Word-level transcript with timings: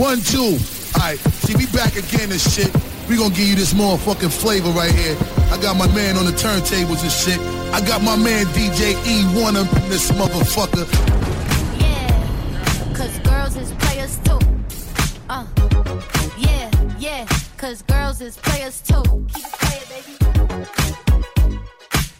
One, 0.00 0.20
two. 0.20 0.56
All 0.94 1.00
right, 1.00 1.18
see, 1.18 1.54
we 1.56 1.66
back 1.66 1.96
again 1.96 2.30
and 2.30 2.40
shit. 2.40 2.72
We 3.08 3.16
gonna 3.16 3.34
give 3.34 3.48
you 3.48 3.56
this 3.56 3.74
motherfucking 3.74 4.32
flavor 4.32 4.70
right 4.70 4.90
here. 4.92 5.16
I 5.50 5.60
got 5.60 5.76
my 5.76 5.92
man 5.92 6.16
on 6.16 6.24
the 6.24 6.30
turntables 6.30 7.02
and 7.02 7.10
shit. 7.10 7.40
I 7.74 7.84
got 7.84 8.00
my 8.00 8.14
man 8.14 8.46
DJ 8.54 8.94
Ewone 9.02 9.56
up 9.56 9.70
in 9.82 9.90
this 9.90 10.10
motherfucker. 10.12 10.86
Yeah, 11.80 12.94
cause 12.94 13.18
girls 13.18 13.56
is 13.56 13.72
players 13.72 14.16
too. 14.18 14.38
Uh, 15.28 15.44
yeah, 16.38 16.70
yeah, 17.00 17.26
cause 17.56 17.82
girls 17.82 18.20
is 18.20 18.36
players 18.36 18.80
too. 18.80 19.02
Keep 19.34 19.44
it 19.44 19.52
playing, 19.52 19.84
baby. 19.90 20.66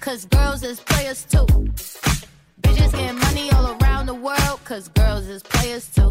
Cause 0.00 0.24
girls 0.24 0.64
is 0.64 0.80
players 0.80 1.24
too. 1.24 1.46
Bitches 2.62 2.92
getting 2.92 3.18
money 3.20 3.50
all 3.52 3.78
around 3.80 4.06
the 4.06 4.14
world, 4.14 4.60
cause 4.64 4.88
girls 4.88 5.28
is 5.28 5.44
players 5.44 5.86
too. 5.94 6.10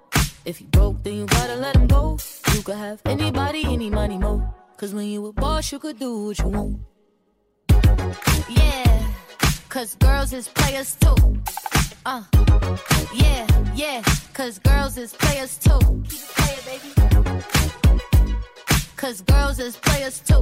If 0.43 0.59
you 0.59 0.67
broke, 0.67 1.03
then 1.03 1.13
you 1.17 1.25
gotta 1.27 1.55
let 1.55 1.75
him 1.75 1.85
go. 1.87 2.17
You 2.55 2.63
could 2.63 2.75
have 2.75 2.99
anybody, 3.05 3.63
any 3.65 3.91
money, 3.91 4.17
mo. 4.17 4.41
Cause 4.77 4.93
when 4.93 5.05
you 5.05 5.27
a 5.27 5.33
boss, 5.33 5.71
you 5.71 5.77
could 5.77 5.99
do 5.99 6.25
what 6.25 6.39
you 6.39 6.47
want. 6.47 6.79
Yeah, 8.49 9.07
cause 9.69 9.95
girls 9.95 10.33
is 10.33 10.47
players 10.47 10.95
too. 10.95 11.15
Uh, 12.05 12.23
yeah, 13.13 13.45
yeah, 13.75 14.01
cause 14.33 14.57
girls 14.57 14.97
is 14.97 15.13
players 15.13 15.59
too. 15.59 15.77
Keep 16.09 16.21
it 16.21 16.33
playing, 16.35 16.65
baby. 16.65 17.43
Cause 18.95 19.21
girls 19.21 19.59
is 19.59 19.77
players 19.77 20.19
too. 20.21 20.41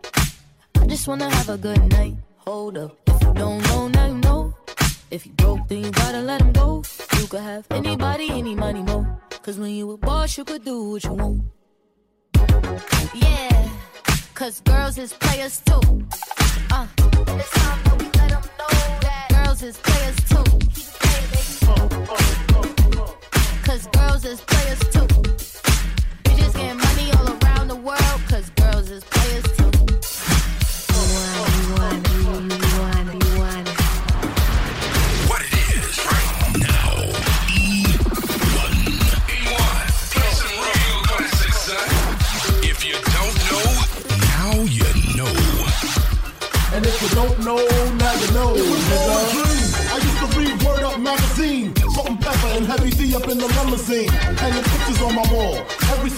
Just 1.01 1.07
wanna 1.07 1.31
have 1.31 1.49
a 1.49 1.57
good 1.57 1.83
night. 1.93 2.15
Hold 2.45 2.77
up, 2.77 2.95
if 3.07 3.23
you 3.23 3.33
don't 3.33 3.59
know, 3.63 3.87
now 3.87 4.05
you 4.05 4.19
know. 4.19 4.53
If 5.09 5.25
you 5.25 5.31
broke, 5.31 5.67
then 5.67 5.85
you 5.85 5.89
gotta 5.89 6.21
let 6.21 6.41
him 6.41 6.51
go. 6.51 6.83
You 7.17 7.25
could 7.25 7.41
have 7.41 7.65
anybody, 7.71 8.29
any 8.29 8.53
money, 8.53 8.83
mo. 8.83 9.07
Cause 9.41 9.57
when 9.57 9.71
you 9.71 9.89
a 9.89 9.97
boss, 9.97 10.37
you 10.37 10.45
could 10.45 10.63
do 10.63 10.91
what 10.91 11.03
you 11.03 11.13
want. 11.13 11.41
Yeah, 13.15 13.69
cause 14.35 14.61
girls 14.61 14.99
is 14.99 15.11
players 15.13 15.59
too. 15.61 15.81
Uh, 16.69 16.85
it's 17.39 17.49
time 17.49 17.79
that 17.83 17.95
we 17.97 18.05
let 18.19 18.31
'em 18.33 18.43
know 18.59 18.69
that 19.01 19.25
girls 19.33 19.63
is 19.63 19.77
players 19.77 20.17
too. 20.29 20.43
Keep 20.75 20.85
it 20.85 20.97
playing, 21.01 21.29
baby. 21.33 21.51
Cause 23.65 23.87
girls 23.97 24.23
is 24.23 24.41
players 24.41 24.79
too. 24.93 25.07
Bitches 26.25 26.53
getting 26.53 26.77
money 26.77 27.11
all 27.17 27.27
around 27.41 27.69
the 27.69 27.79
world, 27.87 28.21
cause 28.29 28.51
girls 28.51 28.91
is 28.91 29.03
players 29.05 29.45
too. 29.57 29.71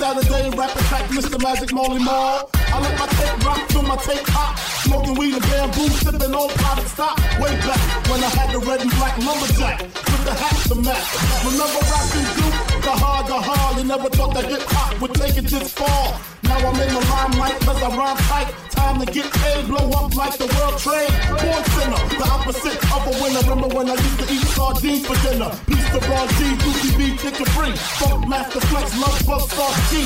Saturday, 0.04 0.50
rap 0.58 0.76
attack 0.76 1.10
Mr. 1.12 1.42
Magic 1.42 1.72
Marley 1.74 2.04
Marl. 2.04 2.50
I 2.54 2.82
let 2.82 3.00
my 3.00 3.08
tape 3.08 3.46
rock 3.46 3.68
till 3.70 3.84
my 3.84 3.96
tape 3.96 4.28
hot, 4.28 4.73
smoking 4.84 5.16
weed 5.16 5.34
and 5.34 5.44
bamboo, 5.44 5.88
sipping 5.90 6.34
on 6.36 6.50
Private 6.50 6.88
Stock. 6.88 7.18
Way 7.40 7.56
back 7.66 7.80
when 8.10 8.24
I 8.24 8.30
had 8.38 8.52
the 8.54 8.60
red 8.60 8.82
and 8.82 8.92
black 8.92 9.18
lumberjack 9.18 9.82
with 9.82 10.24
the 10.26 10.34
hat 10.34 10.56
to 10.68 10.76
match. 10.76 11.08
Remember 11.46 11.82
Rappin' 11.92 12.26
Duke? 12.38 12.68
The 12.68 12.73
the 12.84 12.92
hard. 12.92 13.78
You 13.78 13.84
never 13.86 14.10
thought 14.10 14.34
that 14.36 14.46
hip 14.46 14.62
hop 14.68 15.02
would 15.02 15.14
take 15.16 15.38
it 15.38 15.48
this 15.48 15.72
far. 15.74 16.20
Now 16.44 16.58
I'm 16.58 16.76
in 16.80 16.90
the 16.94 17.02
limelight 17.12 17.60
cause 17.62 17.82
I 17.82 17.90
rhyme 17.96 18.18
tight. 18.30 18.50
Time 18.72 19.00
to 19.00 19.08
get 19.12 19.32
paid, 19.32 19.68
blow 19.68 19.90
up 19.92 20.16
like 20.16 20.38
the 20.38 20.48
world 20.56 20.78
trade. 20.78 21.12
Born 21.40 21.64
sinner, 21.76 22.02
the 22.20 22.28
opposite 22.28 22.80
of 22.92 23.02
a 23.08 23.14
winner. 23.22 23.44
Remember 23.48 23.70
when 23.76 23.90
I 23.90 23.96
used 23.96 24.20
to 24.20 24.28
eat 24.34 24.46
sardines 24.56 25.06
for 25.08 25.18
dinner? 25.24 25.52
Peace 25.68 25.90
to 25.96 26.00
Ron 26.10 26.28
G, 26.38 26.40
Dookie 26.64 26.94
B, 26.98 27.02
Kid 27.18 27.34
Capri. 27.40 27.72
Funk 28.00 28.28
Master 28.28 28.62
Flex, 28.68 28.86
Love 29.00 29.20
Bug, 29.26 29.44
Star 29.50 29.72
G. 29.90 30.04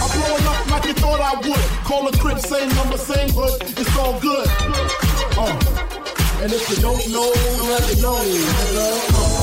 I'm 0.00 0.10
blowing 0.12 0.46
up 0.46 0.60
like 0.70 0.84
you 0.84 0.94
thought 1.00 1.20
I 1.20 1.34
would. 1.42 1.64
Call 1.88 2.08
a 2.08 2.12
crib, 2.12 2.38
same 2.38 2.68
number, 2.76 2.98
same 2.98 3.30
hood. 3.32 3.58
It's 3.62 3.96
all 3.96 4.18
good. 4.20 4.46
Uh. 5.36 5.56
And 6.40 6.52
if 6.52 6.70
you 6.70 6.76
don't 6.82 7.04
know, 7.10 7.30
let 7.66 7.84
you 7.90 8.02
know. 8.02 8.18
Uh. 8.20 9.37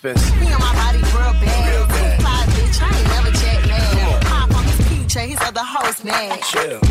Expensive. 0.00 0.40
Me 0.40 0.52
on 0.52 0.60
my 0.60 0.72
body 0.74 0.98
real 0.98 1.32
bad. 1.44 1.70
Real 1.70 1.86
bad. 1.86 2.20
Fly 2.20 2.44
bitch, 2.54 2.80
I 2.80 2.98
ain't 2.98 3.08
never 3.08 3.30
on. 3.36 3.68
lag. 3.68 4.22
Pop 4.22 4.54
on 4.56 4.64
his 4.64 4.88
peach, 4.88 5.14
his 5.14 5.40
other 5.40 5.60
host 5.62 6.04
mad. 6.04 6.40
Chill. 6.42 6.89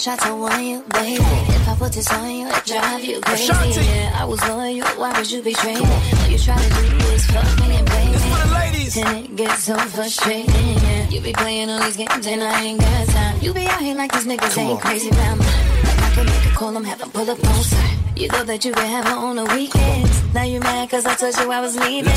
You 0.00 0.06
know 0.06 0.16
I 0.22 0.32
want 0.32 0.62
you, 0.64 0.82
baby. 0.94 1.22
If 1.22 1.68
I 1.68 1.74
put 1.76 1.92
this 1.92 2.10
on 2.10 2.30
you, 2.30 2.48
it 2.48 2.64
drive 2.64 3.04
you 3.04 3.20
crazy. 3.20 3.52
Yeah, 3.84 4.16
I 4.16 4.24
was 4.24 4.40
loyal, 4.48 4.86
why 4.98 5.12
would 5.18 5.30
you 5.30 5.42
betray 5.42 5.74
me? 5.74 5.80
All 5.84 6.28
you 6.28 6.38
try 6.38 6.56
to 6.56 6.68
do 6.70 7.06
is 7.12 7.26
fuck 7.26 7.44
me 7.60 7.76
and 7.76 7.86
play 7.86 8.06
This 8.12 8.24
for 8.24 8.38
the 8.40 8.46
me. 8.46 8.54
ladies. 8.60 8.96
And 8.96 9.24
it 9.26 9.36
gets 9.36 9.64
so 9.64 9.76
frustrating. 9.76 10.48
Yeah. 10.54 11.08
You 11.10 11.20
be 11.20 11.32
playing 11.34 11.68
all 11.68 11.82
these 11.82 11.98
games 11.98 12.26
and 12.26 12.42
I 12.42 12.62
ain't 12.64 12.80
got 12.80 13.08
time. 13.08 13.38
You 13.42 13.52
be 13.52 13.66
out 13.66 13.80
here 13.82 13.94
like 13.94 14.10
these 14.12 14.24
niggas 14.24 14.54
Come 14.54 14.64
ain't 14.64 14.72
on. 14.72 14.78
crazy 14.80 15.10
about 15.10 15.38
me. 15.38 15.44
Like 15.44 15.98
I 16.00 16.10
can 16.14 16.26
make 16.26 16.46
a 16.46 16.56
call, 16.56 16.76
I'm 16.76 16.84
having 16.84 17.10
pull 17.10 17.30
up 17.30 17.44
on. 17.44 18.16
You 18.16 18.28
thought 18.28 18.46
that 18.46 18.64
you 18.64 18.72
could 18.72 18.84
have 18.84 19.04
her 19.06 19.16
on 19.16 19.36
the 19.36 19.44
weekends. 19.54 20.34
Now 20.34 20.44
you 20.44 20.60
mad 20.60 20.88
cause 20.90 21.04
I 21.04 21.14
told 21.14 21.36
you 21.36 21.50
I 21.52 21.60
was 21.60 21.76
leaving. 21.76 22.10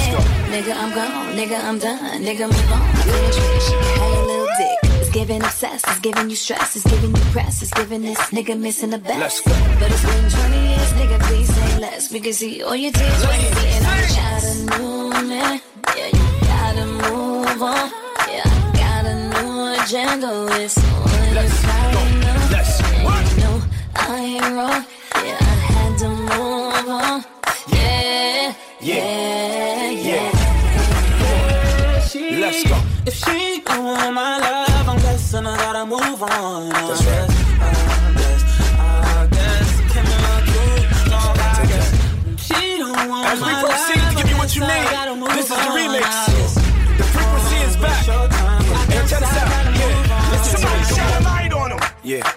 Nigga, 0.54 0.74
I'm 0.76 0.94
gone. 0.96 1.36
Nigga, 1.36 1.62
I'm 1.64 1.80
done. 1.80 2.22
Nigga, 2.24 2.48
move 2.48 2.72
on. 2.72 2.82
I 2.82 3.02
finish 3.04 3.38
with 3.38 3.64
she 3.64 3.72
can 3.72 3.84
have 3.84 4.14
your 4.14 4.26
little. 4.28 4.43
It's 4.43 4.43
giving 5.14 5.42
obsessed, 5.44 5.86
it's 5.88 6.00
giving 6.00 6.30
you 6.30 6.36
stress, 6.36 6.76
it's 6.76 6.86
giving 6.90 7.12
you 7.16 7.22
press, 7.32 7.62
it's 7.62 7.72
giving 7.74 8.02
this 8.02 8.18
nigga 8.32 8.60
missing 8.60 8.90
the 8.90 8.98
best. 8.98 9.20
Let's 9.20 9.42
go. 9.42 9.52
But 9.80 9.92
it's 9.92 10.04
been 10.04 10.30
20 10.30 10.68
years, 10.70 10.94
nigga, 10.94 11.20
please 11.22 11.54
say 11.56 11.80
less. 11.80 12.12
We 12.12 12.20
can 12.20 12.34
see 12.34 12.64
all 12.64 12.76
your 12.76 12.92
tears 12.92 13.26
when 13.28 13.40
you 13.42 13.48
and 13.48 13.86
I 13.86 14.02
got 14.18 14.44
a 14.44 14.56
new 14.80 15.12
man. 15.30 15.62
Yeah, 15.96 16.08
you 16.18 16.26
gotta 16.52 16.86
move 16.86 17.62
on. 17.62 17.92
Yeah, 18.28 18.44
I 18.46 18.72
got 18.82 19.06
a 19.06 19.16
new 19.30 19.84
agenda. 19.84 20.32
It's 20.64 20.78
on 20.78 20.84
Let's 21.36 21.62
go. 21.62 21.70
Let's 22.52 22.82
And 22.82 23.06
work. 23.06 23.26
you 23.32 23.38
know 23.44 23.62
I 23.96 23.98
ain't 24.18 24.56
wrong. 24.58 24.82
Yeah, 25.26 25.38
I 25.40 25.56
had 25.74 25.92
to 26.00 26.08
move 26.10 26.90
on. 26.90 27.24
Yeah, 27.68 28.54
yeah, 28.82 29.90
yeah. 30.10 30.30
She, 32.08 32.22
Let's 32.38 32.64
go. 32.68 32.78
If 33.06 33.14
she 33.16 33.62
don't 33.66 33.84
want 33.86 34.14
my 34.14 34.40
love, 34.40 34.73
I'm 35.36 35.48
I 35.48 35.58
gotta 35.58 35.86
move 35.86 36.22
on. 36.22 36.70
That's 36.70 37.06
right. 37.06 37.30
I 37.60 38.14
guess, 38.18 38.44
I 38.78 39.28
guess, 39.32 39.70
can 39.92 40.06
I 40.06 40.46
do? 40.46 41.10
No, 41.10 41.18
I 41.18 41.66
guess. 41.68 42.46
She 42.46 42.78
don't 42.78 43.10
want 43.10 43.28
As 43.30 43.40
we 43.40 43.46
my 43.52 43.64
proceed 43.64 44.02
to 44.10 44.16
give 44.22 44.30
you 44.30 44.38
what 44.38 44.56
you 44.56 44.62
need, 44.62 44.88
this 45.36 45.50
is 45.50 45.50
the 45.50 45.72
remix. 45.74 46.06
I 46.06 46.28
guess 46.38 46.54
The 46.98 47.04
frequency 47.14 47.56
is 47.66 47.76
back. 47.78 48.06
showtime. 48.06 48.62
I 48.62 48.86
Hey, 48.86 48.94
guess 48.94 49.10
check 49.10 49.20
this 49.22 49.38
out. 49.38 49.50
Yeah. 49.74 50.32
Listen 50.32 50.54
to 50.54 50.62
Somebody 50.62 50.84
shine 50.94 51.22
a 51.22 51.26
light 51.26 51.54
on 51.54 51.72
him. 51.72 51.80
Yeah. 52.04 52.32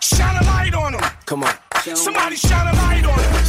Shine 0.00 0.36
a 0.36 0.44
light 0.46 0.74
on 0.74 0.94
him. 0.94 1.00
Come 1.26 1.42
on. 1.42 1.54
Somebody 1.96 2.36
shine 2.36 2.68
a 2.68 2.76
light 2.76 3.04
on 3.04 3.18
him. 3.18 3.41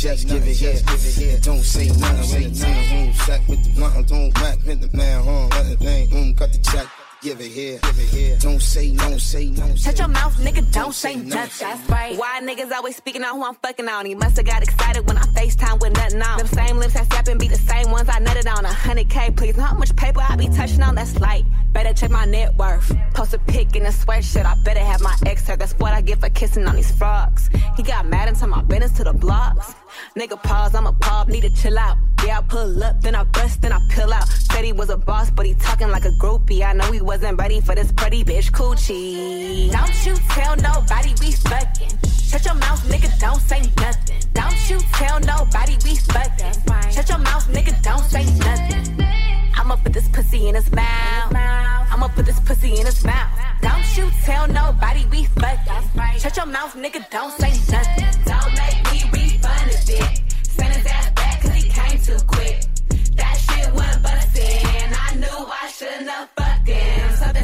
Just 0.00 0.28
give 0.28 0.46
it 0.46 0.56
here 0.56 0.76
and 1.34 1.42
don't 1.42 1.62
say 1.62 1.88
nothing 1.88 2.24
say 2.24 2.68
nothing 2.68 2.88
home 2.88 3.12
sack 3.14 3.48
with 3.48 3.64
the 3.64 3.80
nothing 3.80 4.04
don't 4.04 4.34
whack 4.40 4.58
with 4.66 4.80
the 4.80 4.96
man 4.96 5.22
home 5.22 5.48
let 5.50 5.66
the 5.68 5.76
thing 5.76 6.10
home 6.10 6.34
cut 6.34 6.52
the 6.52 6.58
check 6.58 6.86
give 7.22 7.40
it 7.40 7.50
here 7.50 7.78
give 7.82 7.98
it 7.98 8.08
here 8.08 8.36
don't 8.38 8.60
say 8.60 8.90
no 8.92 9.16
say 9.18 9.50
no 9.50 9.74
Shut 9.76 9.98
your 9.98 10.08
mouth, 10.08 10.36
nigga, 10.36 10.72
don't 10.72 10.94
say 10.94 11.16
nothing. 11.16 11.68
That's 11.68 11.90
right. 11.90 12.16
Why 12.18 12.40
niggas 12.42 12.70
always 12.70 12.96
speaking 12.96 13.22
on 13.24 13.36
who 13.36 13.44
I'm 13.44 13.54
fucking 13.54 13.88
on? 13.88 14.06
He 14.06 14.14
must 14.14 14.36
have 14.36 14.46
got 14.46 14.62
excited 14.62 15.06
when 15.06 15.18
I 15.18 15.22
FaceTime 15.22 15.80
with 15.80 15.94
nothing 15.94 16.22
on. 16.22 16.38
Them 16.38 16.46
same 16.46 16.76
lips 16.78 16.94
that 16.94 17.06
snap 17.06 17.28
and 17.28 17.40
be 17.40 17.48
the 17.48 17.56
same 17.56 17.90
ones 17.90 18.08
I 18.08 18.20
nutted 18.20 18.46
on. 18.54 18.64
A 18.64 18.72
hundred 18.72 19.10
K, 19.10 19.30
please. 19.30 19.56
Know 19.56 19.64
how 19.64 19.76
much 19.76 19.94
paper 19.96 20.20
I 20.20 20.36
be 20.36 20.48
touching 20.48 20.82
on? 20.82 20.94
That's 20.94 21.18
light. 21.20 21.44
Better 21.72 21.92
check 21.92 22.10
my 22.10 22.24
net 22.24 22.56
worth. 22.56 22.94
Post 23.14 23.34
a 23.34 23.38
pic 23.38 23.74
in 23.74 23.84
a 23.84 23.90
sweatshirt. 23.90 24.46
I 24.46 24.54
better 24.62 24.80
have 24.80 25.00
my 25.00 25.16
ex 25.26 25.46
her. 25.48 25.56
That's 25.56 25.72
what 25.74 25.92
I 25.92 26.00
get 26.00 26.20
for 26.20 26.30
kissing 26.30 26.66
on 26.66 26.76
these 26.76 26.90
frogs. 26.92 27.48
He 27.76 27.82
got 27.82 28.06
mad 28.06 28.28
and 28.28 28.38
turned 28.38 28.52
my 28.52 28.62
business 28.62 28.92
to 28.92 29.04
the 29.04 29.12
blogs. 29.12 29.74
Nigga, 30.16 30.42
pause, 30.42 30.74
I'm 30.74 30.86
a 30.86 30.92
pop, 30.92 31.28
need 31.28 31.42
to 31.42 31.50
chill 31.50 31.78
out. 31.78 31.96
Yeah, 32.24 32.38
I 32.38 32.42
pull 32.42 32.82
up, 32.82 33.00
then 33.02 33.14
I 33.14 33.24
bust, 33.24 33.62
then 33.62 33.72
I 33.72 33.80
pill 33.90 34.12
out. 34.12 34.26
Said 34.28 34.64
he 34.64 34.72
was 34.72 34.88
a 34.88 34.96
boss, 34.96 35.30
but 35.30 35.44
he 35.44 35.54
talking 35.54 35.88
like 35.90 36.04
a 36.04 36.12
groupie. 36.12 36.64
I 36.64 36.72
know 36.72 36.90
he 36.90 37.00
wasn't 37.00 37.38
ready 37.38 37.60
for 37.60 37.74
this 37.74 37.92
pretty 37.92 38.24
bitch 38.24 38.50
coochie. 38.50 39.70
Don't 39.70 40.06
you 40.06 40.14
tell 40.30 40.56
nobody 40.56 41.14
we 41.20 41.32
fucking. 41.32 41.98
Shut 42.08 42.44
your 42.44 42.54
mouth, 42.54 42.82
nigga, 42.88 43.18
don't 43.20 43.40
say 43.40 43.60
nothing. 43.76 44.20
Don't 44.32 44.70
you 44.70 44.78
tell 44.94 45.20
nobody 45.20 45.76
we 45.84 45.96
fucking. 45.96 46.90
Shut 46.90 47.08
your 47.08 47.18
mouth, 47.18 47.46
nigga, 47.48 47.82
don't 47.82 48.04
say 48.04 48.24
nothing. 48.38 49.04
I'ma 49.56 49.76
put 49.76 49.92
this 49.92 50.08
pussy 50.08 50.48
in 50.48 50.54
his 50.54 50.70
mouth. 50.72 51.34
I'ma 51.34 52.08
put 52.08 52.26
this 52.26 52.40
pussy 52.40 52.78
in 52.78 52.86
his 52.86 53.04
mouth. 53.04 53.30
Don't 53.60 53.96
you 53.96 54.10
tell 54.24 54.48
nobody 54.48 55.04
we 55.10 55.24
fucking. 55.24 56.18
Shut 56.18 56.36
your 56.36 56.46
mouth, 56.46 56.74
nigga, 56.74 57.08
don't 57.10 57.32
say 57.32 57.52
nothing. 57.70 58.24
Don't 58.24 58.52
make 58.54 58.92
me 58.92 59.10
refund 59.12 59.23
shouldn't 65.76 66.08
have 66.08 66.28
fucked 66.36 66.68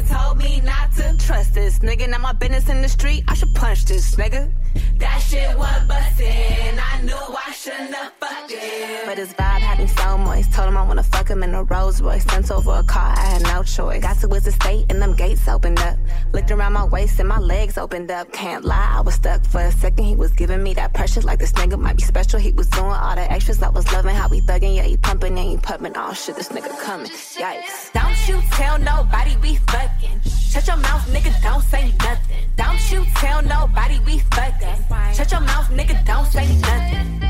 Told 0.07 0.37
me 0.37 0.61
not 0.61 0.91
to 0.95 1.15
trust 1.17 1.53
this 1.53 1.79
nigga. 1.79 2.09
Now 2.09 2.17
my 2.17 2.33
business 2.33 2.67
in 2.69 2.81
the 2.81 2.89
street, 2.89 3.23
I 3.27 3.33
should 3.33 3.53
punch 3.55 3.85
this 3.85 4.15
nigga. 4.15 4.51
That 4.97 5.19
shit 5.19 5.57
was 5.57 5.83
bustin'. 5.87 6.79
I 6.79 7.01
knew 7.01 7.15
I 7.15 7.51
shouldn't 7.51 7.93
have 7.93 8.13
fucked 8.19 8.51
him. 8.51 9.05
But 9.05 9.17
his 9.17 9.33
vibe 9.33 9.59
had 9.59 9.79
me 9.79 9.87
so 9.87 10.17
moist. 10.17 10.53
Told 10.53 10.69
him 10.69 10.77
I 10.77 10.83
wanna 10.83 11.03
fuck 11.03 11.29
him 11.29 11.43
in 11.43 11.53
a 11.55 11.63
Rolls 11.63 12.01
Royce. 12.01 12.23
Sent 12.25 12.51
over 12.51 12.71
a 12.71 12.83
car, 12.83 13.13
I 13.17 13.21
had 13.21 13.43
no 13.43 13.63
choice. 13.63 14.01
Got 14.01 14.19
to 14.19 14.27
his 14.27 14.47
estate 14.47 14.85
and 14.89 15.01
them 15.01 15.13
gates 15.15 15.47
opened 15.47 15.79
up. 15.79 15.97
Looked 16.33 16.51
around 16.51 16.73
my 16.73 16.85
waist 16.85 17.19
and 17.19 17.27
my 17.27 17.39
legs 17.39 17.77
opened 17.77 18.11
up. 18.11 18.31
Can't 18.31 18.63
lie, 18.63 18.95
I 18.97 19.01
was 19.01 19.15
stuck 19.15 19.45
for 19.45 19.61
a 19.61 19.71
second. 19.71 20.05
He 20.05 20.15
was 20.15 20.31
giving 20.31 20.61
me 20.63 20.73
that 20.75 20.93
pressure 20.93 21.21
like 21.21 21.39
this 21.39 21.53
nigga 21.53 21.79
might 21.79 21.97
be 21.97 22.03
special. 22.03 22.39
He 22.39 22.51
was 22.51 22.67
doing 22.67 22.85
all 22.85 23.15
the 23.15 23.29
extras. 23.31 23.61
I 23.61 23.69
was 23.69 23.91
loving 23.91 24.15
how 24.15 24.29
he 24.29 24.41
thugging. 24.41 24.75
Yeah, 24.75 24.83
he 24.83 24.97
pumping 24.97 25.37
and 25.37 25.49
he 25.49 25.57
pumping. 25.57 25.93
Oh 25.95 26.13
shit, 26.13 26.35
this 26.35 26.49
nigga 26.49 26.77
coming. 26.81 27.07
Yikes. 27.07 27.91
Don't 27.93 28.27
you 28.27 28.41
tell 28.51 28.77
nobody 28.79 29.35
we 29.37 29.55
fucking. 29.81 30.21
Shut 30.51 30.67
your 30.67 30.77
mouth, 30.77 31.05
nigga, 31.13 31.31
don't 31.41 31.63
say 31.63 31.93
nothing. 31.99 32.43
Don't 32.55 32.91
you 32.91 33.05
tell 33.15 33.41
nobody 33.41 33.99
we 34.05 34.19
fucking. 34.35 34.79
Shut 35.13 35.31
your 35.31 35.41
mouth, 35.41 35.69
nigga, 35.69 35.95
don't 36.05 36.25
say 36.25 36.47
nothing. 36.57 37.21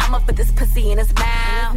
I'ma 0.00 0.18
put 0.26 0.36
this 0.36 0.50
pussy 0.52 0.90
in 0.90 0.98
his 0.98 1.14
mouth. 1.14 1.76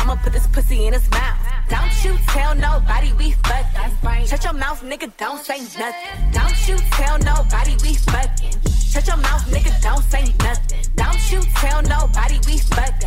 I'ma 0.00 0.16
put 0.22 0.32
this 0.32 0.46
pussy 0.46 0.86
in 0.86 0.92
his 0.92 1.08
mouth. 1.10 1.38
Don't 1.68 2.04
you 2.04 2.16
tell 2.28 2.54
nobody 2.54 3.12
we 3.14 3.32
fucking. 3.46 4.26
Shut 4.26 4.44
your 4.44 4.52
mouth, 4.52 4.82
nigga, 4.82 5.10
don't 5.16 5.42
say 5.44 5.60
nothing. 5.82 6.30
Don't 6.32 6.68
you 6.68 6.76
tell 6.98 7.18
nobody 7.18 7.74
we 7.82 7.94
fucking. 7.94 8.56
Shut 8.92 9.06
your 9.06 9.16
mouth, 9.18 9.44
nigga, 9.52 9.72
don't 9.82 10.04
say 10.04 10.24
nothing. 10.46 10.84
Don't 10.94 11.32
you 11.32 11.40
tell 11.60 11.82
nobody 11.82 12.38
we 12.46 12.58
fucking. 12.58 13.05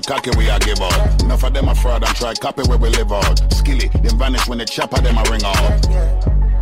Up 0.00 0.06
cocky 0.06 0.30
we 0.36 0.48
a 0.48 0.58
give 0.60 0.80
out. 0.80 1.22
Enough 1.22 1.44
of 1.44 1.54
them 1.54 1.68
a 1.68 1.74
fraud 1.74 2.02
and 2.02 2.16
try 2.16 2.34
copy 2.34 2.62
where 2.68 2.78
we 2.78 2.88
live 2.90 3.12
out. 3.12 3.38
Skilly, 3.52 3.88
them 3.88 4.18
vanish 4.18 4.48
when 4.48 4.58
the 4.58 4.64
chopper 4.64 5.00
them 5.00 5.16
a 5.16 5.22
ring 5.30 5.44
out. 5.44 5.84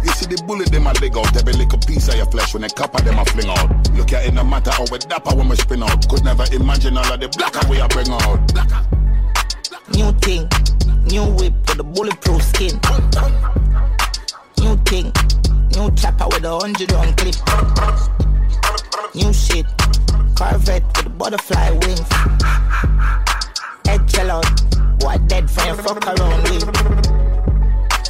You 0.04 0.12
see 0.12 0.26
the 0.26 0.42
bullet 0.46 0.70
them 0.70 0.86
a 0.86 0.92
leg 1.00 1.16
out. 1.16 1.36
Every 1.36 1.52
little 1.52 1.78
piece 1.78 2.08
of 2.08 2.16
your 2.16 2.26
flesh 2.26 2.54
when 2.54 2.62
the 2.62 2.70
copper 2.70 3.02
them 3.02 3.18
a 3.18 3.24
fling 3.24 3.50
out. 3.50 3.68
Look 3.92 4.12
at 4.12 4.26
it 4.26 4.34
no 4.34 4.44
matter 4.44 4.70
how 4.70 4.84
we 4.90 4.98
dapper 4.98 5.34
when 5.36 5.48
we 5.48 5.56
spin 5.56 5.82
out. 5.82 6.08
Could 6.08 6.24
never 6.24 6.44
imagine 6.52 6.96
all 6.96 7.12
of 7.12 7.20
the 7.20 7.28
blacker 7.36 7.66
we 7.68 7.78
a 7.80 7.88
bring 7.88 8.10
out. 8.10 8.40
New 9.94 10.12
thing, 10.20 10.48
new 11.06 11.24
whip 11.36 11.54
with 11.68 11.80
a 11.80 11.84
bulletproof 11.84 12.42
skin. 12.42 12.74
New 14.58 14.76
thing, 14.84 15.12
new 15.74 15.90
chopper 15.96 16.26
with 16.28 16.44
a 16.44 16.58
hundred 16.58 16.90
round 16.92 17.16
clip. 17.16 17.36
New 19.14 19.32
shit, 19.32 19.66
Corvette 20.36 20.86
with 20.96 21.06
a 21.06 21.10
butterfly 21.10 21.70
wings. 21.70 22.67
Boy 24.98 25.16
dead 25.26 25.50
for 25.50 25.74
fuck 25.82 26.06
around 26.06 26.42
with. 26.50 27.08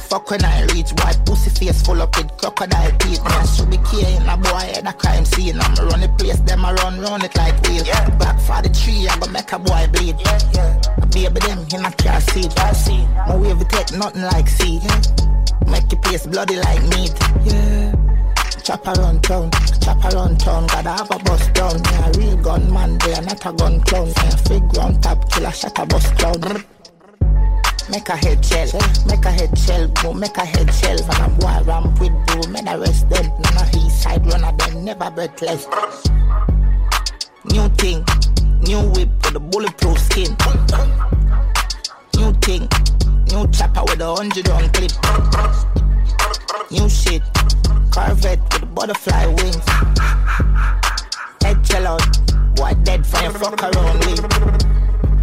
Fuck 0.09 0.31
when 0.31 0.43
I 0.43 0.63
reach 0.73 0.95
boy 0.95 1.13
pussy 1.23 1.51
face 1.51 1.81
full 1.83 2.01
up 2.01 2.17
with 2.17 2.35
crocodile 2.37 2.91
teeth. 2.97 3.23
Me 3.23 3.29
I 3.29 3.45
should 3.45 3.69
be 3.69 3.77
carrying 3.77 4.27
a 4.27 4.37
boy 4.37 4.73
at 4.73 4.87
a 4.87 4.93
crime 4.93 5.23
scene. 5.23 5.59
I'ma 5.59 5.83
run 5.83 6.01
the 6.01 6.09
place, 6.17 6.39
them 6.39 6.65
I 6.65 6.73
run 6.73 6.99
round 6.99 7.23
it 7.23 7.35
like 7.37 7.61
wheel. 7.67 7.83
Back 8.17 8.39
for 8.41 8.61
the 8.61 8.69
tree, 8.69 9.07
I 9.07 9.17
go 9.19 9.29
make 9.29 9.51
a 9.51 9.59
boy 9.59 9.85
bleed. 9.93 10.15
A 10.97 11.05
baby 11.13 11.39
them 11.45 11.59
in 11.73 11.85
a 11.85 11.91
car 11.91 12.19
seat. 12.21 12.59
I 12.59 12.73
see. 12.73 13.05
My 13.27 13.35
wave 13.37 13.67
take 13.67 13.91
nothing 13.93 14.23
like 14.23 14.47
seed. 14.47 14.81
Make 15.67 15.91
your 15.91 16.01
place 16.01 16.25
bloody 16.25 16.57
like 16.57 16.81
meat. 16.89 17.13
Yeah. 17.45 17.93
Chop 18.63 18.85
around 18.87 19.23
town, 19.23 19.49
chop 19.81 20.03
around 20.13 20.39
town, 20.39 20.67
gotta 20.67 20.89
have 20.89 21.09
a 21.09 21.19
bus 21.23 21.47
down. 21.49 21.81
Yeah, 21.83 22.07
a 22.07 22.11
real 22.17 22.37
gun 22.37 22.71
man, 22.73 22.97
they 22.99 23.13
are 23.13 23.21
not 23.21 23.45
a 23.45 23.53
gun 23.53 23.79
clown. 23.81 24.07
Yeah, 24.07 24.35
fig 24.45 24.67
ground 24.69 25.01
top, 25.01 25.29
kill 25.31 25.45
a 25.45 25.51
shot 25.51 25.79
a 25.79 25.85
bus 25.85 26.09
clown. 26.11 26.63
Make 27.89 28.07
a 28.09 28.15
head 28.15 28.45
shell, 28.45 28.79
make 29.07 29.25
a 29.25 29.31
head 29.31 29.57
shell, 29.57 29.87
bro, 29.87 30.13
make 30.13 30.37
a 30.37 30.45
head 30.45 30.71
shell. 30.71 30.97
And 31.01 31.33
a 31.33 31.35
boy 31.39 31.63
ramp 31.65 31.99
with 31.99 32.11
bro, 32.27 32.51
make 32.51 32.65
the 32.65 32.77
rest 32.79 33.09
them. 33.09 33.25
None 33.25 33.57
of 33.57 33.69
his 33.69 34.01
side 34.01 34.25
runner, 34.27 34.51
them 34.57 34.85
never 34.85 35.09
breathless. 35.09 35.65
New 37.45 37.67
thing, 37.79 38.05
new 38.61 38.81
whip 38.91 39.09
with 39.25 39.35
a 39.35 39.39
bulletproof 39.39 39.97
skin. 39.97 40.37
New 42.15 42.31
thing, 42.45 42.69
new 43.31 43.47
chopper 43.51 43.81
with 43.85 44.01
a 44.01 44.15
hundred 44.15 44.47
round 44.47 44.71
clip. 44.71 44.91
New 46.69 46.87
shit, 46.87 47.23
Corvette 47.91 48.41
with 48.53 48.63
a 48.63 48.65
butterfly 48.67 49.25
wings. 49.25 49.65
Head 51.41 51.63
chill 51.65 51.87
out, 51.87 52.55
boy 52.55 52.73
dead 52.83 53.05
for 53.05 53.21
your 53.23 53.31
fuck 53.31 53.63
around 53.63 53.99
with. 54.05 54.78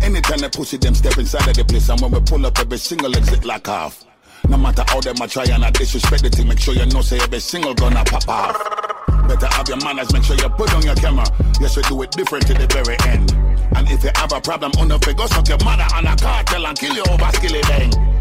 Anytime 0.06 0.38
they 0.38 0.48
pussy 0.48 0.76
them 0.76 0.94
step 0.94 1.18
inside 1.18 1.48
of 1.48 1.56
the 1.56 1.64
place, 1.64 1.88
and 1.88 2.00
when 2.00 2.12
we 2.12 2.20
pull 2.20 2.46
up, 2.46 2.56
every 2.60 2.78
single 2.78 3.10
exit 3.16 3.44
like 3.44 3.66
half. 3.66 4.04
No 4.48 4.56
matter 4.56 4.84
how 4.86 5.00
them 5.00 5.16
a 5.20 5.26
try 5.26 5.42
and 5.46 5.64
I 5.64 5.70
disrespect 5.72 6.22
the 6.22 6.30
thing, 6.30 6.46
make 6.46 6.60
sure 6.60 6.74
you 6.74 6.86
know 6.86 7.02
say 7.02 7.18
every 7.18 7.40
single 7.40 7.74
gonna 7.74 8.04
pop 8.04 8.28
off. 8.28 8.56
Better 9.26 9.48
have 9.48 9.66
your 9.66 9.78
manners, 9.78 10.12
make 10.12 10.22
sure 10.22 10.36
you 10.36 10.48
put 10.50 10.72
on 10.74 10.82
your 10.82 10.94
camera. 10.94 11.26
Yes, 11.60 11.76
we 11.76 11.82
do 11.82 12.00
it 12.02 12.12
different 12.12 12.46
to 12.46 12.54
the 12.54 12.68
very 12.70 12.96
end. 13.10 13.32
And 13.74 13.90
if 13.90 14.04
you 14.04 14.10
have 14.14 14.32
a 14.32 14.40
problem, 14.40 14.70
on 14.78 14.86
the 14.86 14.98
figure, 15.00 15.26
suck 15.26 15.48
your 15.48 15.58
mother 15.64 15.86
on 15.92 16.06
a 16.06 16.14
cartel 16.14 16.66
and 16.68 16.78
kill 16.78 16.94
you 16.94 17.02
over 17.10 17.30
skilly 17.32 17.62
bang. 17.62 18.15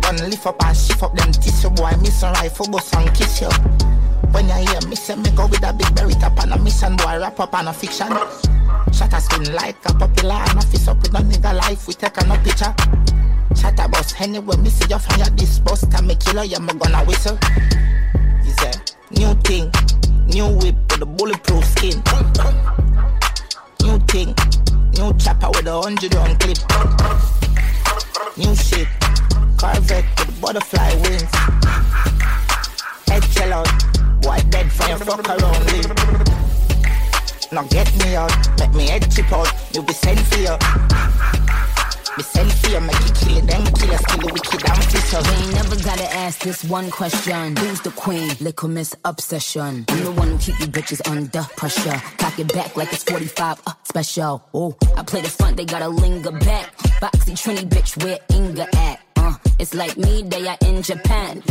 Gun 0.00 0.16
lift 0.30 0.46
up 0.46 0.62
and 0.64 0.76
shift 0.76 1.02
up 1.02 1.14
them 1.16 1.32
tissue 1.32 1.70
boy, 1.70 1.92
miss 2.00 2.22
a 2.22 2.30
rifle, 2.32 2.68
bust 2.70 2.94
and 2.94 3.14
kiss 3.14 3.40
you. 3.40 3.48
When 4.32 4.46
you 4.48 4.54
hear 4.54 4.80
me 4.88 4.96
say 4.96 5.16
me 5.16 5.30
go 5.30 5.46
with 5.46 5.64
a 5.64 5.72
big 5.72 5.92
berry 5.94 6.14
top 6.14 6.38
and 6.40 6.52
a 6.52 6.58
mission 6.58 6.96
boy, 6.96 7.18
wrap 7.18 7.40
up 7.40 7.54
on 7.54 7.68
a 7.68 7.72
fiction. 7.72 8.08
Shot 8.92 9.12
a 9.12 9.20
spin 9.20 9.52
like 9.54 9.76
a 9.86 9.94
popular 9.94 10.34
and 10.34 10.58
a 10.58 10.62
fist 10.62 10.88
up 10.88 10.98
with 10.98 11.14
a 11.14 11.18
nigga 11.18 11.52
life, 11.54 11.86
we 11.86 11.94
take 11.94 12.16
a 12.16 12.26
no 12.26 12.36
picture. 12.36 12.74
Shot 13.56 13.78
a 13.78 13.88
bus 13.88 14.14
anyway, 14.20 14.56
me 14.56 14.70
see 14.70 14.86
you 14.88 14.98
from 14.98 15.18
your 15.18 15.30
dispost, 15.30 15.92
and 15.94 16.06
me 16.06 16.14
killer, 16.14 16.44
yeah, 16.44 16.58
me 16.60 16.72
gonna 16.74 17.04
whistle. 17.04 17.38
Is 18.46 18.58
a 18.62 18.72
new 19.18 19.34
thing, 19.42 19.70
new 20.26 20.46
whip 20.58 20.76
with 20.90 21.02
a 21.02 21.06
bulletproof 21.06 21.64
skin. 21.64 22.02
New 23.82 23.98
thing, 24.06 24.34
new 24.94 25.12
chopper 25.18 25.48
with 25.48 25.66
a 25.66 25.80
hundred 25.82 26.14
round 26.14 26.38
clip. 26.38 26.58
New 28.36 28.54
shit, 28.54 28.86
Corvette 29.60 30.06
with 30.18 30.40
butterfly 30.40 30.94
wings. 31.02 31.30
sell 33.34 33.52
out. 33.52 33.68
Boy 34.22 34.38
dead 34.48 34.72
for 34.72 34.88
your 34.88 34.98
fuck 34.98 35.28
around 35.28 35.66
me. 35.66 35.80
Now 37.52 37.64
get 37.64 37.94
me 37.98 38.16
out, 38.16 38.32
make 38.58 38.72
me 38.72 38.88
head 38.88 39.10
chip 39.12 39.30
out. 39.30 39.52
You 39.74 39.82
be 39.82 39.92
sent 39.92 40.18
for 40.20 40.38
you. 40.38 40.56
Be 42.16 42.22
sent 42.22 42.52
for 42.52 42.70
you, 42.70 42.80
make 42.80 43.00
you 43.00 43.12
kill 43.12 43.36
it, 43.36 43.46
then 43.46 43.64
kill 43.74 43.92
us, 43.92 44.04
kill 44.06 44.20
the 44.20 44.32
wicked 44.32 44.68
and 44.68 44.84
fish 44.84 45.12
You 45.12 45.18
ain't 45.18 45.54
never 45.54 45.76
gotta 45.76 46.10
ask 46.10 46.40
this 46.40 46.64
one 46.64 46.90
question. 46.90 47.56
Who's 47.56 47.82
the 47.82 47.90
queen? 47.90 48.30
Little 48.40 48.68
Miss 48.68 48.94
Obsession. 49.04 49.84
I'm 49.88 50.04
the 50.04 50.12
one 50.12 50.28
who 50.28 50.38
keep 50.38 50.58
you 50.60 50.68
bitches 50.68 51.06
under 51.10 51.42
pressure. 51.56 52.00
Cock 52.16 52.38
it 52.38 52.52
back 52.54 52.76
like 52.78 52.92
it's 52.94 53.04
45 53.04 53.60
uh, 53.66 53.72
special. 53.84 54.42
Oh, 54.54 54.74
I 54.96 55.02
play 55.02 55.20
the 55.20 55.28
front, 55.28 55.58
they 55.58 55.66
gotta 55.66 55.88
linger 55.88 56.32
back. 56.32 56.74
Boxy 57.02 57.34
Trini 57.36 57.68
bitch, 57.68 58.02
where 58.02 58.18
Inga 58.30 58.66
at? 58.74 59.00
Uh, 59.16 59.34
it's 59.60 59.74
like 59.74 59.96
me, 59.98 60.22
they 60.22 60.48
are 60.48 60.56
in 60.62 60.82
Japan. 60.82 61.42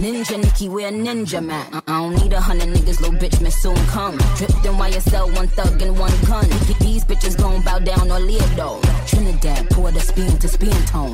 Ninja 0.00 0.42
Nikki, 0.42 0.70
we're 0.70 0.90
ninja 0.90 1.44
man. 1.44 1.66
I 1.86 2.00
don't 2.00 2.14
need 2.16 2.32
a 2.32 2.40
hundred 2.40 2.68
niggas, 2.68 3.00
little 3.00 3.18
bitch, 3.18 3.42
may 3.42 3.50
soon 3.50 3.76
come. 3.88 4.16
Dripped 4.36 4.64
in 4.64 4.72
YSL, 4.72 5.36
one 5.36 5.48
thug 5.48 5.80
and 5.82 5.98
one 5.98 6.18
gun. 6.26 6.48
These 6.80 7.04
bitches 7.04 7.36
gon' 7.36 7.60
bow 7.62 7.78
down 7.78 8.10
or 8.10 8.20
leer 8.20 8.40
though. 8.56 8.80
Trinidad, 9.06 9.68
pour 9.70 9.90
the 9.92 10.00
spin 10.00 10.38
to 10.38 10.48
spin 10.48 10.72
tone. 10.86 11.12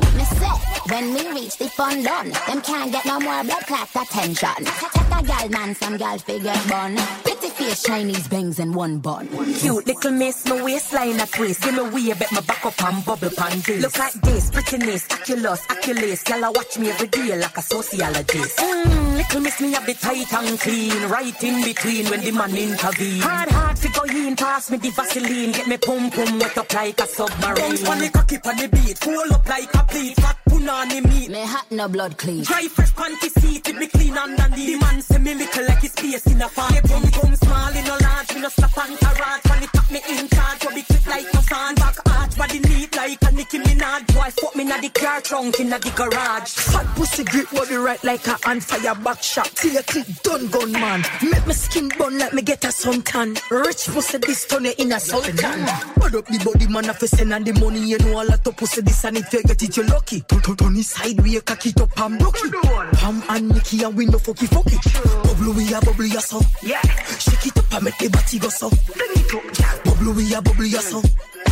When 0.89 1.13
we 1.13 1.27
reach 1.31 1.57
the 1.57 1.67
fun 1.67 2.03
done, 2.03 2.29
them 2.47 2.61
can't 2.61 2.91
get 2.91 3.05
no 3.05 3.19
more 3.19 3.43
blood 3.43 3.65
clot 3.65 3.89
attention. 3.93 4.63
Take 4.63 5.11
a 5.11 5.23
gal 5.23 5.49
man, 5.49 5.75
some 5.75 5.97
gal 5.97 6.17
figure 6.19 6.53
bun. 6.69 6.95
Pretty 7.23 7.49
face, 7.49 7.83
Chinese 7.83 8.27
bangs 8.29 8.59
and 8.59 8.73
one 8.73 8.99
bun. 8.99 9.27
Cute 9.55 9.87
little 9.87 10.11
miss, 10.11 10.45
my 10.45 10.63
waistline 10.63 11.19
a 11.19 11.25
twist. 11.25 11.63
Give 11.63 11.73
me 11.73 11.81
way, 11.89 12.13
bet 12.13 12.31
my 12.31 12.41
back 12.41 12.65
up 12.65 12.81
and 12.83 13.03
bubble 13.05 13.29
pan 13.31 13.59
this. 13.59 13.81
Look 13.81 13.97
like 13.97 14.13
this, 14.21 14.51
prettiness, 14.51 15.05
oculus, 15.11 15.61
oculus. 15.69 16.23
Y'all 16.45 16.53
watch 16.53 16.77
me 16.77 16.91
every 16.91 17.07
day 17.07 17.35
like 17.39 17.57
a 17.57 17.61
sociologist. 17.63 18.59
Mm, 18.59 19.17
little 19.17 19.41
miss 19.41 19.59
me 19.61 19.73
a 19.73 19.81
bit 19.81 19.99
tight 19.99 20.31
and 20.31 20.59
clean, 20.59 21.09
right 21.09 21.43
in 21.43 21.63
between 21.63 22.05
when 22.05 22.21
the 22.21 22.29
man 22.29 22.55
intervene. 22.55 23.19
Hard, 23.19 23.49
hard 23.49 23.75
to 23.77 23.89
go 23.89 24.03
in, 24.03 24.35
pass 24.35 24.69
me 24.69 24.77
the 24.77 24.91
Vaseline, 24.91 25.51
get 25.53 25.67
me 25.67 25.77
pum 25.77 26.11
pum 26.11 26.37
wet 26.37 26.55
up 26.55 26.71
like 26.71 27.01
a 27.01 27.07
submarine. 27.07 27.55
Bounce 27.55 27.89
on 27.89 27.97
the 27.97 28.09
cocky 28.11 28.37
on 28.45 28.57
the 28.57 28.67
beat, 28.67 28.99
pull 28.99 29.33
up 29.33 29.49
like 29.49 29.73
a 29.73 29.83
plate, 29.85 30.15
fat 30.17 30.37
punani 30.47 31.03
meat. 31.09 31.29
Me 31.31 31.41
hot 31.41 31.65
no 31.71 31.87
blood 31.87 32.15
clean. 32.15 32.43
Dry 32.43 32.67
fresh 32.67 32.93
panty 32.93 33.41
seat, 33.41 33.67
it 33.67 33.79
be 33.79 33.87
clean 33.87 34.15
underneath. 34.15 34.67
The 34.67 34.85
man 34.85 35.01
say 35.01 35.17
me 35.17 35.33
little 35.33 35.65
like 35.65 35.81
his 35.81 35.93
space 35.93 36.27
in 36.27 36.39
a 36.43 36.47
farm. 36.47 36.71
Me 36.75 36.81
pum 36.81 37.01
pum 37.09 37.35
small 37.37 37.73
in 37.73 37.87
a 37.87 37.97
large, 38.05 38.35
me 38.35 38.41
no 38.41 38.49
slap 38.49 38.77
and 38.85 38.99
carrot. 38.99 39.41
When 39.49 39.63
it 39.63 39.69
tap 39.73 39.89
me 39.89 39.99
in 40.09 40.27
charge, 40.29 40.59
go 40.59 40.75
be 40.75 40.83
quick 40.83 41.07
like 41.07 41.25
no 41.33 41.41
sand. 41.41 41.77
Back 41.77 42.04
arch, 42.25 42.37
body 42.37 42.59
neat 42.59 42.95
like 42.95 43.21
a 43.23 43.31
Nicki 43.31 43.59
Minaj. 43.59 44.07
Boy, 44.13 44.29
fuck 44.31 44.55
me 44.55 44.63
na 44.63 44.79
the 44.79 44.89
car 44.89 45.21
trunk 45.21 45.59
in 45.59 45.69
the 45.69 45.93
garage. 45.95 46.53
Fat 46.53 46.85
pussy 46.95 47.23
grip 47.23 47.49
body 47.51 47.75
right 47.75 48.03
like 48.03 48.27
a 48.27 48.37
on 48.47 48.59
fire 48.59 48.95
back 48.95 49.21
shot. 49.21 49.49
Till 49.55 49.77
a 49.77 49.83
click 49.83 50.07
done 50.23 50.47
gun 50.47 50.71
man. 50.71 51.03
Make 51.21 51.47
me 51.47 51.53
skin 51.53 51.89
burn 51.97 52.17
like 52.17 52.33
me 52.33 52.41
get 52.41 52.63
a 52.63 52.67
suntan. 52.67 53.37
Rich 53.49 53.87
pussy 53.87 54.17
this 54.17 54.45
turn 54.47 54.65
you 54.65 54.73
in 54.77 54.91
a 54.91 54.99
sultan. 54.99 55.35
Put 55.35 56.11
mm. 56.11 56.17
up 56.19 56.25
the 56.25 56.41
body 56.43 56.67
man 56.67 56.85
if 56.85 57.01
you 57.01 57.07
send 57.07 57.33
and 57.33 57.45
the 57.45 57.53
money 57.59 57.79
you 57.79 57.97
know 57.99 58.21
a 58.21 58.23
lot 58.23 58.47
of 58.47 58.57
pussy 58.57 58.81
this 58.81 59.03
and 59.05 59.17
if 59.17 59.31
you 59.33 59.43
get 59.43 59.61
it 59.61 59.77
you 59.77 59.83
lucky. 59.83 60.21
Turn 60.21 60.41
turn 60.41 60.77
it 60.77 60.83
sideways, 60.83 61.41
cock 61.41 61.65
it 61.65 61.79
up 61.81 61.99
and 61.99 62.19
broke 62.19 62.37
it. 62.43 62.53
Pam 62.97 63.23
and 63.29 63.49
Nicky 63.49 63.83
and 63.83 63.95
we 63.95 64.05
no 64.05 64.17
fucky 64.17 64.47
fucky. 64.47 64.77
Bubble 65.23 65.53
we 65.53 65.73
a 65.73 65.79
bubble 65.81 66.05
ya 66.05 66.19
so. 66.19 66.41
Yeah. 66.63 66.81
Shake 67.19 67.47
it 67.47 67.57
up 67.57 67.73
and 67.73 67.85
make 67.85 67.97
the 67.97 68.09
body 68.09 68.39
go 68.39 68.49
so. 68.49 68.69
Bring 68.69 69.11
it 69.11 69.33
up, 69.33 69.59
yeah. 69.59 69.83
Bubble 69.83 70.13
we 70.13 70.33
a 70.33 70.41
bubble 70.41 70.65
ya 70.65 70.79
so. 70.79 71.01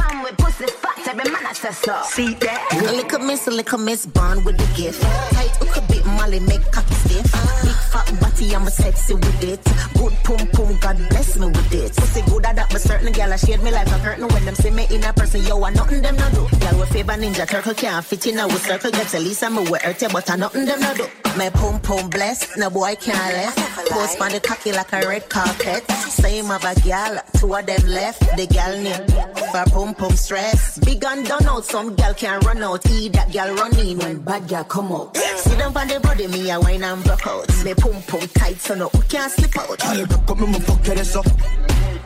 Come 0.04 0.24
with 0.24 0.38
pussy 0.38 0.68
fat, 0.68 1.08
every 1.08 1.32
man 1.32 1.46
I 1.46 1.54
say 1.54 1.72
so. 1.72 2.02
See 2.04 2.34
that? 2.36 2.60
A 2.74 2.92
little 2.92 3.20
miss, 3.20 3.48
a 3.48 3.52
little 3.52 3.80
miss, 3.80 4.06
born 4.06 4.44
with 4.44 4.58
the 4.58 4.68
gift. 4.76 5.02
Tight 5.02 5.56
hook 5.62 5.78
a 5.78 5.82
bit, 5.88 6.06
Molly 6.06 6.40
make 6.42 6.66
cocky 6.72 6.94
stiff. 6.94 7.32
Big 7.64 7.80
fat 7.92 8.08
body, 8.20 8.54
I'm 8.56 8.68
a 8.68 8.72
sexy 8.72 9.14
with 9.14 9.44
it. 9.44 9.64
Good 9.96 10.14
pum 10.26 10.48
pum, 10.50 10.78
God 10.80 10.98
bless 11.10 11.38
me 11.38 11.48
with 11.48 11.74
it. 11.74 11.96
Pussy 11.96 12.22
good 12.30 12.46
at 12.46 12.56
that, 12.58 12.70
but 12.70 12.82
certain 12.82 13.12
gal 13.14 13.32
I 13.32 13.38
shade 13.38 13.64
me 13.64 13.72
like 13.72 13.88
a 13.88 14.00
curtain 14.00 14.28
when 14.28 14.44
them 14.46 14.56
see 14.56 14.72
me 14.72 14.86
in 14.92 15.04
a 15.04 15.14
person. 15.14 15.42
Yo, 15.44 15.64
I 15.64 15.70
nothing 15.72 16.02
them 16.02 16.16
no 16.18 16.30
do. 16.32 16.58
Gal 16.60 16.80
with 16.80 16.90
favor 16.90 17.14
ninja 17.14 17.48
turtle 17.48 17.74
can't 17.74 18.04
fit 18.06 18.28
in 18.28 18.40
a 18.40 18.48
with 18.48 18.66
circle. 18.66 18.92
Get 18.92 19.14
at 19.16 19.22
least 19.22 19.44
I'm 19.44 19.58
a 19.58 19.64
wear 19.72 19.90
it, 19.90 20.04
but 20.12 20.30
I 20.30 20.36
nothing 20.36 20.66
them 20.66 20.82
no 20.82 20.94
do. 20.96 21.08
My 21.38 21.50
pum 21.50 21.80
pum 21.80 22.10
blessed, 22.10 22.58
no 22.58 22.70
boy 22.70 22.96
can't 23.00 23.34
left. 23.34 23.58
Post 23.90 24.22
on 24.22 24.32
the 24.32 24.40
cocky 24.40 24.72
like 24.74 24.92
a 24.94 25.08
red 25.08 25.30
carpet. 25.30 25.90
Same 25.92 26.52
of 26.52 26.64
a 26.64 26.76
gal, 26.82 27.20
two 27.38 27.56
of 27.56 27.66
them 27.66 27.88
left. 27.88 28.20
The 28.38 28.46
gal 28.48 28.78
name 28.78 29.08
for 29.52 29.66
pum 29.72 29.93
pum 29.94 30.12
stress. 30.16 30.80
Big 30.80 31.04
and 31.04 31.26
done 31.28 31.46
out, 31.46 31.66
some 31.66 31.96
gal 31.96 32.14
can 32.14 32.40
run 32.42 32.64
out. 32.64 32.86
Eat 32.90 33.14
that 33.14 33.32
gal 33.32 33.54
run 33.56 33.78
in 33.80 33.98
when 34.00 34.20
bad 34.20 34.48
gal 34.48 34.64
come 34.64 34.92
out. 34.92 35.16
Sit 35.18 35.58
down 35.58 35.76
on 35.76 35.88
the 35.88 36.00
body, 36.00 36.28
me 36.28 36.50
a 36.50 36.60
wine 36.60 36.84
and 36.84 37.04
broke 37.04 37.28
out. 37.28 37.48
Me 37.64 37.74
pum 37.74 38.02
pum 38.08 38.28
tight, 38.36 38.60
so 38.60 38.76
no 38.76 38.90
can't 39.10 39.32
slip 39.32 39.58
out. 39.58 39.80
Gal 39.80 40.06
back 40.08 40.30
up, 40.30 40.40
me 40.40 40.48
ma 40.48 40.60
fuck 40.60 40.86
her 40.86 41.04
så 41.04 41.22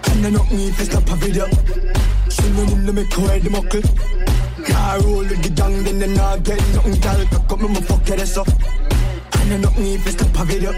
Kan 0.03 0.23
det 0.23 0.31
nok 0.33 0.51
ni 0.51 0.71
fest 0.71 0.91
på 1.05 1.15
video 1.15 1.45
Skjønner 2.29 2.85
du 2.87 2.91
med 2.93 3.05
hva 3.15 3.35
er 3.35 3.39
det 3.43 3.51
mokkel 3.51 3.83
Jeg 4.67 5.05
roller 5.05 5.37
the 5.43 5.49
gang, 5.55 5.75
then 5.85 6.01
er 6.01 6.11
naget 6.15 6.63
Noen 6.75 7.01
gal 7.01 7.25
back 7.31 7.51
up, 7.53 7.61
me 7.61 7.69
ma 7.69 7.81
fuck 7.89 8.09
her 8.09 8.25
så 8.25 8.43
Kan 9.31 9.49
det 9.49 9.59
nok 9.65 9.77
ni 9.77 9.97
fest 10.05 10.25
på 10.33 10.43
video 10.51 10.73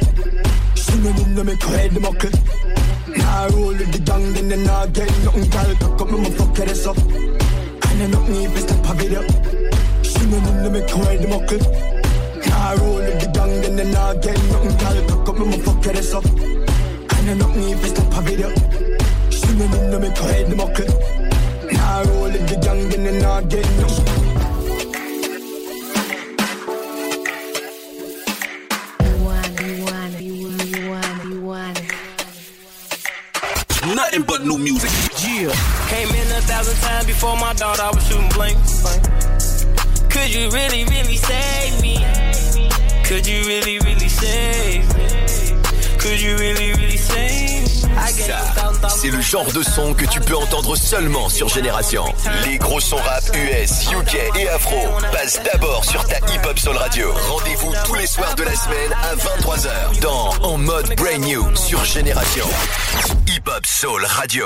Skjønner 0.76 1.14
du 1.36 1.44
med 1.44 1.56
hva 1.66 1.84
er 1.84 1.90
det 1.90 2.02
mokkel 3.30 3.50
Jeg 3.50 3.54
roller 3.56 3.92
de 3.94 4.00
gang, 4.06 4.26
den 4.36 4.52
er 4.52 4.62
naget 4.68 5.12
Noen 5.26 5.50
gal 5.54 5.72
back 5.80 6.02
up, 6.02 6.12
me 6.12 6.18
ma 6.18 6.30
fuck 6.38 6.58
her 6.58 6.74
så 6.76 6.94
Kan 7.82 8.00
det 8.00 8.10
nok 8.14 8.30
ni 8.30 8.48
fest 8.54 8.72
på 8.86 8.94
video 9.02 9.22
Skjønner 10.04 10.40
du 10.64 10.70
med 10.76 10.84
hva 10.92 11.04
er 11.14 11.18
det 11.22 11.30
mokkel 11.34 11.62
Jeg 12.46 12.82
roller 12.82 13.20
de 13.22 13.28
gang, 13.38 13.54
den 13.64 13.80
er 13.80 13.90
naget 13.96 14.42
Noen 14.52 14.78
gal 14.82 15.02
back 15.10 15.30
up, 15.30 15.40
me 15.40 15.46
ma 15.52 15.60
fuck 15.66 15.86
her 15.86 16.02
så 16.12 16.22
Kan 17.10 17.28
det 17.28 17.38
nok 17.42 17.56
ni 17.56 17.76
fest 17.84 18.02
på 18.14 18.26
video 18.30 18.50
Skjønner 19.30 19.68
du 19.92 20.00
med 20.06 20.12
hva 20.22 20.32
er 20.38 20.48
det 20.50 20.58
mokkel 20.64 20.96
Jeg 21.72 22.10
roller 22.10 22.48
de 22.50 22.64
gang, 22.66 22.82
den 22.92 23.08
er 23.14 23.22
naget 23.22 23.70
Nothing 23.80 24.19
but 33.96 34.44
new 34.44 34.58
music. 34.58 34.90
Yeah. 35.26 35.52
Came 35.90 36.10
in 36.10 36.28
a 36.32 36.42
thousand 36.42 36.76
times 36.78 37.06
before 37.06 37.36
my 37.38 37.54
daughter, 37.54 37.82
I 37.82 37.92
was 37.92 38.08
shooting 38.08 38.30
blanks. 38.30 38.84
Could 40.10 40.34
you 40.34 40.50
really, 40.52 40.84
really 40.86 41.16
save 41.16 41.82
me? 41.82 41.98
Could 43.06 43.26
you 43.26 43.42
really, 43.48 43.80
really 43.80 44.10
save 44.10 44.88
me? 44.98 45.29
Could 46.00 46.22
you 46.22 46.38
really, 46.38 46.74
really. 46.74 47.00
C'est 48.90 49.10
le 49.10 49.22
genre 49.22 49.52
de 49.52 49.62
son 49.64 49.94
que 49.94 50.06
tu 50.06 50.20
peux 50.20 50.36
entendre 50.36 50.76
seulement 50.76 51.30
sur 51.30 51.48
Génération. 51.48 52.04
Les 52.46 52.58
gros 52.58 52.80
sons 52.80 52.98
rap 52.98 53.24
US, 53.34 53.92
UK 53.92 54.18
et 54.40 54.48
Afro 54.50 54.88
passent 55.12 55.42
d'abord 55.44 55.84
sur 55.86 56.06
ta 56.06 56.18
Hip 56.18 56.46
Hop 56.50 56.60
Soul 56.60 56.78
Radio. 56.78 57.12
Rendez-vous 57.14 57.74
tous 57.86 57.96
les 57.96 58.08
soirs 58.08 58.36
de 58.36 58.44
la 58.44 58.56
semaine 58.56 58.94
à 59.04 59.16
23h 59.16 60.00
dans 60.02 60.30
En 60.44 60.58
mode 60.58 60.94
Brand 60.96 61.20
New 61.20 61.56
sur 61.56 61.84
Génération. 61.86 62.46
Hip 63.28 63.48
Hop 63.48 63.66
Soul 63.66 64.06
Radio. 64.06 64.46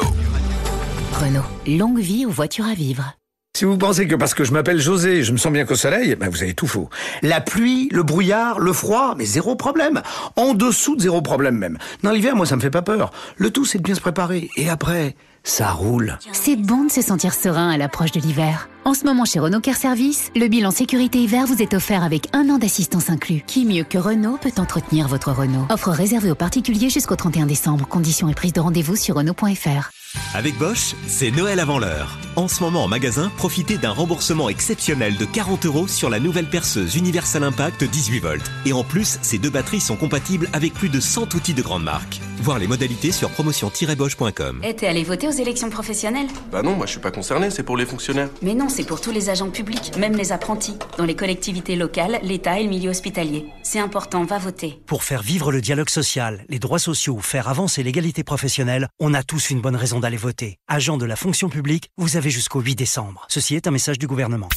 Renault. 1.14 1.44
Longue 1.68 2.00
vie 2.00 2.26
aux 2.26 2.32
voitures 2.32 2.66
à 2.66 2.74
vivre. 2.74 3.14
Si 3.56 3.66
vous 3.66 3.78
pensez 3.78 4.08
que 4.08 4.16
parce 4.16 4.34
que 4.34 4.44
je 4.44 4.52
m'appelle 4.52 4.80
José, 4.80 5.22
je 5.22 5.32
me 5.32 5.38
sens 5.38 5.54
bien 5.54 5.64
qu'au 5.64 5.76
soleil, 5.76 6.16
ben 6.16 6.28
vous 6.28 6.42
avez 6.42 6.56
tout 6.56 6.66
faux. 6.66 6.90
La 7.22 7.40
pluie, 7.40 7.88
le 7.92 8.02
brouillard, 8.02 8.60
le 8.60 8.74
froid, 8.74 9.14
mais 9.16 9.26
zéro 9.26 9.56
problème. 9.56 10.02
En 10.36 10.56
dessous 10.56 10.96
de 10.96 11.02
zéro 11.04 11.22
problème 11.22 11.56
même. 11.56 11.78
Dans 12.02 12.10
l'hiver, 12.10 12.36
moi, 12.36 12.48
ça 12.48 12.56
me 12.56 12.62
fait 12.62 12.72
pas 12.72 12.82
peur. 12.82 13.12
Le 13.38 13.52
tout, 13.52 13.64
c'est 13.64 13.78
de 13.78 13.84
bien 13.84 13.94
se 13.94 14.02
préparer. 14.02 14.50
Et 14.58 14.72
après, 14.72 15.16
ça 15.44 15.72
roule. 15.72 16.18
C'est 16.32 16.56
bon 16.56 16.86
de 16.86 16.92
se 16.92 17.02
sentir 17.02 17.34
serein 17.34 17.70
à 17.70 17.78
l'approche 17.78 18.12
de 18.12 18.20
l'hiver. 18.20 18.70
En 18.86 18.94
ce 18.94 19.06
moment 19.06 19.24
chez 19.24 19.40
Renault 19.40 19.62
Care 19.62 19.78
Service, 19.78 20.30
le 20.36 20.48
bilan 20.48 20.72
sécurité 20.72 21.20
hiver 21.20 21.46
vous 21.46 21.62
est 21.62 21.74
offert 21.74 22.04
avec 22.04 22.28
un 22.34 22.50
an 22.50 22.58
d'assistance 22.58 23.10
inclus. 23.10 23.44
Qui 23.48 23.66
mieux 23.66 23.86
que 23.86 23.98
Renault 23.98 24.38
peut 24.42 24.52
entretenir 24.58 25.08
votre 25.08 25.32
Renault 25.32 25.66
Offre 25.70 25.92
réservée 25.92 26.32
aux 26.32 26.36
particuliers 26.36 26.90
jusqu'au 26.90 27.16
31 27.16 27.46
décembre. 27.46 27.88
Conditions 27.88 28.28
et 28.28 28.34
prise 28.34 28.52
de 28.52 28.60
rendez-vous 28.60 28.98
sur 28.98 29.16
Renault.fr. 29.16 29.92
Avec 30.34 30.58
Bosch, 30.58 30.96
c'est 31.08 31.32
Noël 31.32 31.60
avant 31.60 31.80
l'heure. 31.80 32.18
En 32.36 32.48
ce 32.48 32.62
moment 32.62 32.84
en 32.84 32.88
magasin, 32.88 33.32
profitez 33.38 33.78
d'un 33.78 33.92
remboursement 33.92 34.50
exceptionnel 34.50 35.18
de 35.18 35.26
40 35.26 35.66
euros 35.66 35.88
sur 35.88 36.10
la 36.10 36.20
nouvelle 36.20 36.50
perceuse 36.50 36.96
Universal 36.96 37.44
Impact 37.44 37.84
18 37.84 38.20
volts. 38.20 38.52
Et 38.66 38.74
en 38.74 38.84
plus, 38.84 39.18
ces 39.22 39.38
deux 39.38 39.50
batteries 39.50 39.80
sont 39.80 39.96
compatibles 39.96 40.50
avec 40.54 40.74
plus 40.74 40.90
de 40.90 41.00
100 41.00 41.34
outils 41.36 41.54
de 41.54 41.62
grande 41.62 41.84
marque. 41.84 42.20
Voir 42.42 42.60
les 42.60 42.68
modalités 42.68 43.12
sur 43.12 43.30
promotion-bosch.com. 43.30 44.62
Et 44.64 44.76
t'es 44.76 44.88
allé 44.88 45.04
voter 45.04 45.28
élections 45.40 45.70
professionnelles 45.70 46.28
Bah 46.52 46.62
non, 46.62 46.76
moi 46.76 46.86
je 46.86 46.92
suis 46.92 47.00
pas 47.00 47.12
concerné, 47.12 47.50
c'est 47.50 47.64
pour 47.64 47.78
les 47.78 47.86
fonctionnaires. 47.86 48.30
Mais 48.42 48.54
non, 48.54 48.70
c'est 48.70 48.86
pour 48.86 49.02
tous 49.02 49.12
les 49.12 49.30
agents 49.30 49.50
publics, 49.50 49.96
même 49.98 50.16
les 50.16 50.32
apprentis, 50.32 50.78
dans 50.98 51.06
les 51.06 51.16
collectivités 51.16 51.76
locales, 51.76 52.20
l'État 52.24 52.60
et 52.60 52.64
le 52.64 52.70
milieu 52.70 52.90
hospitalier. 52.90 53.46
C'est 53.64 53.80
important, 53.80 54.24
va 54.24 54.38
voter. 54.38 54.80
Pour 54.86 55.04
faire 55.04 55.22
vivre 55.22 55.52
le 55.52 55.62
dialogue 55.62 55.90
social, 55.90 56.46
les 56.50 56.60
droits 56.60 56.80
sociaux, 56.80 57.20
faire 57.20 57.48
avancer 57.48 57.84
l'égalité 57.84 58.24
professionnelle, 58.24 58.88
on 59.00 59.14
a 59.14 59.24
tous 59.24 59.50
une 59.50 59.62
bonne 59.62 59.76
raison 59.76 60.00
d'aller 60.00 60.18
voter. 60.18 60.58
Agent 60.68 60.98
de 60.98 61.06
la 61.06 61.16
fonction 61.16 61.50
publique, 61.50 61.90
vous 61.98 62.18
avez 62.18 62.30
jusqu'au 62.30 62.60
8 62.60 62.76
décembre. 62.76 63.26
Ceci 63.30 63.56
est 63.56 63.68
un 63.68 63.72
message 63.72 64.00
du 64.00 64.08
gouvernement. 64.08 64.50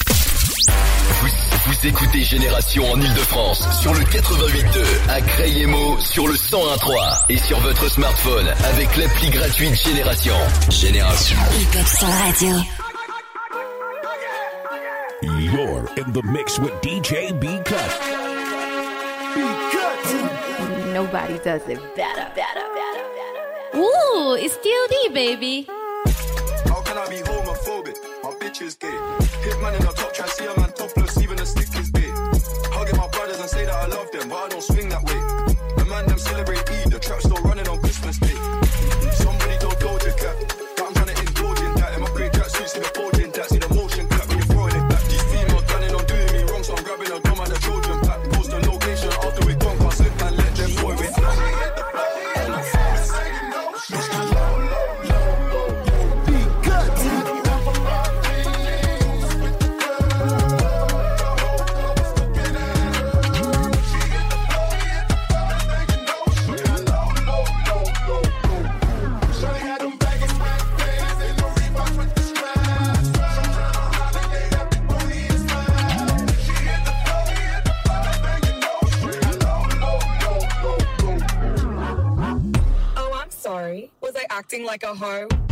Vous, 1.20 1.28
Vous 1.66 1.86
écoutez 1.88 2.22
Génération 2.22 2.84
en 2.92 3.00
Ile-de-France 3.00 3.64
sur 3.80 3.92
le 3.92 4.00
88.2, 4.00 5.10
à 5.10 5.20
Crayemo 5.20 5.98
sur 5.98 6.28
le 6.28 6.34
101.3 6.34 7.24
et 7.28 7.38
sur 7.38 7.58
votre 7.58 7.90
smartphone 7.90 8.46
avec 8.64 8.96
l'appli 8.96 9.30
gratuite 9.30 9.74
Génération. 9.74 10.34
Génération. 10.70 11.36
Hip-Hop 11.58 11.86
Soul 11.86 12.08
Radio. 12.08 12.56
You're 15.22 15.88
in 15.98 16.12
the 16.12 16.22
mix 16.24 16.56
with 16.60 16.72
DJ 16.82 17.32
B 17.40 17.46
Cut. 17.64 17.76
Nobody 20.92 21.38
does 21.44 21.62
it 21.68 21.80
better, 21.96 22.26
better, 22.34 22.66
better, 22.74 23.06
better. 23.16 23.78
Ooh, 23.78 24.34
it's 24.38 24.54
still 24.54 24.86
D, 24.88 25.08
baby. 25.12 25.66
How 26.68 26.80
can 26.82 26.96
I 26.96 27.08
be 27.08 27.16
homophobic? 27.16 27.96
My 28.22 28.30
bitch 28.40 28.62
is 28.62 28.76
gay. 28.76 28.88
Hitman 29.44 29.74
in 29.78 29.80
the 29.86 29.92
top, 29.92 30.12
try 30.14 30.26
see 30.26 30.46
a 30.46 30.58
man 30.58 30.72
topless, 30.72 31.05
love 33.96 34.10
them, 34.10 34.28
but 34.28 34.36
I 34.36 34.48
don't 34.48 34.62
swing 34.62 34.88
that 34.90 35.02
way. 35.08 35.20
The 35.76 35.84
man 35.88 36.06
them 36.06 36.18
celebrate 36.18 36.60
Eid, 36.68 36.92
the 36.92 36.98
trap 37.00 37.20
still 37.20 37.40
running 37.48 37.66
on 37.68 37.78
Christmas 37.80 38.18
Day. 38.18 38.36
Somebody 39.12 39.56
told 39.58 39.78
Doja 39.80 40.12
Cat 40.20 40.36
that 40.76 40.84
I'm 40.86 40.92
trying 40.92 41.12
to 41.14 41.16
indulge 41.24 41.60
in 41.60 41.72
that. 41.80 41.94
In 41.94 42.02
my 42.02 42.10
great 42.10 42.32
track 42.32 42.50
suit, 42.50 42.68
see 42.68 42.80
the 42.80 42.92
folding 42.92 43.15
acting 84.36 84.66
like 84.66 84.82
a 84.82 84.94
hoe? 84.94 85.45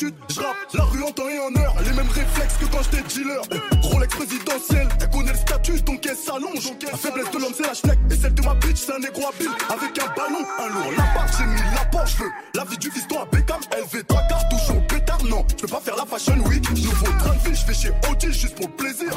Chute, 0.00 0.14
je 0.28 0.40
rappe 0.40 0.56
la 0.72 0.84
rue 0.84 1.02
en 1.02 1.10
temps 1.12 1.28
et 1.28 1.38
en 1.38 1.60
heure, 1.60 1.74
les 1.84 1.92
mêmes 1.92 2.08
réflexes 2.08 2.56
que 2.58 2.64
quand 2.66 2.82
j'étais 2.84 3.02
dealer. 3.08 3.42
Rolex 3.82 4.14
présidentiel, 4.14 4.88
elle 5.00 5.10
connaît 5.10 5.32
le 5.32 5.38
statut, 5.38 5.80
donc 5.82 6.06
elle 6.06 6.16
s'allonge. 6.16 6.72
La 6.90 6.96
faiblesse 6.96 7.30
de 7.30 7.38
l'homme, 7.38 7.52
c'est 7.54 7.66
la 7.66 7.74
schneck, 7.74 7.98
et 8.10 8.14
celle 8.14 8.34
de 8.34 8.42
ma 8.42 8.54
bitch, 8.54 8.78
c'est 8.78 8.92
un 8.94 8.98
négro 8.98 9.28
habile. 9.28 9.50
Avec 9.68 9.98
un 9.98 10.08
ballon, 10.16 10.44
un 10.58 10.68
lourd, 10.68 10.92
la 10.96 11.04
part, 11.14 11.26
j'ai 11.36 11.44
mis 11.44 11.60
la 11.74 11.84
Porsche, 11.86 12.16
je 12.16 12.24
veux 12.24 12.30
la 12.54 12.64
vie 12.64 12.78
du 12.78 12.90
fiston 12.90 13.20
à 13.20 13.24
Beckham, 13.26 13.60
LV, 13.72 14.04
cartouches 14.04 14.70
au 14.70 14.80
pétard, 14.88 15.24
non, 15.24 15.44
je 15.50 15.54
peux 15.56 15.68
pas 15.68 15.80
faire 15.80 15.96
la 15.96 16.06
fashion 16.06 16.38
week. 16.46 16.70
Nouveau 16.70 17.06
train 17.18 17.34
de 17.34 17.48
vie, 17.48 17.54
je 17.54 17.64
fais 17.64 17.74
chez 17.74 17.90
OG 18.10 18.32
juste 18.32 18.54
pour 18.54 18.68
le 18.68 18.76
plaisir. 18.76 19.10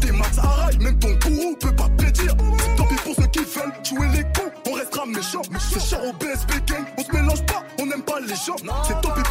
T'es 0.00 0.12
max 0.12 0.38
à 0.38 0.42
rail, 0.42 0.78
même 0.78 0.98
ton 0.98 1.14
gourou 1.14 1.56
peut 1.56 1.74
pas 1.74 1.88
prédire. 1.96 2.36
Tant 2.76 2.86
pis 2.86 2.96
pour 2.96 3.14
ceux 3.14 3.26
qui 3.28 3.38
veulent 3.38 3.72
jouer 3.84 4.08
les 4.08 4.22
cons, 4.22 4.50
on 4.68 4.74
restera 4.74 5.06
méchants. 5.06 5.42
C'est 5.70 5.80
cher 5.80 6.04
au 6.04 6.12
BSB 6.12 6.50
gang, 6.66 6.84
on 6.98 7.04
se 7.04 7.12
mélange 7.12 7.46
pas, 7.46 7.62
on 7.80 7.86
n'aime 7.86 8.02
pas 8.02 8.20
les 8.20 8.34
gens. 8.34 8.56
C'est 8.86 9.00
tant 9.00 9.10
pis 9.14 9.22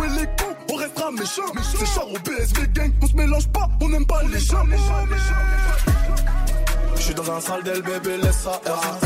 jouer 0.00 0.20
les 0.20 0.26
cons, 0.26 0.56
on 0.72 0.76
restera 0.76 1.10
méchants. 1.10 1.52
C'est 1.62 1.86
cher 1.86 2.04
au 2.06 2.18
BSB 2.18 2.72
gang, 2.72 2.92
on 3.02 3.06
se 3.06 3.14
mélange 3.14 3.48
pas, 3.48 3.68
on 3.80 3.88
n'aime 3.88 4.06
pas 4.06 4.22
les 4.30 4.38
gens. 4.38 4.64
Je 6.96 7.02
suis 7.02 7.14
dans 7.14 7.30
un 7.30 7.40
sale 7.40 7.62
del 7.62 7.82
bébé, 7.82 8.18
laisse 8.22 8.36
ça 8.36 8.60
RAS. 8.64 8.98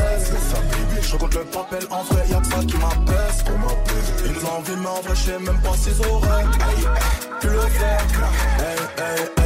Je 1.03 1.17
compte 1.17 1.35
le 1.35 1.45
papel 1.45 1.85
en 1.91 2.03
vrai, 2.03 2.25
y'a 2.29 2.41
que 2.41 2.47
ça 2.47 2.59
qui 2.59 2.77
m'apaise. 2.77 3.45
Ils 4.25 4.33
nous 4.33 4.47
envient, 4.47 4.81
mais 4.81 4.89
en 4.89 5.01
vrai, 5.01 5.15
je 5.15 5.33
même 5.33 5.61
pas 5.61 5.77
s'ils 5.77 6.07
auraient 6.07 6.45
pu 7.41 7.47
le 7.49 7.61
faire. 7.61 8.01
Hey, 8.59 8.77
hey, 8.99 9.21
hey. 9.39 9.44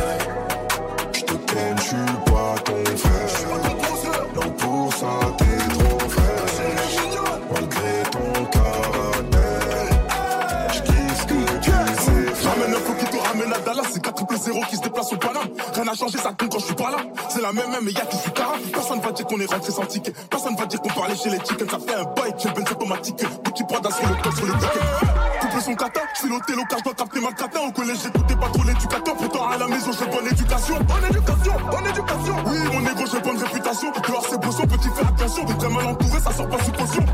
C'est 14.58 14.66
4 14.66 14.66
triple 14.66 14.66
0 14.66 14.66
qui 14.66 14.76
se 14.76 14.82
déplace 14.82 15.12
au 15.12 15.16
Paname. 15.16 15.48
Rien 15.74 15.84
n'a 15.84 15.94
changé, 15.94 16.18
ça 16.18 16.32
compte 16.32 16.52
quand 16.52 16.58
je 16.58 16.64
suis 16.64 16.74
pas 16.74 16.90
là. 16.90 16.98
C'est 17.28 17.40
la 17.42 17.52
même, 17.52 17.64
mais 17.82 17.92
y'a 17.92 18.06
qui 18.06 18.16
suis 18.16 18.32
cara. 18.32 18.54
Personne 18.72 19.00
va 19.00 19.12
dire 19.12 19.26
qu'on 19.26 19.40
est 19.40 19.52
rentré 19.52 19.72
sans 19.72 19.86
ticket. 19.86 20.12
Personne 20.30 20.56
va 20.56 20.66
dire 20.66 20.80
qu'on 20.80 21.02
aller 21.02 21.16
chez 21.16 21.30
les 21.30 21.38
chickens. 21.38 21.70
Ça 21.70 21.78
fait 21.78 21.94
un 21.94 22.04
bail, 22.04 22.34
j'ai 22.38 22.50
ben 22.50 22.62
automatique. 22.62 23.16
Petit 23.44 23.64
Prada 23.64 23.90
sur 23.90 24.08
le 24.08 24.14
col, 24.22 24.32
sur 24.34 24.46
les 24.46 24.52
tickets. 24.52 25.40
Couple 25.40 25.60
son 25.60 25.74
kata, 25.74 26.00
je 26.14 26.18
suis 26.20 26.28
l'hôtel 26.28 26.56
au 26.58 26.82
dois 26.82 26.94
capter 26.94 27.20
ma 27.20 27.32
kata. 27.32 27.60
Au 27.60 27.72
collège, 27.72 27.98
j'écoutais 28.02 28.36
pas 28.36 28.48
trop 28.48 28.62
l'éducateur. 28.64 29.16
Pourtant, 29.16 29.48
à 29.48 29.56
la 29.56 29.66
maison, 29.66 29.90
j'ai 29.92 30.06
bonne 30.06 30.26
éducation. 30.26 30.74
Bonne 30.80 31.04
éducation, 31.10 31.52
bonne 31.70 31.86
éducation. 31.86 32.36
Oui, 32.46 32.58
mon 32.72 32.90
égo, 32.90 33.04
j'ai 33.10 33.20
bonne 33.20 33.38
réputation. 33.38 33.92
Dehors, 34.08 34.26
c'est 34.28 34.40
beau, 34.40 34.50
petit, 34.50 34.88
fais 34.94 35.06
attention. 35.06 35.44
T'es 35.44 35.54
très 35.54 35.68
mal 35.68 35.86
entouré, 35.86 36.20
ça 36.20 36.32
sort 36.32 36.48
pas 36.48 36.58
sous 36.64 36.72
caution. 36.72 37.04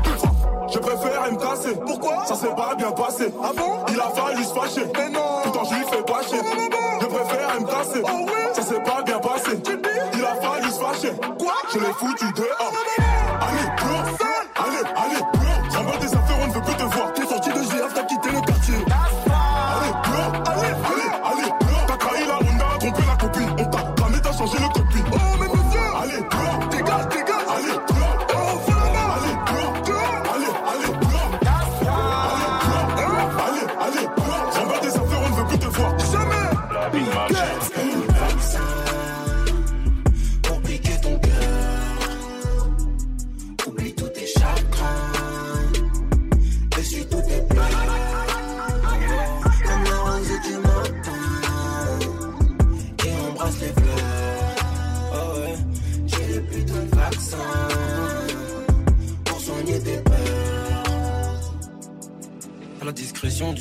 Je 0.71 0.79
préfère 0.79 1.31
me 1.31 1.37
casser. 1.37 1.75
Pourquoi? 1.85 2.25
Ça 2.25 2.35
s'est 2.35 2.55
pas 2.55 2.75
bien 2.75 2.91
passé. 2.91 3.33
Ah 3.43 3.51
bon? 3.55 3.85
Il 3.89 3.99
a 3.99 4.09
fallu 4.09 4.43
se 4.43 4.53
fâcher. 4.53 4.91
Mais 4.97 5.09
non 5.09 5.41
Pourtant 5.43 5.63
je 5.65 5.75
lui 5.75 5.85
fais 5.85 6.01
bâcher. 6.01 6.41
Je 7.01 7.05
préfère 7.05 7.61
me 7.61 7.65
casser. 7.67 8.01
Oh 8.03 8.25
oui 8.27 8.41
Ça 8.53 8.61
s'est 8.61 8.81
pas 8.81 9.01
bien 9.03 9.19
passé. 9.19 9.51
Il 10.13 10.23
a 10.25 10.35
fallu 10.35 10.71
se 10.71 10.79
fâcher. 10.79 11.13
Quoi? 11.39 11.53
Je 11.73 11.79
l'ai 11.79 11.93
foutu 11.93 12.25
dehors. 12.33 12.73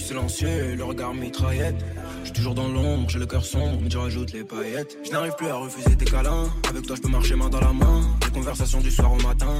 Silencieux, 0.05 0.75
le 0.77 0.85
regard 0.85 1.14
mitraillette. 1.14 1.83
Je 2.21 2.27
suis 2.27 2.33
toujours 2.35 2.55
dans 2.55 2.69
l'ombre, 2.69 3.09
j'ai 3.09 3.19
le 3.19 3.27
cœur 3.27 3.45
sombre, 3.45 3.79
mais 3.83 3.95
rajoute 3.95 4.33
les 4.33 4.45
paillettes. 4.45 4.99
Je 5.05 5.11
n'arrive 5.11 5.33
plus 5.37 5.49
à 5.49 5.55
refuser 5.55 5.97
tes 5.97 6.05
câlins. 6.05 6.51
Avec 6.69 6.87
toi, 6.87 6.97
je 6.97 7.01
peux 7.01 7.09
marcher 7.09 7.35
main 7.35 7.49
dans 7.49 7.61
la 7.61 7.73
main. 7.73 8.03
Les 8.25 8.31
conversations 8.31 8.81
du 8.81 8.90
soir 8.90 9.12
au 9.12 9.23
matin. 9.23 9.55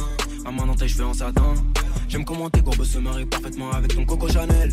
Ma 0.45 0.51
main 0.51 0.67
dans 0.67 0.75
tes 0.75 0.87
cheveux 0.87 1.07
en 1.07 1.15
satin. 1.15 1.55
J'aime 2.09 2.25
comment 2.25 2.51
tes 2.51 2.61
courbes 2.61 2.85
se 2.85 2.99
marient 2.99 3.25
parfaitement 3.25 3.73
avec 3.73 3.95
ton 3.95 4.05
Coco 4.05 4.29
Chanel. 4.29 4.71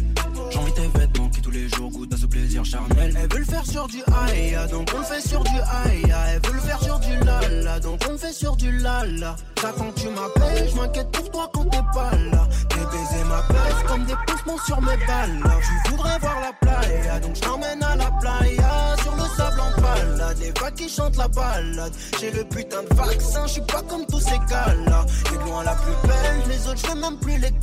J'ai 0.49 0.57
envie 0.59 0.73
tes 0.73 0.99
vêtements 0.99 1.29
qui 1.29 1.41
tous 1.41 1.51
les 1.51 1.69
jours 1.69 1.89
goûtent 1.89 2.13
à 2.13 2.17
ce 2.17 2.25
plaisir 2.25 2.65
charnel. 2.65 3.17
Elle 3.17 3.29
veut 3.31 3.39
le 3.39 3.45
faire 3.45 3.65
sur 3.65 3.87
du 3.87 3.99
aïe, 4.27 4.57
donc 4.69 4.89
on 4.93 4.99
le 4.99 5.05
fait 5.05 5.25
sur 5.25 5.43
du 5.43 5.57
aïe. 5.85 6.03
Elle 6.33 6.41
veut 6.45 6.53
le 6.53 6.59
faire 6.59 6.83
sur 6.83 6.99
du 6.99 7.17
lala, 7.25 7.79
donc 7.79 8.01
on 8.07 8.11
le 8.11 8.17
fait 8.17 8.33
sur 8.33 8.57
du 8.57 8.77
lala. 8.77 9.37
Que 9.61 9.67
tu 9.91 10.09
m'appelles, 10.09 10.69
je 10.71 10.75
m'inquiète 10.75 11.11
pour 11.11 11.29
toi 11.29 11.47
quand 11.53 11.65
t'es 11.65 11.77
pas 11.93 12.09
là. 12.31 12.47
Tes 12.67 12.79
baisers 12.79 13.25
m'apaisent 13.27 13.83
comme 13.87 14.05
des 14.05 14.15
poussements 14.25 14.57
sur 14.65 14.81
mes 14.81 14.97
balles. 15.05 15.39
Tu 15.85 15.91
voudrais 15.91 16.17
voir 16.17 16.35
la 16.41 16.53
playa, 16.53 17.19
donc 17.19 17.35
je 17.35 17.41
t'emmène 17.41 17.83
à 17.83 17.95
la 17.95 18.09
playa 18.19 18.95
sur 19.03 19.15
le 19.15 19.21
sable 19.37 19.59
en 19.59 19.79
balade. 19.79 20.37
Les 20.39 20.51
vagues 20.59 20.73
qui 20.73 20.89
chante 20.89 21.15
la 21.15 21.27
balade. 21.27 21.93
J'ai 22.19 22.31
le 22.31 22.43
putain 22.43 22.81
de 22.81 22.95
vaccin, 22.95 23.45
je 23.45 23.51
suis 23.51 23.61
pas 23.61 23.83
comme 23.87 24.03
tous 24.07 24.21
ces 24.21 24.39
gars-là. 24.49 25.05
T'es 25.25 25.35
loin 25.35 25.63
la 25.63 25.75
plus 25.75 26.07
belle, 26.07 26.41
les 26.49 26.67
autres, 26.67 26.81
je 26.83 26.99
même 26.99 27.17
plus 27.17 27.37
les 27.37 27.53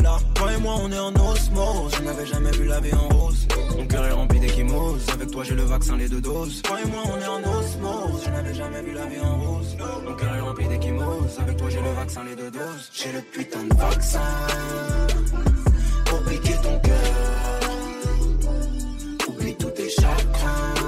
là. 0.00 0.18
Toi 0.34 0.52
et 0.52 0.58
moi, 0.58 0.76
on 0.80 0.92
est 0.92 0.98
en 1.00 1.12
osmose. 1.12 1.92
Je 1.96 2.02
n'avais 2.02 2.26
jamais 2.26 2.52
vu 2.52 2.66
la 2.66 2.78
vie 2.78 2.94
en 2.94 3.08
rose. 3.08 3.48
Mon 3.78 3.86
cœur 3.86 4.04
est 4.06 4.12
rempli 4.12 4.40
d'échymoses. 4.40 5.06
Avec 5.12 5.30
toi, 5.30 5.44
j'ai 5.44 5.54
le 5.54 5.62
vaccin, 5.62 5.96
les 5.96 6.08
deux 6.08 6.20
doses. 6.20 6.62
Toi 6.62 6.78
et 6.82 6.88
moi, 6.88 7.02
on 7.06 7.20
est 7.20 7.28
en 7.28 7.58
osmose. 7.58 8.22
Je 8.24 8.30
n'avais 8.30 8.54
jamais 8.54 8.82
vu 8.82 8.92
la 8.92 9.06
vie 9.06 9.20
en 9.20 9.38
rose. 9.38 9.76
Mon 10.04 10.14
cœur 10.14 10.34
est 10.34 10.40
rempli 10.40 10.66
d'échymoses. 10.66 11.38
Avec 11.38 11.56
toi, 11.56 11.68
j'ai 11.70 11.80
le 11.80 11.92
vaccin, 11.92 12.24
les 12.24 12.34
deux 12.34 12.50
doses. 12.50 12.90
J'ai 12.92 13.12
le 13.12 13.20
putain 13.20 13.62
de 13.62 13.74
vaccin. 13.76 14.20
Pour 16.06 16.22
piquer 16.24 16.54
ton 16.60 16.78
cœur. 16.80 17.60
Oublie 19.28 19.54
tous 19.54 19.70
tes 19.70 19.88
chagrins. 19.88 20.87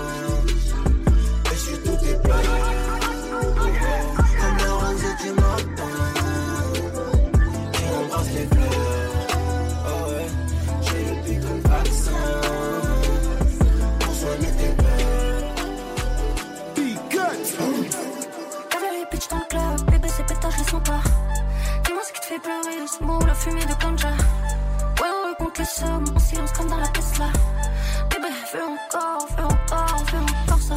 Pleurer, 22.41 22.87
ce 22.87 23.05
mot, 23.05 23.19
la 23.27 23.35
fumée 23.35 23.65
de 23.65 23.75
ganja. 23.83 24.09
Ouais, 24.09 25.09
ouais, 25.09 25.35
contre 25.39 25.61
les 25.61 25.67
sommes, 25.67 26.05
en 26.15 26.19
silence 26.19 26.53
comme 26.53 26.69
dans 26.69 26.77
la 26.77 26.89
Tesla. 26.89 27.27
Bébé, 28.11 28.29
fais 28.47 28.63
encore, 28.63 29.27
fais 29.29 29.43
encore, 29.43 30.05
fais 30.07 30.17
encore 30.17 30.61
ça. 30.61 30.75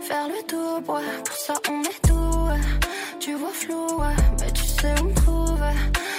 Faire 0.00 0.28
le 0.28 0.42
tour, 0.46 0.82
ouais, 0.88 1.02
pour 1.24 1.36
ça 1.36 1.54
on 1.70 1.82
est 1.82 2.02
tout, 2.06 2.48
ouais. 2.48 2.60
Tu 3.20 3.34
vois 3.34 3.52
flou, 3.52 4.00
ouais, 4.00 4.16
mais 4.40 4.50
tu 4.52 4.64
sais 4.64 4.94
où 5.00 5.04
me 5.04 5.14
trouver. 5.14 5.76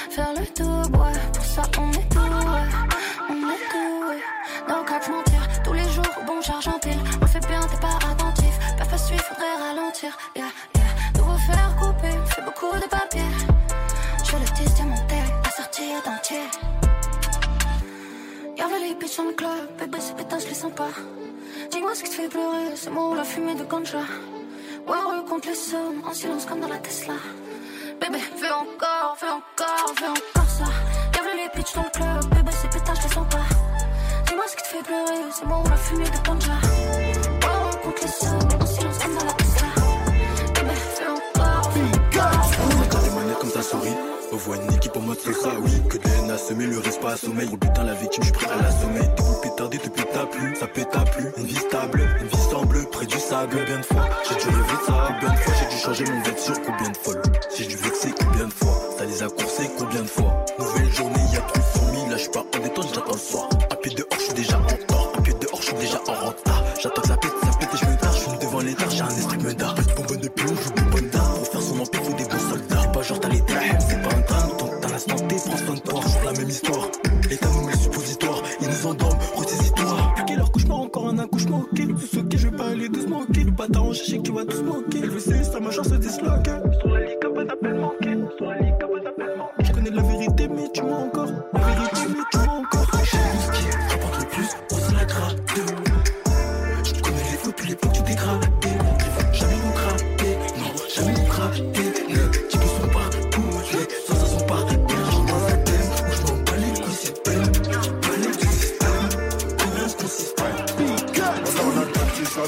Faire 0.10 0.34
le 0.38 0.46
tour, 0.48 1.00
ouais, 1.00 1.20
pour 1.34 1.46
ça 1.46 1.64
on 1.78 1.92
est 1.92 2.10
tout, 2.10 2.20
ouais. 2.20 2.68
On 3.30 3.50
est 3.54 3.64
tout, 3.72 4.10
ouais. 4.10 4.22
No 4.70 4.84
cap, 4.84 5.08
mentir, 5.10 5.42
tous 5.64 5.74
les 5.74 5.90
jours, 5.90 6.16
bon 6.26 6.42
j'argentile. 6.42 7.00
On 7.18 7.26
le 7.26 7.28
fait 7.28 7.48
bien, 7.48 7.62
t'es 7.62 7.78
pas 7.78 7.96
attentif. 8.12 8.54
Pas 8.78 8.86
facile, 8.86 9.20
faudrait 9.20 9.56
ralentir, 9.68 10.18
yeah, 10.36 10.46
yeah. 10.76 11.20
Nouveau 11.20 11.38
faire 11.38 11.76
couper, 11.80 12.16
fait 12.28 12.42
beaucoup 12.42 12.76
de 12.78 12.88
papier. 12.88 13.53
Vais 14.34 14.40
le 14.40 14.46
thé, 14.46 14.64
à 15.46 15.52
sortir. 15.52 15.84
Y'avait 18.58 18.80
les 18.80 18.96
bitches 18.96 19.18
dans 19.18 19.26
le 19.26 19.34
club, 19.34 19.78
bébé 19.78 20.00
c'est 20.02 20.16
pétasse, 20.16 20.46
je 20.46 20.50
les 20.50 20.56
sens 20.56 20.72
pas. 20.76 20.90
Dis-moi 21.70 21.94
ce 21.94 22.02
qui 22.02 22.10
te 22.10 22.16
fait 22.16 22.30
pleurer, 22.30 22.76
c'est 22.76 22.90
moi 22.90 23.10
ou 23.10 23.14
la 23.14 23.24
fumée 23.24 23.54
de 23.54 23.64
ganja. 23.64 24.00
Ouais, 24.88 24.98
contre 25.30 25.50
les 25.50 25.54
sommes, 25.54 26.02
en 26.10 26.14
silence 26.16 26.46
comme 26.48 26.62
dans 26.62 26.68
la 26.68 26.78
Tesla. 26.78 27.14
Bébé, 28.02 28.18
fais 28.18 28.50
encore, 28.50 29.16
fais 29.20 29.30
encore, 29.30 29.94
fais 29.96 30.08
encore 30.08 30.50
ça. 30.50 30.66
Y'avait 31.16 31.36
les 31.44 31.50
bitches 31.56 31.76
dans 31.76 31.84
le 31.84 31.92
club, 31.92 32.34
bébé 32.34 32.52
c'est 32.60 32.72
pétasse, 32.72 32.98
je 33.02 33.08
les 33.10 33.14
sens 33.14 33.28
pas. 33.30 33.46
Dis-moi 34.26 34.46
ce 34.48 34.56
qui 34.56 34.64
te 34.64 34.68
fait 34.68 34.84
pleurer, 34.84 35.22
c'est 35.32 35.46
moi 35.46 35.62
ou 35.64 35.70
la 35.70 35.78
fumée 35.78 36.06
de 36.06 36.28
ganja. 36.28 36.54
Ouais, 36.54 37.84
contre 37.84 38.02
les 38.02 38.08
sommes, 38.08 38.53
voit 44.38 44.58
une 44.58 44.74
équipe 44.74 44.96
en 44.98 45.02
mode 45.02 45.20
ça 45.20 45.50
oui. 45.62 45.72
Que 45.90 45.98
à 46.34 46.38
semer, 46.38 46.66
le 46.66 46.80
reste 46.80 47.00
pas 47.00 47.14
à 47.14 47.18
sommeil. 47.18 47.48
Pour 47.48 47.58
butin, 47.58 47.84
la 47.84 47.94
victime, 47.94 48.24
je 48.24 48.30
suis 48.30 48.34
prêt 48.34 48.52
à 48.52 48.62
l'assommer. 48.62 49.02
T'es 49.16 49.24
coupé 49.24 49.50
tardé 49.56 49.78
depuis 49.78 50.04
ta 50.06 50.26
plus 50.26 50.56
Ça 50.56 50.66
à 50.66 51.06
plus 51.06 51.32
Une 51.38 51.46
vie 51.46 51.56
stable, 51.56 52.10
une 52.22 52.28
vie 52.28 52.50
semble 52.50 52.86
Près 52.90 53.06
du 53.06 53.20
sable, 53.20 53.56
combien 53.58 53.78
de 53.78 53.86
fois 53.86 54.10
J'ai 54.28 54.36
dû 54.36 54.48
rêver 54.48 54.80
ça? 54.86 55.08
Combien 55.08 55.34
de 55.34 55.40
fois 55.40 55.54
j'ai 55.60 55.76
dû 55.76 55.82
changer 55.82 56.06
mon 56.06 56.22
vêtement 56.22 56.56
combien 56.66 56.90
de 56.90 56.98
folles 56.98 57.22
J'ai 57.56 57.66
dû 57.66 57.76
vexer 57.76 58.14
combien 58.20 58.46
de 58.46 58.54
fois? 58.54 58.80
Ça 58.98 59.06
les 59.06 59.24
a 59.24 59.28
coursés 59.28 59.70
combien 59.78 60.02
de 60.02 60.08
fois? 60.08 60.46
Nouvelle 60.58 60.94
journée, 60.94 61.22
y'a 61.32 61.42
plus 61.42 61.60
de 61.60 61.66
famille 61.66 62.10
Là 62.10 62.18
je 62.18 62.30
pas 62.30 62.40
en 62.40 62.60
détente, 62.60 62.88
j'attends 62.94 63.14
le 63.14 63.18
soir. 63.18 63.50
À 63.70 63.76
pied 63.76 63.94
dehors, 63.96 64.08
je 64.18 64.24
suis 64.24 64.34
déjà 64.34 64.58
en 64.60 64.86
temps 64.88 65.12
À 65.18 65.22
pied 65.22 65.34
dehors, 65.34 65.62
je 65.62 65.66
suis 65.68 65.76
déjà 65.76 66.02
en 66.08 66.28
retard. 66.28 66.64
J'attends 66.82 67.13
smoking, 81.76 81.96
tu 81.98 82.08
sautes, 82.08 82.38
je 82.38 82.48
vais 82.48 82.58
pas 82.58 82.68
aller 82.68 82.90
doucement, 82.90 83.22
ok. 83.22 83.38
Nous 83.46 83.54
pas 83.54 83.68
t'arranger, 83.68 84.04
je 84.06 84.12
sais 84.12 84.18
que 84.18 84.24
tu 84.24 84.32
vas 84.32 84.46
doucement, 84.46 84.78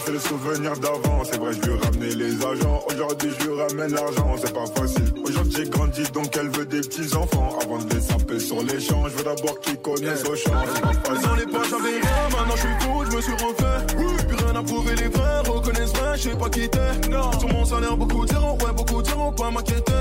c'est 0.06 0.12
le 0.12 0.20
souvenir 0.20 0.74
d'avant. 0.78 1.24
C'est 1.24 1.38
vrai, 1.38 1.52
je 1.54 1.70
lui 1.70 1.80
ramener 1.80 2.16
les 2.16 2.46
agents. 2.46 2.84
Aujourd'hui, 2.88 3.32
je 3.40 3.46
lui 3.46 3.62
ramène 3.62 3.94
l'argent. 3.94 4.36
C'est 4.42 4.54
pas 4.54 4.66
facile. 4.68 5.14
Aujourd'hui, 5.24 5.54
j'ai 5.58 5.70
grandi, 5.70 6.04
donc 6.14 6.38
elle 6.38 6.50
veut 6.50 6.66
des 6.66 6.82
petits 6.82 7.16
enfants. 7.16 7.58
Avant 7.62 7.78
de 7.80 7.94
les 7.94 8.02
saper 8.02 8.40
sur 8.40 8.62
les 8.64 8.80
champs, 8.80 9.04
je 9.08 9.18
veux 9.18 9.24
d'abord 9.24 9.60
qu'ils 9.62 9.78
connaissent 9.78 10.24
au 10.26 10.36
champ. 10.36 10.52
Dans 10.52 11.36
les 11.36 11.46
poches, 11.46 11.70
j'avais 11.70 12.00
rien, 12.00 12.30
maintenant 12.32 12.56
je 12.56 12.62
suis 12.62 12.80
fou, 12.80 13.04
je 13.10 13.16
me 13.16 13.22
suis 13.22 13.34
refait. 13.34 13.96
Oui, 13.98 14.06
plus 14.28 14.38
rien 14.46 14.56
à 14.56 14.64
prouver, 14.64 14.96
les 14.96 15.10
frères 15.12 15.44
reconnaissent 15.44 15.94
vrai, 15.94 16.18
je 16.18 16.22
sais 16.22 16.36
pas 16.36 16.50
qui 16.50 16.70
t'es. 16.70 17.10
Non, 17.10 17.32
sur 17.40 17.50
mon 17.50 17.66
salaire, 17.66 17.98
beaucoup 17.98 18.26
d'erreurs, 18.26 18.54
ouais, 18.54 18.74
beaucoup 18.76 19.02
d'erreurs, 19.02 19.34
pas 19.36 19.52
m'inquiéter. 19.52 19.94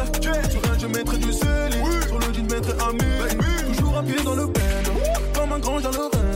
Sur 0.51 0.63
rien, 0.63 0.79
je 0.79 0.87
mettrai 0.87 1.19
du 1.19 1.33
sel, 1.33 1.73
sur 2.07 2.19
le 2.19 2.27
jean, 2.27 2.49
je 2.49 2.55
mettrai 2.55 2.73
ami. 2.89 3.77
Toujours 3.77 3.99
à 3.99 4.03
pied 4.03 4.23
dans 4.25 4.35
le 4.35 4.47
pen, 4.49 4.85
comme 5.35 5.53
un 5.53 5.59
grand, 5.59 5.79
j'ai 5.79 5.89
le. 5.89 6.34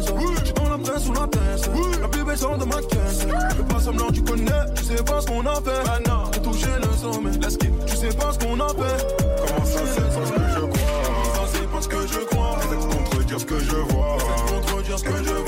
La 0.89 0.99
sous 0.99 1.13
la 1.13 2.09
plus 2.09 2.25
belle 2.25 2.39
sort 2.39 2.57
de 2.57 2.65
ma 2.65 2.77
caisse. 2.77 3.27
Fais 3.57 3.63
pas 3.63 3.81
semblant, 3.81 4.11
tu 4.11 4.23
connais, 4.23 4.51
tu 4.75 4.85
sais 4.85 5.03
pas 5.03 5.21
ce 5.21 5.27
qu'on 5.27 5.45
a 5.47 5.55
fait. 5.57 6.09
Non, 6.09 6.31
j'ai 6.33 6.41
touché 6.41 6.67
le 6.81 6.97
sommet, 6.97 7.31
la 7.41 7.51
skin, 7.51 7.71
tu 7.87 7.97
sais 7.97 8.09
pas 8.09 8.33
ce 8.33 8.39
qu'on 8.39 8.59
a 8.59 8.69
fait. 8.69 9.07
Comment 9.47 9.65
ça, 9.65 9.81
c'est 9.95 10.01
pas 10.01 10.27
ce 10.27 10.33
que 10.33 10.41
je 10.55 10.61
crois? 10.61 11.35
Ça, 11.35 11.41
c'est 11.53 11.71
pas 11.71 11.83
ce 11.83 11.89
que 11.89 12.07
je 12.07 12.19
crois. 12.27 12.59
C'est 12.71 12.97
contredire 12.97 13.41
ce 13.41 13.45
que 13.45 13.59
je 13.59 13.77
vois. 13.77 14.17
C'est 14.19 14.55
contredire 14.55 14.99
ce 14.99 15.05
que 15.05 15.17
je 15.25 15.31
vois. 15.31 15.48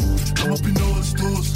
I'm 0.43 0.53
up 0.53 0.65
in 0.65 0.75
all 0.81 0.93
the 0.95 1.03
stores. 1.03 1.53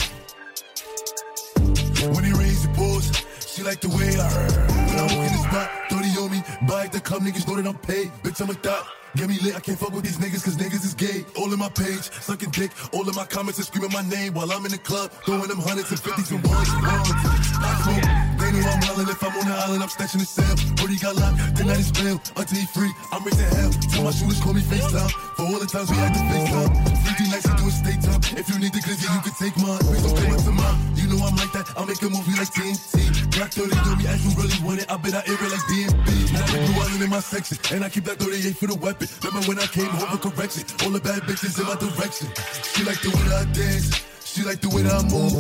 When 2.06 2.24
they 2.24 2.34
raise 2.38 2.62
the 2.62 2.72
balls, 2.78 3.12
she 3.48 3.64
like 3.64 3.82
the 3.82 3.90
way 3.90 4.16
I 4.16 4.30
heard. 4.30 4.52
When 4.70 5.00
I 5.00 5.02
walk 5.02 5.26
in 5.26 5.34
the 5.34 5.44
spot, 5.50 5.70
30 5.90 6.20
on 6.22 6.32
me, 6.32 6.44
buy 6.68 6.88
the 6.88 7.00
club, 7.00 7.24
niggas 7.24 7.48
know 7.48 7.56
that 7.56 7.68
I'm 7.68 7.78
paid. 7.80 8.12
Bitch, 8.22 8.42
I'm 8.42 8.52
a 8.52 8.54
thot. 8.54 8.86
Get 9.16 9.30
me 9.30 9.40
lit, 9.40 9.56
I 9.56 9.62
can't 9.62 9.80
fuck 9.80 9.96
with 9.96 10.04
these 10.04 10.18
niggas 10.20 10.44
cause 10.44 10.58
niggas 10.60 10.84
is 10.84 10.94
gay. 10.94 11.24
All 11.40 11.52
in 11.52 11.58
my 11.58 11.70
page, 11.70 12.12
sucking 12.20 12.52
dick. 12.52 12.72
All 12.92 13.08
in 13.08 13.16
my 13.16 13.24
comments 13.24 13.58
and 13.60 13.66
screaming 13.66 13.92
my 13.96 14.04
name 14.04 14.34
while 14.34 14.52
I'm 14.52 14.66
in 14.66 14.72
the 14.72 14.78
club. 14.78 15.10
Throwing 15.24 15.48
them 15.48 15.60
hundreds 15.64 15.90
and 15.92 16.00
fifties 16.00 16.32
and 16.32 16.44
ones. 16.44 16.68
I 16.68 17.72
smoke, 17.80 18.04
they 18.36 18.52
know 18.52 18.68
I'm 18.68 18.80
wildin'. 18.84 19.08
If 19.08 19.24
I'm 19.24 19.32
on 19.40 19.48
the 19.48 19.56
island, 19.56 19.84
I'm 19.84 19.90
snatching 19.90 20.20
the 20.20 20.28
cell. 20.28 20.56
Brody 20.76 21.00
got 21.00 21.16
locked, 21.16 21.40
then 21.56 21.70
I 21.72 21.76
just 21.80 21.96
bail. 21.96 22.20
Until 22.36 22.60
he 22.60 22.68
free, 22.76 22.92
I'm 23.16 23.24
raising 23.24 23.48
hell. 23.56 23.72
Tell 23.88 24.04
my 24.04 24.12
shooters 24.12 24.42
call 24.44 24.52
me 24.52 24.62
FaceTime. 24.62 25.12
For 25.40 25.48
all 25.48 25.60
the 25.64 25.66
times 25.66 25.88
we 25.88 25.96
had 25.96 26.12
to 26.12 26.20
FaceTime. 26.20 26.72
Freaky 27.08 27.26
nights, 27.32 27.48
we 27.48 27.56
doing 27.56 27.72
state 27.72 28.02
time. 28.04 28.20
If 28.36 28.52
you 28.52 28.60
need 28.60 28.76
the 28.76 28.84
glizzy, 28.84 29.08
you 29.08 29.22
can 29.24 29.36
take 29.40 29.56
mine. 29.64 29.80
Please 29.80 30.04
don't 30.04 30.20
come 30.20 30.44
to 30.44 30.52
mine. 30.52 30.76
You 31.00 31.08
know 31.08 31.24
I'm 31.24 31.40
like 31.40 31.56
that. 31.56 31.72
I'll 31.80 31.88
make 31.88 32.04
a 32.04 32.12
movie 32.12 32.36
like 32.36 32.52
TNT. 32.52 33.32
Black 33.32 33.56
30 33.56 33.72
do 33.72 33.96
me 33.96 34.12
as 34.12 34.20
you 34.28 34.36
really 34.36 34.60
want 34.60 34.84
it. 34.84 34.92
I 34.92 35.00
bet 35.00 35.16
I 35.16 35.24
air 35.24 35.40
it 35.40 35.52
like 35.56 35.64
DMB. 35.72 36.36
Now 36.36 36.44
I 36.44 36.84
Island 36.84 37.04
in 37.04 37.10
my 37.10 37.24
section. 37.24 37.56
And 37.72 37.84
I 37.84 37.90
keep 37.90 38.04
that 38.06 38.20
38 38.20 38.58
for 38.60 38.68
the 38.68 38.76
weapon. 38.76 39.05
Remember 39.24 39.48
when 39.48 39.60
I 39.60 39.68
came 39.68 39.88
home 39.88 40.18
for 40.18 40.30
correction? 40.30 40.64
All 40.84 40.92
the 40.92 41.00
bad 41.00 41.22
bitches 41.24 41.60
in 41.60 41.66
my 41.68 41.76
direction. 41.76 42.28
She 42.74 42.84
like 42.84 43.02
the 43.02 43.10
way 43.10 43.24
that 43.30 43.46
I 43.46 43.52
dance. 43.54 44.04
She 44.26 44.44
like 44.44 44.60
the 44.62 44.70
way 44.70 44.82
that 44.84 44.94
I 44.94 45.04
move. 45.08 45.32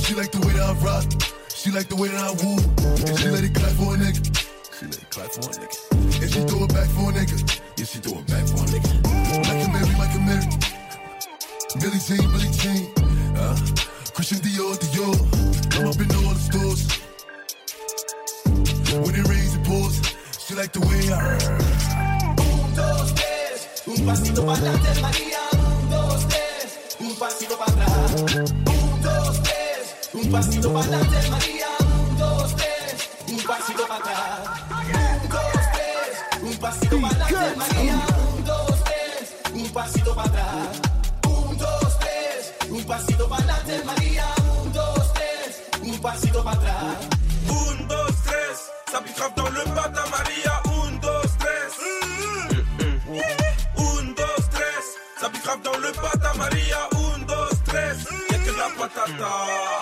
She 0.00 0.14
like 0.14 0.32
the 0.32 0.40
way 0.46 0.52
that 0.54 0.70
I 0.70 0.74
rock. 0.80 1.04
She 1.54 1.70
like 1.70 1.88
the 1.88 1.96
way 1.96 2.08
that 2.08 2.18
I 2.18 2.32
woo. 2.40 2.56
And 3.06 3.18
she 3.18 3.28
let 3.28 3.44
it 3.44 3.54
clap 3.54 3.72
for 3.76 3.94
a 3.94 3.98
nigga. 4.00 4.20
She 4.72 4.86
let 4.86 4.98
it 4.98 5.10
clap 5.10 5.30
for 5.30 5.44
a 5.44 5.60
nigga. 5.60 5.76
And 6.22 6.30
she 6.30 6.40
throw 6.48 6.64
it 6.64 6.72
back 6.72 6.88
for 6.96 7.08
a 7.08 7.12
nigga. 7.12 7.36
Yeah, 7.76 7.84
she 7.84 7.98
throw 8.00 8.18
it 8.18 8.26
back 8.26 8.44
for 8.48 8.64
a 8.64 8.68
nigga. 8.72 8.90
Michael 9.44 9.70
Mary, 9.70 9.94
Michael 10.00 10.24
Mary. 10.24 10.46
Billy 11.78 12.00
Jean, 12.00 12.24
Billy 12.32 12.50
Jean. 12.58 12.82
Uh, 13.36 13.56
Christian 14.16 14.40
Dior, 14.40 14.74
Dior. 14.80 15.14
I'm 15.78 15.86
up 15.86 16.00
in 16.00 16.10
all 16.16 16.32
the 16.32 16.42
stores. 16.42 16.82
When 18.90 19.14
it 19.14 19.28
rains, 19.28 19.54
it 19.54 19.64
pours. 19.64 20.00
She 20.38 20.54
like 20.54 20.72
the 20.72 20.80
way 20.80 21.12
I. 21.12 22.09
Dos, 22.80 23.14
tres, 23.14 23.68
un 23.86 24.06
pasito 24.06 24.46
para 24.46 24.58
adelante, 24.58 25.00
María. 25.00 25.38
Un, 25.52 25.90
dos, 25.90 26.28
tres, 26.28 26.78
un 27.00 27.14
pasito 27.16 27.58
para 27.58 27.72
atrás. 27.72 28.12
Un, 28.20 29.02
dos, 29.02 29.42
tres, 29.42 30.08
un 30.14 30.30
pasito 30.30 30.72
para 30.72 30.86
adelante, 30.86 31.28
María. 31.30 31.66
Un, 31.80 32.18
dos, 32.18 32.56
tres, 32.56 33.08
un 33.28 33.42
pasito 33.42 33.86
para 33.86 34.00
atrás. 34.00 34.38
Un, 34.72 35.28
dos, 35.28 35.62
tres, 35.72 36.42
un 36.42 36.56
pasito 36.56 37.00
para 37.00 37.24
adelante, 37.24 37.56
María. 37.56 37.94
Un, 38.34 38.44
dos, 38.44 38.84
tres, 38.84 39.34
un 39.54 39.68
pasito 39.70 40.14
para 40.14 40.28
atrás. 40.28 40.80
Un, 41.26 41.58
dos, 41.58 41.98
tres, 42.00 42.54
un 42.70 42.84
pasito 42.84 43.28
para 43.28 43.42
adelante, 43.42 43.84
María. 43.84 44.26
Un, 44.62 44.72
dos, 44.72 45.12
tres, 45.12 45.62
un 45.82 45.98
pasito 46.00 46.42
para 46.42 46.56
atrás. 46.56 46.96
Un, 47.48 47.88
dos, 47.88 48.12
tres, 48.24 48.70
ça 48.90 49.00
dans 49.36 49.50
le 49.50 49.64
matin, 49.74 50.19
grave 55.50 55.62
dans 55.62 55.78
le 55.78 55.92
matin, 56.02 56.32
Maria. 56.36 56.88
Un, 56.92 57.18
dos, 57.26 57.56
tres, 57.66 57.96
y'a 58.30 58.38
que 58.38 58.50
la 58.56 58.68
patata. 58.78 59.79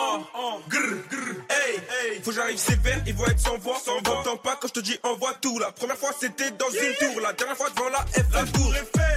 Oh, 0.00 0.20
oh, 0.36 0.60
grr, 0.68 0.78
grr, 1.10 1.34
hey, 1.50 1.74
hey, 1.74 2.22
faut 2.22 2.30
que 2.30 2.36
j'arrive 2.36 2.56
sévère, 2.56 3.00
ils 3.06 3.14
vont 3.14 3.26
être 3.26 3.40
sans 3.40 3.58
voix, 3.58 3.78
sans 3.84 3.94
voix. 3.94 4.22
T'entends 4.22 4.36
pas 4.36 4.56
quand 4.60 4.68
je 4.68 4.74
te 4.74 4.80
dis 4.80 4.96
envoie 5.02 5.34
tout. 5.40 5.58
La 5.58 5.72
première 5.72 5.96
fois 5.96 6.10
c'était 6.18 6.50
dans 6.52 6.70
une 6.70 6.94
tour, 7.00 7.20
la 7.20 7.32
dernière 7.32 7.56
fois 7.56 7.68
devant 7.70 7.88
la 7.88 8.00
F, 8.00 8.32
la 8.32 8.44
tour. 8.44 8.72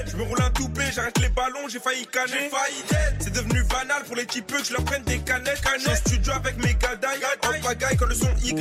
Je 0.07 0.17
me 0.17 0.23
roule 0.23 0.41
un 0.41 0.49
toupé, 0.49 0.81
j'arrête 0.91 1.17
les 1.19 1.29
ballons, 1.29 1.67
j'ai 1.69 1.79
failli 1.79 2.07
canner. 2.07 2.33
J'ai 2.33 2.49
failli 2.49 2.83
dead. 2.89 3.15
C'est 3.19 3.33
devenu 3.33 3.63
banal 3.63 4.03
pour 4.05 4.15
les 4.15 4.25
types 4.25 4.47
que 4.47 4.63
je 4.63 4.73
leur 4.73 4.83
prenne 4.83 5.03
des 5.03 5.19
canettes. 5.19 5.61
canettes. 5.61 5.97
Studio 6.07 6.33
avec 6.33 6.57
mes 6.57 6.73
gadailles, 6.73 7.21
en 7.43 7.61
pagaille 7.63 7.97
quand 7.97 8.07
le 8.07 8.15
son 8.15 8.33
Y. 8.43 8.55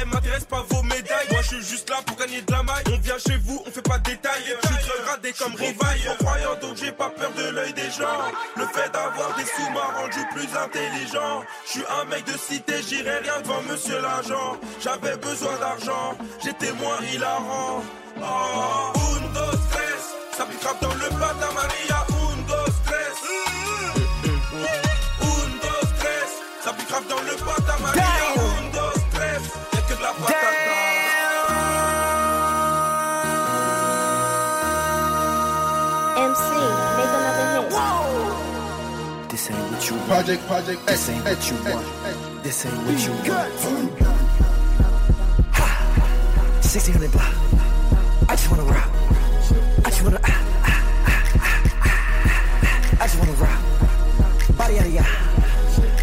Elle 0.00 0.08
m'intéresse 0.08 0.44
pas 0.44 0.64
vos 0.68 0.82
médailles, 0.82 1.26
moi 1.32 1.42
je 1.42 1.48
suis 1.48 1.64
juste 1.64 1.90
là 1.90 1.96
pour 2.06 2.16
gagner 2.16 2.40
de 2.40 2.52
la 2.52 2.62
maille. 2.62 2.84
On 2.92 2.98
vient 2.98 3.18
chez 3.18 3.36
vous, 3.38 3.62
on 3.66 3.70
fait 3.70 3.82
pas 3.82 3.98
de 3.98 4.10
détails. 4.10 4.42
Je 4.62 4.68
suis 4.68 4.76
très 4.76 5.02
gradé 5.04 5.32
comme 5.32 5.54
rivaille. 5.54 6.08
En 6.08 6.24
croyant 6.24 6.54
donc 6.60 6.76
j'ai 6.76 6.92
pas 6.92 7.10
peur 7.10 7.32
de 7.32 7.48
l'œil 7.50 7.72
des 7.72 7.90
gens. 7.90 8.30
Le 8.56 8.66
fait 8.68 8.90
d'avoir 8.92 9.34
des 9.36 9.44
sous 9.44 9.70
m'a 9.72 10.00
rendu 10.00 10.20
plus 10.32 10.48
intelligent. 10.56 11.42
Je 11.66 11.70
suis 11.70 11.84
un 12.00 12.04
mec 12.04 12.24
de 12.26 12.36
cité, 12.38 12.74
j'irai 12.86 13.18
rien 13.18 13.40
devant 13.42 13.62
monsieur 13.62 14.00
l'agent. 14.00 14.56
J'avais 14.82 15.16
besoin 15.16 15.56
d'argent, 15.58 16.16
j'étais 16.44 16.72
moins 16.72 16.98
hilarant. 17.12 17.82
Oh, 18.18 18.22
un, 18.22 19.20
dos, 19.32 19.56
tres, 19.72 20.04
ça 20.36 20.44
pique 20.44 20.62
dans 20.80 20.94
le 20.94 21.10
bata 21.18 21.50
Maria. 21.54 22.06
Un, 22.10 22.36
dos, 22.48 22.72
tres. 22.86 23.16
Un, 25.22 25.48
dos, 25.62 25.86
tres, 25.98 26.30
ça 26.62 26.72
pique 26.72 27.08
dans 27.08 27.22
le 27.22 27.34
bata 27.44 27.76
Maria. 27.82 28.13
What 39.84 39.90
you 39.90 39.96
want. 39.96 40.08
Project, 40.08 40.46
project, 40.46 40.86
this 40.86 41.08
ain't 41.10 41.24
what 41.24 41.50
you 41.50 41.56
want. 41.70 42.42
This 42.42 42.66
ain't 42.66 42.76
what 42.86 43.04
you 43.04 43.12
want. 43.12 44.00
Ha! 45.52 45.66
1600 46.62 47.12
block. 47.12 47.34
I 48.28 48.36
just 48.36 48.50
wanna 48.50 48.64
rock. 48.64 48.88
I 49.84 49.90
just 49.90 50.02
wanna. 50.02 50.20
Ah, 50.24 50.30
ah, 50.64 50.80
ah, 51.04 51.20
ah, 51.44 51.62
ah. 51.84 53.02
I 53.02 53.06
just 53.06 53.18
wanna 53.18 53.32
rock. 53.32 54.56
Body 54.56 54.78
out 54.78 54.86
of 54.86 54.94
ya. 54.94 55.04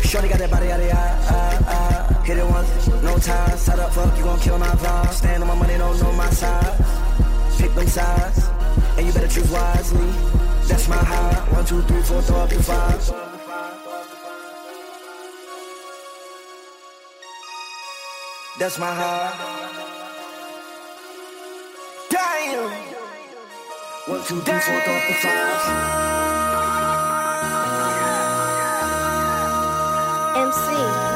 Shorty 0.04 0.28
got 0.30 0.40
that 0.40 0.52
body 0.52 0.72
out 0.72 0.80
of 0.80 0.86
ya. 0.86 0.96
Ah, 0.96 1.60
ah. 1.66 2.24
Hit 2.24 2.38
it 2.38 2.46
once, 2.46 2.88
no 3.02 3.18
time. 3.18 3.58
Side 3.58 3.80
up, 3.80 3.94
fuck, 3.94 4.16
you 4.18 4.24
gon' 4.24 4.40
kill 4.40 4.60
my 4.60 4.68
vibe. 4.68 5.12
Stand 5.12 5.42
on 5.42 5.48
my 5.48 5.56
money, 5.56 5.78
don't 5.78 6.00
know 6.00 6.12
my 6.12 6.30
side. 6.30 6.78
Pick 7.58 7.74
them 7.74 7.88
sides, 7.88 8.48
and 8.98 9.08
you 9.08 9.14
better 9.14 9.28
choose 9.28 9.50
wisely. 9.50 10.12
That's 10.68 10.88
my 10.88 10.98
high. 10.98 11.34
One, 11.56 11.66
two, 11.66 11.82
three, 11.84 12.02
four, 12.04 12.22
throw 12.22 12.38
up 12.38 12.50
to 12.50 12.62
five. 12.62 13.31
That's 18.62 18.78
my 18.78 18.94
high. 18.94 19.34
Damn. 22.12 22.70
One, 24.06 24.22
two, 24.28 24.40
three, 24.42 24.60
four, 24.60 24.80
throw 24.82 24.94
up 24.94 25.08
the 25.08 25.14
five. 25.16 25.62
MC, 30.46 30.66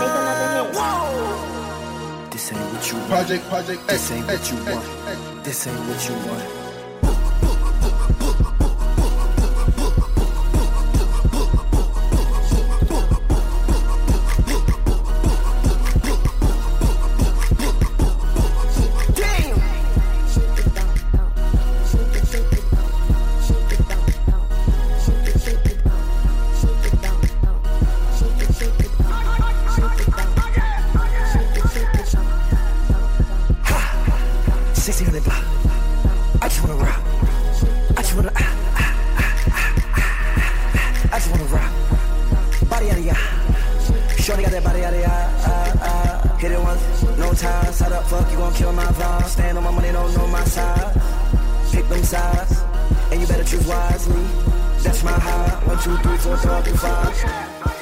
make 0.01 0.15
another 0.17 0.73
hit. 0.73 2.31
This 2.31 2.51
ain't 2.51 2.65
what 2.73 2.91
you 2.91 2.97
want. 2.97 3.09
Project, 3.09 3.43
project, 3.47 3.87
this 3.89 4.11
ain't 4.11 4.25
what 4.25 4.51
you 4.51 4.57
want. 4.65 5.43
This 5.43 5.67
ain't 5.67 5.79
what 5.87 6.09
you 6.09 6.15
want. 6.27 6.64
Time. 47.45 47.73
Side 47.73 47.91
up, 47.91 48.05
fuck, 48.07 48.31
you 48.31 48.37
gon' 48.37 48.53
kill 48.53 48.73
my 48.73 48.85
vibe. 48.99 49.25
Stand 49.25 49.57
on 49.57 49.63
my 49.63 49.71
money, 49.71 49.91
don't 49.91 50.13
know 50.15 50.27
my 50.27 50.43
side. 50.45 50.93
Pick 51.71 51.87
them 51.89 52.03
sides, 52.03 52.61
and 53.11 53.21
you 53.21 53.27
better 53.27 53.43
choose 53.43 53.67
wisely. 53.67 54.23
That's 54.83 55.03
my 55.03 55.17
high. 55.27 55.51
One, 55.67 55.79
two, 55.83 55.97
three, 56.03 56.17
four, 56.17 56.37
to 56.37 56.77
five. 56.77 57.74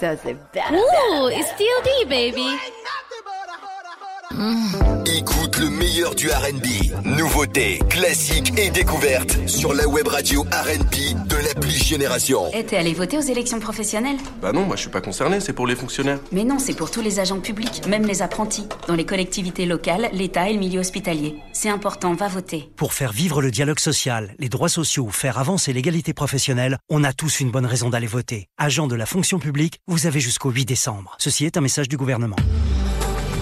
Does 0.00 0.24
it 0.24 0.38
Génération. 12.00 12.50
Et 12.54 12.64
t'es 12.64 12.78
allé 12.78 12.94
voter 12.94 13.18
aux 13.18 13.20
élections 13.20 13.60
professionnelles 13.60 14.16
Bah 14.40 14.52
non, 14.52 14.64
moi 14.64 14.74
je 14.74 14.80
suis 14.80 14.90
pas 14.90 15.02
concerné, 15.02 15.38
c'est 15.38 15.52
pour 15.52 15.66
les 15.66 15.76
fonctionnaires. 15.76 16.18
Mais 16.32 16.44
non, 16.44 16.58
c'est 16.58 16.72
pour 16.72 16.90
tous 16.90 17.02
les 17.02 17.20
agents 17.20 17.40
publics, 17.40 17.86
même 17.86 18.06
les 18.06 18.22
apprentis, 18.22 18.66
dans 18.88 18.94
les 18.94 19.04
collectivités 19.04 19.66
locales, 19.66 20.08
l'État 20.14 20.48
et 20.48 20.54
le 20.54 20.58
milieu 20.58 20.80
hospitalier. 20.80 21.36
C'est 21.52 21.68
important, 21.68 22.14
va 22.14 22.26
voter. 22.26 22.70
Pour 22.74 22.94
faire 22.94 23.12
vivre 23.12 23.42
le 23.42 23.50
dialogue 23.50 23.78
social, 23.78 24.34
les 24.38 24.48
droits 24.48 24.70
sociaux 24.70 25.04
ou 25.04 25.10
faire 25.10 25.36
avancer 25.36 25.74
l'égalité 25.74 26.14
professionnelle, 26.14 26.78
on 26.88 27.04
a 27.04 27.12
tous 27.12 27.40
une 27.40 27.50
bonne 27.50 27.66
raison 27.66 27.90
d'aller 27.90 28.06
voter. 28.06 28.46
Agent 28.56 28.86
de 28.86 28.94
la 28.94 29.04
fonction 29.04 29.38
publique, 29.38 29.78
vous 29.86 30.06
avez 30.06 30.20
jusqu'au 30.20 30.48
8 30.48 30.64
décembre. 30.64 31.16
Ceci 31.18 31.44
est 31.44 31.58
un 31.58 31.60
message 31.60 31.90
du 31.90 31.98
gouvernement. 31.98 32.36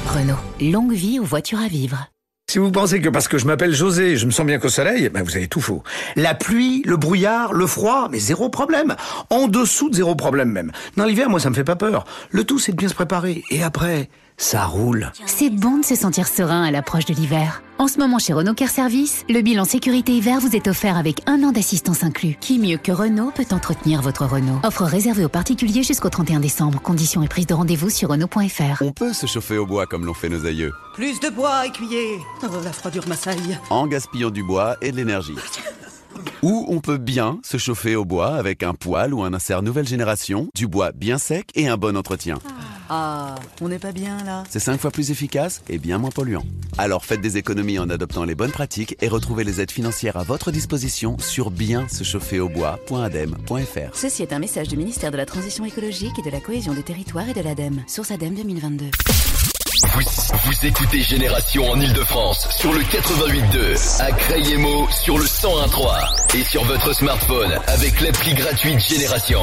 Renault, 0.08 0.34
longue 0.60 0.94
vie 0.94 1.20
aux 1.20 1.24
voitures 1.24 1.60
à 1.60 1.68
vivre. 1.68 2.08
Si 2.50 2.56
vous 2.56 2.72
pensez 2.72 3.02
que 3.02 3.10
parce 3.10 3.28
que 3.28 3.36
je 3.36 3.44
m'appelle 3.44 3.74
José, 3.74 4.16
je 4.16 4.24
me 4.24 4.30
sens 4.30 4.46
bien 4.46 4.58
qu'au 4.58 4.70
soleil, 4.70 5.10
ben 5.10 5.22
vous 5.22 5.36
avez 5.36 5.48
tout 5.48 5.60
faux. 5.60 5.82
La 6.16 6.34
pluie, 6.34 6.82
le 6.86 6.96
brouillard, 6.96 7.52
le 7.52 7.66
froid, 7.66 8.08
mais 8.10 8.18
zéro 8.18 8.48
problème. 8.48 8.96
En 9.28 9.48
dessous 9.48 9.90
de 9.90 9.96
zéro 9.96 10.14
problème 10.14 10.50
même. 10.50 10.72
Dans 10.96 11.04
l'hiver, 11.04 11.28
moi, 11.28 11.40
ça 11.40 11.50
me 11.50 11.54
fait 11.54 11.62
pas 11.62 11.76
peur. 11.76 12.06
Le 12.30 12.44
tout, 12.44 12.58
c'est 12.58 12.72
de 12.72 12.78
bien 12.78 12.88
se 12.88 12.94
préparer. 12.94 13.44
Et 13.50 13.62
après, 13.62 14.08
ça 14.38 14.64
roule. 14.64 15.12
C'est 15.26 15.50
bon 15.50 15.78
de 15.78 15.84
se 15.84 15.94
sentir 15.96 16.28
serein 16.28 16.62
à 16.62 16.70
l'approche 16.70 17.04
de 17.04 17.12
l'hiver. 17.12 17.62
En 17.78 17.86
ce 17.86 17.98
moment 17.98 18.18
chez 18.18 18.32
Renault 18.32 18.54
Care 18.54 18.70
Service, 18.70 19.24
le 19.28 19.40
bilan 19.42 19.64
sécurité 19.64 20.12
hiver 20.12 20.40
vous 20.40 20.54
est 20.56 20.68
offert 20.68 20.96
avec 20.96 21.20
un 21.26 21.42
an 21.42 21.52
d'assistance 21.52 22.02
inclus. 22.04 22.36
Qui 22.40 22.58
mieux 22.58 22.78
que 22.78 22.90
Renault 22.92 23.32
peut 23.34 23.46
entretenir 23.50 24.00
votre 24.00 24.24
Renault? 24.26 24.60
Offre 24.64 24.84
réservée 24.84 25.24
aux 25.24 25.28
particuliers 25.28 25.82
jusqu'au 25.82 26.08
31 26.08 26.40
décembre. 26.40 26.80
Conditions 26.80 27.22
et 27.22 27.28
prise 27.28 27.46
de 27.46 27.54
rendez-vous 27.54 27.90
sur 27.90 28.08
Renault.fr. 28.08 28.82
On 28.82 28.92
peut 28.92 29.12
se 29.12 29.26
chauffer 29.26 29.58
au 29.58 29.66
bois 29.66 29.86
comme 29.86 30.06
l'ont 30.06 30.14
fait 30.14 30.28
nos 30.28 30.46
aïeux, 30.46 30.72
Plus 30.94 31.20
de 31.20 31.28
bois, 31.28 31.66
écuyer 31.66 32.18
oh, 32.42 32.46
La 32.64 32.72
froidure 32.72 33.06
m'assaille. 33.06 33.58
en 33.70 33.86
gaspillant 33.86 34.30
du 34.30 34.42
bois 34.42 34.76
et 34.80 34.92
de 34.92 34.96
l'énergie. 34.96 35.36
Ou 36.42 36.64
on 36.68 36.80
peut 36.80 36.98
bien 36.98 37.38
se 37.42 37.58
chauffer 37.58 37.96
au 37.96 38.04
bois 38.04 38.34
avec 38.36 38.62
un 38.62 38.74
poêle 38.74 39.12
ou 39.14 39.22
un 39.22 39.34
insert 39.34 39.62
nouvelle 39.62 39.86
génération, 39.86 40.48
du 40.54 40.66
bois 40.68 40.92
bien 40.92 41.18
sec 41.18 41.50
et 41.54 41.68
un 41.68 41.76
bon 41.76 41.96
entretien. 41.96 42.38
Ah, 42.46 42.50
on 42.90 43.68
n'est 43.68 43.78
pas 43.78 43.92
bien 43.92 44.22
là 44.24 44.44
C'est 44.48 44.60
5 44.60 44.80
fois 44.80 44.90
plus 44.90 45.10
efficace 45.10 45.62
et 45.68 45.78
bien 45.78 45.98
moins 45.98 46.10
polluant. 46.10 46.44
Alors 46.76 47.04
faites 47.04 47.20
des 47.20 47.36
économies 47.36 47.78
en 47.78 47.90
adoptant 47.90 48.24
les 48.24 48.34
bonnes 48.34 48.52
pratiques 48.52 48.96
et 49.00 49.08
retrouvez 49.08 49.44
les 49.44 49.60
aides 49.60 49.70
financières 49.70 50.16
à 50.16 50.22
votre 50.22 50.50
disposition 50.50 51.18
sur 51.18 51.50
bien 51.50 51.88
se 51.88 52.04
chauffer 52.04 52.40
au 52.40 52.48
bois.adem.fr. 52.48 53.94
Ceci 53.94 54.22
est 54.22 54.32
un 54.32 54.38
message 54.38 54.68
du 54.68 54.76
ministère 54.76 55.10
de 55.10 55.16
la 55.16 55.26
Transition 55.26 55.64
écologique 55.64 56.18
et 56.18 56.22
de 56.22 56.30
la 56.30 56.40
cohésion 56.40 56.74
des 56.74 56.82
territoires 56.82 57.28
et 57.28 57.34
de 57.34 57.40
l'ADEME. 57.40 57.82
Source 57.86 58.10
ADEME 58.10 58.34
2022. 58.34 58.86
Vous, 59.94 60.00
vous 60.44 60.66
écoutez 60.66 61.02
Génération 61.02 61.70
en 61.70 61.80
Ile-de-France 61.80 62.48
sur 62.50 62.72
le 62.72 62.80
88.2, 62.80 64.02
à 64.02 64.12
Crayemo 64.12 64.88
sur 64.90 65.18
le 65.18 65.24
101.3 65.24 66.36
et 66.36 66.44
sur 66.44 66.64
votre 66.64 66.92
smartphone 66.94 67.58
avec 67.66 68.00
l'appli 68.00 68.34
gratuite 68.34 68.80
Génération. 68.80 69.40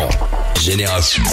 Génération. 0.62 1.24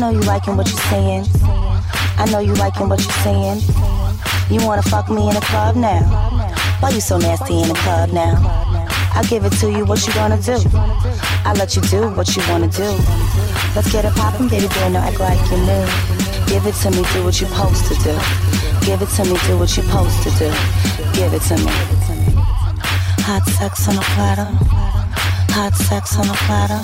Know 0.00 0.08
you 0.08 0.20
liking 0.20 0.56
what 0.56 0.66
you're 0.66 0.88
saying. 0.88 1.26
I 2.16 2.26
know 2.32 2.38
you 2.38 2.54
liking 2.54 2.88
what 2.88 3.00
you're 3.00 3.20
saying. 3.20 3.60
You 4.50 4.64
wanna 4.66 4.80
fuck 4.80 5.10
me 5.10 5.28
in 5.28 5.34
the 5.34 5.42
club 5.42 5.76
now? 5.76 6.00
Why 6.80 6.88
you 6.88 7.02
so 7.02 7.18
nasty 7.18 7.60
in 7.60 7.68
the 7.68 7.74
club 7.74 8.10
now? 8.10 8.40
I'll 9.12 9.24
give 9.24 9.44
it 9.44 9.52
to 9.60 9.70
you, 9.70 9.84
what 9.84 10.06
you 10.06 10.14
gonna 10.14 10.40
do? 10.40 10.56
I'll 11.44 11.54
let 11.56 11.76
you 11.76 11.82
do 11.82 12.08
what 12.16 12.34
you 12.34 12.42
wanna 12.48 12.68
do. 12.68 12.88
Let's 13.76 13.92
get 13.92 14.06
it 14.06 14.14
poppin', 14.14 14.48
baby 14.48 14.68
girl, 14.68 14.88
no 14.88 15.00
act 15.00 15.20
like 15.20 15.38
you 15.50 15.58
new. 15.58 15.84
Give 16.48 16.64
it 16.64 16.74
to 16.80 16.90
me, 16.90 17.04
do 17.12 17.22
what 17.22 17.38
you 17.38 17.46
supposed 17.46 17.84
to 17.88 17.94
do. 18.00 18.16
Give 18.86 19.02
it 19.02 19.10
to 19.20 19.24
me, 19.28 19.36
do 19.46 19.58
what 19.58 19.76
you 19.76 19.82
supposed 19.82 20.22
to 20.22 20.30
do. 20.40 20.48
Give 21.12 21.34
it 21.34 21.42
to 21.52 21.56
me. 21.60 21.72
Hot 23.28 23.44
sex 23.44 23.86
on 23.86 23.98
a 23.98 24.04
platter. 24.16 24.48
Hot 25.52 25.74
sex 25.74 26.16
on 26.16 26.24
a 26.24 26.36
platter. 26.48 26.80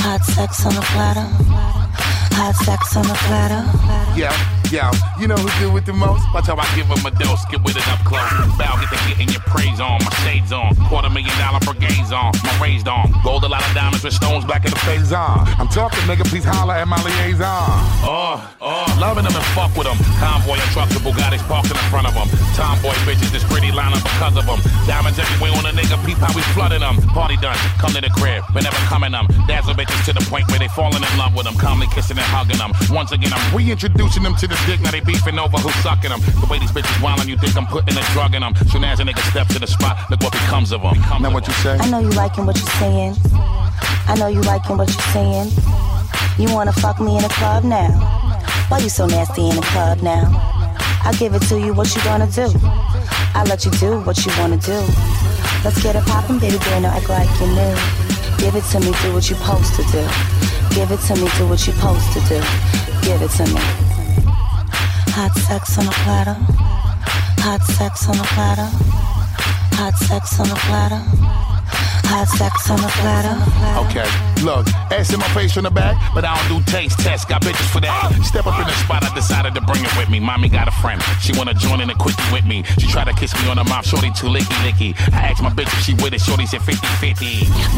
Hot 0.00 0.24
sex 0.24 0.64
on 0.64 0.76
a 0.76 0.80
platter. 0.80 1.65
Hot 2.38 2.54
sex 2.54 2.96
on 2.96 3.06
a 3.06 3.14
platter. 3.14 3.64
Yo, 4.14 4.28
yo, 4.70 4.90
you 5.18 5.26
know 5.28 5.36
who 5.36 5.50
do 5.60 5.76
it 5.76 5.86
the 5.86 5.92
most? 5.92 6.22
Watch 6.34 6.46
how 6.46 6.56
I 6.56 6.66
give 6.74 6.86
him 6.86 7.04
a 7.04 7.10
dose, 7.18 7.44
get 7.50 7.62
with 7.62 7.76
it 7.76 7.86
up 7.88 8.00
close. 8.04 8.30
Bow, 8.58 8.78
get 8.80 8.90
to 8.90 8.98
getting 9.08 9.28
your 9.28 9.42
praise 9.46 9.80
on, 9.80 10.02
my 10.02 10.12
shades 10.24 10.52
on. 10.52 10.74
Quarter 10.88 11.10
million 11.10 11.34
dollar 11.38 11.60
brigades 11.60 12.12
on, 12.12 12.32
my 12.42 12.52
raised 12.60 12.88
on. 12.88 13.12
Gold 13.22 13.44
a 13.44 13.48
lot 13.48 13.66
of 13.66 13.72
diamonds 13.74 14.04
with 14.04 14.14
stones 14.14 14.44
black 14.44 14.64
in 14.64 14.70
the 14.70 14.82
face 14.86 15.12
on. 15.12 15.46
I'm 15.58 15.68
talking, 15.68 16.00
nigga, 16.10 16.26
please 16.26 16.44
holler 16.44 16.74
at 16.74 16.88
my 16.88 16.98
liaison. 17.02 17.46
Oh, 18.02 18.42
oh, 18.60 18.86
loving 19.00 19.24
them 19.24 19.34
and 19.34 19.46
fuck 19.54 19.74
with 19.76 19.86
them. 19.86 19.98
Convoy 20.18 20.58
of 20.58 20.70
trucks 20.74 20.94
with 20.94 21.04
Bugattis 21.04 21.42
parked 21.46 21.70
in 21.70 21.76
front 21.90 22.06
of 22.06 22.14
them. 22.14 22.28
Tomboy 22.56 22.96
bitches, 23.04 23.30
this 23.30 23.44
pretty 23.44 23.70
lineup 23.70 24.02
because 24.02 24.36
of 24.36 24.46
them. 24.46 24.60
Diamonds 24.86 25.18
everywhere 25.18 25.52
on 25.54 25.66
a 25.66 25.72
nigga, 25.76 25.98
peep 26.06 26.18
how 26.18 26.32
we 26.34 26.42
flooding 26.56 26.80
them. 26.80 26.96
Party 27.12 27.36
done, 27.36 27.56
come 27.78 27.92
to 27.92 28.00
the 28.00 28.10
crib, 28.10 28.44
but 28.52 28.64
never 28.64 28.80
coming 28.88 29.12
them. 29.12 29.28
Dazzle 29.46 29.74
bitches 29.74 30.04
to 30.06 30.12
the 30.12 30.24
point 30.30 30.48
where 30.50 30.58
they 30.58 30.68
falling 30.68 31.02
in 31.02 31.12
love 31.18 31.34
with 31.36 31.44
them. 31.44 31.54
Calmly 31.56 31.86
kissing 31.92 32.16
and 32.16 32.26
hugging 32.32 32.58
them. 32.58 32.72
Once 32.90 33.12
again, 33.12 33.32
I'm 33.32 33.44
reintroducing 33.54 34.22
them 34.22 34.34
to 34.36 34.46
the 34.48 34.55
dick, 34.64 34.80
now 34.80 34.90
they 34.90 35.00
beefing 35.00 35.38
over 35.38 35.58
who's 35.58 35.74
sucking 35.82 36.10
them. 36.10 36.20
The 36.40 36.46
way 36.48 36.58
these 36.58 36.72
bitches 36.72 36.96
wildin', 37.04 37.28
you 37.28 37.36
think 37.36 37.56
I'm 37.56 37.66
putting 37.66 37.96
a 37.96 38.02
drug 38.12 38.34
in 38.34 38.40
them. 38.40 38.54
Soon 38.70 38.84
as 38.84 39.00
a 39.00 39.04
nigga 39.04 39.22
steps 39.30 39.52
to 39.54 39.60
the 39.60 39.66
spot, 39.66 39.98
look 40.10 40.22
what 40.22 40.32
becomes 40.32 40.72
of 40.72 40.82
them. 40.82 40.96
Now 41.20 41.32
what 41.32 41.46
you 41.46 41.54
say? 41.54 41.76
I 41.78 41.90
know 41.90 41.98
you 41.98 42.10
liking 42.10 42.46
what 42.46 42.56
you're 42.56 42.76
saying. 42.80 43.16
I 44.08 44.14
know 44.18 44.28
you 44.28 44.40
liking 44.42 44.76
what 44.76 44.88
you're 44.88 45.10
saying. 45.12 45.50
You 46.38 46.52
wanna 46.54 46.72
fuck 46.72 47.00
me 47.00 47.16
in 47.16 47.22
the 47.22 47.28
club 47.28 47.64
now? 47.64 47.90
Why 48.68 48.78
you 48.78 48.88
so 48.88 49.06
nasty 49.06 49.48
in 49.48 49.56
the 49.56 49.62
club 49.62 50.02
now? 50.02 50.30
I'll 51.02 51.14
give 51.14 51.34
it 51.34 51.42
to 51.48 51.58
you, 51.58 51.72
what 51.72 51.94
you 51.94 52.02
gonna 52.02 52.26
do? 52.26 52.48
I'll 53.34 53.46
let 53.46 53.64
you 53.64 53.70
do 53.72 54.00
what 54.00 54.24
you 54.24 54.32
wanna 54.38 54.58
do. 54.58 54.78
Let's 55.64 55.82
get 55.82 55.96
it 55.96 56.04
poppin', 56.04 56.38
baby 56.38 56.58
girl, 56.58 56.80
no 56.80 56.88
act 56.88 57.08
like 57.08 57.28
you 57.40 57.46
new. 57.46 57.76
Give 58.38 58.54
it 58.54 58.64
to 58.72 58.80
me, 58.80 58.92
do 59.02 59.14
what 59.14 59.28
you 59.28 59.36
supposed 59.36 59.74
to 59.76 59.82
do. 59.90 60.02
Give 60.74 60.90
it 60.90 61.00
to 61.08 61.14
me, 61.16 61.28
do 61.38 61.48
what 61.48 61.66
you 61.66 61.72
supposed 61.72 62.12
to 62.12 62.20
do. 62.28 62.40
Give 63.02 63.22
it 63.22 63.30
to 63.30 63.46
me. 63.54 63.95
Hot 65.18 65.34
sex 65.34 65.78
on 65.78 65.86
a 65.86 65.90
platter. 66.04 66.36
Hot 67.40 67.62
sex 67.62 68.06
on 68.06 68.16
a 68.16 68.24
platter. 68.34 68.68
Hot 69.76 69.96
sex 69.96 70.38
on 70.38 70.50
a 70.50 70.54
platter. 70.56 71.55
Hot 72.06 72.28
sex 72.28 72.70
on 72.70 72.78
a 72.78 72.88
platter. 73.02 73.34
Okay, 73.86 74.08
look, 74.44 74.66
ass 74.94 75.12
in 75.12 75.20
my 75.20 75.28
face 75.34 75.52
from 75.52 75.64
the 75.64 75.70
back, 75.70 75.98
but 76.14 76.24
I 76.24 76.36
don't 76.36 76.58
do 76.58 76.70
taste 76.70 76.98
tests. 77.00 77.26
Got 77.26 77.42
bitches 77.42 77.68
for 77.70 77.80
that. 77.80 78.12
Step 78.22 78.46
up 78.46 78.58
in 78.58 78.66
the 78.66 78.76
spot, 78.84 79.02
I 79.02 79.14
decided 79.14 79.54
to 79.54 79.60
bring 79.60 79.82
it 79.84 79.90
with 79.96 80.08
me. 80.08 80.20
Mommy 80.20 80.48
got 80.48 80.68
a 80.68 80.74
friend. 80.82 81.02
She 81.20 81.32
wanna 81.36 81.54
join 81.54 81.80
in 81.80 81.90
a 81.90 81.94
quickie 81.94 82.30
with 82.32 82.46
me. 82.46 82.62
She 82.78 82.86
tried 82.86 83.10
to 83.10 83.14
kiss 83.14 83.34
me 83.42 83.50
on 83.50 83.56
the 83.56 83.64
mouth, 83.64 83.86
shorty 83.86 84.10
too 84.14 84.28
licky 84.28 84.54
licky. 84.62 84.94
I 85.12 85.34
asked 85.34 85.42
my 85.42 85.50
bitch 85.50 85.72
if 85.74 85.82
she 85.82 85.94
with 85.98 86.14
it, 86.14 86.20
shorty 86.20 86.46
said 86.46 86.62
50 86.62 86.86
50. 87.02 87.26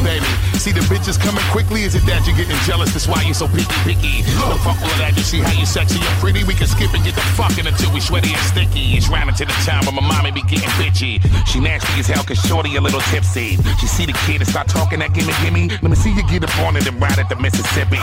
Baby, 0.04 0.28
see 0.60 0.72
the 0.72 0.84
bitches 0.92 1.18
coming 1.18 1.44
quickly. 1.48 1.82
Is 1.82 1.94
it 1.94 2.04
that 2.04 2.26
you're 2.26 2.36
getting 2.36 2.58
jealous? 2.68 2.92
That's 2.92 3.08
why 3.08 3.22
you 3.22 3.32
so 3.32 3.48
picky 3.48 3.78
picky. 3.88 4.22
No 4.36 4.60
fuck 4.60 4.76
all 4.82 4.98
that. 5.00 5.16
You 5.16 5.24
see 5.24 5.40
how 5.40 5.52
you 5.56 5.64
sexy 5.64 5.98
and 5.98 6.16
pretty? 6.20 6.44
We 6.44 6.54
can 6.54 6.66
skip 6.66 6.92
and 6.92 7.02
get 7.04 7.14
the 7.14 7.24
fucking 7.32 7.66
until 7.66 7.92
we 7.92 8.00
sweaty 8.00 8.34
and 8.34 8.44
sticky. 8.44 8.98
It's 8.98 9.08
round 9.08 9.30
into 9.30 9.46
the 9.46 9.56
time 9.64 9.88
where 9.88 9.96
my 9.96 10.04
mommy 10.04 10.32
be 10.32 10.42
getting 10.42 10.68
bitchy. 10.76 11.16
She 11.46 11.60
nasty 11.60 11.96
as 12.00 12.06
hell 12.06 12.24
cause 12.24 12.38
shorty 12.44 12.76
a 12.76 12.80
little 12.80 13.00
tipsy. 13.08 13.56
She 13.80 13.86
see 13.86 14.06
the 14.06 14.17
kid 14.26 14.40
and 14.40 14.48
start 14.48 14.68
talking 14.68 14.98
that 15.00 15.12
gimme 15.12 15.32
gimme. 15.42 15.68
Let 15.68 15.90
me 15.90 15.96
see 15.96 16.12
you 16.12 16.26
get 16.28 16.44
up 16.44 16.56
on 16.60 16.76
it 16.76 16.86
and 16.86 17.00
ride 17.00 17.18
at 17.18 17.28
the 17.28 17.36
Mississippi. 17.36 18.00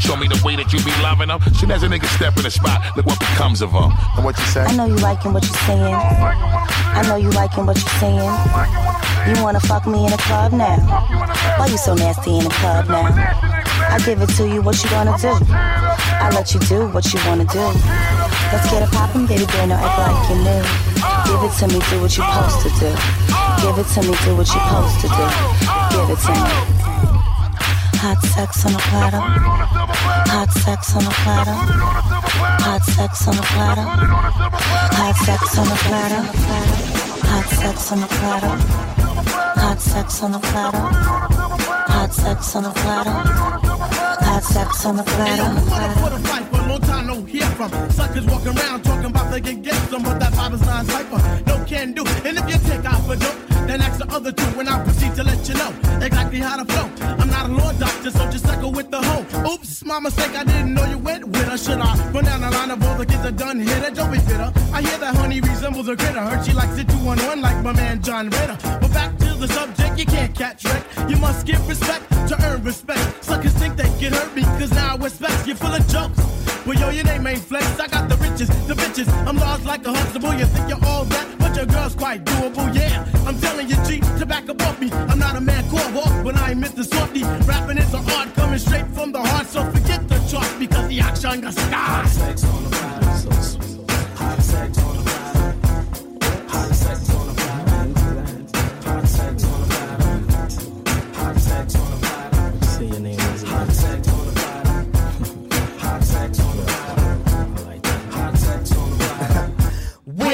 Show 0.00 0.16
me 0.16 0.28
the 0.28 0.40
way 0.44 0.56
that 0.56 0.72
you 0.72 0.80
be 0.80 0.92
loving 1.02 1.28
her. 1.28 1.38
Soon 1.54 1.70
as 1.70 1.82
a 1.82 1.88
nigga 1.88 2.06
step 2.16 2.36
in 2.36 2.42
the 2.42 2.50
spot, 2.50 2.80
look 2.96 3.06
what 3.06 3.18
becomes 3.18 3.60
of 3.60 3.70
her. 3.72 3.88
And 4.16 4.24
what 4.24 4.38
you 4.38 4.44
say? 4.46 4.64
I 4.64 4.74
know 4.74 4.86
you 4.86 4.96
liking 4.96 5.32
what 5.32 5.44
you're 5.44 5.64
saying. 5.68 5.94
I 5.94 7.02
know 7.06 7.16
you 7.16 7.30
liking 7.30 7.66
what 7.66 7.76
you're 7.76 7.98
saying. 8.00 8.32
You 9.28 9.42
wanna 9.42 9.60
fuck 9.60 9.86
me 9.86 10.04
in 10.04 10.10
the 10.10 10.18
club 10.18 10.52
now? 10.52 10.76
Why 11.58 11.66
you 11.66 11.76
so 11.76 11.94
nasty 11.94 12.38
in 12.38 12.44
the 12.44 12.50
club 12.50 12.88
now? 12.88 13.12
I 13.90 13.98
give 14.04 14.22
it 14.22 14.30
to 14.36 14.48
you, 14.48 14.62
what 14.62 14.82
you 14.82 14.88
gonna 14.90 15.16
do? 15.18 15.36
I 15.50 16.30
let 16.32 16.54
you 16.54 16.60
do 16.60 16.88
what 16.88 17.12
you 17.12 17.20
wanna 17.26 17.44
do. 17.44 17.60
Let's 18.52 18.70
get 18.70 18.82
it 18.82 18.90
poppin', 18.90 19.26
baby 19.26 19.46
girl, 19.46 19.66
no 19.66 19.76
act 19.76 19.98
like 19.98 20.30
you 20.30 20.36
new. 20.42 20.62
Give 21.28 21.42
it 21.44 21.52
to 21.58 21.66
me, 21.68 21.78
do 21.90 22.00
what 22.00 22.16
you're 22.16 22.26
supposed 22.26 22.60
to 22.64 22.70
do. 22.80 22.90
Give 23.62 23.78
it 23.78 23.86
to 23.94 24.00
me, 24.02 24.16
do 24.24 24.36
what 24.36 24.48
you're 24.48 24.58
supposed 24.58 24.99
to 24.99 24.99
do. 24.99 24.99
Give 25.00 25.08
it 25.08 26.20
to 26.20 26.32
me. 26.32 26.80
Hot 28.02 28.20
sex 28.22 28.66
on 28.66 28.74
a 28.74 28.78
platter. 28.78 29.20
Hot 30.28 30.50
sex 30.52 30.94
on 30.94 31.04
a 31.04 31.10
platter. 31.10 31.56
Hot 32.60 32.84
sex 32.84 33.26
on 33.28 33.38
a 33.38 33.42
platter. 33.42 33.86
Hot 34.96 35.16
sex 35.16 35.58
on 35.58 35.68
a 35.68 35.76
platter. 35.76 36.22
Hot 37.28 37.46
sex 37.48 37.92
on 37.92 38.02
a 38.02 38.06
platter. 38.06 38.56
Hot 39.56 39.80
sex 39.80 40.22
on 40.22 40.34
a 40.34 40.38
platter. 40.38 40.84
Hot 41.88 42.12
sex 42.12 42.54
on 42.56 42.64
a 42.64 42.70
platter. 42.70 43.10
Hot 44.20 44.42
sex 44.42 44.84
on 44.84 44.98
a 44.98 45.02
platter. 45.02 46.59
Long 46.70 46.80
time 46.80 47.06
no 47.06 47.22
hear 47.24 47.46
from. 47.58 47.70
Suckers 47.90 48.26
walking 48.26 48.56
around 48.56 48.82
talking 48.84 49.10
about 49.10 49.30
they 49.30 49.40
can 49.40 49.60
get 49.62 49.74
some, 49.90 50.02
but 50.02 50.18
that 50.20 50.32
Bob's 50.34 50.64
line 50.66 50.84
cipher. 50.86 51.20
No 51.46 51.64
can 51.64 51.92
do. 51.92 52.04
And 52.26 52.38
if 52.38 52.46
you 52.50 52.58
take 52.70 52.84
out 52.84 53.02
for 53.06 53.16
dope, 53.16 53.38
then 53.66 53.80
ask 53.80 53.98
the 53.98 54.08
other 54.12 54.32
two, 54.32 54.60
and 54.60 54.68
I'll 54.68 54.84
proceed 54.84 55.14
to 55.16 55.24
let 55.24 55.48
you 55.48 55.54
know 55.54 55.72
exactly 56.00 56.38
how 56.38 56.56
to 56.62 56.64
flow. 56.72 56.88
I'm 57.20 57.28
not 57.28 57.50
a 57.50 57.52
law 57.52 57.72
doctor, 57.72 58.10
so 58.10 58.30
just 58.30 58.44
suckle 58.46 58.72
with 58.72 58.90
the 58.90 59.00
hoe. 59.02 59.52
Oops, 59.52 59.84
my 59.84 59.98
mistake, 60.00 60.34
I 60.36 60.44
didn't 60.44 60.74
know 60.74 60.84
you 60.84 60.98
went 60.98 61.26
with 61.26 61.48
her. 61.48 61.58
Should 61.58 61.80
I 61.80 61.92
run 62.12 62.24
down 62.24 62.40
the 62.40 62.50
line 62.50 62.70
of 62.70 62.82
all 62.84 62.96
the 62.96 63.06
kids 63.06 63.22
that 63.22 63.36
done 63.36 63.58
hit 63.58 63.82
her? 63.84 63.90
Don't 63.90 64.12
be 64.12 64.18
bitter. 64.18 64.52
I 64.72 64.82
hear 64.82 64.98
that 64.98 65.16
honey 65.16 65.40
resembles 65.40 65.88
a 65.88 65.96
critter. 65.96 66.20
Heard 66.20 66.44
she 66.46 66.52
likes 66.52 66.78
it 66.78 66.88
two 66.88 66.98
on 67.10 67.18
one 67.30 67.40
like 67.40 67.62
my 67.64 67.72
man 67.72 68.02
John 68.02 68.30
Ritter. 68.30 68.56
But 68.80 68.92
back 68.92 69.18
to 69.18 69.34
the 69.42 69.48
subject, 69.48 69.98
you 69.98 70.06
can't 70.06 70.34
catch 70.34 70.64
wreck. 70.64 70.84
You 71.08 71.16
must 71.16 71.46
give 71.46 71.66
respect 71.68 72.08
to 72.28 72.34
earn 72.46 72.62
respect. 72.62 73.24
Suckers 73.24 73.54
think 73.54 73.76
they 73.76 73.90
can 73.98 74.12
hurt 74.12 74.34
me, 74.34 74.42
cause 74.42 74.72
now 74.72 74.94
I 74.94 74.96
respect 74.96 75.46
you 75.46 75.54
full 75.54 75.74
of 75.74 75.86
jokes. 75.88 76.20
Well, 76.66 76.78
yo, 76.78 76.90
your 76.90 77.04
name 77.04 77.26
ain't 77.26 77.40
flex. 77.40 77.80
I 77.80 77.88
got 77.88 78.08
the 78.08 78.16
riches, 78.16 78.48
the 78.66 78.74
bitches. 78.74 79.08
I'm 79.26 79.36
large 79.36 79.64
like 79.64 79.86
a 79.86 79.92
Huxtable. 79.92 80.34
You 80.34 80.44
think 80.46 80.68
you're 80.68 80.84
all 80.84 81.04
that, 81.04 81.38
but 81.38 81.56
your 81.56 81.66
girl's 81.66 81.94
quite 81.94 82.24
doable. 82.24 82.74
Yeah, 82.74 83.04
I'm 83.26 83.38
telling 83.40 83.68
you, 83.68 83.76
G, 83.86 84.00
to 84.18 84.26
back 84.26 84.48
up 84.48 84.60
off 84.62 84.78
me. 84.80 84.90
I'm 84.92 85.18
not 85.18 85.36
a 85.36 85.40
man 85.40 85.68
called 85.70 85.94
walk, 85.94 86.12
but 86.22 86.36
I 86.36 86.50
ain't 86.50 86.60
Mr. 86.60 86.84
Softy. 86.84 87.22
Rapping 87.46 87.78
is 87.78 87.92
an 87.94 88.04
art 88.10 88.34
coming 88.34 88.58
straight 88.58 88.86
from 88.88 89.10
the 89.12 89.20
heart. 89.20 89.46
So 89.46 89.64
forget 89.70 90.06
the 90.08 90.18
chart 90.30 90.50
because 90.58 90.88
the 90.88 91.00
action 91.00 91.40
got 91.40 91.54
sky. 91.54 92.70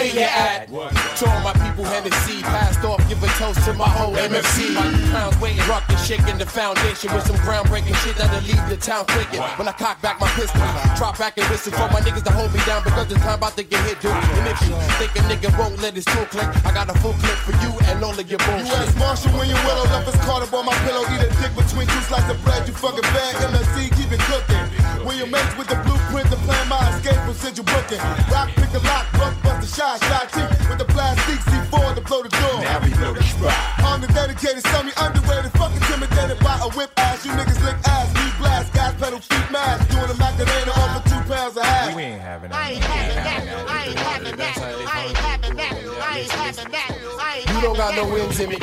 Where 0.07 0.23
you 0.23 0.31
at? 0.31 0.71
To 0.71 1.25
all 1.27 1.43
my 1.43 1.53
people, 1.59 1.83
Hennessy, 1.83 2.39
passed 2.43 2.85
off, 2.85 3.03
give 3.09 3.19
a 3.23 3.27
toast 3.43 3.59
to 3.67 3.73
my 3.75 3.89
whole 3.89 4.15
MFC. 4.15 4.71
My 4.75 4.87
crowns 5.11 5.35
waiting, 5.41 5.67
rocking, 5.67 5.99
shaking 5.99 6.39
the 6.39 6.47
foundation 6.47 7.11
with 7.11 7.27
some 7.27 7.35
groundbreaking 7.43 7.97
shit 8.07 8.15
that'll 8.15 8.39
leave 8.47 8.63
the 8.71 8.77
town 8.77 9.05
quaking. 9.07 9.43
When 9.59 9.67
I 9.67 9.73
cock 9.73 10.01
back 10.03 10.21
my 10.21 10.31
pistol, 10.39 10.63
drop 10.95 11.19
back 11.19 11.39
and 11.39 11.47
whistle 11.51 11.73
for 11.73 11.91
my 11.91 11.99
niggas 12.07 12.23
to 12.23 12.31
hold 12.31 12.55
me 12.55 12.61
down 12.63 12.85
because 12.85 13.09
the 13.09 13.17
time 13.19 13.43
about 13.43 13.57
to 13.57 13.65
get 13.65 13.83
hit, 13.83 13.99
dude. 14.01 14.15
And 14.15 14.47
if 14.47 14.61
you 14.63 14.79
think 15.03 15.11
a 15.19 15.23
nigga 15.27 15.51
won't 15.59 15.83
let 15.83 15.95
his 15.95 16.05
tool 16.05 16.27
click, 16.31 16.47
I 16.63 16.71
got 16.71 16.87
a 16.87 16.95
full 17.03 17.15
clip 17.19 17.39
for 17.43 17.55
you 17.67 17.75
and 17.91 17.99
all 18.05 18.15
of 18.15 18.31
your 18.31 18.39
bullshit. 18.47 18.79
U.S. 18.79 18.95
Marshal 18.95 19.33
William 19.35 19.59
Willow 19.67 19.91
left 19.91 20.07
his 20.07 20.21
card 20.23 20.47
up 20.47 20.55
on 20.55 20.67
my 20.67 20.77
pillow. 20.87 21.03
Eat 21.19 21.27
a 21.27 21.31
dick 21.43 21.51
between 21.59 21.91
two 21.91 22.03
slices 22.07 22.31
of 22.31 22.39
bread. 22.47 22.63
You 22.69 22.75
fucking 22.79 23.03
bad. 23.11 23.35
MSC, 23.51 23.91
keep 23.99 24.13
it 24.15 24.23
cooking. 24.31 24.66
William 25.07 25.31
Mates 25.31 25.57
with 25.57 25.69
the 25.69 25.79
blueprint 25.87 26.27
to 26.35 26.37
plan 26.43 26.67
my 26.69 26.83
escape 26.91 27.15
from 27.23 27.35
Central 27.35 27.65
Booking. 27.71 28.03
Rock, 28.27 28.51
pick 28.59 28.75
a 28.75 28.83
lock, 28.83 29.07
rough, 29.15 29.39
bust 29.41 29.63
a 29.63 29.69
shot, 29.71 30.03
shot 30.03 30.27
T 30.35 30.43
with 30.67 30.79
the 30.83 30.85
plastic 30.85 31.39
C4 31.47 31.95
to 31.95 32.01
blow 32.03 32.27
the 32.27 32.29
door. 32.29 32.59
Now 32.59 32.83
we 32.83 32.91
blow 32.91 33.15
the 33.15 33.23
spot. 33.23 33.55
On 33.87 34.01
the 34.01 34.09
dedicated, 34.09 34.67
semi 34.67 34.91
underwear, 34.99 35.47
they 35.47 35.49
fuck 35.55 35.71
intimidated 35.71 36.43
by 36.43 36.59
a 36.59 36.69
whip 36.75 36.91
ass. 36.99 37.25
You 37.25 37.31
niggas 37.39 37.63
lick 37.63 37.79
ass, 37.87 38.11
me 38.19 38.27
blast, 38.43 38.75
gas 38.75 38.99
pedal, 38.99 39.21
feet 39.21 39.47
mask. 39.55 39.87
Doing 39.95 40.11
a 40.11 40.15
Macarena 40.19 40.75
off 40.75 40.99
for 40.99 41.09
two 41.09 41.23
pounds 41.31 41.57
a 41.57 41.65
half. 41.65 41.95
We 41.95 42.03
ain't 42.03 42.21
having 42.21 42.51
that. 42.51 42.59
I 42.59 42.71
ain't 42.73 42.83
having 42.83 43.23
that. 43.23 43.71
I 43.71 43.87
ain't 43.87 43.99
having 43.99 44.37
that. 44.37 44.59
I 44.59 45.07
ain't 45.07 45.17
having 45.17 45.57
that. 45.57 45.73
I 46.03 46.19
ain't 46.19 46.31
having 46.35 46.71
that. 46.75 46.91
I 47.23 47.37
ain't 47.39 47.51
You 47.55 47.61
don't 47.63 47.77
got 47.77 47.95
no 47.95 48.11
wins 48.11 48.41
in 48.41 48.51
me. 48.51 48.59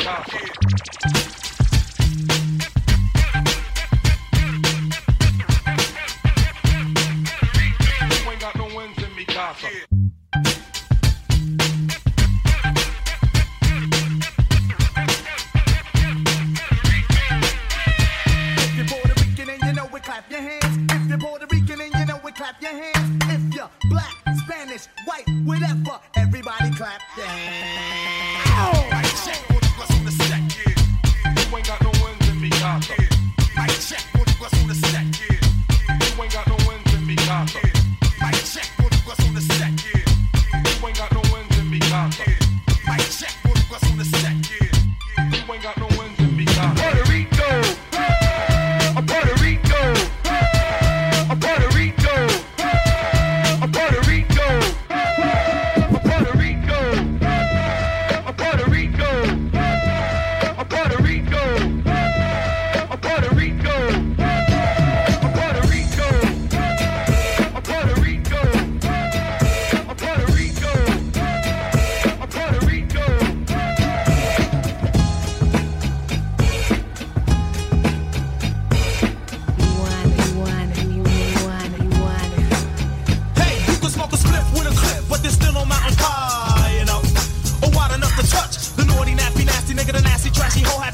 White, 25.05 25.25
whatever, 25.45 25.99
everybody 26.15 26.71
clap 26.71 27.01
your 27.17 27.25
hands. 27.25 28.32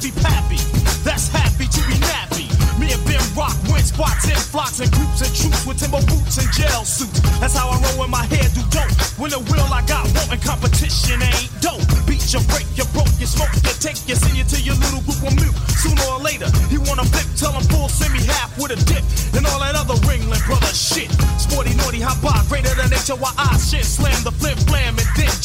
Pappy. 0.08 0.56
That's 1.04 1.28
happy 1.28 1.68
to 1.68 1.82
be 1.84 2.00
nappy. 2.00 2.47
Me 2.80 2.88
and 2.95 3.04
Ben 3.04 3.20
Rock 3.36 3.56
went 3.68 3.84
spots 3.84 4.32
in 4.32 4.39
flocks 4.39 4.80
and 4.80 4.88
groups 4.91 5.20
and 5.20 5.36
troops 5.36 5.68
with 5.68 5.80
timber 5.80 6.00
boots 6.08 6.39
and 6.39 6.47
gel 6.56 6.86
suits. 6.88 7.20
That's 7.43 7.56
how 7.60 7.68
I 7.68 7.76
roll 7.84 8.08
when 8.08 8.10
my 8.10 8.24
hair 8.32 8.47
do 8.56 8.64
dope. 8.72 8.88
When 9.20 9.32
the 9.32 9.39
will 9.52 9.68
I 9.68 9.84
got 9.84 10.08
wanting 10.16 10.39
competition 10.39 11.20
ain't 11.20 11.52
dope. 11.60 11.84
Beat 12.08 12.24
you, 12.32 12.39
break 12.47 12.68
you, 12.80 12.88
broke 12.95 13.12
you, 13.20 13.28
smoke 13.28 13.52
you, 13.60 13.76
take 13.84 14.00
you, 14.08 14.16
send 14.16 14.39
you 14.39 14.47
to 14.47 14.58
your 14.64 14.80
little 14.80 15.04
group 15.04 15.20
of 15.20 15.36
mute. 15.36 15.58
Sooner 15.84 16.08
or 16.08 16.24
later, 16.24 16.47
he 16.72 16.80
wanna 16.80 17.04
flip, 17.04 17.28
tell 17.36 17.52
him 17.52 17.68
full, 17.68 17.91
send 17.91 18.16
me 18.16 18.24
half 18.24 18.56
with 18.56 18.72
a 18.72 18.80
dip. 18.88 19.04
And 19.36 19.43
all 19.52 19.60
that 19.60 19.76
other 19.76 20.00
Ringling 20.08 20.39
brother 20.47 20.72
shit. 20.72 21.12
Sporty, 21.36 21.76
naughty, 21.76 22.00
hop 22.00 22.24
by, 22.24 22.39
greater 22.47 22.72
than 22.80 22.88
HOI. 22.88 23.36
Shit, 23.60 23.84
slam 23.84 24.16
the 24.24 24.32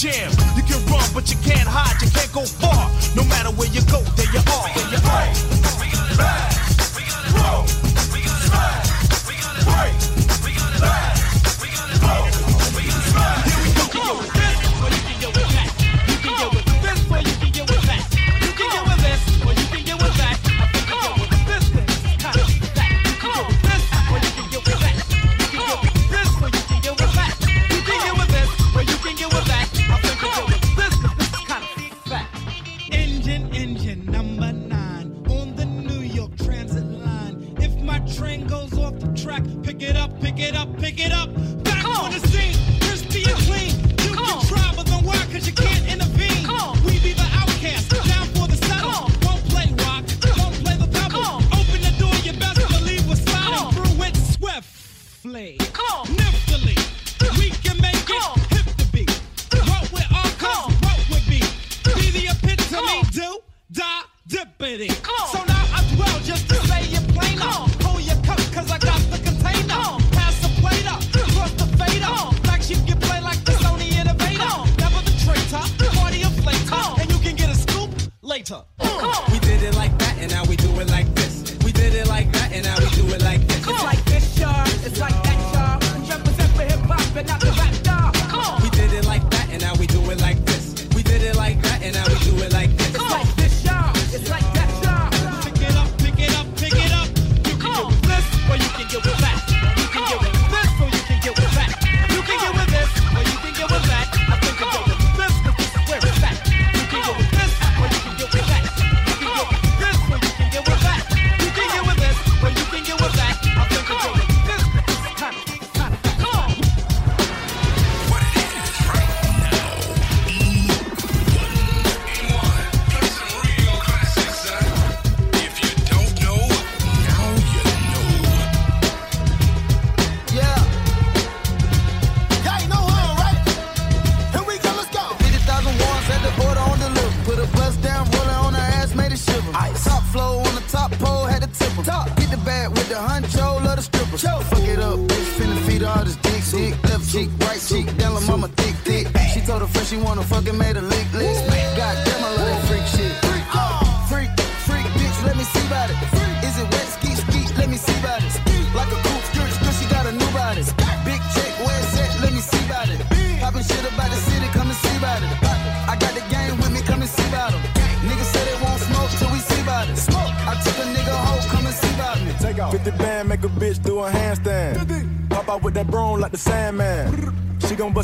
jam. 0.05 0.31
You 0.55 0.63
can 0.63 0.85
run, 0.87 1.09
but 1.15 1.31
you 1.31 1.37
can't 1.39 1.67
hide, 1.67 2.01
you 2.03 2.11
can't 2.11 2.31
go 2.33 2.45
far. 2.45 2.91
No 3.17 3.25
matter 3.25 3.51
where 3.57 3.69
you 3.69 3.81
go, 3.89 4.03
there 4.17 4.31
you 4.33 4.41
are. 4.53 4.69
There 4.75 4.91
you 4.93 6.21
are. 6.21 6.54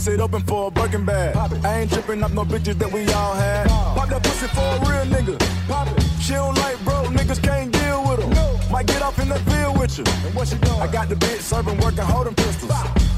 Bust 0.00 0.14
it 0.14 0.20
open 0.20 0.42
for 0.42 0.68
a 0.68 0.70
Birkin 0.70 1.04
bag. 1.04 1.36
I 1.64 1.80
ain't 1.80 1.92
tripping 1.92 2.22
up 2.22 2.32
no 2.32 2.44
bitches 2.44 2.78
that 2.78 2.90
we 2.90 3.04
all 3.12 3.34
had. 3.34 3.68
Pop 3.68 4.08
that 4.08 4.22
pussy 4.22 4.46
for 4.48 4.60
a 4.60 4.78
real 4.88 5.04
nigga. 5.14 5.36
Pop 5.68 5.88
it. 5.88 6.02
She 6.20 6.32
don't 6.32 6.56
like 6.56 6.82
broke 6.84 7.06
niggas, 7.08 7.42
can't 7.42 7.70
deal 7.72 8.02
with 8.08 8.20
them. 8.20 8.72
Might 8.72 8.86
get 8.86 9.02
off 9.02 9.18
in 9.18 9.28
the 9.28 9.38
field 9.50 9.78
with 9.78 9.98
you. 9.98 10.04
And 10.24 10.34
what 10.34 10.48
she 10.48 10.56
doing? 10.56 10.80
I 10.80 10.86
got 10.86 11.08
the 11.08 11.16
bitch 11.16 11.40
serving, 11.40 11.78
working, 11.78 12.04
holding 12.04 12.34
pistols. 12.34 12.72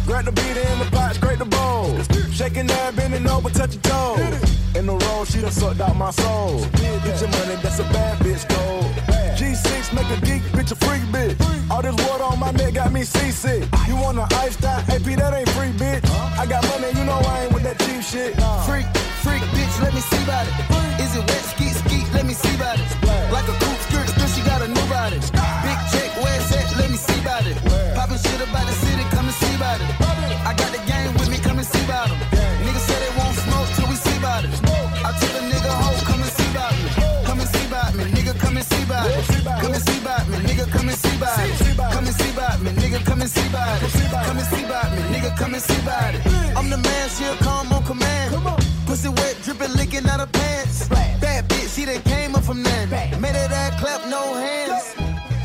Grab 0.07 0.25
the 0.25 0.33
beat 0.33 0.57
in 0.57 0.79
the 0.79 0.89
pot, 0.91 1.15
scrape 1.15 1.39
the 1.39 1.45
bowl. 1.45 1.87
Shaking 2.33 2.67
that, 2.67 2.97
bending 2.97 3.29
over, 3.29 3.51
touch 3.51 3.75
your 3.75 3.83
toes. 3.83 4.19
In 4.75 4.87
the 4.87 4.97
road, 4.97 5.29
she 5.29 5.41
done 5.41 5.53
sucked 5.53 5.81
out 5.81 5.97
my 5.97 6.11
soul. 6.11 6.65
Get 7.05 7.21
your 7.21 7.31
money, 7.31 7.57
that's 7.63 7.79
a 7.79 7.85
bad 7.95 8.19
bitch 8.19 8.43
gold. 8.49 8.91
G6 9.39 9.95
make 9.95 10.11
a 10.17 10.19
geek, 10.27 10.43
bitch 10.55 10.73
a 10.73 10.77
freak 10.77 11.03
bitch. 11.15 11.62
All 11.73 11.81
this 11.81 11.97
water 12.07 12.25
on 12.25 12.39
my 12.39 12.51
neck 12.51 12.75
got 12.75 12.93
me 12.93 13.03
seasick. 13.03 13.65
You 13.89 13.97
want 13.97 14.19
an 14.19 14.29
ice 14.45 14.63
out 14.63 14.87
AP, 14.93 15.09
that 15.17 15.33
ain't 15.33 15.49
free, 15.57 15.73
bitch. 15.73 16.05
I 16.37 16.45
got 16.45 16.61
money, 16.69 16.93
you 16.93 17.05
know 17.09 17.17
I 17.17 17.45
ain't 17.45 17.53
with 17.55 17.63
that 17.63 17.81
cheap 17.81 18.05
shit. 18.05 18.37
Freak, 18.69 18.85
freak, 19.25 19.41
bitch, 19.57 19.73
let 19.81 19.95
me 19.97 20.05
see 20.05 20.23
about 20.23 20.45
it. 20.45 20.53
Is 21.01 21.17
it 21.17 21.25
wet, 21.25 21.45
ski, 21.49 21.73
ski, 21.73 22.05
let 22.13 22.29
me 22.29 22.35
see 22.35 22.55
about 22.61 22.77
it. 22.77 22.85
Like 23.33 23.49
a 23.49 23.57
coupe, 23.57 23.81
skirt, 23.89 24.05
skirt, 24.05 24.29
she 24.37 24.45
got 24.45 24.61
a 24.61 24.69
new 24.69 24.85
body. 24.93 25.17
Big 25.65 25.79
check, 25.89 26.13
where 26.21 26.37
it's 26.37 26.53
at, 26.53 26.77
let 26.77 26.93
me 26.93 26.99
see 27.01 27.19
about 27.25 27.49
it. 27.49 27.57
Poppin' 27.97 28.21
shit 28.21 28.45
about 28.45 28.69
the 28.69 28.77
and 43.23 43.31
see 43.31 43.47
about 43.47 43.83
it. 43.83 43.91
Come 44.27 44.39
and 44.39 44.47
see 44.47 44.65
about 44.65 44.91
me, 44.93 44.99
nigga, 45.15 45.37
come 45.37 45.55
and 45.55 45.63
see 45.63 45.81
about 45.81 46.15
it. 46.15 46.21
Mm. 46.23 46.57
I'm 46.57 46.71
the 46.71 46.79
man, 46.79 47.09
she'll 47.09 47.37
come 47.37 47.73
on 47.73 47.85
command. 47.85 48.35
Pussy 48.87 49.09
wet, 49.09 49.37
dripping, 49.45 49.73
licking 49.75 50.07
out 50.09 50.21
her 50.21 50.27
pants. 50.27 50.89
Bad 50.89 51.49
bitch, 51.49 51.75
she 51.75 51.85
done 51.85 52.03
came 52.03 52.35
up 52.35 52.43
from 52.43 52.63
then. 52.63 52.91
Made 53.21 53.37
her 53.37 53.49
that 53.49 53.79
clap, 53.79 54.07
no 54.09 54.35
hands. 54.35 54.83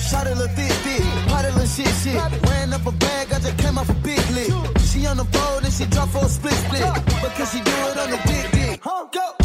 Shot 0.02 0.26
a 0.26 0.34
little 0.34 0.48
thick, 0.56 0.72
thick, 0.86 1.04
potty 1.30 1.50
little 1.52 1.68
shit, 1.68 1.94
shit. 2.02 2.18
Ran 2.50 2.74
up 2.74 2.86
a 2.86 2.92
bag, 2.92 3.32
I 3.32 3.40
just 3.40 3.58
came 3.58 3.78
off 3.78 3.90
a 3.90 3.94
big 3.94 4.26
lick. 4.32 4.52
She 4.80 5.06
on 5.06 5.18
the 5.18 5.28
road 5.38 5.64
and 5.64 5.74
she 5.74 5.86
drop 5.86 6.10
for 6.10 6.26
a 6.26 6.30
split, 6.30 6.54
split. 6.54 6.82
Because 7.22 7.52
she 7.52 7.62
do 7.62 7.76
it 7.90 7.98
on 7.98 8.10
the 8.10 8.20
dick, 8.26 8.52
dick. 8.52 8.82
Go. 8.84 9.37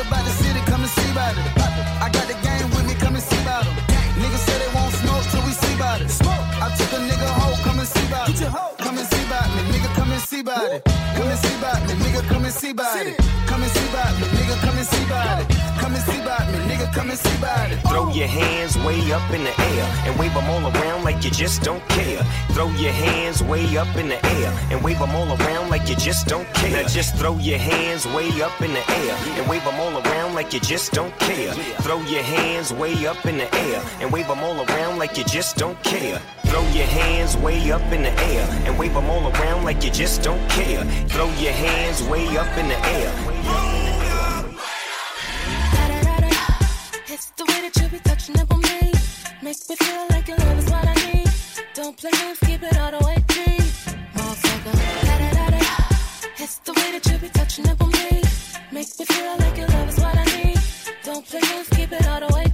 Shit 0.00 0.08
about 0.08 0.24
the 0.24 0.30
city, 0.30 0.60
come 0.66 0.80
and 0.82 0.90
see 0.90 1.10
about 1.12 1.36
it. 1.36 1.44
I 2.00 2.08
got 2.12 2.26
the 2.28 2.34
game 2.42 2.68
with 2.70 2.86
me, 2.86 2.94
come 2.94 3.14
and 3.14 3.22
see 3.22 3.40
about 3.42 3.66
'em. 3.66 3.74
Niggas 4.20 4.44
say 4.46 4.58
they 4.58 4.72
won't 4.74 4.94
smoke 4.94 5.24
till 5.30 5.42
we 5.42 5.52
see 5.52 5.74
about 5.74 6.00
it. 6.00 6.10
Smoke. 6.10 6.44
I 6.64 6.68
took 6.76 6.92
a 6.92 7.00
nigga 7.08 7.28
hoe, 7.40 7.56
come 7.64 7.78
and 7.78 7.88
see 7.88 8.06
about 8.06 8.28
it. 8.28 8.40
Come 8.78 8.98
and 8.98 9.08
see 9.12 9.24
about 9.24 9.48
me, 9.54 9.62
nigga, 9.72 9.88
come 9.94 10.12
and 10.12 10.22
see 10.22 10.40
about 10.40 10.72
it. 10.72 10.82
Come 11.16 11.28
and 11.28 11.38
see 11.44 11.54
about 11.60 11.80
me, 11.86 11.94
nigga, 12.04 12.22
come 12.28 12.44
and 12.44 12.54
see 12.54 12.70
about 12.70 13.06
it. 13.06 13.16
Come 13.46 13.62
and 13.62 13.72
see 13.72 13.88
come 17.00 17.10
and 17.10 17.18
see 17.18 17.36
about 17.38 17.70
it. 17.72 17.78
Throw 17.88 18.12
your 18.12 18.26
hands 18.26 18.76
way 18.78 19.00
up 19.12 19.30
in 19.32 19.42
the 19.44 19.54
air 19.58 19.84
and 20.04 20.18
wave 20.18 20.34
them 20.34 20.48
all 20.50 20.64
around 20.70 21.02
like 21.02 21.24
you 21.24 21.30
just 21.30 21.62
don't 21.62 21.86
care. 21.88 22.22
Throw 22.52 22.68
your 22.72 22.92
hands 22.92 23.42
way 23.42 23.64
up 23.78 23.96
in 23.96 24.08
the 24.08 24.20
air 24.36 24.50
and 24.70 24.82
wave 24.84 24.98
them 24.98 25.14
all 25.16 25.28
around 25.40 25.70
like 25.70 25.88
you 25.88 25.96
just 25.96 26.26
don't 26.26 26.48
care. 26.54 26.82
Now 26.82 26.88
just 26.88 27.16
throw 27.16 27.38
your 27.38 27.58
hands 27.58 28.06
way 28.06 28.28
up 28.42 28.60
in 28.60 28.72
the 28.74 28.84
air 28.90 29.14
and 29.36 29.48
wave 29.48 29.64
them 29.64 29.80
all 29.80 29.94
around 30.02 30.34
like 30.34 30.52
you 30.52 30.60
just 30.60 30.92
don't 30.92 31.16
care. 31.18 31.52
Throw 31.84 32.00
your 32.02 32.22
hands 32.22 32.72
way 32.72 33.06
up 33.06 33.24
in 33.24 33.38
the 33.38 33.48
air 33.54 33.82
and 34.00 34.12
wave 34.12 34.28
them 34.28 34.40
all 34.40 34.58
around 34.66 34.98
like 34.98 35.16
you 35.16 35.24
just 35.24 35.56
don't 35.56 35.82
care. 35.82 36.20
Throw 36.50 36.62
your 36.78 36.90
hands 37.00 37.36
way 37.38 37.72
up 37.72 37.86
in 37.92 38.02
the 38.02 38.12
air 38.30 38.44
and 38.66 38.78
wave 38.78 38.92
them 38.92 39.08
all 39.08 39.24
around 39.32 39.64
like 39.64 39.82
you 39.82 39.90
just 39.90 40.22
don't 40.22 40.44
care. 40.50 40.84
Throw 41.08 41.28
your 41.44 41.52
hands 41.52 42.02
way 42.02 42.36
up 42.36 42.52
in 42.58 42.68
the 42.68 42.78
air. 42.98 43.69
It's 47.20 47.32
the 47.32 47.44
way 47.44 47.60
that 47.60 47.76
you 47.76 47.88
be 47.90 47.98
touching 47.98 48.40
up 48.40 48.50
on 48.50 48.60
me. 48.60 48.92
Makes 49.42 49.68
me 49.68 49.76
feel 49.76 50.06
like 50.08 50.26
your 50.26 50.38
love 50.38 50.58
is 50.58 50.70
what 50.70 50.88
I 50.88 50.94
need. 51.12 51.28
Don't 51.74 51.94
play 51.94 52.10
games, 52.12 52.38
keep 52.40 52.62
it 52.62 52.78
all 52.78 52.92
the 52.92 53.04
way 53.04 53.16
G. 53.28 53.34
Motherfucker. 54.16 54.74
It's 56.38 56.58
the 56.60 56.72
way 56.72 56.92
that 56.92 57.06
you 57.12 57.18
be 57.18 57.28
touching 57.28 57.68
up 57.68 57.82
on 57.82 57.90
me. 57.90 58.22
Makes 58.72 58.98
me 58.98 59.04
feel 59.04 59.36
like 59.36 59.54
your 59.58 59.68
love 59.68 59.88
is 59.90 59.98
what 60.00 60.16
I 60.16 60.24
need. 60.24 60.58
Don't 61.04 61.26
play 61.26 61.40
games, 61.42 61.68
keep 61.68 61.92
it 61.92 62.08
all 62.08 62.20
the 62.26 62.34
way 62.34 62.49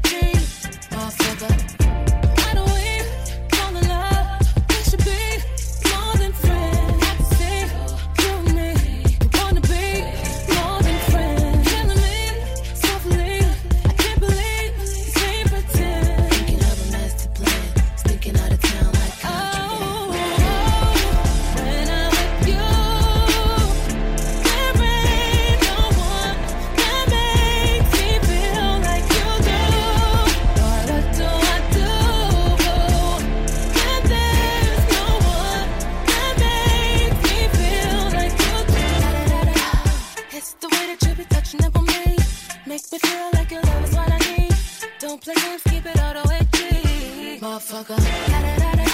Motherfucker. 47.77 47.97
Da-da-da-da. 48.31 48.87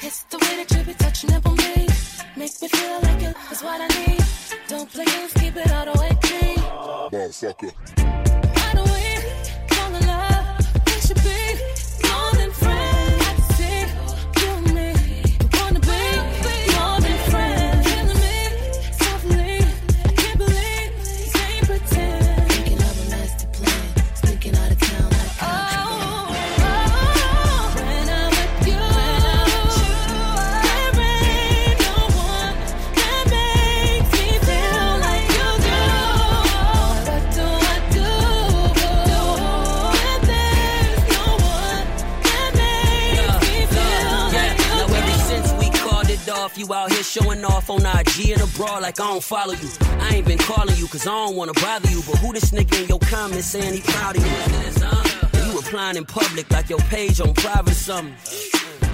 It's 0.00 0.22
the 0.30 0.38
way 0.38 0.56
that 0.56 0.70
you 0.70 0.84
be 0.84 0.94
touching 0.94 1.32
up 1.34 1.46
on 1.46 1.56
me. 1.56 1.86
Makes 2.34 2.62
me 2.62 2.68
feel 2.68 3.00
like 3.02 3.20
love 3.20 3.52
is 3.52 3.62
what 3.62 3.80
I 3.80 3.88
need. 3.88 4.24
Don't 4.68 4.90
play 4.90 5.04
games, 5.04 5.32
keep 5.34 5.54
it 5.54 5.70
all 5.70 5.84
the 5.84 6.00
way 6.00 6.10
G. 6.22 6.54
Motherfucker. 7.12 7.95
You 46.58 46.72
out 46.72 46.92
here 46.92 47.02
showing 47.02 47.44
off 47.44 47.70
on 47.70 47.80
IG 47.80 48.30
and 48.30 48.42
abroad 48.42 48.82
like 48.82 49.00
I 49.00 49.06
don't 49.06 49.22
follow 49.22 49.54
you. 49.54 49.68
I 50.00 50.16
ain't 50.16 50.26
been 50.26 50.38
calling 50.38 50.76
you 50.76 50.86
cause 50.86 51.06
I 51.06 51.10
don't 51.10 51.36
wanna 51.36 51.52
bother 51.54 51.90
you. 51.90 52.02
But 52.06 52.18
who 52.18 52.32
this 52.32 52.50
nigga 52.50 52.82
in 52.82 52.88
your 52.88 52.98
comments 53.00 53.46
saying 53.46 53.74
he 53.74 53.80
proud 53.80 54.16
of 54.16 54.24
you? 54.24 55.46
You 55.46 55.56
replying 55.56 55.96
in 55.96 56.04
public 56.04 56.50
like 56.50 56.68
your 56.68 56.78
page 56.90 57.20
on 57.20 57.34
private 57.34 57.74
something. 57.74 58.14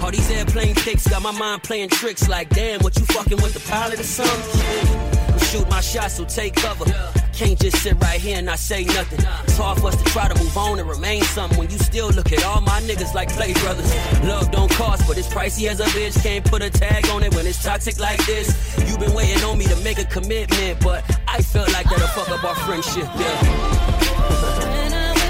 All 0.01 0.11
these 0.11 0.29
airplane 0.31 0.75
pics 0.75 1.07
got 1.07 1.21
my 1.21 1.31
mind 1.31 1.63
playing 1.63 1.89
tricks 1.89 2.27
like 2.27 2.49
damn, 2.49 2.81
what 2.81 2.97
you 2.97 3.05
fucking 3.05 3.41
with 3.41 3.53
the 3.53 3.61
pilot 3.71 3.99
or 3.99 4.03
something? 4.03 5.39
Shoot 5.39 5.69
my 5.69 5.81
shot, 5.81 6.11
so 6.11 6.25
take 6.25 6.55
cover. 6.55 6.85
Can't 7.33 7.59
just 7.59 7.77
sit 7.81 7.99
right 7.99 8.21
here 8.21 8.37
and 8.37 8.45
not 8.45 8.59
say 8.59 8.83
nothing. 8.83 9.19
It's 9.43 9.57
hard 9.57 9.79
for 9.79 9.87
us 9.87 9.95
to 9.95 10.03
try 10.05 10.27
to 10.27 10.35
move 10.41 10.55
on 10.55 10.79
and 10.79 10.87
remain 10.87 11.23
something 11.23 11.57
when 11.57 11.69
you 11.69 11.79
still 11.79 12.09
look 12.09 12.31
at 12.31 12.43
all 12.45 12.61
my 12.61 12.79
niggas 12.81 13.13
like 13.15 13.29
play 13.29 13.53
brothers. 13.53 13.91
Love 14.23 14.51
don't 14.51 14.71
cost, 14.71 15.07
but 15.07 15.17
it's 15.17 15.27
pricey 15.27 15.67
as 15.67 15.79
a 15.79 15.85
bitch. 15.85 16.21
Can't 16.21 16.45
put 16.45 16.61
a 16.61 16.69
tag 16.69 17.07
on 17.09 17.23
it 17.23 17.33
when 17.33 17.47
it's 17.47 17.63
toxic 17.63 17.99
like 17.99 18.23
this. 18.25 18.77
you 18.87 18.97
been 18.97 19.13
waiting 19.13 19.43
on 19.43 19.57
me 19.57 19.65
to 19.65 19.75
make 19.77 19.97
a 19.97 20.05
commitment, 20.05 20.79
but 20.81 21.03
I 21.27 21.41
felt 21.41 21.73
like 21.73 21.89
that'll 21.89 22.07
fuck 22.09 22.29
up 22.29 22.43
our 22.43 22.55
friendship. 22.55 23.09
Yeah. 23.17 23.73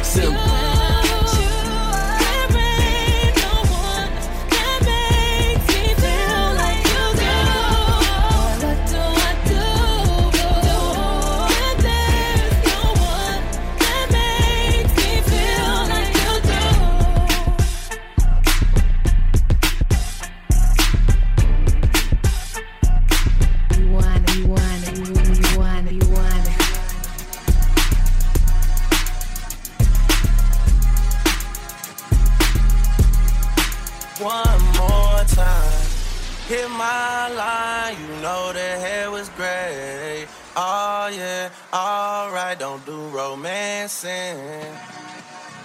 Simple. 0.03 0.62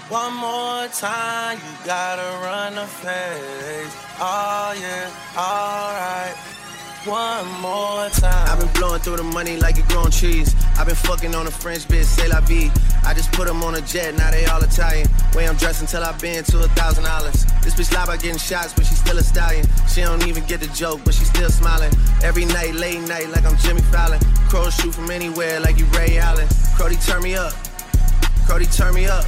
One 0.09 0.35
more 0.37 0.89
time, 0.89 1.59
you 1.59 1.87
gotta 1.87 2.23
run 2.45 2.75
the 2.75 2.87
face. 2.87 3.97
Oh 4.19 4.75
yeah, 4.81 5.11
alright. 5.37 6.35
One 7.05 7.47
more 7.61 8.09
time. 8.11 8.49
I've 8.49 8.59
been 8.59 8.73
blowing 8.73 9.01
through 9.01 9.19
the 9.19 9.23
money 9.23 9.57
like 9.57 9.79
it 9.79 9.87
growing 9.89 10.11
trees. 10.11 10.55
I've 10.79 10.87
been 10.87 10.97
fucking 10.97 11.35
on 11.35 11.47
a 11.47 11.51
French 11.51 11.87
bitch, 11.89 12.05
say 12.05 12.29
la 12.29 12.41
vie. 12.41 12.71
I 13.05 13.15
just 13.15 13.33
put 13.33 13.47
them 13.47 13.63
on 13.63 13.77
a 13.77 13.81
jet, 13.81 14.15
now 14.17 14.31
they 14.31 14.45
all 14.47 14.63
Italian. 14.63 15.09
Way 15.35 15.49
I'm 15.49 15.57
dressed 15.57 15.81
until 15.81 16.03
I've 16.03 16.21
been 16.21 16.43
to 16.45 16.59
a 16.65 16.69
thousand 16.69 17.05
dollars. 17.05 17.45
This 17.63 17.75
bitch 17.75 17.95
lie 17.95 18.05
about 18.05 18.21
getting 18.21 18.39
shots, 18.39 18.73
but 18.75 18.85
she's 18.85 18.99
still 18.99 19.19
a 19.19 19.23
stallion. 19.23 19.67
She 19.89 20.01
don't 20.01 20.27
even 20.27 20.45
get 20.47 20.61
the 20.61 20.69
joke, 20.69 21.01
but 21.05 21.15
she's 21.15 21.29
still 21.29 21.51
smiling. 21.51 21.93
Every 22.23 22.45
night, 22.47 22.75
late 22.75 23.01
night, 23.09 23.29
like 23.31 23.45
I'm 23.45 23.57
Jimmy 23.59 23.83
Fallon. 23.83 24.21
Crows 24.49 24.75
shoot 24.75 24.95
from 24.95 25.11
anywhere, 25.11 25.61
like 25.61 25.79
you 25.79 25.85
Ray 25.97 26.19
Allen. 26.19 26.49
Crody, 26.77 26.97
turn 26.97 27.23
me 27.23 27.35
up. 27.35 27.53
Crody, 28.49 28.65
turn 28.65 28.95
me 28.95 29.05
up. 29.05 29.27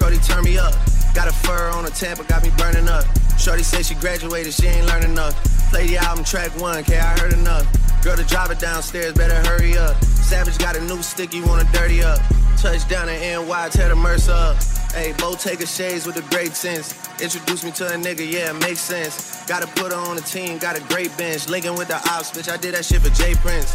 Cody 0.00 0.18
turn 0.18 0.42
me 0.42 0.58
up. 0.58 0.74
Got 1.14 1.28
a 1.28 1.32
fur 1.32 1.70
on 1.70 1.86
a 1.86 1.90
Tampa, 1.90 2.24
got 2.24 2.42
me 2.42 2.50
burning 2.58 2.88
up. 2.88 3.04
Shorty 3.38 3.62
say 3.62 3.84
she 3.84 3.94
graduated, 3.94 4.52
she 4.52 4.66
ain't 4.66 4.84
learned 4.84 5.04
enough. 5.04 5.34
Play 5.70 5.86
the 5.86 5.98
album 5.98 6.24
track 6.24 6.50
one, 6.58 6.76
okay, 6.78 6.98
I 6.98 7.16
heard 7.20 7.32
enough. 7.34 7.64
Girl, 8.02 8.16
the 8.16 8.24
driver 8.24 8.56
downstairs, 8.56 9.14
better 9.14 9.36
hurry 9.48 9.78
up. 9.78 9.94
Savage 10.02 10.58
got 10.58 10.74
a 10.74 10.80
new 10.80 11.00
stick, 11.04 11.34
you 11.34 11.46
wanna 11.46 11.70
dirty 11.72 12.02
up. 12.02 12.18
Touchdown 12.58 13.08
in 13.08 13.46
NY, 13.46 13.68
tear 13.70 13.90
the 13.90 13.94
Mercer 13.94 14.32
up. 14.32 14.56
Hey, 14.92 15.14
Bo 15.18 15.36
take 15.36 15.60
a 15.60 15.66
shades 15.66 16.04
with 16.04 16.16
a 16.16 16.34
great 16.34 16.56
sense. 16.56 16.98
Introduce 17.22 17.62
me 17.62 17.70
to 17.70 17.86
a 17.86 17.96
nigga, 17.96 18.28
yeah, 18.28 18.50
it 18.50 18.60
makes 18.60 18.80
sense. 18.80 19.46
Gotta 19.46 19.68
put 19.68 19.92
her 19.92 19.98
on 19.98 20.16
the 20.16 20.22
team, 20.22 20.58
got 20.58 20.76
a 20.76 20.80
great 20.92 21.16
bench. 21.16 21.48
Linking 21.48 21.76
with 21.76 21.86
the 21.86 21.96
ops, 22.10 22.32
bitch, 22.32 22.50
I 22.52 22.56
did 22.56 22.74
that 22.74 22.84
shit 22.84 23.02
for 23.02 23.10
J. 23.10 23.36
Prince. 23.36 23.72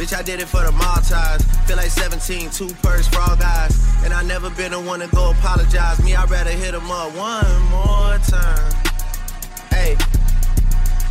Bitch, 0.00 0.16
I 0.16 0.22
did 0.22 0.40
it 0.40 0.48
for 0.48 0.64
the 0.64 0.72
Maltese. 0.72 1.44
Feel 1.68 1.76
like 1.76 1.90
17, 1.90 2.48
two 2.48 2.72
purse 2.80 3.04
all 3.14 3.36
guys. 3.36 3.76
And 4.02 4.14
I 4.14 4.22
never 4.22 4.48
been 4.48 4.72
the 4.72 4.80
one 4.80 5.00
to 5.00 5.08
go 5.08 5.30
apologize. 5.30 6.02
Me, 6.02 6.16
I'd 6.16 6.30
rather 6.30 6.52
hit 6.52 6.72
him 6.72 6.90
up 6.90 7.14
one 7.14 7.44
more 7.68 8.16
time. 8.24 8.72
Hey. 9.68 9.98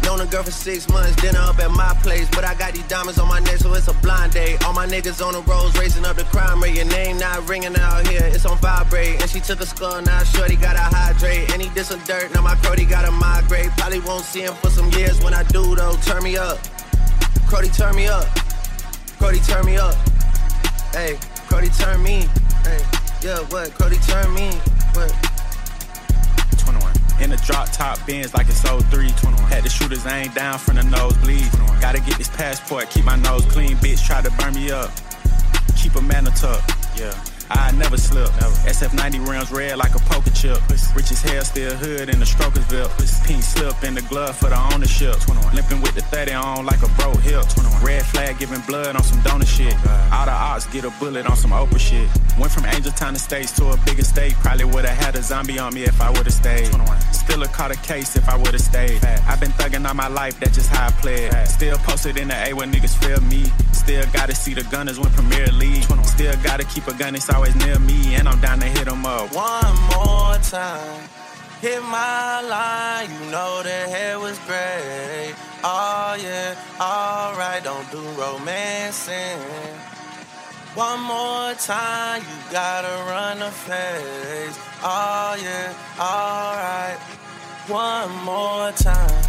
Known 0.02 0.22
a 0.22 0.26
girl 0.26 0.42
for 0.42 0.50
six 0.50 0.90
months, 0.90 1.16
dinner 1.22 1.38
up 1.38 1.60
at 1.60 1.70
my 1.70 1.94
place. 2.02 2.28
But 2.32 2.46
I 2.46 2.56
got 2.56 2.74
these 2.74 2.88
diamonds 2.88 3.20
on 3.20 3.28
my 3.28 3.40
neck, 3.42 3.58
so 3.58 3.72
it's 3.76 3.88
a 3.88 3.94
blind 4.02 4.34
date. 4.34 4.66
All 4.66 4.74
my 4.74 4.88
niggas 4.88 5.24
on 5.24 5.34
the 5.34 5.44
roads, 5.44 5.78
raising 5.78 6.04
up 6.04 6.16
the 6.16 6.24
crime 6.24 6.60
rate. 6.60 6.76
Your 6.76 6.86
name 6.86 7.20
not 7.20 7.48
ringing 7.48 7.76
out 7.76 8.08
here, 8.08 8.26
it's 8.26 8.48
on 8.48 8.58
vibrate. 8.58 9.22
And 9.22 9.30
she 9.30 9.40
took 9.40 9.62
a 9.62 9.68
skull, 9.68 10.02
now 10.02 10.24
shorty 10.24 10.56
gotta 10.56 10.82
hydrate. 10.82 11.52
And 11.54 11.62
he 11.62 11.70
did 11.76 11.86
some 11.86 12.02
dirt, 12.06 12.34
now 12.34 12.42
my 12.42 12.56
Crody 12.56 12.90
gotta 12.90 13.12
migrate. 13.12 13.70
Probably 13.78 14.00
won't 14.00 14.26
see 14.26 14.42
him 14.42 14.56
for 14.56 14.72
some 14.72 14.90
years 14.94 15.22
when 15.22 15.36
I 15.36 15.44
do, 15.44 15.76
though. 15.76 15.94
Turn 16.02 16.24
me 16.24 16.38
up. 16.38 16.58
Crody, 17.46 17.70
turn 17.70 17.96
me 17.96 18.08
up. 18.08 18.26
Crody, 19.20 19.45
turn 19.45 19.65
me 19.65 19.76
up. 19.76 19.95
Hey, 20.93 21.20
Cody 21.49 21.67
turn 21.70 22.01
me. 22.01 22.28
Hey, 22.63 22.80
yeah, 23.22 23.39
what? 23.49 23.74
Cody 23.76 23.97
turn 24.07 24.34
me. 24.34 24.49
What? 24.93 25.11
21. 26.57 26.93
In 27.22 27.30
the 27.30 27.38
drop 27.45 27.70
top 27.72 27.99
bins 28.07 28.34
like 28.34 28.47
it's 28.47 28.61
03. 28.61 28.80
21. 29.09 29.36
Had 29.51 29.63
the 29.63 29.70
shooters 29.70 30.05
aim 30.05 30.32
down 30.32 30.57
from 30.57 30.78
the 30.78 30.84
nose 30.84 31.15
nosebleed. 31.17 31.51
Gotta 31.82 31.99
get 31.99 32.17
this 32.17 32.30
passport, 32.30 32.89
keep 32.89 33.03
my 33.03 33.17
nose 33.17 33.45
clean. 33.47 33.76
Bitch 33.78 34.05
try 34.05 34.22
to 34.22 34.32
burn 34.32 34.53
me 34.53 34.72
up. 34.72 34.89
Keep 35.76 35.95
a 35.95 36.01
man 36.01 36.24
tuck. 36.24 36.63
Yeah. 36.95 37.13
I 37.50 37.72
never 37.72 37.97
slip. 37.97 38.30
Never. 38.41 38.56
SF90 38.70 39.28
rims 39.28 39.52
red 39.52 39.78
like 39.78 39.95
a 39.95 40.00
poker 40.00 40.30
chip. 40.32 40.60
Rich 40.95 41.12
as 41.12 41.22
hell, 41.22 41.43
still 41.43 41.76
hood 41.76 42.10
in 42.10 42.20
the 42.20 42.26
strokers 42.26 42.66
belt. 42.68 42.91
Pink 43.26 43.43
slip 43.43 43.84
in 43.84 43.95
the 43.95 44.02
glove 44.04 44.36
for 44.36 44.50
the 44.50 44.60
ownership. 44.74 45.16
21. 45.20 45.56
Limping 45.56 45.82
with 45.82 45.95
the 45.95 46.02
30 46.02 46.34
on 46.34 46.66
like 46.66 46.82
a 46.84 46.89
bro 46.97 47.14
hip. 47.18 47.43
21. 47.50 47.84
Red 47.84 48.06
flag 48.06 48.38
giving 48.39 48.62
blood 48.62 48.95
on 48.95 49.04
some 49.04 49.22
donor 49.22 49.45
shit. 49.45 49.74
Oh, 49.86 50.10
all 50.14 50.26
the 50.26 50.32
odds 50.32 50.66
get 50.68 50.84
a 50.84 50.91
bullet 51.00 51.26
on 51.26 51.36
some 51.36 51.52
Oprah 51.52 51.80
shit. 51.80 52.10
Went 52.39 52.52
from 52.52 52.66
Angell 52.66 52.91
Town 52.93 53.16
Estates 53.16 53.52
to 53.58 53.70
a 53.70 53.78
bigger 53.86 54.04
state. 54.04 54.34
Probably 54.36 54.66
would've 54.66 54.89
had 54.89 55.16
a 55.16 55.22
zombie 55.22 55.60
on 55.60 55.74
me 55.74 55.84
if 55.84 56.00
I 56.02 56.10
would've 56.12 56.34
stayed. 56.34 56.68
21. 56.72 57.02
Still 57.14 57.43
a 57.43 57.47
caught 57.47 57.72
a 57.72 57.78
case 57.78 58.16
if 58.16 58.28
I 58.28 58.38
would've 58.38 58.62
stayed. 58.62 59.04
I've 59.28 59.39
been 59.39 59.52
thugging 59.52 59.88
all 59.88 59.93
my 59.93 60.08
life, 60.08 60.39
that's 60.39 60.56
just 60.56 60.70
how 60.70 60.88
I 60.88 60.91
play 60.91 61.26
it. 61.26 61.47
Still 61.47 61.78
posted 61.78 62.18
in 62.18 62.30
the 62.30 62.47
A 62.47 62.54
when 62.54 62.72
niggas 62.72 62.95
feel 62.97 63.22
me. 63.22 63.45
Still 63.72 64.04
gotta 64.12 64.34
see 64.36 64.54
the 64.54 64.64
gunners 64.64 65.00
win 65.00 65.12
Premier 65.12 65.47
League. 65.47 65.84
Still 66.06 66.34
gotta 66.43 66.64
keep 66.66 66.88
a 66.88 66.93
gun, 66.93 67.16
it's 67.16 67.30
always 67.40 67.56
near 67.56 67.80
me. 67.80 68.16
And 68.16 68.28
I'm 68.28 68.40
down 68.42 68.60
to 68.60 68.66
hit 68.66 68.88
'em 68.88 69.06
up. 69.06 69.32
One 69.34 69.76
more 69.96 70.36
time. 70.58 71.02
Hit 71.62 71.82
my 71.84 72.42
line, 72.56 73.10
you 73.16 73.32
know 73.32 73.64
the 73.64 73.80
hair 73.94 74.18
was 74.26 74.38
gray. 74.48 75.34
Oh 75.64 76.16
yeah, 76.28 76.56
alright, 76.80 77.62
don't 77.64 77.90
do 77.92 78.04
romancing. 78.22 79.40
One 80.76 81.02
more 81.02 81.54
time, 81.56 82.22
you 82.30 82.38
gotta 82.60 82.96
run 83.14 83.40
the 83.40 83.52
face. 83.52 84.58
Oh 84.84 85.36
yeah, 85.48 85.74
alright. 86.12 87.00
One 87.68 88.12
more 88.32 88.72
time. 88.72 89.29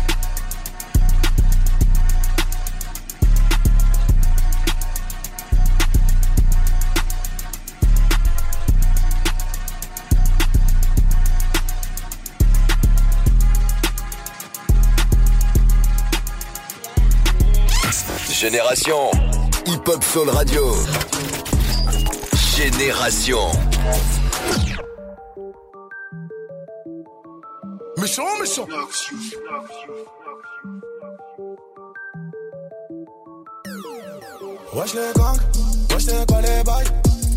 Génération 18.33 19.11
Hip 19.67 19.89
Hop 19.89 20.03
Soul 20.05 20.31
Radio. 20.31 20.75
Génération. 22.57 23.51
Méchant, 27.99 28.23
méchant. 28.41 28.67
Wesh 34.73 34.95
les 34.95 35.01
gangs, 35.15 35.37
wesh 35.91 36.05
c'est 36.05 36.27
quoi 36.27 36.41
les 36.41 36.63
bails? 36.65 36.85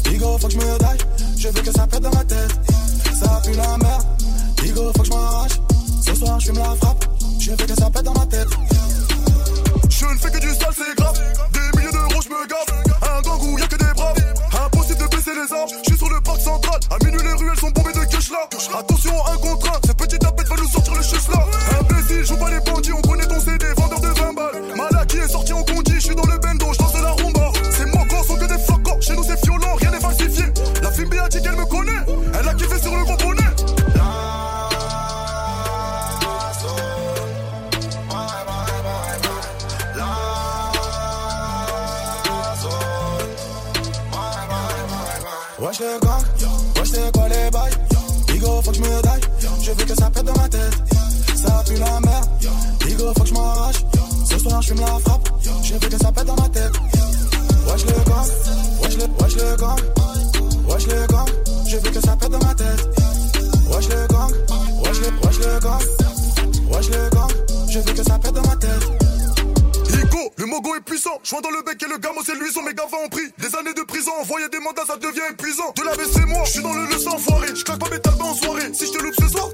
Digo 0.03 0.37
faut 0.37 0.47
que 0.47 0.53
je 0.53 0.57
me 0.57 0.77
daille, 0.77 0.97
je 1.37 1.47
veux 1.49 1.61
que 1.61 1.71
ça 1.71 1.87
pète 1.87 2.01
dans 2.01 2.13
ma 2.13 2.23
tête. 2.23 2.51
Ça 3.19 3.41
pue 3.43 3.53
la 3.53 3.77
merde, 3.77 4.05
Digo 4.61 4.91
faut 4.95 5.01
que 5.01 5.05
je 5.05 5.11
m'arrache. 5.11 5.59
Ce 6.05 6.15
soir 6.15 6.39
je 6.39 6.45
fume 6.45 6.59
la 6.59 6.75
frappe, 6.75 7.05
je 7.39 7.51
veux 7.51 7.57
que 7.57 7.75
ça 7.75 7.89
pète 7.89 8.03
dans 8.03 8.13
ma 8.13 8.25
tête 8.27 8.47
Je 9.89 10.05
ne 10.05 10.17
fais 10.17 10.31
que 10.31 10.39
du 10.39 10.49
sale, 10.49 10.73
c'est 10.75 10.95
grave. 10.95 11.19
Des 11.53 11.77
milliers 11.77 11.91
d'euros, 11.91 12.21
je 12.21 12.29
me 12.29 12.47
gave. 12.47 12.83
Un 13.01 13.21
gang 13.21 13.41
où 13.41 13.57
y'a 13.57 13.67
que 13.67 13.75
des 13.75 13.93
braves. 13.93 14.17
Impossible 14.65 14.99
de 14.99 15.07
baisser 15.15 15.31
les 15.33 15.53
armes. 15.53 15.69
Je 15.83 15.89
suis 15.91 15.97
sur 15.97 16.09
le 16.09 16.21
parc 16.21 16.41
central. 16.41 16.79
À 16.89 17.03
minuit, 17.05 17.21
les 17.23 17.33
ruelles 17.33 17.59
sont 17.59 17.71
bombées 17.71 17.93
de 17.93 17.99
là. 17.99 18.79
Attention, 18.79 19.13
un 19.27 19.37
contre 19.37 19.69
un. 19.69 19.79
Ce 19.87 19.93
petit 19.93 20.19
tapette 20.19 20.47
va 20.47 20.55
nous 20.55 20.67
sortir 20.67 20.93
le 20.93 21.01
là. 21.01 21.45
Imbécile, 21.79 22.25
joue 22.25 22.37
pas 22.37 22.49
les 22.49 22.61
Ça 50.53 51.63
pue 51.67 51.79
la 51.79 51.99
merde, 51.99 52.29
Digo 52.85 53.11
faut 53.17 53.23
que 53.23 53.29
je 53.29 53.33
m'arrache. 53.33 53.83
Ce 54.29 54.37
soir 54.37 54.61
je 54.61 54.67
fume 54.67 54.81
la 54.81 54.99
frappe, 54.99 55.29
je 55.63 55.73
veux 55.73 55.79
que 55.79 55.97
ça 55.97 56.11
pète 56.11 56.25
dans 56.25 56.35
ma 56.35 56.49
tête. 56.49 56.71
Wesh 57.67 57.85
les 57.85 57.93
gangs, 57.93 58.83
wesh 58.83 58.97
les, 58.97 59.23
wesh 59.23 59.35
les 59.35 59.57
gangs 59.57 59.79
Wesh 60.67 60.87
les 60.87 61.07
gangs, 61.07 61.25
je 61.67 61.77
veux 61.77 61.89
que 61.89 62.01
ça 62.01 62.15
pète 62.15 62.29
dans 62.29 62.45
ma 62.45 62.53
tête. 62.53 62.87
Wesh 63.71 63.87
les 63.89 64.07
gangs, 64.13 64.31
wesh 64.85 64.99
les, 64.99 65.27
wesh 65.27 65.39
les 65.39 65.59
gangs 65.59 66.71
Wesh 66.71 66.89
les 66.89 67.09
gangs, 67.09 67.71
je 67.71 67.79
veux 67.79 67.93
que 67.93 68.03
ça 68.03 68.19
pète 68.19 68.33
dans 68.33 68.47
ma 68.47 68.55
tête. 68.55 69.03
Le 70.43 70.45
mogo 70.45 70.75
est 70.75 70.81
puissant. 70.81 71.19
Joint 71.23 71.41
dans 71.41 71.51
le 71.51 71.63
bec 71.63 71.81
et 71.81 71.87
le 71.87 71.97
gamo, 71.97 72.19
c'est 72.25 72.35
lui, 72.35 72.51
son 72.51 72.63
méga 72.63 72.83
en 72.83 73.07
pris. 73.07 73.31
Des 73.37 73.55
années 73.55 73.73
de 73.73 73.81
prison, 73.83 74.11
envoyer 74.19 74.49
des 74.49 74.59
mandats, 74.59 74.83
ça 74.85 74.97
devient 74.97 75.23
épuisant. 75.31 75.71
De 75.77 75.83
la 75.83 75.93
c'est 75.93 76.25
moi, 76.25 76.43
je 76.45 76.51
suis 76.51 76.61
dans 76.61 76.73
le 76.73 76.85
leçon 76.87 77.11
enfoiré. 77.11 77.47
Je 77.55 77.63
claque 77.63 77.79
pas 77.79 77.89
mes 77.89 77.99
talbans 77.99 78.29
en 78.29 78.35
soirée. 78.35 78.73
Si 78.73 78.87
je 78.87 78.91
te 78.91 79.01
loupe 79.01 79.15
ce 79.19 79.27
soir, 79.29 79.52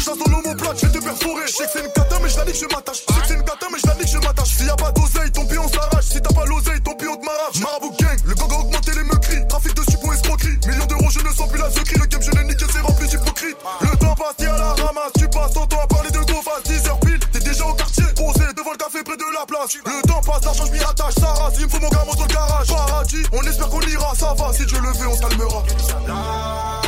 Je 0.00 0.06
dans 0.06 0.32
l'homoplate, 0.32 0.80
je 0.80 0.86
vais 0.86 0.98
te 0.98 1.04
perforer. 1.04 1.46
Je 1.46 1.52
sais 1.52 1.64
que 1.64 1.70
c'est 1.74 1.84
une 1.84 1.92
cata, 1.92 2.16
mais 2.22 2.30
je 2.30 2.38
la 2.38 2.44
dis 2.46 2.52
que 2.52 2.58
je 2.58 2.74
m'attache. 2.74 3.04
Je 3.06 3.12
sais 3.12 3.20
que 3.20 3.26
c'est 3.28 3.34
une 3.34 3.44
cata, 3.44 3.66
mais 3.70 3.78
je 3.78 3.86
la 3.86 3.94
dis 3.96 4.04
que 4.04 4.10
je 4.10 4.16
m'attache. 4.16 4.48
S'il 4.56 4.66
y 4.66 4.70
a 4.70 4.76
pas 4.76 4.92
d'oseille, 4.92 5.30
ton 5.30 5.44
pion 5.44 5.68
s'arrache. 5.68 6.04
Si 6.08 6.22
t'as 6.22 6.32
pas 6.32 6.46
l'oseille, 6.46 6.80
ton 6.80 6.94
pion 6.94 7.16
te 7.16 7.24
m'arrache. 7.26 7.60
Marabout 7.60 7.92
gang, 8.00 8.16
le 8.24 8.34
gang 8.34 8.50
a 8.50 8.58
augmenté 8.60 8.92
les 8.96 9.04
meurtris. 9.04 9.46
Trafic 9.46 9.74
de 9.74 9.82
suppos 9.90 10.14
escroquerie. 10.14 10.56
Millions 10.66 10.86
d'euros, 10.86 11.10
je 11.10 11.20
ne 11.20 11.28
sens 11.28 11.46
plus 11.50 11.60
la 11.60 11.68
secrie. 11.68 12.00
Le 12.00 12.06
game, 12.06 12.22
je 12.22 12.30
l'ai 12.30 12.44
niqué, 12.44 12.64
c'est 12.72 12.80
rempli 12.80 13.08
d'hypocrite. 13.08 13.56
Le 13.82 13.96
temps 13.98 14.14
passe, 14.14 14.36
t'es 14.38 14.46
à 14.46 14.56
la 14.56 14.72
ramasse. 14.72 15.12
Tu 15.18 15.28
passes 15.28 15.52
ton 15.52 15.66
temps 15.66 15.84
à 15.84 15.86
parler 15.86 16.10
de 16.10 16.20
go 16.20 16.40
face 16.40 16.64
10 16.64 16.88
heures 16.88 17.00
pile. 17.00 17.20
T'es 17.32 17.40
déjà 17.40 17.66
au 17.66 17.74
quartier, 17.74 18.04
posé 18.16 18.48
devant 18.56 18.72
le 18.72 18.80
café 18.80 19.04
près 19.04 19.18
de 19.20 19.28
la 19.36 19.44
place. 19.44 19.76
Le 19.84 20.08
temps 20.08 20.22
passe, 20.24 20.44
l'argent, 20.46 20.64
je 20.64 20.72
m'y 20.72 20.80
attache. 20.80 21.20
Ça 21.20 21.28
rase, 21.28 21.60
il 21.60 21.66
me 21.66 21.68
faut 21.68 21.80
mon 21.80 21.90
gamin 21.90 22.16
dans 22.16 22.24
le 22.24 22.32
garage. 22.32 22.68
Paradis, 22.68 23.24
on 23.32 23.42
espère 23.42 23.68
qu'on 23.68 23.82
ira, 23.82 24.14
ça 24.16 24.32
va. 24.32 24.48
Si 24.54 24.64
Dieu 24.64 24.80
le 24.80 24.96
veut, 24.96 25.08
on. 25.12 26.79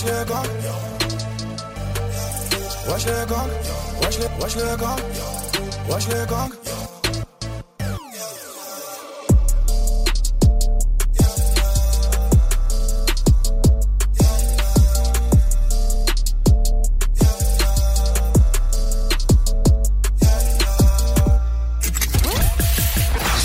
wesh 0.00 0.12
le 0.12 0.24
gang. 0.24 0.46
Wesh 2.88 3.06
le 3.06 3.26
gang. 3.26 3.50
Wesh 4.02 4.18
le, 4.18 4.26
wesh 4.42 4.56
le 4.56 4.76
gang. 4.76 5.00
Wesh 5.88 6.08
le 6.08 6.26
gang. 6.26 6.50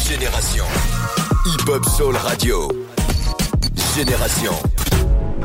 Génération 0.07 0.65
Hip 1.45 1.69
Hop 1.69 1.85
Soul 1.85 2.15
Radio. 2.15 2.71
Génération 3.95 4.74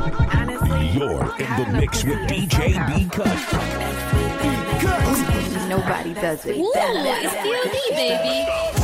You're 0.01 1.37
in 1.39 1.51
the 1.57 1.67
mix 1.73 2.05
with 2.05 2.19
DJ 2.29 2.87
B 2.87 3.09
Cut. 3.11 3.27
Nobody 5.69 6.15
does 6.15 6.47
it. 6.47 6.57
Ooh, 6.57 6.73
it's 6.75 7.35
DLD, 7.35 7.95
baby. 7.95 8.80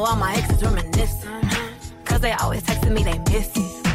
Know 0.00 0.06
all 0.06 0.16
my 0.16 0.34
exes 0.34 0.62
reminiscing. 0.62 1.30
Cause 2.04 2.20
they 2.20 2.32
always 2.32 2.62
texting 2.62 2.92
me 2.92 3.02
they 3.02 3.18
miss 3.32 3.50
it. 3.56 3.86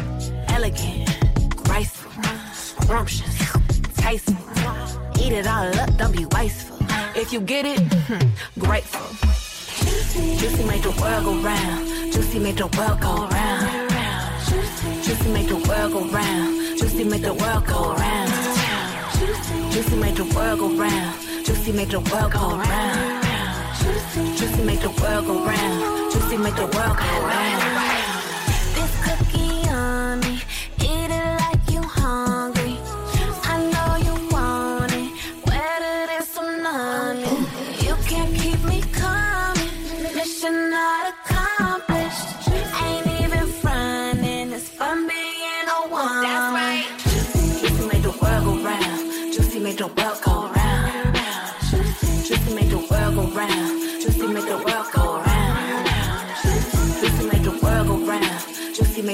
Elegant, 0.48 1.56
graceful, 1.56 2.10
scrumptious, 2.52 3.36
tasteful. 3.96 4.36
Eat 5.20 5.32
it 5.32 5.46
all 5.46 5.68
up, 5.80 5.90
don't 5.96 6.16
be 6.16 6.24
wasteful. 6.36 6.78
If 7.14 7.32
you 7.32 7.40
get 7.40 7.64
it, 7.66 7.80
hmm, 8.08 8.26
grateful. 8.58 9.06
Juicy 10.38 10.64
make 10.64 10.82
the 10.82 10.94
world 11.00 11.24
go 11.24 11.34
round. 11.42 12.12
Juicy 12.12 12.38
make 12.38 12.56
the 12.56 12.68
world 12.76 13.00
go 13.00 13.26
round. 13.28 13.90
Juicy 15.04 15.28
make 15.32 15.48
the 15.48 15.56
world 15.68 15.92
go 15.92 16.00
round. 16.16 16.78
Juicy 16.78 17.04
make 17.04 17.22
the 17.22 17.34
world 17.34 17.66
go 17.66 17.94
round. 17.94 18.30
Juicy 19.72 19.96
make 19.96 20.14
the 20.14 20.24
world 20.34 20.58
go 20.58 20.68
round. 20.76 21.44
Juicy 21.44 21.72
make 21.72 21.90
the 21.90 22.00
world 22.00 22.32
go 22.32 22.56
round. 22.56 23.05
Juicy 24.56 24.66
make 24.68 24.80
the 24.80 25.02
world 25.02 25.26
go 25.26 25.44
round. 25.44 26.12
Juicy 26.12 26.38
make 26.38 26.56
the 26.56 26.62
world 26.62 26.96
go 26.96 27.26
round. 27.26 27.85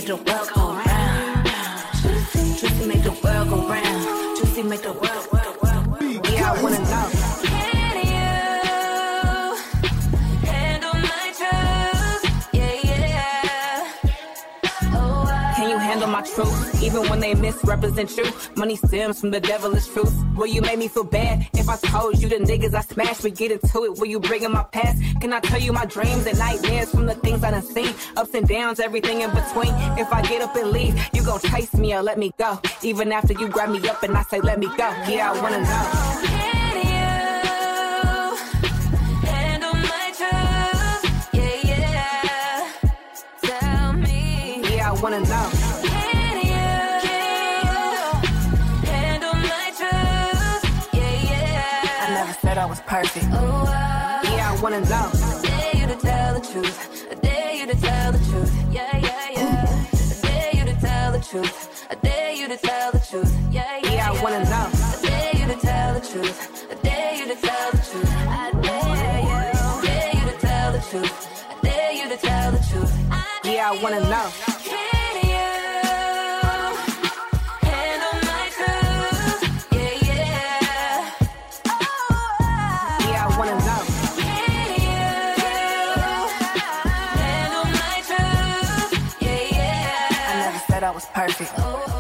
Make 0.03 0.25
the 0.25 0.33
world 0.33 0.49
go 0.55 0.75
round. 0.75 1.47
Juicy 2.59 2.87
make 2.87 3.03
the 3.05 3.11
world 3.23 3.49
go 3.51 3.69
round. 3.69 4.37
Juicy 4.37 4.63
make 4.65 4.83
the 4.83 4.93
world, 4.93 5.33
world, 5.33 5.57
world, 5.63 5.87
world. 5.87 6.29
Yeah, 6.29 6.53
I 6.53 6.63
wanna 6.63 6.79
know. 6.81 7.09
Can 15.57 15.71
you 15.71 15.79
handle 15.79 16.09
my 16.09 16.23
truth? 16.23 16.62
Even 16.93 17.09
when 17.09 17.21
they 17.21 17.35
misrepresent 17.35 18.15
you, 18.19 18.27
money 18.55 18.77
stems 18.77 19.19
from 19.19 19.31
the 19.31 19.41
devilish 19.41 19.87
truth. 19.87 20.15
Will 20.37 20.47
you 20.47 20.61
make 20.61 20.77
me 20.79 20.89
feel 20.89 21.05
bad 21.05 21.49
if 21.55 21.67
I 21.67 21.77
told 21.77 22.21
you 22.21 22.29
the 22.29 22.37
niggas 22.37 22.75
I 22.75 22.83
smashed? 22.83 23.25
We 23.25 23.31
get 23.31 23.51
into 23.51 23.85
it. 23.85 23.99
Will 23.99 24.09
you 24.09 24.21
bring 24.21 24.43
in 24.43 24.53
my 24.53 24.63
past? 24.65 25.01
Can 25.23 25.33
I 25.33 25.41
tell 25.41 25.59
you 25.59 25.73
my 25.73 25.87
dreams 25.87 26.27
and 26.27 26.39
nightmares 26.39 26.91
from 26.91 27.07
the 27.07 27.15
things 27.15 27.43
I 27.43 27.51
done 27.51 27.63
seen? 27.63 27.95
Ups 28.19 28.35
and 28.35 28.47
downs, 28.47 28.79
everything 28.79 29.23
in 29.23 29.31
between. 29.31 29.73
If 29.99 30.13
I 30.13 30.21
get 30.21 30.43
up 30.43 30.55
and 30.55 30.71
leave, 30.71 30.95
you 31.15 31.25
gon' 31.25 31.41
chase 31.41 31.73
me 31.73 31.95
or 31.95 32.03
let 32.03 32.19
me 32.19 32.31
go. 32.39 32.61
Even 32.83 33.11
after 33.11 33.33
you 33.33 33.49
grab 33.49 33.71
me 33.71 33.89
up 33.89 34.03
and 34.03 34.15
I 34.15 34.23
say 34.25 34.43
let 34.43 34.59
me 34.59 34.67
go. 34.67 34.91
Yeah, 35.09 35.33
I 35.33 35.41
wanna 35.41 35.61
know. 35.63 36.23
Can 45.03 45.25
you 45.25 45.62
yeah. 52.55 52.65
I 52.65 52.65
never 52.65 52.65
said 52.65 52.65
I 52.65 52.67
was 52.67 52.81
perfect. 52.81 53.27
Oh, 53.33 53.65
I 53.69 54.23
Yeah, 54.25 54.53
I 54.53 54.63
wanna 54.63 54.81
know. 54.81 55.11
I 55.13 55.43
dare 55.43 55.77
you 55.81 55.87
to 55.87 55.97
tell 56.01 56.35
the 56.35 56.41
truth. 56.41 57.09
I 57.11 57.15
dare 57.15 57.55
you 57.55 57.67
to 57.67 57.77
tell 57.81 58.13
the 58.13 58.19
truth. 58.19 58.53
Yeah, 58.71 58.97
yeah, 58.97 59.31
yeah. 59.33 59.87
I 59.93 60.27
dare 60.27 60.51
you 60.55 60.65
to 60.75 60.81
tell 60.81 61.13
the 61.13 61.21
truth. 61.21 61.87
I 61.91 61.95
dare 61.97 62.33
you 62.33 62.49
to 62.49 62.57
tell 62.57 62.93
the 62.93 63.01
truth. 63.01 63.33
Yeah, 63.51 63.79
yeah, 63.83 63.93
Yeah, 63.93 64.11
I 64.11 64.23
wanna 64.23 64.45
know. 64.45 64.71
I 64.73 64.99
dare 65.03 65.37
you 65.37 65.47
to 65.55 65.61
tell 65.61 65.95
the 65.95 66.01
truth. 66.01 66.69
I 66.71 66.75
dare 66.83 67.15
you 67.17 67.27
to 67.35 67.41
tell 67.41 67.71
the 67.73 67.79
truth. 67.79 68.11
I 68.29 68.53
dare 68.63 69.21
you. 69.21 69.39
I 69.39 69.83
dare 69.83 70.15
you 70.15 70.33
to 70.33 70.39
tell 70.39 70.73
the 70.73 70.81
truth. 70.91 71.15
I 71.51 71.55
dare 71.63 71.93
you 71.93 72.09
to 72.09 72.17
tell 72.17 72.53
the 72.53 72.59
truth. 72.71 72.93
Yeah, 73.45 73.71
I 73.71 73.83
wanna 73.83 74.01
know. 74.01 74.52
Was 90.95 91.07
perfect. 91.07 91.89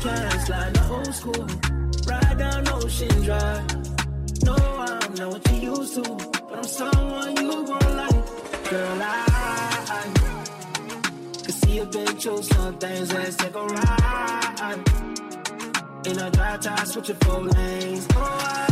can 0.00 0.40
slide 0.46 0.74
the 0.74 0.82
old 0.94 1.14
school, 1.14 1.46
ride 2.06 2.38
down 2.38 2.68
Ocean 2.68 3.22
Drive. 3.22 4.44
No, 4.44 4.54
I'm 4.54 5.14
not 5.14 5.32
what 5.32 5.50
you 5.52 5.76
used 5.76 5.94
to, 5.94 6.02
but 6.02 6.58
I'm 6.58 6.64
someone 6.64 7.36
you 7.36 7.66
gon' 7.66 7.96
like. 7.96 8.70
Girl, 8.70 9.02
I 9.02 9.26
I 9.88 10.02
can 11.42 11.52
see 11.52 11.78
a 11.78 11.86
big 11.86 12.18
choose 12.18 12.48
some 12.48 12.78
things. 12.78 13.12
Let's 13.12 13.36
take 13.36 13.54
a 13.54 13.64
ride. 13.64 14.82
In 16.06 16.18
a 16.18 16.30
dry 16.30 16.56
tie, 16.56 16.84
switching 16.84 17.16
four 17.16 17.40
lanes. 17.40 18.06
Oh, 18.14 18.20
I 18.22 18.69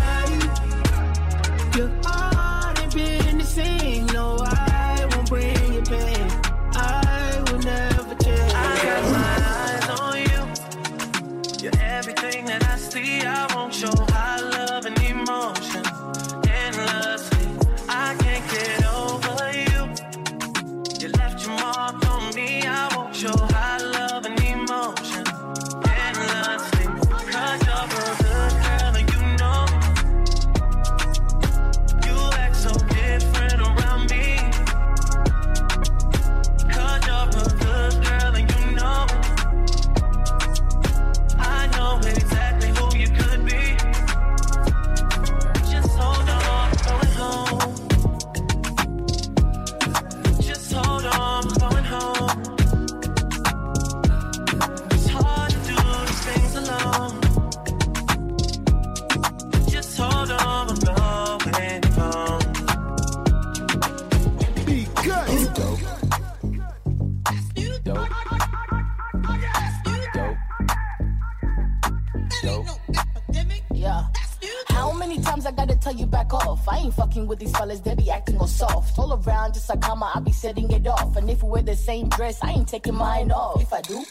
same 82.08 82.16
dress, 82.16 82.38
I 82.42 82.50
ain't 82.52 82.68
taking 82.68 82.94
mine 82.94 83.30
off. 83.30 83.62
If 83.62 83.72
I 83.72 83.80
do, 83.82 84.04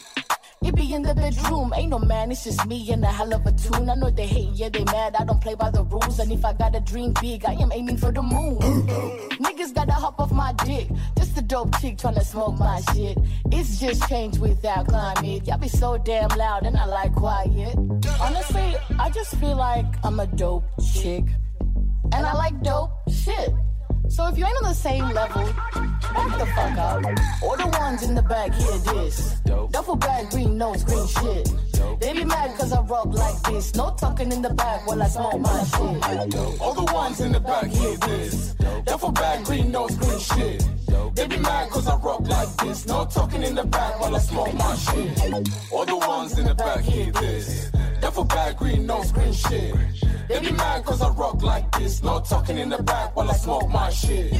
It 0.60 0.74
be 0.74 0.92
in 0.92 1.02
the 1.02 1.14
bedroom, 1.14 1.72
ain't 1.76 1.90
no 1.90 2.00
man, 2.00 2.32
it's 2.32 2.42
just 2.42 2.66
me 2.66 2.90
and 2.90 3.04
a 3.04 3.06
hell 3.06 3.32
of 3.32 3.46
a 3.46 3.52
tune. 3.52 3.88
I 3.88 3.94
know 3.94 4.10
they 4.10 4.26
hate, 4.26 4.50
yeah, 4.54 4.68
they 4.68 4.82
mad. 4.84 5.14
I 5.16 5.24
don't 5.24 5.40
play 5.40 5.54
by 5.54 5.70
the 5.70 5.84
rules. 5.84 6.18
And 6.18 6.32
if 6.32 6.44
I 6.44 6.52
gotta 6.52 6.80
dream 6.80 7.14
big, 7.20 7.44
I 7.44 7.52
am 7.52 7.70
aiming 7.72 7.96
for 7.96 8.10
the 8.10 8.22
moon. 8.22 8.58
Niggas 9.46 9.72
gotta 9.72 9.92
hop 9.92 10.18
off 10.18 10.32
my 10.32 10.52
dick. 10.64 10.88
Just 11.16 11.38
a 11.38 11.42
dope 11.42 11.78
chick 11.80 11.96
tryna 11.96 12.22
smoke 12.22 12.58
my 12.58 12.80
shit. 12.92 13.16
It's 13.52 13.78
just 13.78 14.08
change 14.08 14.38
without 14.38 14.88
climate. 14.88 15.46
Y'all 15.46 15.58
be 15.58 15.68
so 15.68 15.96
damn 15.96 16.30
loud 16.30 16.66
and 16.66 16.76
I 16.76 16.86
like 16.86 17.14
quiet. 17.14 17.76
Honestly, 18.20 18.76
I 18.98 19.10
just 19.10 19.36
feel 19.36 19.56
like 19.56 19.86
I'm 20.02 20.18
a 20.18 20.26
dope 20.26 20.64
chick. 20.92 21.24
And 22.12 22.26
I 22.26 22.34
like 22.34 22.60
dope 22.62 22.90
shit. 23.08 23.50
So 24.08 24.26
if 24.28 24.38
you 24.38 24.44
ain't 24.44 24.56
on 24.56 24.64
the 24.64 24.74
same 24.74 25.08
level, 25.10 25.44
back 25.44 26.38
the 26.38 26.46
fuck 26.54 26.78
up. 26.78 27.04
All 27.42 27.56
the 27.56 27.78
ones 27.78 28.02
in 28.02 28.14
the 28.14 28.22
back 28.22 28.52
hear 28.54 28.78
this. 28.78 29.40
Duffel 29.70 29.96
bag, 29.96 30.30
green 30.30 30.58
nose, 30.58 30.84
green 30.84 31.06
shit. 31.06 31.52
They 32.00 32.12
be 32.12 32.24
mad 32.24 32.56
cause 32.58 32.72
I 32.72 32.80
rub 32.80 33.14
like 33.14 33.40
this. 33.42 33.74
No 33.74 33.94
talking 33.98 34.32
in 34.32 34.42
the 34.42 34.50
back 34.50 34.86
while 34.86 35.02
I 35.02 35.08
smoke 35.08 35.40
my 35.40 35.62
shit. 35.64 36.60
All 36.60 36.74
the 36.74 36.90
ones 36.92 37.20
in 37.20 37.32
the 37.32 37.40
back 37.40 37.66
hear 37.66 37.96
this. 37.96 38.54
Duffel 38.84 39.12
bag, 39.12 39.44
green 39.44 39.70
nose, 39.70 39.94
green 39.96 40.18
shit. 40.18 40.64
They 41.14 41.26
be 41.26 41.36
mad 41.38 41.70
cause 41.70 41.86
I 41.88 41.96
rock 41.96 42.26
like 42.28 42.56
this. 42.58 42.86
No 42.86 43.04
talking 43.04 43.42
in 43.42 43.54
the 43.54 43.64
back 43.64 44.00
while 44.00 44.14
I 44.14 44.18
smoke 44.18 44.54
my 44.54 44.74
shit. 44.76 45.72
All 45.72 45.84
the 45.84 45.96
ones 45.96 46.38
in 46.38 46.46
the 46.46 46.54
back 46.54 46.80
hear 46.80 47.10
this. 47.12 47.70
Duffel 48.00 48.24
bag, 48.24 48.56
green 48.56 48.86
nose, 48.86 49.10
green 49.12 49.32
shit. 49.32 49.74
They 50.28 50.40
be 50.40 50.52
mad 50.52 50.84
cause 50.84 51.00
I 51.00 51.08
rock 51.10 51.42
like 51.42 51.70
this. 51.78 52.02
No 52.02 52.20
talking 52.20 52.58
in 52.58 52.68
the 52.68 52.82
back 52.82 53.16
while 53.16 53.30
I 53.30 53.34
smoke 53.34 53.68
my 53.68 53.90
shit. 53.90 54.32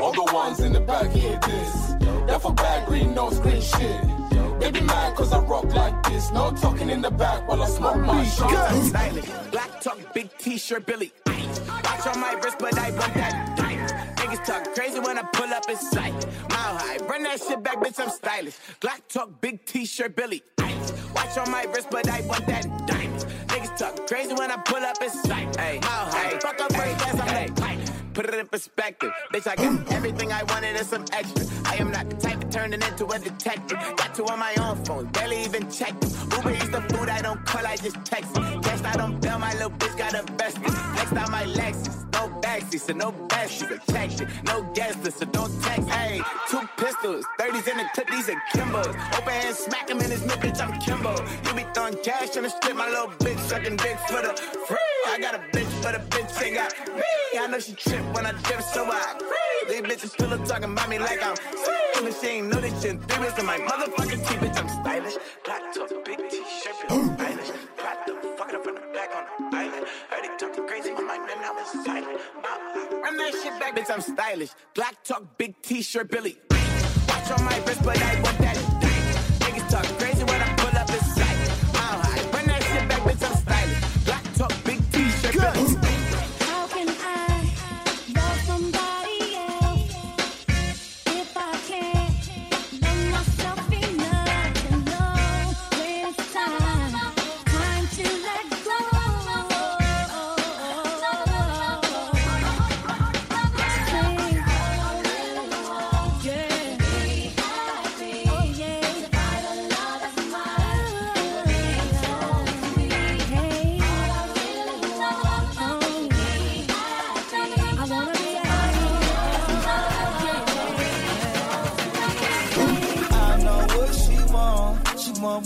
All 0.00 0.12
the 0.12 0.30
ones 0.32 0.60
in 0.60 0.72
the 0.72 0.80
back 0.80 1.10
hear 1.10 1.38
this. 1.40 1.94
Duffel 2.26 2.52
bag, 2.52 2.86
green 2.86 3.14
nose, 3.14 3.38
green 3.38 3.62
shit. 3.62 4.00
They 4.60 4.70
be 4.72 4.80
mad 4.80 5.16
cause 5.16 5.32
I 5.32 5.38
rock 5.38 5.72
like 5.72 6.02
this. 6.04 6.30
No 6.32 6.50
talking 6.50 6.90
in 6.90 7.00
the 7.00 7.10
back 7.10 7.48
while 7.48 7.62
I 7.62 7.68
smoke 7.68 7.98
my 7.98 8.24
shit. 8.24 8.92
Black 9.52 9.80
talk, 9.80 9.98
big 10.12 10.28
t-shirt, 10.38 10.84
Billy. 10.84 11.12
Watch 11.26 12.06
on 12.06 12.20
my 12.20 12.32
wrist, 12.42 12.56
but 12.58 12.76
I 12.76 12.90
want 12.90 13.14
that. 13.14 13.57
Niggas 14.28 14.44
talk 14.44 14.74
crazy 14.74 15.00
when 15.00 15.16
I 15.16 15.22
pull 15.22 15.54
up 15.54 15.70
in 15.70 15.76
sight. 15.76 16.12
Mile 16.50 16.76
high, 16.76 16.98
run 17.08 17.22
that 17.22 17.40
shit 17.40 17.62
back, 17.62 17.78
bitch, 17.80 17.98
I'm 17.98 18.10
stylish. 18.10 18.58
Black 18.80 19.08
talk, 19.08 19.40
big 19.40 19.64
t-shirt, 19.64 20.14
Billy. 20.16 20.42
Ice. 20.58 20.92
Watch 21.14 21.38
on 21.38 21.50
my 21.50 21.64
wrist, 21.64 21.88
but 21.90 22.06
I 22.10 22.20
want 22.22 22.46
that 22.46 22.64
diamond. 22.86 23.24
Niggas 23.46 23.78
talk 23.78 24.06
crazy 24.06 24.34
when 24.34 24.50
I 24.50 24.56
pull 24.58 24.84
up 24.84 25.00
in 25.00 25.08
sight. 25.08 25.56
Mile 25.56 25.80
high, 25.80 26.38
fuck 26.40 26.60
up 26.60 26.70
first 26.74 27.06
I'm 27.06 27.16
that 27.16 27.78
Put 28.12 28.26
it 28.26 28.34
in 28.34 28.46
perspective. 28.48 29.12
Bitch, 29.32 29.46
I 29.46 29.56
got 29.56 29.92
everything 29.92 30.30
I 30.30 30.42
wanted 30.42 30.76
and 30.76 30.86
some 30.86 31.06
extra. 31.12 31.46
I 31.64 31.76
am 31.76 31.90
not 31.90 32.10
the 32.10 32.16
type 32.16 32.42
of 32.42 32.50
turning 32.50 32.82
into 32.82 33.06
a 33.06 33.18
detective. 33.18 33.78
Got 33.96 34.14
two 34.14 34.26
on 34.26 34.38
my 34.38 34.54
own 34.60 34.84
phone, 34.84 35.06
barely 35.06 35.42
even 35.44 35.70
checked 35.70 36.02
them. 36.02 36.10
Uber 36.36 36.50
eats 36.50 36.68
the 36.68 36.82
food 36.90 37.08
I 37.08 37.22
don't 37.22 37.42
call, 37.46 37.66
I 37.66 37.76
just 37.76 38.04
text 38.04 38.36
it. 38.36 38.62
Guess 38.62 38.82
I 38.82 38.96
don't 38.96 39.20
bill, 39.22 39.38
my 39.38 39.54
little 39.54 39.70
bitch 39.70 39.96
got 39.96 40.12
a 40.12 40.22
vested. 40.32 40.62
Next 40.64 41.12
out 41.12 41.30
my 41.30 41.44
Lexus, 41.44 42.07
backseat, 42.48 42.80
so 42.80 42.92
no 42.92 43.12
backseat 43.28 43.68
protection. 43.68 44.26
No 44.44 44.62
guest 44.74 45.02
list, 45.04 45.18
so 45.18 45.26
don't 45.26 45.52
text. 45.62 45.88
Hey, 45.88 46.20
two 46.48 46.62
pistols, 46.76 47.24
30s 47.38 47.68
in 47.70 47.76
the 47.78 47.86
clip, 47.94 48.08
these 48.08 48.28
are 48.28 48.42
Kimbos. 48.52 48.94
Open 49.16 49.32
hand, 49.32 49.56
smack 49.56 49.90
him 49.90 50.00
in 50.00 50.10
his 50.10 50.24
mid, 50.24 50.38
bitch, 50.40 50.60
I'm 50.60 50.72
Kimbo. 50.80 51.12
You 51.44 51.54
be 51.54 51.64
throwing 51.74 51.96
cash 52.02 52.36
on 52.36 52.44
the 52.44 52.50
strip, 52.50 52.76
my 52.76 52.88
little 52.88 53.12
bitch 53.24 53.38
sucking 53.50 53.76
dicks 53.76 54.04
for 54.10 54.22
the 54.22 54.32
free. 54.66 54.78
I 55.08 55.18
got 55.20 55.34
a 55.34 55.38
bitch, 55.54 55.72
but 55.82 55.94
a 55.94 55.98
bitch 55.98 56.42
ain't 56.42 56.54
got 56.54 56.72
me. 56.96 57.38
I 57.38 57.46
know 57.46 57.58
she 57.58 57.74
trip 57.74 58.04
when 58.14 58.24
I 58.26 58.32
dip, 58.32 58.62
so 58.62 58.84
I 58.84 59.00
free. 59.18 59.48
These 59.68 59.82
bitches 59.82 60.10
still 60.10 60.32
up 60.32 60.44
talking 60.46 60.72
about 60.72 60.88
me 60.88 60.98
like 60.98 61.22
I'm 61.22 61.36
free. 61.36 62.06
And 62.06 62.14
she 62.14 62.26
ain't 62.28 62.48
know 62.48 62.60
this 62.60 62.80
shit 62.80 62.92
in 62.92 63.00
three 63.00 63.28
in 63.38 63.46
my 63.46 63.58
motherfucking 63.58 64.22
teeth, 64.26 64.40
bitch, 64.40 64.58
I'm 64.58 64.68
stylish. 64.68 65.16
Black 65.44 65.62
top, 65.74 65.90
big 66.04 66.18
t-shirt, 66.30 66.74
feel 66.88 67.04
stylish. 67.14 67.50
Black 67.76 68.06
the 68.06 68.12
fuck 68.38 68.54
up 68.54 68.64
from 68.64 68.74
the 68.76 68.80
back 68.94 69.10
on 69.16 69.50
the 69.50 69.56
island. 69.56 69.86
Shit 73.32 73.60
back, 73.60 73.76
bitch, 73.76 73.90
I'm 73.90 74.00
stylish. 74.00 74.50
Black 74.74 75.04
talk, 75.04 75.36
big 75.36 75.60
t-shirt, 75.62 76.10
Billy. 76.10 76.38
Watch 77.08 77.30
on 77.30 77.44
my 77.44 77.58
wrist, 77.66 77.82
but 77.82 78.00
I 78.00 78.20
want 78.22 78.38
that 78.38 78.67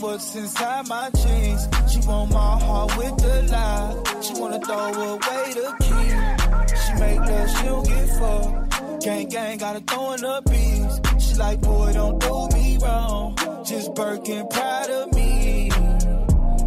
what's 0.03 0.35
inside 0.35 0.89
my 0.89 1.11
jeans. 1.11 1.69
She 1.91 2.01
want 2.07 2.33
my 2.33 2.59
heart 2.59 2.97
with 2.99 3.17
the 3.19 3.43
lie. 3.51 4.21
She 4.21 4.35
wanna 4.35 4.61
throw 4.61 4.93
away 4.93 5.45
the 5.55 5.69
key. 5.81 6.77
She 6.83 6.93
make 7.01 7.21
love, 7.21 7.51
she 7.51 7.65
don't 7.65 7.87
get 7.87 8.09
fucked. 8.19 9.05
Gang 9.05 9.29
gang 9.29 9.59
gotta 9.59 9.81
throw 9.81 10.13
in 10.13 10.21
the 10.21 10.43
beats. 10.51 11.25
She 11.25 11.35
like, 11.37 11.61
boy, 11.61 11.93
don't 11.93 12.19
do 12.21 12.49
me 12.57 12.79
wrong. 12.83 13.37
Just 13.65 13.95
Birkin 13.95 14.47
proud 14.49 14.91
of 14.91 15.15
me. 15.15 15.71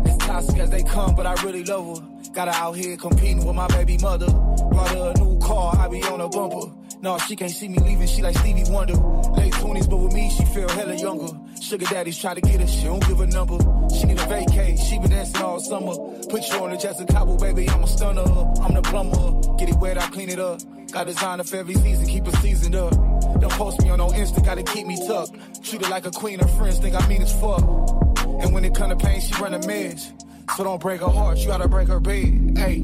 As 0.05 0.17
toxic 0.17 0.59
as 0.59 0.69
they 0.69 0.83
come, 0.83 1.15
but 1.15 1.25
I 1.25 1.33
really 1.43 1.63
love 1.63 1.99
her. 1.99 2.31
Got 2.33 2.47
her 2.47 2.53
out 2.53 2.73
here 2.73 2.97
competing 2.97 3.45
with 3.45 3.55
my 3.55 3.67
baby 3.67 3.97
mother. 3.97 4.31
Brought 4.71 4.89
her 4.89 5.13
a 5.15 5.19
new 5.19 5.39
car, 5.39 5.75
I 5.77 5.87
be 5.87 6.01
on 6.03 6.21
a 6.21 6.29
bumper. 6.29 6.74
No, 7.05 7.19
she 7.19 7.35
can't 7.35 7.51
see 7.51 7.67
me 7.67 7.77
leaving, 7.77 8.07
she 8.07 8.23
like 8.23 8.35
Stevie 8.35 8.63
Wonder. 8.71 8.95
Late 8.95 9.53
20s, 9.53 9.87
but 9.87 9.97
with 9.97 10.11
me, 10.11 10.27
she 10.35 10.43
feel 10.45 10.67
hella 10.67 10.95
younger. 10.95 11.37
Sugar 11.61 11.85
daddies 11.85 12.17
try 12.17 12.33
to 12.33 12.41
get 12.41 12.59
her, 12.59 12.65
she 12.65 12.85
don't 12.85 13.07
give 13.07 13.19
a 13.19 13.27
number. 13.27 13.59
She 13.93 14.05
need 14.05 14.17
a 14.17 14.23
vacay, 14.23 14.75
she 14.89 14.97
been 14.97 15.11
dancing 15.11 15.39
all 15.39 15.59
summer. 15.59 15.93
Put 16.29 16.49
you 16.49 16.63
on 16.63 16.71
the 16.71 16.77
Jessica 16.77 17.13
Cabo, 17.13 17.37
baby, 17.37 17.69
I'm 17.69 17.83
a 17.83 17.87
stunner. 17.87 18.23
I'm 18.23 18.73
the 18.73 18.81
plumber. 18.81 19.55
Get 19.57 19.69
it 19.69 19.75
wet, 19.75 19.99
I 19.99 20.07
clean 20.07 20.29
it 20.29 20.39
up. 20.39 20.61
Got 20.91 21.05
designer 21.05 21.43
for 21.43 21.57
every 21.57 21.75
season, 21.75 22.07
keep 22.07 22.27
it 22.27 22.35
seasoned 22.37 22.75
up. 22.75 22.91
Don't 23.39 23.51
post 23.51 23.83
me 23.83 23.91
on 23.91 23.99
no 23.99 24.07
Insta, 24.07 24.43
gotta 24.43 24.63
keep 24.63 24.87
me 24.87 24.97
tucked. 25.05 25.63
Treat 25.63 25.85
her 25.85 25.91
like 25.91 26.07
a 26.07 26.11
queen, 26.11 26.39
her 26.39 26.47
friends 26.57 26.79
think 26.79 26.95
I 26.95 27.07
mean 27.07 27.21
as 27.21 27.39
fuck. 27.39 27.61
And 28.41 28.51
when 28.51 28.65
it 28.65 28.73
come 28.73 28.89
to 28.89 28.95
pain, 28.95 29.21
she 29.21 29.31
run 29.39 29.53
a 29.53 29.59
mess. 29.67 30.11
So 30.57 30.63
don't 30.63 30.81
break 30.81 31.01
her 31.01 31.09
heart, 31.09 31.37
you 31.37 31.45
gotta 31.45 31.67
break 31.67 31.87
her 31.87 31.99
bed. 31.99 32.57
Hey, 32.57 32.83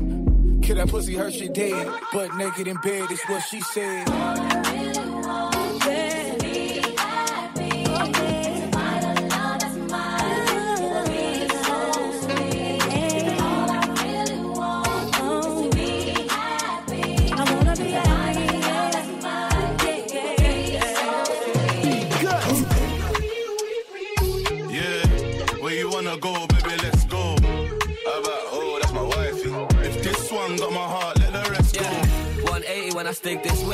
that 0.76 0.90
pussy, 0.90 1.16
her 1.16 1.32
she 1.32 1.48
dead. 1.48 1.88
But 2.14 2.36
naked 2.36 2.68
in 2.68 2.78
bed 2.78 3.12
is 3.12 3.22
what 3.28 3.42
she 3.42 3.62
said. 3.62 4.61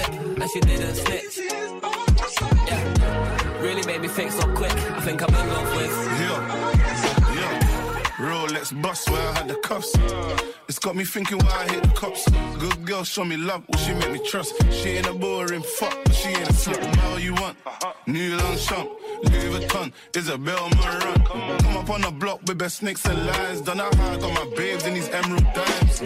And 0.06 0.49
she 0.49 0.60
didn't. 0.60 0.98
Yeah, 2.68 3.61
really 3.61 3.86
made 3.86 4.02
me 4.02 4.07
think 4.07 4.32
so 4.32 4.48
quick. 4.56 4.72
I 4.72 5.02
think 5.02 5.22
I'm 5.22 5.34
in 5.34 5.49
love 5.49 5.76
with. 5.76 5.91
Yeah. 6.19 6.77
Rolex 8.68 8.81
bust 8.81 9.10
where 9.10 9.27
I 9.27 9.34
had 9.34 9.48
the 9.48 9.56
cuffs. 9.56 9.94
It's 10.68 10.80
got 10.80 10.95
me 10.95 11.06
thinking 11.06 11.38
why 11.39 11.65
I 11.68 11.73
hit 11.73 11.84
the 11.84 11.89
cops. 11.89 12.30
Good 12.60 12.85
girl, 12.85 13.03
show 13.03 13.23
me 13.23 13.38
love, 13.38 13.64
will 13.68 13.77
she 13.80 13.94
make 13.94 14.11
me 14.11 14.19
trust? 14.19 14.53
She 14.72 14.89
ain't 14.89 15.07
a 15.07 15.14
boring 15.14 15.61
fuck, 15.61 15.95
but 16.03 16.14
she 16.14 16.30
ain't 16.30 16.49
a 16.49 16.53
slut. 16.53 17.03
All 17.06 17.19
you 17.19 17.34
want? 17.35 17.57
New 18.06 18.35
Longchamp, 18.38 18.89
Louis 19.23 19.60
Vuitton, 19.60 19.94
Isabel 20.15 20.69
Marant. 20.77 21.26
Come 21.26 21.77
up 21.77 21.89
on 21.89 22.02
the 22.02 22.11
block 22.11 22.41
with 22.45 22.57
best 22.57 22.77
snakes 22.77 23.06
and 23.06 23.26
lies. 23.26 23.61
Done 23.61 23.80
I 23.80 23.89
got 23.91 24.34
my 24.34 24.56
babes 24.56 24.85
in 24.85 24.94
these 24.94 25.10
emerald 25.10 25.45
dimes. 25.53 26.02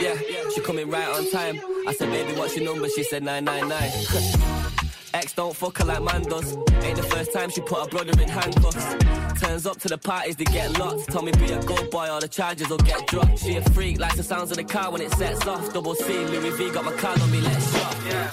Yeah, 0.00 0.16
she 0.54 0.60
coming 0.60 0.90
right 0.90 1.08
on 1.08 1.30
time. 1.30 1.60
I 1.86 1.94
said, 1.94 2.10
baby, 2.10 2.38
what's 2.38 2.56
your 2.56 2.64
number? 2.64 2.88
She 2.88 3.04
said 3.04 3.22
999. 3.22 4.66
Ex 5.12 5.32
don't 5.32 5.54
fuck 5.54 5.78
her 5.78 5.84
like 5.84 6.02
man 6.02 6.22
does. 6.22 6.56
Ain't 6.82 6.96
the 6.96 7.02
first 7.02 7.32
time 7.32 7.50
she 7.50 7.60
put 7.60 7.78
her 7.78 7.88
brother 7.88 8.12
in 8.20 8.28
handcuffs. 8.28 8.94
Turns 9.40 9.66
up 9.66 9.78
to 9.80 9.88
the 9.88 9.98
parties 9.98 10.36
to 10.36 10.44
get 10.44 10.78
locked. 10.78 11.08
Tell 11.10 11.22
me 11.22 11.32
be 11.32 11.52
a 11.52 11.62
good 11.62 11.90
boy 11.90 12.08
or 12.10 12.20
the 12.20 12.28
charges 12.28 12.68
will 12.68 12.78
get 12.78 13.06
dropped. 13.08 13.38
She 13.38 13.56
a 13.56 13.62
freak, 13.70 13.98
likes 13.98 14.16
the 14.16 14.22
sounds 14.22 14.50
of 14.50 14.56
the 14.56 14.64
car 14.64 14.92
when 14.92 15.00
it 15.00 15.12
sets 15.14 15.46
off. 15.46 15.72
Double 15.72 15.94
C, 15.94 16.12
Louis 16.26 16.50
V 16.50 16.70
got 16.70 16.84
my 16.84 16.92
card 16.92 17.20
on 17.20 17.30
me, 17.30 17.40
let's 17.40 17.72
shop. 17.72 17.96
Yeah. 18.06 18.30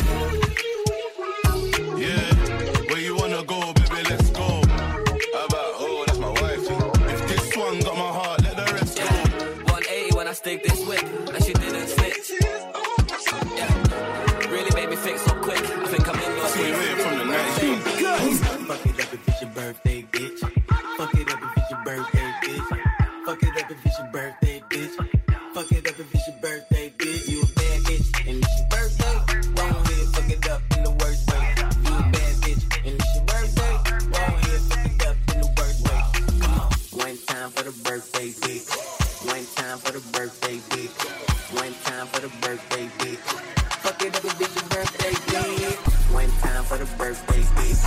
Yeah, 1.97 2.36
One 39.25 39.45
time 39.55 39.79
for 39.79 39.91
the 39.91 39.99
birthday, 40.11 40.57
bitch. 40.69 40.93
One 41.55 41.73
time 41.83 42.05
for 42.07 42.21
the 42.21 42.29
birthday, 42.39 42.87
bitch. 42.99 43.17
Fuck 43.81 44.01
it 44.03 44.15
up 44.15 44.23
if 44.23 44.41
it's 44.41 44.55
your 44.55 44.69
birthday, 44.69 45.11
bitch. 45.11 46.13
One 46.13 46.29
time 46.41 46.63
for 46.65 46.77
the 46.77 46.85
birthday, 46.97 47.41
bitch. 47.41 47.81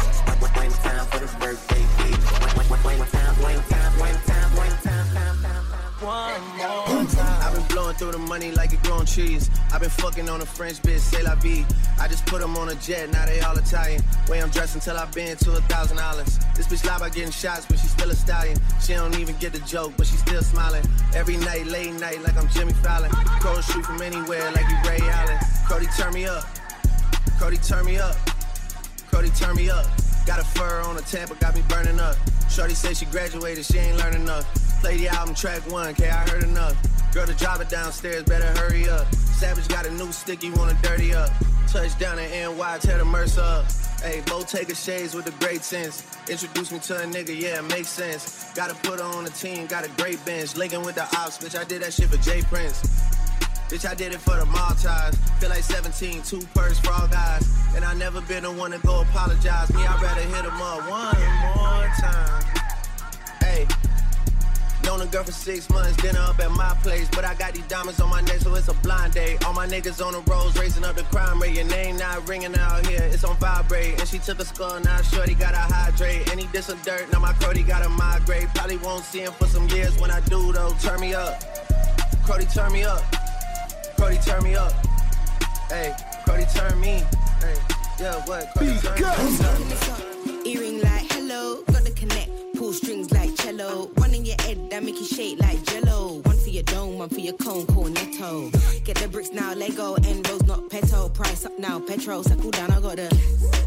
One 0.57 0.71
time 0.73 1.07
for 1.07 1.19
the 1.21 1.39
birthday, 1.39 1.83
bitch. 1.99 2.57
One, 2.57 2.67
one, 2.67 2.81
one, 2.81 2.99
one 2.99 3.09
time, 3.09 3.35
one 3.43 3.63
time, 3.63 3.99
one 4.01 4.15
time, 4.27 4.57
one 4.57 4.71
time, 4.83 5.07
time, 5.15 5.43
time, 5.43 5.65
time. 5.71 6.07
One 6.07 6.99
more 6.99 7.13
time. 7.13 7.40
Been 7.61 7.77
blowing 7.77 7.97
through 7.97 8.13
the 8.13 8.19
money 8.19 8.51
like 8.53 8.73
it 8.73 8.83
growing 8.83 9.05
trees. 9.05 9.51
I've 9.73 9.81
been 9.81 9.91
fucking 9.91 10.29
on 10.31 10.41
a 10.41 10.47
French 10.47 10.81
bitch, 10.81 11.01
say 11.01 11.23
la 11.23 11.35
vie. 11.35 11.67
I 12.01 12.09
just 12.09 12.25
put 12.25 12.41
them 12.41 12.57
on 12.57 12.71
a 12.71 12.75
jet, 12.77 13.11
now 13.11 13.27
they 13.27 13.41
all 13.41 13.57
Italian. 13.59 14.03
Way 14.29 14.41
I'm 14.41 14.49
dressed 14.49 14.77
until 14.77 14.97
I've 14.97 15.13
been 15.13 15.37
to 15.37 15.51
a 15.53 15.61
thousand 15.63 15.99
dollars. 15.99 16.39
This 16.57 16.67
bitch 16.69 16.87
lie 16.87 16.97
about 16.97 17.13
getting 17.13 17.31
shots, 17.31 17.67
but 17.67 17.79
she's 17.79 17.91
still 17.91 18.11
a 18.11 18.15
stallion. 18.15 18.57
She 18.81 18.95
don't 18.95 19.19
even 19.19 19.37
get 19.37 19.53
the 19.53 19.59
joke, 19.61 19.93
but 19.99 20.07
she's 20.07 20.21
still 20.21 20.41
smiling. 20.43 20.85
Every 21.15 21.37
night, 21.37 21.67
late 21.67 21.93
night, 22.01 22.23
like 22.23 22.37
I'm 22.39 22.49
Jimmy 22.49 22.73
Fallon. 22.73 23.11
Crow 23.11 23.61
shoot 23.61 23.85
from 23.85 24.01
anywhere, 24.01 24.51
like 24.53 24.69
you 24.71 24.77
Ray 24.89 25.01
Allen. 25.03 25.39
Cody, 25.69 25.87
turn 25.99 26.15
me 26.15 26.25
up. 26.25 26.45
Cody, 27.39 27.59
turn 27.59 27.85
me 27.85 27.99
up. 27.99 28.17
Cody, 29.11 29.29
turn 29.31 29.55
me 29.57 29.69
up. 29.69 29.85
Got 30.27 30.41
a 30.41 30.45
fur 30.45 30.81
on 30.87 30.97
a 30.97 31.03
Tampa, 31.03 31.35
got 31.35 31.55
me 31.55 31.63
burning 31.69 32.01
up. 32.01 32.17
Shorty 32.49 32.75
said 32.75 32.97
she 32.97 33.05
graduated, 33.07 33.65
she 33.67 33.79
ain't 33.79 33.99
learned 33.99 34.17
enough. 34.17 34.47
Play 34.81 34.97
the 34.97 35.09
album 35.09 35.35
track 35.35 35.61
one, 35.71 35.95
K, 35.95 36.09
I 36.09 36.29
heard 36.29 36.43
enough. 36.43 36.75
Girl, 37.13 37.27
the 37.27 37.35
driver 37.35 37.65
downstairs, 37.65 38.23
better 38.23 38.47
hurry 38.61 38.89
up. 38.89 39.13
Savage 39.15 39.67
got 39.67 39.85
a 39.85 39.91
new 39.91 40.13
stick, 40.13 40.45
you 40.45 40.53
wanna 40.53 40.79
dirty 40.81 41.13
up. 41.13 41.31
Touchdown 41.67 42.19
in 42.21 42.31
NY, 42.31 42.79
tear 42.81 42.99
the 42.99 43.05
Mercer 43.05 43.41
up. 43.41 43.65
Hey, 44.01 44.23
Bo 44.27 44.43
take 44.43 44.69
a 44.69 44.75
shades 44.75 45.15
with 45.15 45.27
a 45.27 45.45
great 45.45 45.63
sense. 45.63 46.05
Introduce 46.29 46.71
me 46.71 46.79
to 46.79 46.97
a 46.97 47.07
nigga, 47.07 47.39
yeah, 47.39 47.59
it 47.59 47.65
makes 47.65 47.89
sense. 47.89 48.53
Gotta 48.55 48.75
put 48.77 49.01
her 49.01 49.05
on 49.05 49.25
the 49.25 49.31
team, 49.31 49.67
got 49.67 49.85
a 49.85 49.89
great 50.01 50.25
bench. 50.25 50.57
Linking 50.57 50.83
with 50.83 50.95
the 50.95 51.03
ops, 51.03 51.39
bitch, 51.39 51.59
I 51.59 51.65
did 51.65 51.83
that 51.83 51.93
shit 51.93 52.09
for 52.09 52.17
J. 52.19 52.43
Prince. 52.43 52.81
Bitch, 53.69 53.89
I 53.89 53.95
did 53.95 54.13
it 54.13 54.21
for 54.21 54.37
the 54.37 54.47
Maltese. 54.47 55.17
Feel 55.41 55.51
like 55.51 55.63
17, 55.63 56.23
two 56.23 56.41
purse 56.55 56.81
all 56.89 57.09
guys. 57.09 57.47
And 57.75 57.85
I 57.85 57.95
never 57.95 58.21
been 58.21 58.45
the 58.45 58.53
one 58.53 58.71
to 58.71 58.79
go 58.79 59.03
apologize. 59.03 59.73
Me, 59.75 59.83
I'd 59.85 60.03
rather 60.03 60.23
hit 60.23 60.45
him 60.45 60.61
up 60.61 60.89
one 60.89 61.17
more 61.55 61.87
time. 62.01 62.60
Hey, 64.91 64.97
known 64.97 65.07
a 65.07 65.11
girl 65.11 65.25
for 65.25 65.33
six 65.33 65.71
months, 65.71 65.97
dinner 66.03 66.21
up 66.21 66.41
at 66.41 66.51
my 66.51 66.75
place. 66.83 67.09
But 67.13 67.25
I 67.25 67.35
got 67.35 67.55
these 67.55 67.67
diamonds 67.67 68.01
on 68.01 68.11
my 68.11 68.21
neck, 68.23 68.39
so 68.39 68.55
it's 68.55 68.69
a 68.69 68.75
blind 68.75 69.15
date. 69.15 69.45
All 69.45 69.53
my 69.53 69.67
niggas 69.67 70.05
on 70.05 70.13
the 70.13 70.21
roads, 70.31 70.59
raising 70.59 70.85
up 70.85 70.97
the 70.97 71.05
crime 71.05 71.41
rate. 71.41 71.55
Your 71.55 71.67
name 71.67 71.97
not 71.97 72.29
ringing 72.29 72.57
out 72.57 72.85
here, 72.87 73.03
it's 73.03 73.23
on 73.25 73.37
vibrate. 73.37 74.01
And 74.01 74.09
she 74.09 74.19
took 74.19 74.41
a 74.41 74.45
skull, 74.45 74.81
now 74.81 75.01
shorty 75.03 75.35
gotta 75.35 75.59
hydrate. 75.59 76.31
And 76.31 76.41
he 76.41 76.47
did 76.49 76.65
some 76.65 76.79
dirt, 76.83 77.11
now 77.13 77.21
my 77.21 77.33
Cody 77.35 77.63
gotta 77.63 77.89
migrate. 77.89 78.49
Probably 78.55 78.79
won't 78.79 79.05
see 79.05 79.21
him 79.21 79.33
for 79.33 79.47
some 79.47 79.69
years 79.69 79.99
when 80.01 80.11
I 80.11 80.21
do, 80.21 80.53
though. 80.53 80.75
Turn 80.81 81.01
me 81.01 81.15
up. 81.15 81.41
Cody, 82.27 82.47
turn 82.47 82.73
me 82.73 82.83
up. 82.83 83.03
Cody, 83.97 84.19
turn 84.19 84.43
me 84.43 84.57
up. 84.57 84.73
Hey, 85.69 85.95
Cody, 86.27 86.47
turn 86.53 86.81
me. 86.81 87.05
Hey, 87.41 87.55
yeah, 88.01 88.21
what? 88.27 88.51
Cody, 88.57 88.77
turn 88.81 89.69
me. 89.69 90.51
Earring 90.51 90.81
like 90.81 91.13
hello, 91.13 91.63
got 91.67 91.85
the 91.85 91.93
connect. 91.95 92.31
Pull 92.57 92.73
strings 92.73 93.11
like 93.13 93.37
cello. 93.37 93.91
Your 94.31 94.41
head 94.43 94.71
that 94.71 94.85
make 94.85 94.95
you 94.95 95.05
shake 95.05 95.41
like 95.41 95.61
jello. 95.65 96.21
One 96.23 96.39
for 96.39 96.51
your 96.51 96.63
dome, 96.63 96.99
one 96.99 97.09
for 97.09 97.19
your 97.19 97.33
cone, 97.33 97.67
cornetto. 97.67 98.85
Get 98.85 98.97
the 98.99 99.09
bricks 99.09 99.31
now, 99.33 99.55
Lego 99.55 99.97
and 99.97 100.29
rose, 100.29 100.45
not 100.45 100.71
peto. 100.71 101.09
Price 101.09 101.45
up 101.45 101.59
now, 101.59 101.81
petrol. 101.81 102.23
Settle 102.23 102.53
down, 102.53 102.71
I 102.71 102.81
got 102.81 102.95
the 102.95 103.09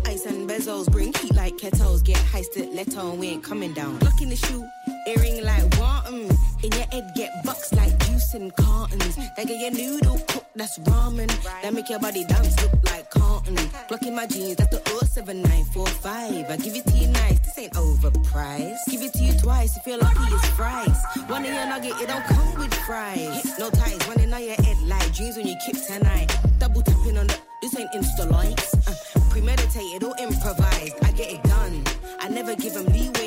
ice 0.05 0.25
and 0.25 0.49
bezels. 0.49 0.89
Bring 0.89 1.11
heat 1.15 1.35
like 1.35 1.57
kettles. 1.57 2.01
Get 2.01 2.15
heisted, 2.15 2.73
high 2.73 2.83
stiletto, 2.83 3.15
we 3.15 3.27
ain't 3.31 3.43
coming 3.43 3.73
down. 3.73 3.99
Lock 3.99 4.21
in 4.21 4.29
the 4.29 4.37
shoe, 4.37 4.65
earring 5.07 5.43
like 5.43 5.63
Wanton. 5.79 6.29
In 6.63 6.71
your 6.71 6.85
head, 6.91 7.11
get 7.15 7.43
bucks 7.43 7.73
like 7.73 7.97
juice 8.05 8.33
and 8.33 8.55
cartons. 8.55 9.15
They 9.35 9.45
get 9.45 9.59
your 9.59 9.71
noodle 9.71 10.19
cook, 10.27 10.45
that's 10.55 10.79
ramen. 10.79 11.27
That 11.61 11.73
make 11.73 11.89
your 11.89 11.99
body 11.99 12.23
dance 12.25 12.61
look 12.61 12.71
like 12.85 13.09
cotton. 13.09 13.55
Glock 13.55 14.07
in 14.07 14.15
my 14.15 14.25
jeans, 14.27 14.55
that's 14.55 14.69
the 14.75 14.81
07945. 15.05 16.49
I 16.49 16.57
give 16.57 16.75
it 16.75 16.85
to 16.85 16.93
you 16.93 17.07
nice, 17.07 17.39
this 17.39 17.57
ain't 17.57 17.73
overpriced. 17.73 18.77
Give 18.89 19.01
it 19.01 19.13
to 19.13 19.19
you 19.23 19.33
twice 19.39 19.75
if 19.77 19.85
you're 19.85 19.97
lucky, 19.97 20.33
it's 20.33 20.47
fries. 20.49 20.97
One 21.27 21.45
in 21.45 21.53
your 21.53 21.65
nugget, 21.65 21.99
it 21.99 22.07
don't 22.07 22.23
come 22.23 22.55
with 22.57 22.73
fries. 22.85 23.59
No 23.59 23.69
ties, 23.69 24.07
running 24.07 24.33
on 24.33 24.43
your 24.43 24.55
head 24.55 24.77
like 24.83 25.13
dreams 25.13 25.35
when 25.37 25.47
you 25.47 25.55
keep 25.65 25.77
tonight. 25.85 26.33
Double 26.59 26.81
tapping 26.81 27.17
on 27.17 27.27
the, 27.27 27.37
this 27.61 27.77
ain't 27.77 27.91
insta 27.91 28.29
likes. 28.31 28.73
Uh, 28.87 29.19
premeditated 29.29 30.03
or 30.03 30.15
improvised, 30.19 30.95
I 31.03 31.11
get 31.11 31.31
it 31.33 31.43
done. 31.43 31.83
I 32.19 32.29
never 32.29 32.55
give 32.55 32.73
them 32.73 32.85
leeway, 32.85 33.22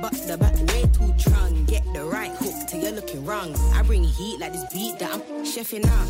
but 0.00 0.12
the 0.26 0.36
back 0.36 0.54
way 0.72 0.82
too 0.92 1.12
trung. 1.16 1.66
Get 1.66 1.84
the 1.92 2.04
right 2.04 2.30
hook 2.30 2.68
till 2.68 2.80
you're 2.80 2.92
looking 2.92 3.24
wrong. 3.24 3.54
I 3.74 3.82
bring 3.82 4.04
heat 4.04 4.40
like 4.40 4.52
this 4.52 4.64
beat 4.72 4.98
that 4.98 5.12
I'm 5.12 5.22
chefing 5.44 5.86
up. 5.86 6.08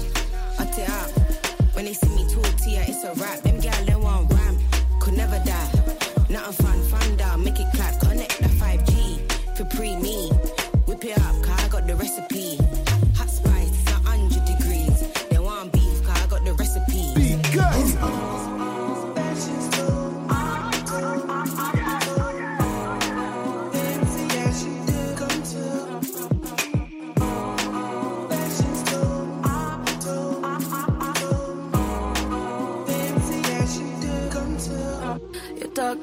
Up 0.60 0.78
it 0.78 0.88
up. 0.88 1.10
When 1.74 1.84
they 1.84 1.94
see 1.94 2.08
me 2.14 2.26
talk 2.32 2.56
to 2.62 2.70
ya, 2.70 2.82
it's 2.86 3.04
a 3.04 3.14
rap. 3.14 3.40
Them 3.42 3.60
gal, 3.60 3.84
they 3.84 3.94
want 3.96 4.32
rhyme. 4.32 4.58
Could 5.00 5.14
never 5.14 5.40
die. 5.44 5.70
Nothing 6.28 6.66
fun, 6.66 6.82
fun 6.90 7.16
down. 7.16 7.44
Make 7.44 7.60
it 7.60 7.72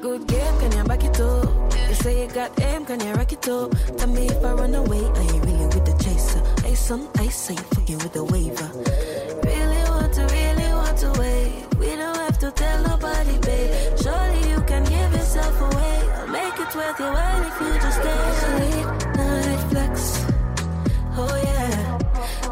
good 0.06 0.26
game, 0.28 0.58
can 0.60 0.70
you 0.70 0.84
back 0.84 1.02
it 1.02 1.20
up? 1.20 1.48
You 1.88 1.94
say 1.94 2.22
you 2.22 2.28
got 2.28 2.50
aim, 2.60 2.84
can 2.86 3.00
you 3.00 3.12
rack 3.14 3.32
it 3.32 3.48
up? 3.48 3.72
Tell 3.98 4.08
me 4.08 4.26
if 4.28 4.44
I 4.44 4.52
run 4.52 4.74
away, 4.74 5.02
are 5.18 5.26
you 5.32 5.40
really 5.46 5.66
with 5.74 5.84
the 5.84 5.96
chaser? 6.04 6.42
Ice 6.64 6.90
on 6.92 7.08
ice, 7.18 7.50
are 7.50 7.54
you 7.54 7.66
fucking 7.74 7.98
with 7.98 8.12
the 8.12 8.24
waiver? 8.32 8.70
Really 9.50 9.82
want 9.90 10.12
to, 10.14 10.22
really 10.38 10.70
want 10.80 10.96
to 11.02 11.10
wait. 11.20 11.50
We 11.80 11.88
don't 12.00 12.18
have 12.24 12.38
to 12.38 12.52
tell 12.52 12.78
nobody, 12.90 13.36
babe. 13.46 13.98
Surely 14.02 14.40
you 14.50 14.60
can 14.70 14.84
give 14.84 15.10
yourself 15.18 15.60
away. 15.68 15.96
I'll 16.18 16.28
make 16.28 16.56
it 16.64 16.72
worth 16.76 17.00
your 17.00 17.12
while 17.12 17.42
if 17.50 17.60
you 17.62 17.72
just 17.84 17.98
stay. 18.02 18.22
Late 18.60 18.90
night 19.18 19.62
flex, 19.70 19.94
oh 21.22 21.36
yeah. 21.48 21.98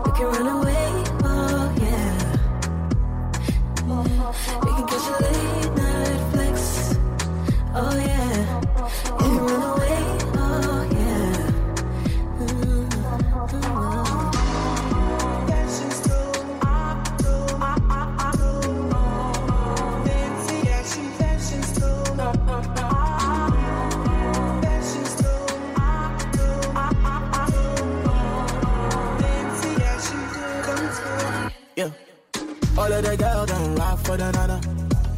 We 0.05 0.11
can 0.17 0.27
run 0.35 0.49
away, 0.57 0.64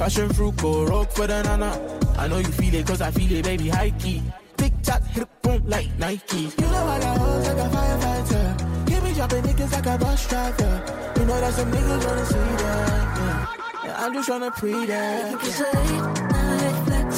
Passion 0.06 0.30
fruit, 0.34 0.56
go 0.58 0.84
rock 0.84 1.10
for 1.10 1.26
the 1.26 1.42
nana. 1.42 1.74
I 2.16 2.28
know 2.28 2.38
you 2.38 2.44
feel 2.44 2.72
it, 2.76 2.86
cause 2.86 3.00
I 3.00 3.10
feel 3.10 3.32
it, 3.38 3.44
baby, 3.44 3.68
high 3.68 3.90
key. 3.90 4.22
Big 4.56 4.80
chat, 4.80 5.02
hit 5.08 5.24
it, 5.24 5.42
boom, 5.42 5.64
like 5.66 5.98
Nike. 5.98 6.42
You 6.42 6.68
know 6.70 6.86
I 6.86 7.00
got 7.00 7.18
hoes 7.18 7.48
like 7.48 7.56
a 7.56 7.68
firefighter. 7.74 8.86
Give 8.86 9.02
me 9.02 9.14
dropping 9.14 9.42
niggas 9.42 9.72
like 9.72 9.86
a 9.86 9.98
bus 9.98 10.28
driver. 10.28 10.82
You 11.18 11.26
know 11.26 11.40
that 11.40 11.54
some 11.54 11.72
niggas 11.72 12.06
wanna 12.06 12.24
see 12.24 12.34
that. 12.34 13.18
Yeah. 13.18 13.46
Yeah, 13.84 14.04
I'm 14.04 14.12
just 14.14 14.28
tryna 14.28 14.54
pre 14.54 14.86
that. 14.86 15.32
You 15.32 15.38
can 15.38 15.44
kiss 15.44 15.60
a 15.60 15.62
late 15.74 16.02
night 16.30 16.76
flex. 16.86 17.10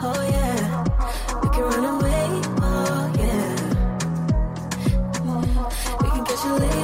Oh 0.00 0.22
yeah. 0.32 0.60
We 1.42 1.48
can 1.50 1.62
run 1.62 1.84
away. 1.92 2.28
Oh 2.64 3.04
yeah. 3.20 3.48
We 6.00 6.08
can 6.08 6.24
catch 6.24 6.44
a 6.46 6.54
late 6.54 6.75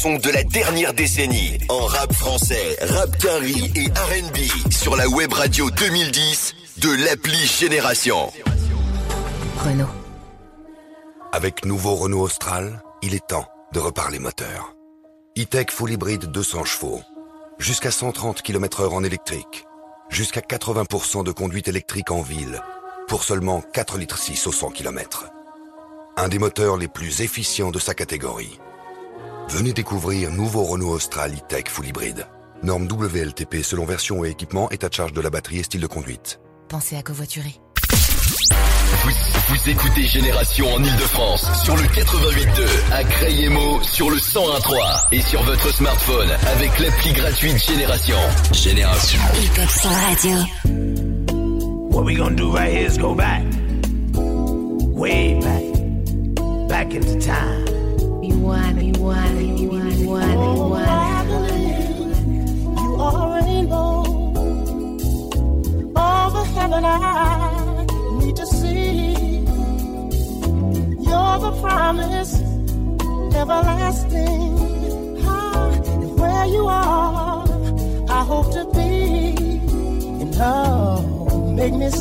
sons 0.00 0.16
de 0.16 0.30
la 0.30 0.42
dernière 0.44 0.94
décennie 0.94 1.58
en 1.68 1.84
rap 1.84 2.10
français, 2.14 2.78
rap 2.80 3.18
carry 3.18 3.70
et 3.76 3.88
R&B 3.88 4.72
sur 4.72 4.96
la 4.96 5.06
web 5.06 5.30
radio 5.30 5.70
2010 5.70 6.54
de 6.78 7.04
l'appli 7.04 7.36
Génération. 7.46 8.32
Renault. 9.62 9.84
Avec 11.32 11.66
nouveau 11.66 11.96
Renault 11.96 12.22
Austral, 12.22 12.82
il 13.02 13.14
est 13.14 13.26
temps 13.26 13.46
de 13.74 13.78
reparler 13.78 14.18
moteur. 14.18 14.74
E-Tech 15.38 15.66
Full 15.68 15.90
Hybrid 15.90 16.24
200 16.30 16.64
chevaux, 16.64 17.02
jusqu'à 17.58 17.90
130 17.90 18.40
km 18.40 18.80
heure 18.80 18.94
en 18.94 19.04
électrique, 19.04 19.66
jusqu'à 20.08 20.40
80% 20.40 21.24
de 21.24 21.32
conduite 21.32 21.68
électrique 21.68 22.10
en 22.10 22.22
ville, 22.22 22.62
pour 23.06 23.22
seulement 23.22 23.60
4 23.60 23.98
litres 23.98 24.18
6 24.18 24.46
au 24.46 24.52
100 24.52 24.70
km. 24.70 25.26
Un 26.16 26.28
des 26.28 26.38
moteurs 26.38 26.78
les 26.78 26.88
plus 26.88 27.20
efficients 27.20 27.70
de 27.70 27.78
sa 27.78 27.92
catégorie. 27.92 28.58
Venez 29.50 29.72
découvrir 29.72 30.30
nouveau 30.30 30.62
Renault 30.62 30.90
Austral 30.90 31.32
E-Tech 31.32 31.64
Full 31.66 31.88
Hybrid. 31.88 32.24
Norme 32.62 32.86
WLTP 32.88 33.64
selon 33.64 33.84
version 33.84 34.24
et 34.24 34.30
équipement, 34.30 34.70
état 34.70 34.88
de 34.88 34.94
charge 34.94 35.12
de 35.12 35.20
la 35.20 35.28
batterie 35.28 35.58
et 35.58 35.62
style 35.64 35.80
de 35.80 35.88
conduite. 35.88 36.38
Pensez 36.68 36.96
à 36.96 37.02
covoiturer. 37.02 37.56
Vous, 37.90 39.10
vous 39.48 39.70
écoutez 39.70 40.02
Génération 40.06 40.72
en 40.72 40.78
Ile-de-France 40.84 41.44
sur 41.64 41.76
le 41.76 41.82
88.2, 41.82 42.92
à 42.92 43.02
Crayemo 43.02 43.82
sur 43.82 44.10
le 44.10 44.18
101.3 44.18 45.08
et 45.10 45.20
sur 45.20 45.42
votre 45.42 45.74
smartphone 45.74 46.30
avec 46.30 46.78
l'appli 46.78 47.12
gratuite 47.12 47.58
Génération. 47.58 48.18
Génération. 48.52 49.20
Radio. 49.84 50.36
What 51.90 52.04
we 52.04 52.16
gonna 52.16 52.36
do 52.36 52.52
right 52.52 52.72
here 52.72 52.86
is 52.86 52.98
go 52.98 53.16
back. 53.16 53.42
Way 54.14 55.40
back. 55.40 56.68
Back 56.68 56.94
into 56.94 57.18
time. 57.18 57.79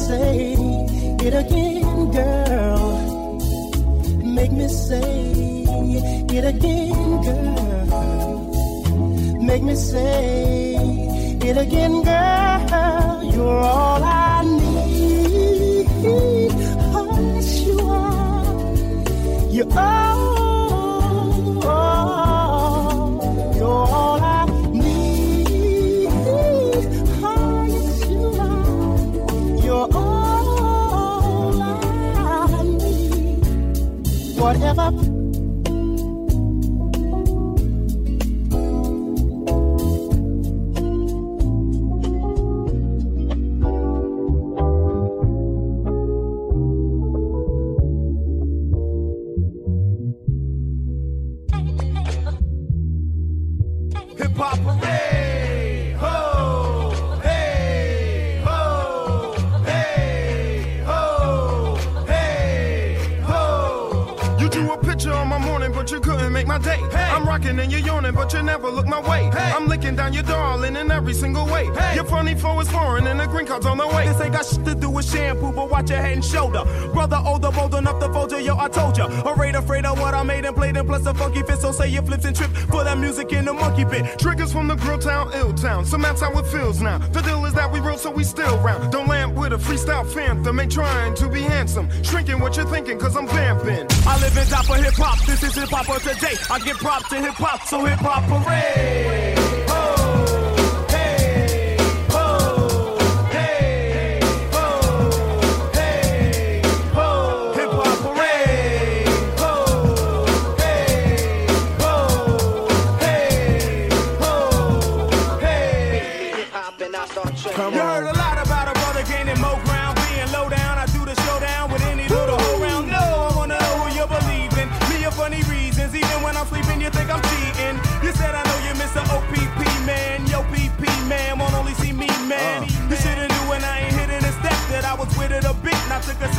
Say 0.10 0.56
it 1.22 1.34
again, 1.34 2.12
girl. 2.12 2.86
Make 4.24 4.52
me 4.52 4.68
say 4.68 5.59
it 5.98 6.46
again, 6.46 7.22
girl. 7.22 8.50
Make 9.42 9.64
me 9.64 9.76
say 9.76 10.76
it 11.42 11.58
again, 11.58 12.04
girl. 12.04 13.24
You're 13.24 13.60
all 13.60 14.04
I 14.04 14.44
need. 14.44 15.88
Oh, 16.94 17.34
yes, 17.34 17.62
you 17.66 17.80
are. 17.80 18.44
You're 19.50 19.80
all. 19.80 20.10
You're 23.56 23.68
all 23.68 24.22
I 24.22 24.46
need. 24.72 26.08
Oh, 27.24 27.66
yes, 27.68 28.10
you 28.10 28.24
are. 28.48 29.64
You're 29.66 29.90
all 29.96 31.62
I 31.62 32.64
need. 32.64 33.44
Whatever. 34.38 35.09
and 67.46 67.72
you're 67.72 67.82
yawning, 67.82 68.14
but 68.14 68.34
you 68.34 68.42
never 68.42 68.70
look 68.70 68.88
my 68.88 69.00
way. 69.00 69.30
Hey. 69.32 69.52
I'm 69.56 69.68
licking 69.68 69.96
down 69.96 70.14
your 70.14 70.24
darling 70.24 70.76
in 70.76 70.92
every 70.92 71.14
single 71.14 71.46
way. 71.46 71.66
Hey. 71.76 71.96
Your 71.96 72.06
funny 72.06 72.36
flow 72.36 72.60
is 72.60 72.70
foreign 72.70 73.08
and 73.08 73.20
the 73.20 73.28
green 73.28 73.46
card's 73.46 73.66
on 73.66 73.78
the 73.78 73.88
way. 73.88 74.08
This 74.08 74.20
ain't 74.22 74.34
got 74.34 74.46
shit 74.46 74.66
to 74.66 74.76
do 74.76 74.90
with 74.90 75.06
shampoo, 75.06 75.52
but 75.52 75.70
watch 75.70 75.90
your 75.90 76.00
head 76.00 76.14
and 76.14 76.26
shoulder. 76.26 76.64
Brother 76.94 77.22
older, 77.26 77.52
bold 77.52 77.76
enough 77.76 78.00
to 78.00 78.12
fold 78.12 78.32
you, 78.32 78.40
yo, 78.40 78.58
I 78.58 78.68
told 78.68 78.98
ya. 78.98 79.06
Alright, 79.26 79.56
afraid 79.56 79.86
of 79.86 80.00
what 80.00 80.14
I 80.14 80.24
made 80.24 80.46
and 80.46 80.56
played 80.56 80.78
and 80.78 80.88
plus 80.88 81.06
a 81.06 81.14
funky 81.14 81.44
fit, 81.44 81.60
so 81.60 81.72
say 81.72 81.88
your 81.90 82.04
flips 82.04 82.26
and 82.26 82.36
trip 82.36 82.52
for 82.52 82.84
that 82.84 82.98
music 82.98 83.32
in 83.32 83.46
the 83.46 83.54
monkey 83.54 83.86
pit. 83.86 84.20
Triggers 84.20 84.52
from 84.52 84.68
the 84.68 84.76
grill 84.76 85.00
town, 85.00 85.32
ill 85.34 85.54
town, 85.54 85.86
so 85.86 85.98
that's 85.98 86.22
how 86.22 86.32
it 86.38 86.46
feels 86.48 86.82
now. 86.82 86.98
The 86.98 87.22
deal 87.22 87.46
is 87.46 87.54
that 87.54 87.72
we 87.72 87.80
real, 87.80 87.98
so 87.98 88.12
we 88.12 88.24
still 88.24 88.58
round. 88.60 88.92
Don't 88.92 89.08
land 89.08 89.38
with 89.38 89.54
a 89.54 89.58
freestyle 89.58 90.06
phantom, 90.06 90.60
ain't 90.60 90.72
trying 90.72 91.16
to 91.16 91.30
be 91.30 91.42
handsome. 91.42 91.90
Shrinking 92.04 92.40
what 92.40 92.56
you're 92.58 92.66
thinking, 92.66 93.00
cause 93.00 93.16
I'm 93.16 93.28
vamping. 93.28 93.88
I 94.10 94.20
live 94.22 94.36
in 94.36 94.48
top 94.48 94.66
for 94.66 94.76
hip 94.76 94.96
hop. 94.96 95.24
This 95.28 95.44
is 95.44 95.54
hip 95.54 95.70
hop 95.70 95.88
of 95.88 96.02
today. 96.02 96.34
I 96.50 96.58
give 96.66 96.78
props 96.78 97.10
to 97.10 97.22
hip 97.22 97.36
hop, 97.36 97.62
so 97.68 97.86
hip 97.86 98.00
hop 98.00 98.26
parade. 98.26 99.19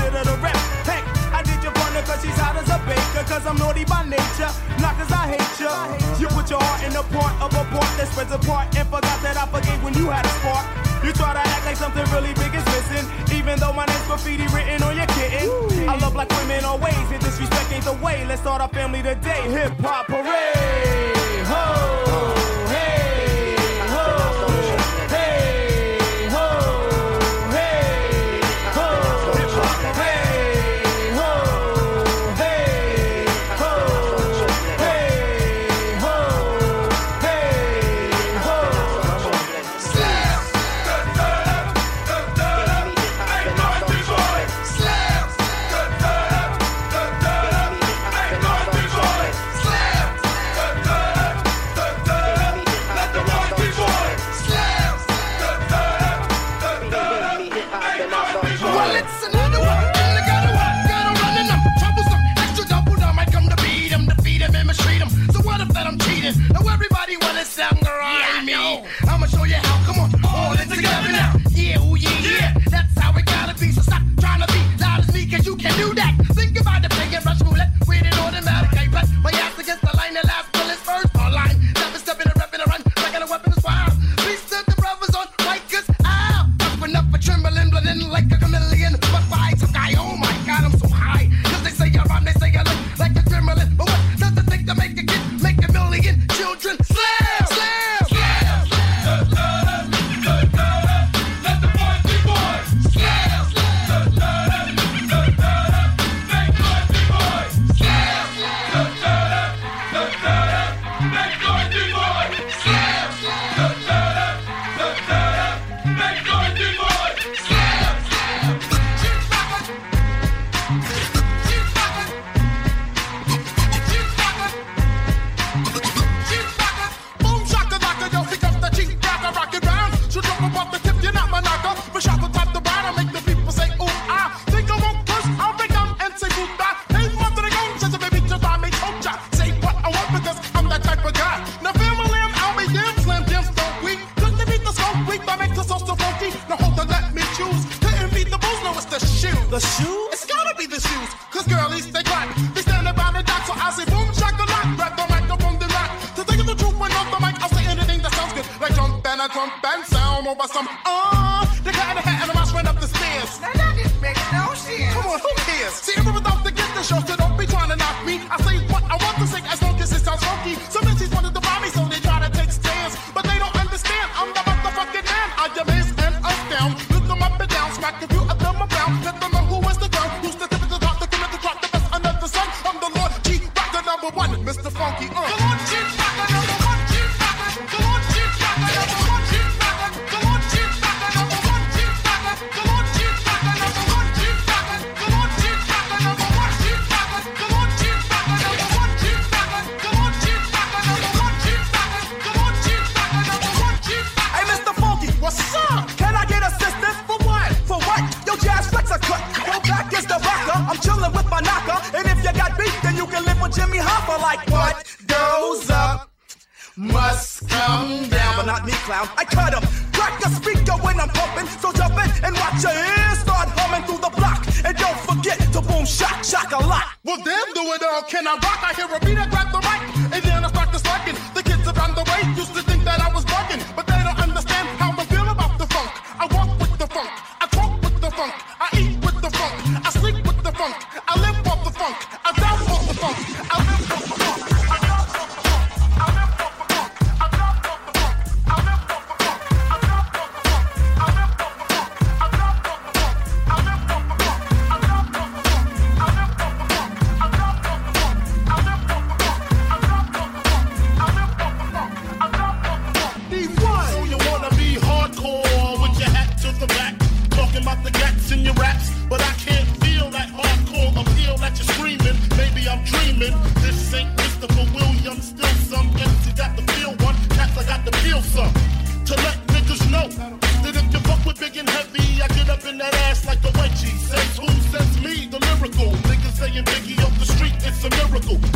consider 0.01 0.25
the 0.25 0.37
rep. 0.43 0.57
Heck, 0.89 1.05
I 1.33 1.43
did 1.43 1.63
your 1.63 1.73
partner 1.73 2.03
cause 2.03 2.23
she's 2.23 2.37
hot 2.37 2.57
as 2.57 2.69
a 2.69 2.79
baker. 2.89 3.25
Cause 3.29 3.47
I'm 3.47 3.57
naughty 3.57 3.85
by 3.85 4.05
nature, 4.05 4.51
not 4.81 4.97
cause 4.97 5.13
I 5.13 5.37
hate 5.37 5.57
you. 5.61 5.73
You 6.21 6.29
put 6.33 6.49
your 6.49 6.61
heart 6.61 6.83
in 6.85 6.93
the 6.93 7.05
part 7.13 7.35
of 7.41 7.53
a 7.53 7.65
part 7.69 7.91
that 8.01 8.09
spreads 8.09 8.33
apart. 8.33 8.75
And 8.77 8.89
forgot 8.89 9.19
that 9.23 9.37
I 9.37 9.47
forgave 9.47 9.83
when 9.85 9.95
you 9.95 10.09
had 10.09 10.25
a 10.25 10.33
spark. 10.41 10.65
You 11.05 11.13
try 11.13 11.33
to 11.33 11.41
act 11.41 11.65
like 11.65 11.77
something 11.77 12.05
really 12.13 12.33
big 12.35 12.53
is 12.55 12.65
missing. 12.73 13.05
Even 13.37 13.59
though 13.59 13.73
my 13.73 13.87
name's 13.87 14.07
graffiti 14.07 14.47
written 14.53 14.83
on 14.83 14.97
your 14.97 15.09
kitten. 15.17 15.49
Ooh. 15.49 15.89
I 15.89 15.97
love 15.97 16.13
black 16.13 16.29
women 16.41 16.65
always, 16.65 17.07
and 17.13 17.21
disrespect 17.21 17.73
ain't 17.73 17.85
the 17.85 17.97
way. 18.05 18.25
Let's 18.27 18.41
start 18.41 18.61
our 18.61 18.69
family 18.69 19.03
today. 19.03 19.43
Hip 19.53 19.73
hop 19.81 20.07
parade. 20.07 21.47
Ho! 21.49 22.00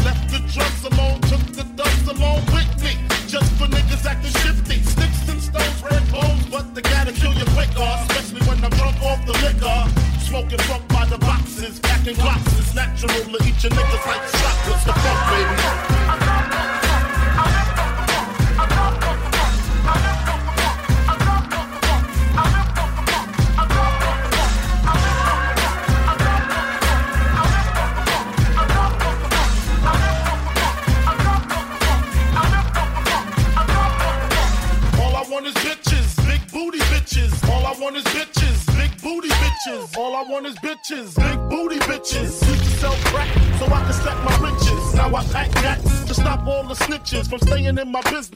Left 0.04 0.30
the 0.30 0.38
drums 0.52 0.84
alone. 0.84 1.23
million 47.64 47.78
in 47.78 47.92
my 47.92 48.02
business. 48.02 48.33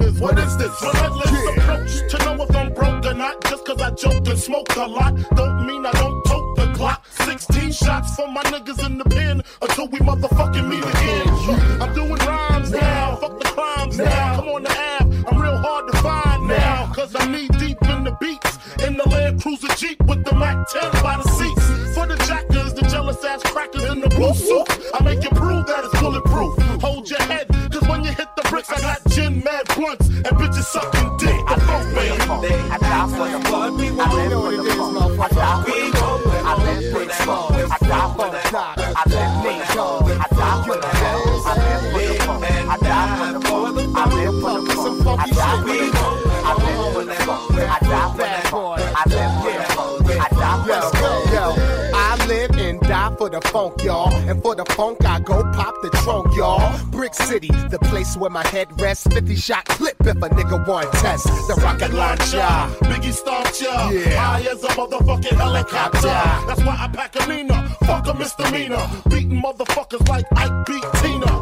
where 58.19 58.31
my 58.31 58.47
head 58.49 58.69
rests. 58.81 59.07
50 59.07 59.37
shot 59.37 59.65
clip 59.67 59.97
if 60.01 60.17
a 60.17 60.29
nigga 60.29 60.67
want 60.67 60.93
test. 60.95 61.27
The 61.27 61.55
rocket 61.63 61.93
launcher, 61.93 62.39
Biggie 62.87 63.13
Stomp 63.13 63.49
ya. 63.61 63.91
Yeah. 63.91 64.17
High 64.17 64.51
as 64.51 64.65
a 64.65 64.69
motherfucking 64.69 65.37
helicopter. 65.37 66.09
That's 66.47 66.63
why 66.65 66.77
I 66.79 66.89
pack 66.89 67.17
a 67.17 67.27
Nina, 67.27 67.69
fuck 67.85 68.07
a 68.09 68.15
misdemeanor. 68.15 68.89
Beating 69.09 69.43
motherfuckers 69.43 70.07
like 70.09 70.27
Ike 70.37 70.67
beat 70.67 70.85
Tina. 71.01 71.33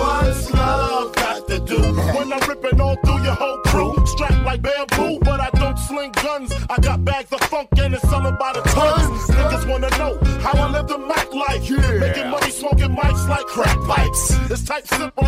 What's 0.00 0.50
love 0.52 1.14
got 1.14 1.46
to 1.48 1.58
do? 1.60 1.78
When 2.16 2.32
I'm 2.32 2.48
ripping 2.48 2.80
all 2.80 2.96
through 3.04 3.22
your 3.22 3.34
whole 3.34 3.58
crew, 3.58 4.06
strapped 4.06 4.44
like 4.44 4.62
bamboo, 4.62 5.18
but 5.20 5.40
I 5.40 5.50
don't 5.50 5.78
sling 5.78 6.12
guns. 6.12 6.52
I 6.70 6.78
got 6.80 7.04
bags 7.04 7.32
of 7.32 7.40
funk 7.42 7.68
and 7.76 7.94
it's 7.94 8.08
selling 8.08 8.36
by 8.38 8.52
the 8.54 8.62
tons. 8.62 9.28
Niggas 9.28 9.68
wanna 9.68 9.90
know 9.98 10.18
how 10.40 10.52
I 10.52 10.70
live 10.70 10.88
the 10.88 10.98
mic 10.98 11.34
life, 11.34 11.68
yeah. 11.68 11.98
making 11.98 12.30
money, 12.30 12.50
smoking 12.50 12.96
mics 12.96 13.28
like 13.28 13.44
crack 13.46 13.76
pipes. 13.86 14.30
It's 14.50 14.64
type 14.64 14.86
simple 14.86 15.19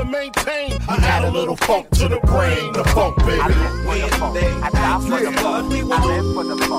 to 0.00 0.10
maintain. 0.10 0.78
I 0.88 0.96
add 0.96 1.24
a 1.24 1.30
little 1.30 1.56
funk 1.56 1.90
to 1.90 2.08
the 2.08 2.20
brain, 2.20 2.72
the 2.72 2.84
funk, 2.84 3.16
baby. 3.18 3.40
I 3.40 3.48
live 3.48 3.84
for 3.84 3.96
the 3.96 4.16
funk. 4.16 4.38
I 4.64 4.70
die 4.70 5.00
for 5.00 5.24
the 5.24 5.32
funk. 5.32 5.72
I 5.72 6.06
live 6.06 6.34
for 6.34 6.44
the 6.44 6.56
funk. 6.56 6.69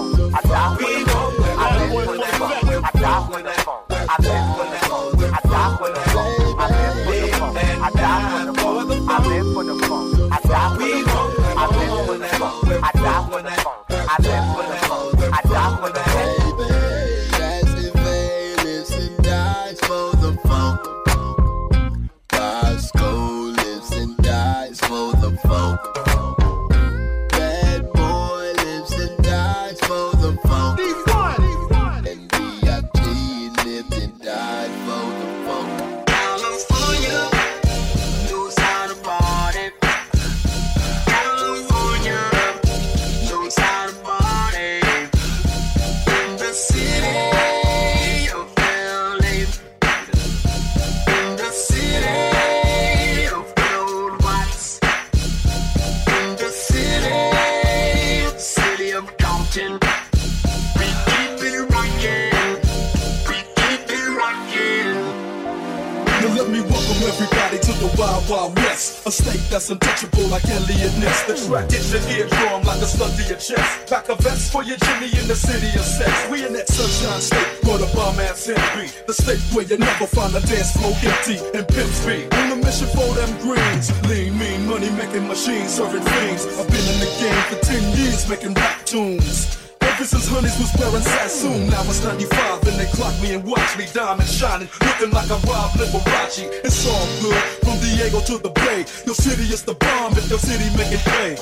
in 81.61 81.67
Pimp 81.73 81.91
Street. 81.93 82.33
On 82.33 82.51
a 82.51 82.55
mission 82.55 82.87
for 82.87 83.13
them 83.13 83.29
greens. 83.41 83.89
Lean, 84.09 84.37
mean, 84.37 84.65
money 84.65 84.89
making 84.91 85.27
machines, 85.27 85.71
serving 85.73 86.03
fiends. 86.03 86.45
I've 86.57 86.67
been 86.67 86.85
in 86.93 86.99
the 86.99 87.11
game 87.21 87.43
for 87.49 87.59
10 87.63 87.97
years 87.97 88.27
making 88.29 88.53
rap 88.53 88.85
tunes. 88.85 89.57
Ever 89.81 90.05
since 90.05 90.27
honeys 90.27 90.57
was 90.57 90.71
wearing 90.79 91.03
Sassoon, 91.03 91.69
now 91.69 91.81
it's 91.83 92.03
95 92.03 92.67
and 92.67 92.79
they 92.79 92.85
clock 92.97 93.13
me 93.21 93.33
and 93.35 93.43
watch 93.43 93.77
me 93.77 93.85
diamond 93.93 94.29
shining, 94.29 94.69
looking 94.81 95.11
like 95.11 95.29
a 95.29 95.37
Rob 95.45 95.71
Liberace. 95.77 96.49
It's 96.65 96.87
all 96.87 97.05
good, 97.21 97.43
from 97.61 97.77
Diego 97.79 98.21
to 98.21 98.37
the 98.37 98.49
Bay. 98.49 98.85
Your 99.05 99.15
city 99.15 99.43
is 99.53 99.63
the 99.63 99.75
bomb 99.75 100.13
if 100.13 100.29
your 100.29 100.39
city 100.39 100.65
make 100.77 100.91
it 100.91 101.03
pay. 101.05 101.35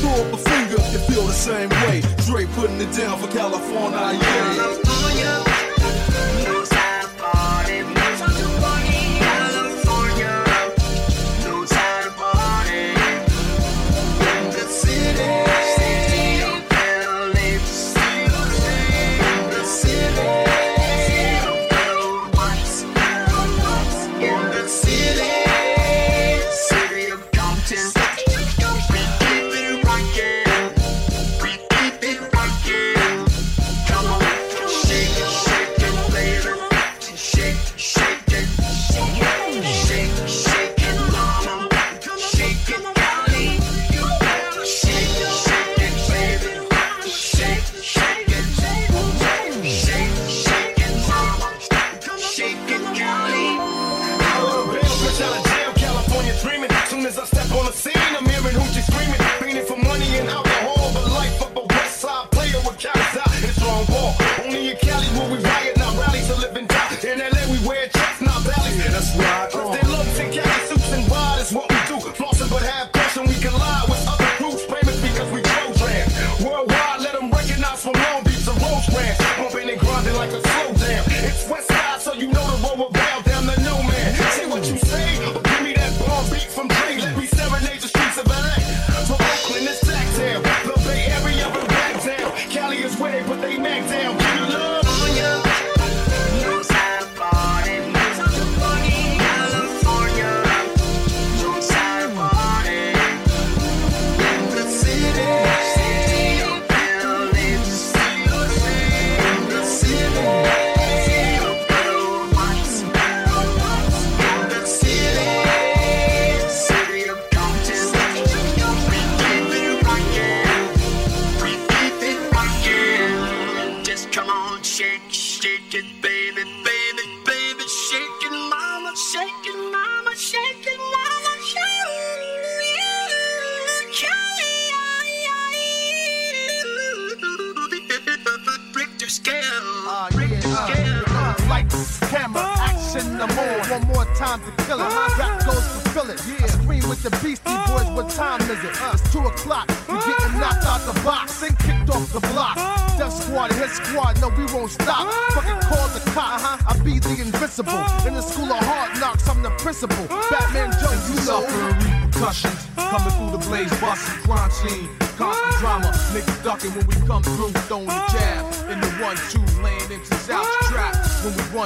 Throw 0.00 0.12
up 0.12 0.32
a 0.32 0.38
finger, 0.38 0.80
you 0.92 1.00
feel 1.10 1.26
the 1.26 1.36
same 1.36 1.68
way. 1.84 2.00
Dre 2.24 2.46
putting 2.54 2.80
it 2.80 2.92
down 2.96 3.18
for 3.18 3.28
California, 3.28 4.18
yeah. 4.20 4.85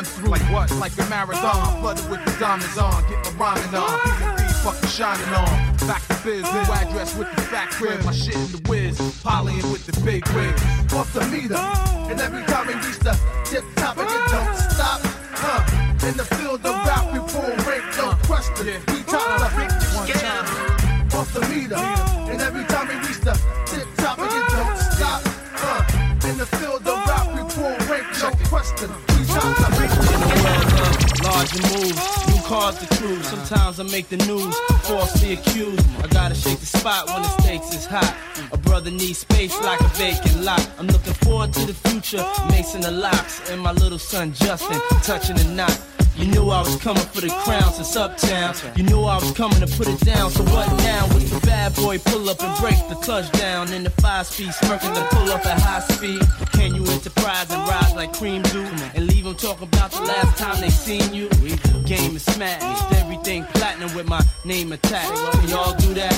Run 0.01 0.05
through. 0.05 0.31
Like 0.31 0.43
what? 0.53 0.71
Like 0.77 0.93
a 0.99 1.09
marathon, 1.09 1.81
flooded 1.81 2.09
with 2.11 2.25
the 2.25 2.39
diamonds 2.39 2.79
on, 2.79 3.03
get 3.09 3.25
my 3.37 3.55
rhyming 3.55 3.75
on, 3.75 3.99
P&D 4.37 4.53
fucking 4.63 4.89
shining 4.89 5.35
on. 5.35 5.77
Back 5.87 6.07
to 6.09 6.19
biz, 6.25 6.43
new 6.43 6.73
address 6.73 7.17
with 7.17 7.31
the 7.35 7.43
fat 7.43 7.71
crib, 7.71 8.05
my 8.05 8.13
shit 8.13 8.37
in 8.37 8.53
the 8.53 8.63
whiz, 8.69 8.99
polying 9.23 9.71
with 9.73 9.87
the 9.87 10.01
big 10.03 10.27
wigs. 10.29 10.63
off 10.93 11.13
the 11.13 11.25
meter. 11.27 11.57
And 11.57 12.21
every 12.21 12.43
time 12.45 12.67
we 12.67 12.75
reach 12.75 12.99
the 12.99 13.19
cars 32.77 32.99
to. 32.99 33.23
Sometimes 33.25 33.81
I 33.81 33.85
make 33.85 34.09
the 34.09 34.17
news, 34.19 34.57
falsely 34.83 35.35
accused. 35.35 35.87
I 36.03 36.07
gotta 36.09 36.35
shake 36.35 36.59
the 36.59 36.67
spot 36.67 37.07
when 37.09 37.23
the 37.23 37.29
stakes 37.43 37.75
is 37.75 37.87
hot. 37.87 38.15
A 38.53 38.57
brother 38.57 38.91
needs 38.91 39.19
space 39.19 39.59
like 39.63 39.81
a 39.81 39.89
vacant 39.89 40.43
lot. 40.43 40.69
I'm 40.79 40.87
looking 40.87 41.15
forward 41.15 41.53
to 41.55 41.67
the 41.67 41.75
future, 41.75 42.25
Mason 42.51 42.81
the 42.81 42.91
locks, 42.91 43.51
and 43.51 43.61
my 43.61 43.73
little 43.73 43.99
son 43.99 44.33
Justin 44.33 44.81
touching 45.03 45.37
the 45.37 45.45
knot. 45.45 45.79
You 46.21 46.27
knew 46.27 46.51
I 46.51 46.61
was 46.61 46.77
coming 46.77 47.03
for 47.03 47.23
the 47.23 47.31
crown 47.31 47.73
since 47.73 47.97
uptown. 47.97 48.55
You 48.77 48.83
knew 48.83 49.01
I 49.05 49.17
was 49.17 49.33
coming 49.33 49.59
to 49.61 49.67
put 49.67 49.89
it 49.89 50.01
down. 50.01 50.31
So 50.31 50.43
what 50.45 50.69
now? 50.85 51.07
With 51.15 51.31
the 51.31 51.41
bad 51.47 51.75
boy 51.75 51.99
pull 51.99 52.29
up 52.29 52.43
and 52.43 52.61
break 52.61 52.77
the 52.91 52.97
clutch 52.97 53.33
down 53.33 53.73
in 53.73 53.85
the 53.85 53.91
five 54.03 54.27
speed, 54.27 54.53
smirking 54.53 54.93
the 54.93 55.01
pull 55.13 55.31
up 55.31 55.47
at 55.47 55.59
high 55.59 55.81
speed. 55.81 56.21
Can 56.53 56.75
you 56.75 56.85
enterprise 56.93 57.51
and 57.51 57.67
rise 57.67 57.95
like 57.95 58.13
cream 58.13 58.43
do? 58.43 58.63
And 58.95 59.07
leave 59.07 59.25
them 59.25 59.35
talking 59.35 59.67
about 59.67 59.93
the 59.93 60.03
last 60.03 60.37
time 60.37 60.61
they 60.61 60.69
seen 60.69 61.15
you? 61.15 61.31
Game 61.87 62.17
is 62.17 62.25
smashed, 62.25 62.93
everything 63.01 63.45
platinum 63.55 63.95
with 63.95 64.07
my 64.07 64.21
name 64.45 64.73
attached. 64.73 65.17
Can 65.41 65.49
y'all 65.49 65.75
do 65.79 65.95
that? 65.95 66.13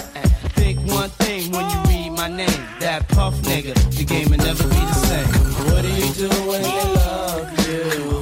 Think 0.57 0.81
one 0.91 1.11
thing 1.11 1.53
when 1.53 1.71
you 1.71 1.79
read 1.87 2.11
my 2.11 2.27
name. 2.27 2.63
That 2.81 3.07
puff 3.09 3.35
nigga, 3.43 3.75
the 3.97 4.05
game 4.05 4.31
will 4.31 4.39
never 4.39 4.65
be 4.65 4.81
the 4.81 4.95
same. 4.95 5.27
What 5.71 5.83
do 5.83 5.89
you 5.89 6.13
do 6.15 6.29
when 6.49 6.63
they 6.63 6.95
love 6.95 7.69
you? 7.69 8.22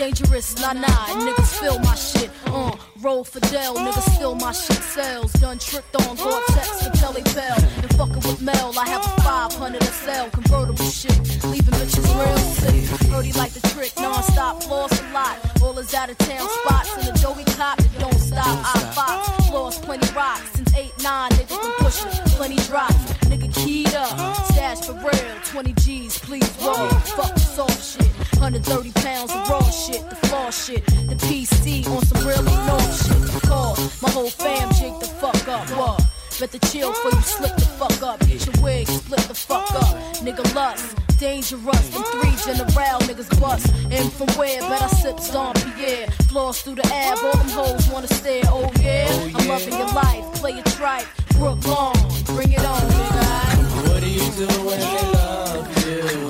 Dangerous, 0.00 0.56
nah 0.56 0.72
nah, 0.72 0.88
niggas 1.12 1.60
feel 1.60 1.78
my 1.80 1.94
shit. 1.94 2.39
Uh, 2.52 2.76
roll 3.00 3.24
Fidel, 3.24 3.76
niggas 3.76 4.14
still 4.16 4.34
my 4.34 4.52
shit. 4.52 4.76
Sells, 4.76 5.32
done 5.34 5.58
tricked 5.58 5.94
on 5.96 6.16
Gore-Tex 6.16 6.82
for 6.82 6.90
Telly 6.96 7.22
Bell. 7.34 7.56
And 7.82 7.94
fucking 7.94 8.22
with 8.26 8.42
Mel, 8.42 8.72
I 8.78 8.88
have 8.88 9.04
a 9.04 9.22
500 9.22 9.82
SL 9.82 10.30
convertible 10.30 10.84
shit. 10.84 11.16
Leaving 11.44 11.74
bitches 11.74 12.08
real 12.18 12.38
sick. 12.38 13.08
Brody 13.08 13.32
like 13.32 13.52
the 13.52 13.66
trick, 13.68 13.92
non-stop, 13.98 14.62
floss 14.64 15.00
a 15.00 15.12
lot. 15.12 15.38
All 15.62 15.74
his 15.74 15.94
out 15.94 16.10
of 16.10 16.18
town 16.18 16.48
spots 16.62 16.96
and 16.96 17.06
the 17.06 17.20
doughy 17.20 17.44
cop 17.56 17.78
that 17.78 17.98
don't 18.00 18.18
stop. 18.18 18.46
I 18.46 18.80
fox, 18.94 19.50
lost 19.50 19.82
plenty 19.82 20.12
rocks 20.12 20.50
since 20.54 20.74
8 20.74 20.92
9, 21.02 21.30
nigga 21.30 21.48
been 21.48 21.72
push 21.78 22.04
it. 22.04 22.12
Plenty 22.36 22.56
drops, 22.66 22.94
nigga 23.30 23.54
keyed 23.54 23.94
up. 23.94 24.36
Stash 24.46 24.86
for 24.86 24.94
real, 24.94 25.36
20 25.44 25.72
G's, 25.74 26.18
please 26.18 26.50
roll. 26.62 26.88
Fuck 27.16 27.39
soft 27.50 27.82
shit. 27.82 28.10
130 28.38 28.92
pounds 28.92 29.32
of 29.32 29.48
raw 29.48 29.62
shit, 29.70 30.08
the 30.08 30.16
flaw 30.28 30.50
shit, 30.50 30.84
the 30.86 31.16
PC 31.26 31.86
on 31.88 32.04
some 32.06 32.26
really 32.26 32.56
north 32.66 32.94
shit. 33.04 33.42
Call 33.42 33.76
my 34.02 34.10
whole 34.10 34.30
fam 34.30 34.72
jig 34.74 34.98
the 35.00 35.06
fuck 35.06 35.48
up. 35.48 35.68
What? 35.76 36.00
Better 36.38 36.58
chill 36.68 36.90
before 36.90 37.10
you 37.10 37.22
slip 37.22 37.54
the 37.56 37.66
fuck 37.78 38.02
up. 38.02 38.20
Get 38.20 38.46
your 38.46 38.64
wig, 38.64 38.86
split 38.88 39.20
the 39.28 39.34
fuck 39.34 39.70
up. 39.74 39.94
Nigga 40.24 40.54
lust, 40.54 40.96
dangerous. 41.18 41.88
Them 41.90 42.04
three 42.14 42.34
general 42.44 43.00
niggas 43.08 43.28
bust. 43.40 43.66
And 43.90 44.10
from 44.12 44.28
where? 44.38 44.60
Bet 44.60 44.82
I 44.82 44.88
sip 44.88 45.18
Don 45.32 45.54
Pierre. 45.74 46.06
Floss 46.30 46.62
through 46.62 46.76
the 46.76 46.86
ab, 46.86 47.18
all 47.18 47.36
them 47.36 47.48
hoes 47.50 47.88
wanna 47.90 48.08
stare. 48.08 48.44
Oh 48.46 48.70
yeah, 48.80 49.06
oh, 49.10 49.32
I'm 49.34 49.48
loving 49.48 49.74
your 49.74 49.92
life. 49.92 50.24
Play 50.40 50.52
it 50.52 50.80
right. 50.80 51.06
Brook 51.36 51.66
Long, 51.66 51.94
bring 52.24 52.52
it 52.52 52.64
on, 52.64 52.80
nigga. 52.80 53.88
What 53.88 54.00
do 54.00 54.08
you 54.08 54.30
do 54.32 54.46
when 54.64 54.78
they 54.80 55.12
love 55.12 55.86
you? 55.86 56.29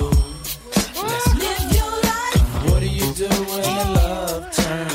Do 3.21 3.27
when 3.27 3.61
the 3.61 3.85
love 3.93 4.51
turns 4.51 4.90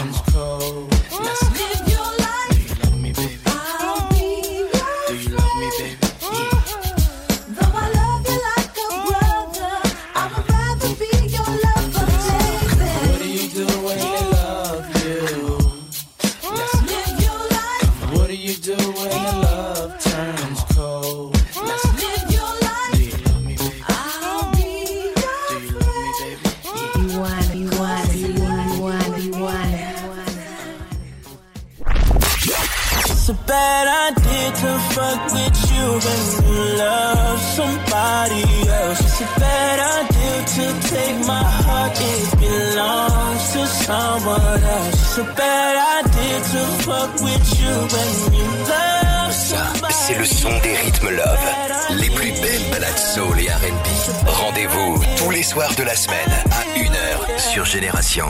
to 35.06 35.16
fuck 35.16 35.32
with 35.32 35.70
you 35.72 35.86
when 36.04 36.22
you 36.48 36.78
love 36.78 37.40
somebody 37.40 38.44
else. 38.68 39.00
It's 39.00 39.20
a 39.20 39.40
bad 39.40 39.78
idea 40.02 40.36
to 40.56 40.88
take 40.88 41.26
my 41.26 41.42
heart, 41.42 41.98
it 42.00 42.40
belongs 42.40 43.52
to 43.52 43.66
someone 43.66 44.62
else. 44.62 44.94
It's 44.94 45.18
a 45.18 45.24
bad 45.34 46.04
idea 46.04 46.36
to 46.52 46.60
fuck 46.84 47.14
with 47.20 47.60
you 47.60 47.74
when 47.92 48.34
you 48.34 48.46
love 48.68 49.32
C'est 49.90 50.18
le 50.18 50.24
son 50.24 50.50
des 50.62 50.76
rythmes 50.76 51.10
love. 51.10 51.38
Les 51.98 52.10
plus 52.10 52.32
belles 52.32 52.70
balades 52.70 52.98
soul 52.98 53.38
et 53.40 53.48
R&B. 53.48 54.28
Rendez-vous 54.28 55.02
tous 55.16 55.30
les 55.30 55.42
soirs 55.42 55.74
de 55.76 55.82
la 55.82 55.94
semaine 55.94 56.32
à 56.50 56.78
1h 56.78 57.38
sur 57.38 57.64
Génération. 57.64 58.26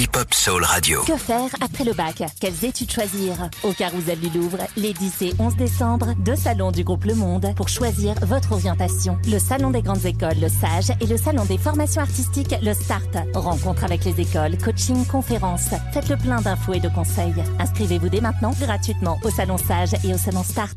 Hip 0.00 0.16
Hop 0.16 0.32
Soul 0.32 0.64
Radio. 0.64 1.02
Que 1.02 1.18
faire 1.18 1.50
après 1.60 1.84
le 1.84 1.92
bac? 1.92 2.22
Quelles 2.40 2.64
études 2.64 2.90
choisir? 2.90 3.34
Au 3.62 3.74
Carousel 3.74 4.18
du 4.18 4.30
Louvre, 4.30 4.56
les 4.78 4.94
10 4.94 5.20
et 5.20 5.34
11 5.38 5.56
décembre, 5.56 6.14
deux 6.20 6.36
salons 6.36 6.72
du 6.72 6.84
groupe 6.84 7.04
Le 7.04 7.14
Monde 7.14 7.52
pour 7.54 7.68
choisir 7.68 8.14
votre 8.22 8.52
orientation. 8.52 9.18
Le 9.30 9.38
Salon 9.38 9.70
des 9.70 9.82
grandes 9.82 10.06
écoles, 10.06 10.38
le 10.40 10.48
SAGE, 10.48 10.96
et 11.02 11.06
le 11.06 11.18
Salon 11.18 11.44
des 11.44 11.58
formations 11.58 12.00
artistiques, 12.00 12.54
le 12.62 12.72
START. 12.72 13.26
Rencontre 13.34 13.84
avec 13.84 14.06
les 14.06 14.18
écoles, 14.18 14.56
coaching, 14.56 15.04
conférences. 15.04 15.68
Faites 15.92 16.08
le 16.08 16.16
plein 16.16 16.40
d'infos 16.40 16.72
et 16.72 16.80
de 16.80 16.88
conseils. 16.88 17.34
Inscrivez-vous 17.58 18.08
dès 18.08 18.22
maintenant 18.22 18.54
gratuitement 18.58 19.20
au 19.22 19.28
Salon 19.28 19.58
SAGE 19.58 20.02
et 20.02 20.14
au 20.14 20.16
Salon 20.16 20.44
START. 20.44 20.76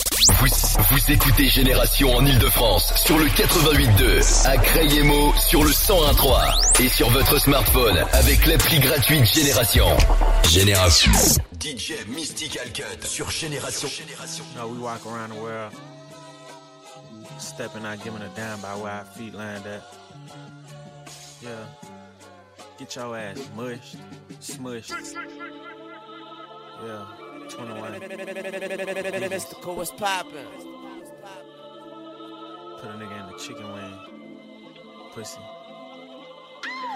Vous, 0.29 0.47
vous 0.91 1.11
écoutez 1.11 1.47
Génération 1.47 2.15
en 2.15 2.23
Ile-de-France 2.23 2.93
sur 2.95 3.17
le 3.17 3.25
88.2, 3.25 4.47
à 4.47 4.57
Crayemo 4.57 5.33
sur 5.49 5.63
le 5.63 5.71
101.3 5.71 6.83
et 6.83 6.89
sur 6.89 7.09
votre 7.09 7.39
smartphone 7.39 7.97
avec 8.13 8.45
l'appli 8.45 8.79
gratuite 8.79 9.25
Génération. 9.25 9.87
Génération. 10.47 11.11
DJ 11.59 12.05
Mystical 12.07 12.67
Cut 12.71 13.07
sur 13.07 13.31
Génération. 13.31 13.89
No, 14.55 14.67
we 14.67 14.79
walk 14.79 15.03
around 15.07 15.31
the 15.31 15.41
world, 15.41 15.71
stepping 17.39 17.83
out, 17.83 18.03
giving 18.03 18.21
a 18.21 18.29
damn 18.35 18.61
by 18.61 18.75
where 18.75 18.91
our 18.91 19.05
feet 19.05 19.33
land 19.33 19.65
at. 19.65 19.81
Yeah. 21.41 21.49
Get 22.77 22.95
your 22.95 23.17
ass 23.17 23.39
mushed, 23.55 23.97
smushed. 24.39 24.93
Yeah. 26.83 27.30
21. 27.51 29.29
Mystical, 29.29 29.75
what's 29.75 29.91
poppin'? 29.91 30.45
Put 32.79 32.89
a 32.89 32.93
nigga 32.93 33.19
in 33.21 33.31
the 33.31 33.37
chicken 33.37 33.71
wing. 33.73 33.93
Pussy. 35.13 35.39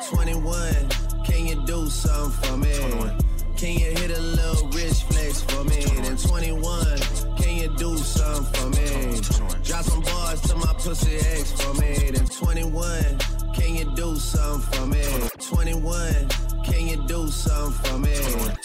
21, 0.09 0.89
can 1.25 1.45
you 1.45 1.65
do 1.65 1.89
something 1.89 2.49
for 2.49 2.57
me? 2.57 2.73
21. 2.77 3.19
Can 3.57 3.73
you 3.73 3.91
hit 3.99 4.11
a 4.11 4.19
little 4.19 4.67
rich 4.69 5.03
flex 5.03 5.41
for 5.41 5.63
me? 5.65 5.83
And 6.07 6.19
21, 6.19 6.97
can 7.37 7.55
you 7.57 7.75
do 7.77 7.97
something 7.97 8.53
for 8.53 8.69
me? 8.69 9.19
Drop 9.63 9.83
some 9.83 10.01
bars 10.01 10.41
to 10.41 10.55
my 10.55 10.73
pussy 10.77 11.15
ex 11.17 11.51
for 11.51 11.73
me. 11.73 12.11
Then 12.11 12.27
21, 12.27 13.17
can 13.53 13.75
you 13.75 13.93
do 13.95 14.15
something 14.15 14.79
for 14.79 14.87
me? 14.87 15.03
21, 15.39 16.29
can 16.65 16.87
you 16.87 16.97
do 17.07 17.27
something 17.29 17.91
for 17.91 17.99
me? 17.99 18.15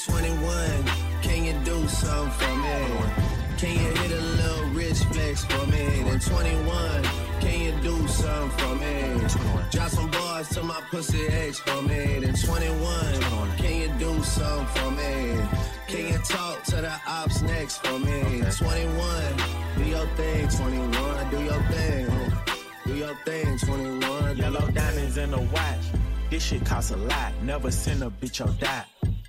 21, 0.07 0.85
can 1.23 1.45
you 1.45 1.55
do 1.65 1.87
something 1.89 2.33
for 2.33 2.55
me? 2.57 2.79
Can 3.59 3.73
you 3.73 3.91
hit 4.01 4.13
a 4.13 4.21
little 4.41 4.65
rich 4.71 4.99
flex 5.13 5.45
for 5.45 5.67
me? 5.67 6.03
Then 6.05 6.19
21, 6.19 7.03
can 7.41 7.61
you 7.61 7.73
do 7.83 8.09
something 8.09 8.51
for 8.59 8.75
me? 8.77 9.69
Drop 9.71 9.91
some 9.91 10.11
bars 10.11 10.49
to 10.51 10.63
my 10.63 10.81
pussy 10.91 11.27
ex 11.29 11.59
for 11.59 11.83
me. 11.83 12.19
Then 12.21 12.35
21, 12.35 13.57
can 13.59 13.75
you 13.83 13.89
do 13.99 14.23
something 14.23 14.67
for 14.67 14.91
me? 14.91 15.37
Can 15.87 16.07
you 16.13 16.19
talk 16.19 16.63
to 16.65 16.77
the 16.77 16.95
ops 17.07 17.43
next 17.43 17.85
for 17.85 17.99
me? 17.99 18.43
21, 18.57 19.37
do 19.77 19.85
your 19.85 20.07
thing, 20.17 20.49
21, 20.49 21.31
do 21.31 21.43
your 21.43 21.63
thing. 21.65 22.31
Do 22.87 22.97
your 22.97 23.15
thing, 23.25 23.59
21. 23.59 24.37
do 24.37 24.43
Yellow 24.43 24.69
diamonds 24.73 25.17
in 25.17 25.31
the 25.31 25.41
watch. 25.41 25.90
This 26.31 26.45
shit 26.45 26.65
costs 26.65 26.93
a 26.93 26.97
lot. 26.97 27.33
Never 27.43 27.73
send 27.73 28.05
a 28.05 28.11
bitch 28.11 28.45
or 28.45 28.53
die. 28.61 28.85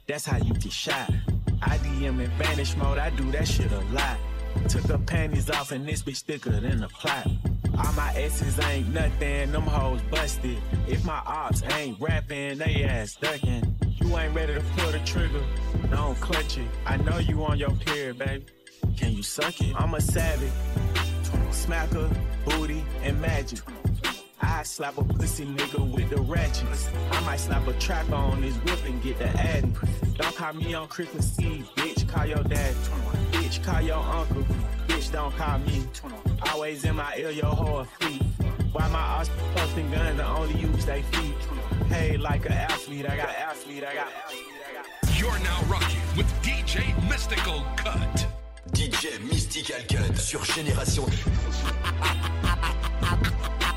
That's 0.08 0.24
how 0.24 0.38
you 0.38 0.54
get 0.54 0.72
shot. 0.72 1.10
I 1.64 1.78
DM 1.80 2.24
in 2.24 2.30
vanish 2.38 2.76
mode. 2.78 3.00
I 3.00 3.10
do 3.10 3.32
that 3.32 3.48
shit 3.48 3.72
a 3.72 3.80
lot. 3.92 4.18
Took 4.70 4.84
her 4.84 5.00
panties 5.00 5.50
off 5.50 5.72
and 5.72 5.88
this 5.88 6.04
bitch 6.04 6.22
thicker 6.22 6.52
than 6.52 6.84
a 6.84 6.90
plot. 6.90 7.28
All 7.76 7.92
my 7.94 8.14
exes 8.16 8.60
ain't 8.60 8.94
nothing. 8.94 9.52
Them 9.52 9.64
hoes 9.64 10.00
busted. 10.12 10.58
If 10.88 11.04
my 11.04 11.22
ops 11.26 11.64
ain't 11.74 12.00
rapping, 12.00 12.60
they 12.60 12.84
ass 12.84 13.16
ducking. 13.16 13.76
You 14.00 14.18
ain't 14.20 14.36
ready 14.36 14.54
to 14.54 14.62
pull 14.78 14.92
the 14.92 15.00
trigger. 15.00 15.44
Don't 15.90 16.20
clutch 16.20 16.60
it. 16.60 16.68
I 16.86 16.98
know 16.98 17.18
you 17.18 17.44
on 17.44 17.58
your 17.58 17.72
period, 17.72 18.20
baby. 18.20 18.46
Can 18.96 19.14
you 19.14 19.24
suck 19.24 19.60
it? 19.60 19.74
I'm 19.76 19.96
a 19.96 20.02
savage. 20.02 20.52
Smacker, 21.50 22.16
booty, 22.46 22.84
and 23.02 23.20
magic. 23.20 23.60
I 24.42 24.64
slap 24.64 24.98
a 24.98 25.04
pussy 25.04 25.46
nigga 25.46 25.90
with 25.92 26.10
the 26.10 26.22
ratchets. 26.22 26.90
I 27.12 27.20
might 27.22 27.40
slap 27.40 27.68
a 27.68 27.74
trapper 27.74 28.16
on 28.16 28.42
his 28.42 28.56
whip 28.58 28.80
and 28.86 29.02
get 29.02 29.20
the 29.20 29.28
addy. 29.28 29.72
Don't 30.18 30.36
call 30.36 30.54
me 30.54 30.74
on 30.74 30.88
Christmas 30.88 31.40
Eve, 31.40 31.70
bitch. 31.76 32.08
Call 32.08 32.26
your 32.26 32.44
dad. 32.44 32.76
Bitch, 33.32 33.64
call 33.64 33.82
your 33.82 33.98
uncle. 33.98 34.44
Bitch, 34.88 35.12
don't 35.12 35.36
call 35.36 35.60
me. 35.60 35.84
Always 36.52 36.84
in 36.86 36.96
my 36.96 37.16
ear, 37.18 37.32
your 37.32 37.46
whole 37.46 37.84
feet. 38.00 38.24
Why 38.72 38.88
my 38.90 39.00
ass 39.00 39.30
posting 39.56 39.92
guns 39.92 40.20
and 40.20 40.22
only 40.22 40.60
use 40.60 40.86
they 40.86 41.02
feet? 41.04 41.36
Hey, 41.88 42.18
like 42.18 42.46
an 42.46 42.54
athlete, 42.54 43.06
I 43.10 43.18
got 43.18 43.30
athlete, 43.30 43.84
I 43.84 43.94
got 43.94 44.08
You're 45.20 45.40
now 45.40 45.62
rocking 45.68 46.02
with 46.16 46.28
DJ 46.42 46.96
Mystical 47.10 47.64
Cut. 47.76 48.28
DJ 48.72 49.22
Mystical 49.30 49.82
Cut 49.90 50.18
sur 50.18 50.40
Génération. 50.40 51.06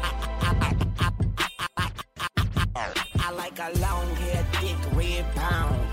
I 2.76 3.30
like 3.32 3.58
a 3.58 3.70
long 3.78 4.08
hair, 4.16 4.46
thick 4.60 4.76
red 4.96 5.24
pound. 5.34 5.84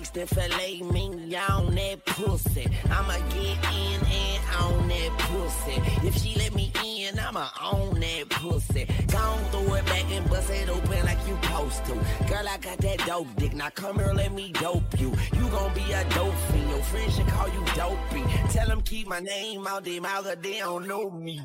steaks, 0.00 0.10
then 0.10 0.26
filet 0.26 0.80
mignon 0.82 1.74
that 1.74 2.04
pussy. 2.04 2.66
I'ma 2.90 3.16
get 3.30 3.58
in 3.74 4.00
and 4.06 4.42
on 4.58 4.88
that 4.88 5.18
pussy. 5.18 6.06
If 6.06 6.16
she 6.16 6.38
let 6.38 6.54
me 6.54 6.72
in, 6.84 7.18
I'ma 7.18 7.48
own 7.62 8.00
that 8.00 8.28
pussy. 8.30 8.86
Gon' 9.08 9.44
throw 9.50 9.74
it 9.74 9.86
back 9.86 10.10
and 10.10 10.28
bust 10.28 10.50
it 10.50 10.68
open 10.68 11.04
like 11.04 11.18
you 11.28 11.38
supposed 11.42 11.84
to. 11.86 11.94
Girl, 12.28 12.48
I 12.48 12.58
got 12.58 12.78
that 12.78 12.98
dope 13.06 13.34
dick. 13.36 13.54
Now 13.54 13.70
come 13.70 13.98
here, 13.98 14.12
let 14.12 14.32
me 14.32 14.52
dope 14.52 14.98
you. 14.98 15.12
You 15.36 15.48
gon' 15.50 15.74
be 15.74 15.92
a 15.92 16.04
dope 16.10 16.34
fiend. 16.52 16.70
Your 16.70 16.82
friends 16.82 17.16
should 17.16 17.28
call 17.28 17.48
you 17.48 17.64
dopey. 17.74 18.24
Tell 18.50 18.68
them 18.68 18.82
keep 18.82 19.06
my 19.06 19.20
name 19.20 19.66
out 19.66 19.84
their 19.84 20.00
mouth 20.00 20.26
they 20.42 20.58
don't 20.58 20.86
know 20.86 21.10
me. 21.10 21.40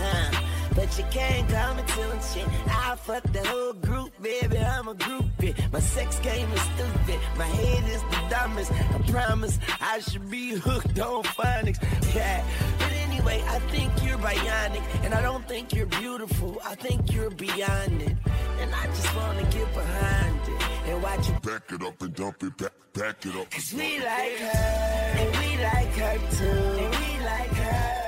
Huh. 0.00 0.40
But 0.74 0.96
you 0.96 1.04
can't 1.10 1.48
call 1.50 1.74
me 1.74 1.82
till 1.88 2.20
shit. 2.20 2.46
I 2.68 2.94
fuck 2.96 3.24
the 3.32 3.44
whole 3.44 3.72
group, 3.72 4.12
baby. 4.22 4.58
I'm 4.58 4.86
a 4.86 4.94
groupie. 4.94 5.54
My 5.72 5.80
sex 5.80 6.18
game 6.20 6.48
is 6.52 6.60
stupid. 6.60 7.18
My 7.36 7.46
head 7.46 7.84
is 7.88 8.02
the 8.02 8.20
dumbest. 8.30 8.70
I 8.72 8.98
promise 9.10 9.58
I 9.80 9.98
should 10.00 10.30
be 10.30 10.50
hooked 10.50 10.98
on 11.00 11.24
phonics. 11.24 11.80
Yeah. 12.14 12.44
But 12.78 12.92
anyway, 12.92 13.42
I 13.48 13.58
think 13.74 13.92
you're 14.04 14.18
bionic. 14.18 14.82
And 15.04 15.14
I 15.14 15.20
don't 15.22 15.46
think 15.48 15.74
you're 15.74 15.86
beautiful. 15.86 16.60
I 16.64 16.76
think 16.76 17.12
you're 17.12 17.30
beyond 17.30 18.00
it. 18.02 18.16
And 18.60 18.74
I 18.74 18.86
just 18.86 19.16
wanna 19.16 19.42
get 19.50 19.72
behind 19.74 20.40
it. 20.48 20.62
And 20.90 21.02
watch 21.02 21.28
you 21.28 21.34
Back 21.40 21.72
it 21.72 21.82
up 21.82 22.00
and 22.02 22.14
dump 22.14 22.42
it, 22.42 22.56
back, 22.56 22.72
back 22.92 23.26
it 23.26 23.34
up. 23.36 23.50
Cause 23.50 23.74
we 23.74 23.98
like 23.98 24.38
her, 24.38 25.18
and 25.20 25.36
we 25.38 25.62
like 25.62 25.94
her 26.02 26.18
too. 26.36 26.44
And 26.44 26.94
we 26.94 27.24
like 27.24 27.50
her, 27.50 27.72
and 27.72 27.84
we 27.84 28.04
like 28.04 28.07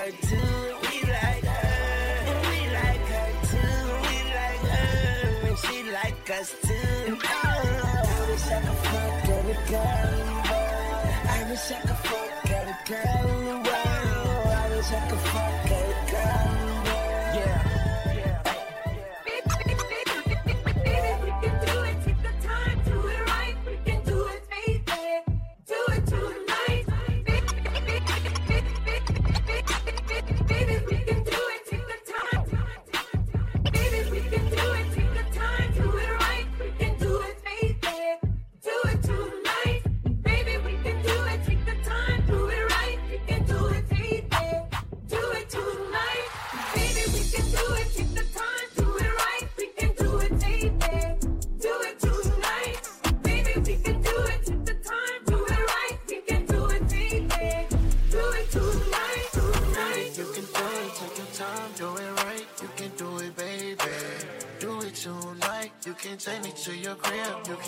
We 0.00 0.06
like 0.06 1.44
her, 1.44 1.66
we 2.48 2.60
like 2.72 3.04
her 3.12 3.30
too. 3.50 3.84
We 4.08 4.16
like 4.32 4.64
her, 4.72 5.56
she 5.56 5.76
like 5.92 6.30
us 6.30 6.50
too. 6.62 7.18
Oh, 7.22 7.26
I 7.26 8.24
wish 8.30 8.46
I 8.48 8.60
could 8.62 8.80
fuck 8.88 9.28
every 9.28 9.58
girl. 9.68 10.40
I 11.28 11.46
wish 11.50 11.70
I 11.70 11.80
could 11.82 12.00
fuck 12.08 12.50
every 12.50 12.76
girl 12.88 13.28
in 13.28 13.44
the 13.44 13.56
world. 13.60 14.46
I 14.48 14.68
wish 14.74 14.90
I 14.90 15.08
could 15.10 15.18
fuck 15.18 15.59
to 66.64 66.76
your 66.76 66.94
crib. 66.96 67.59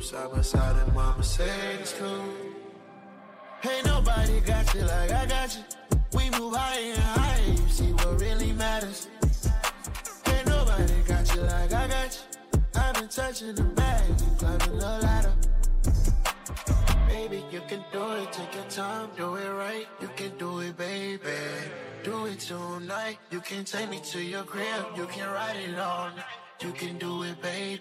Up 0.00 0.06
side 0.06 0.32
by 0.32 0.40
side 0.40 0.76
and 0.76 0.94
mama 0.94 1.22
said 1.22 1.78
it's 1.78 1.92
cool. 1.92 2.24
Ain't 3.70 3.84
nobody 3.84 4.40
got 4.40 4.74
you 4.74 4.80
like 4.80 5.10
I 5.10 5.26
got 5.26 5.54
you. 5.54 5.62
We 6.16 6.30
move 6.30 6.56
higher 6.56 6.94
and 6.94 7.02
higher, 7.02 7.50
you 7.50 7.68
see 7.68 7.92
what 7.92 8.18
really 8.18 8.52
matters. 8.52 9.08
Ain't 10.26 10.46
nobody 10.46 10.94
got 11.06 11.34
you 11.34 11.42
like 11.42 11.72
I 11.74 11.86
got 11.86 12.18
you. 12.18 12.60
I've 12.80 12.94
been 12.94 13.08
touching 13.08 13.54
the 13.54 13.62
bag 13.62 14.08
and 14.08 14.38
climbing 14.38 14.78
the 14.78 14.98
ladder. 15.04 15.34
Baby, 17.06 17.44
you 17.52 17.60
can 17.68 17.84
do 17.92 18.12
it, 18.12 18.32
take 18.32 18.54
your 18.54 18.70
time, 18.70 19.10
do 19.18 19.34
it 19.34 19.50
right. 19.50 19.86
You 20.00 20.08
can 20.16 20.34
do 20.38 20.60
it, 20.60 20.78
baby. 20.78 21.20
Do 22.04 22.24
it 22.24 22.40
tonight. 22.40 23.18
You 23.30 23.40
can 23.40 23.64
take 23.66 23.90
me 23.90 24.00
to 24.12 24.22
your 24.22 24.44
crib, 24.44 24.96
you 24.96 25.04
can 25.08 25.28
ride 25.28 25.56
it 25.56 25.78
all 25.78 26.08
night. 26.16 26.49
You 26.62 26.72
can 26.72 26.98
do 26.98 27.22
it, 27.22 27.40
baby. 27.40 27.80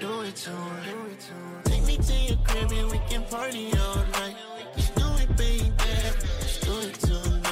Do 0.00 0.22
it 0.22 0.34
to 0.34 0.50
tonight. 0.50 1.62
Take 1.64 1.86
me 1.86 1.96
to 1.96 2.12
your 2.12 2.36
crib 2.44 2.72
and 2.72 2.90
we 2.90 2.98
can 3.08 3.22
party 3.26 3.70
all 3.78 3.96
night. 4.18 4.36
Just 4.76 4.96
do 4.96 5.06
it, 5.22 5.36
baby. 5.36 5.72
Just 6.40 6.64
do 6.64 6.80
it 6.80 6.94
tonight. 6.94 7.34
Take 7.34 7.43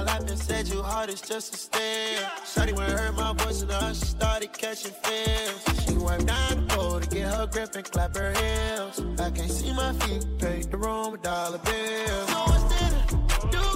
my 0.00 0.12
lap 0.12 0.20
and 0.28 0.38
said 0.38 0.68
you 0.68 0.82
hard 0.82 1.10
as 1.10 1.20
just 1.20 1.52
a 1.54 1.56
stare. 1.56 2.30
Shawty 2.44 2.72
went 2.76 2.92
heard 2.92 3.14
my 3.16 3.32
voice 3.34 3.62
and 3.62 3.70
her 3.70 3.94
she 3.94 4.06
started 4.06 4.52
catching 4.52 4.92
feels. 4.92 5.64
She 5.84 5.94
wiped 5.94 6.26
down 6.26 6.66
the 6.66 6.74
pole 6.74 7.00
to 7.00 7.08
get 7.08 7.32
her 7.34 7.46
grip 7.46 7.74
and 7.74 7.84
clap 7.90 8.16
her 8.16 8.32
heels. 8.32 9.00
I 9.18 9.30
can't 9.30 9.50
see 9.50 9.72
my 9.72 9.92
feet, 9.92 10.26
paid 10.38 10.70
the 10.70 10.76
room 10.76 11.12
with 11.12 11.22
dollar 11.22 11.58
bills. 11.58 12.28
So 12.30 12.38
what's 12.50 12.64
there 12.72 12.90
to 13.10 13.48
do? 13.56 13.66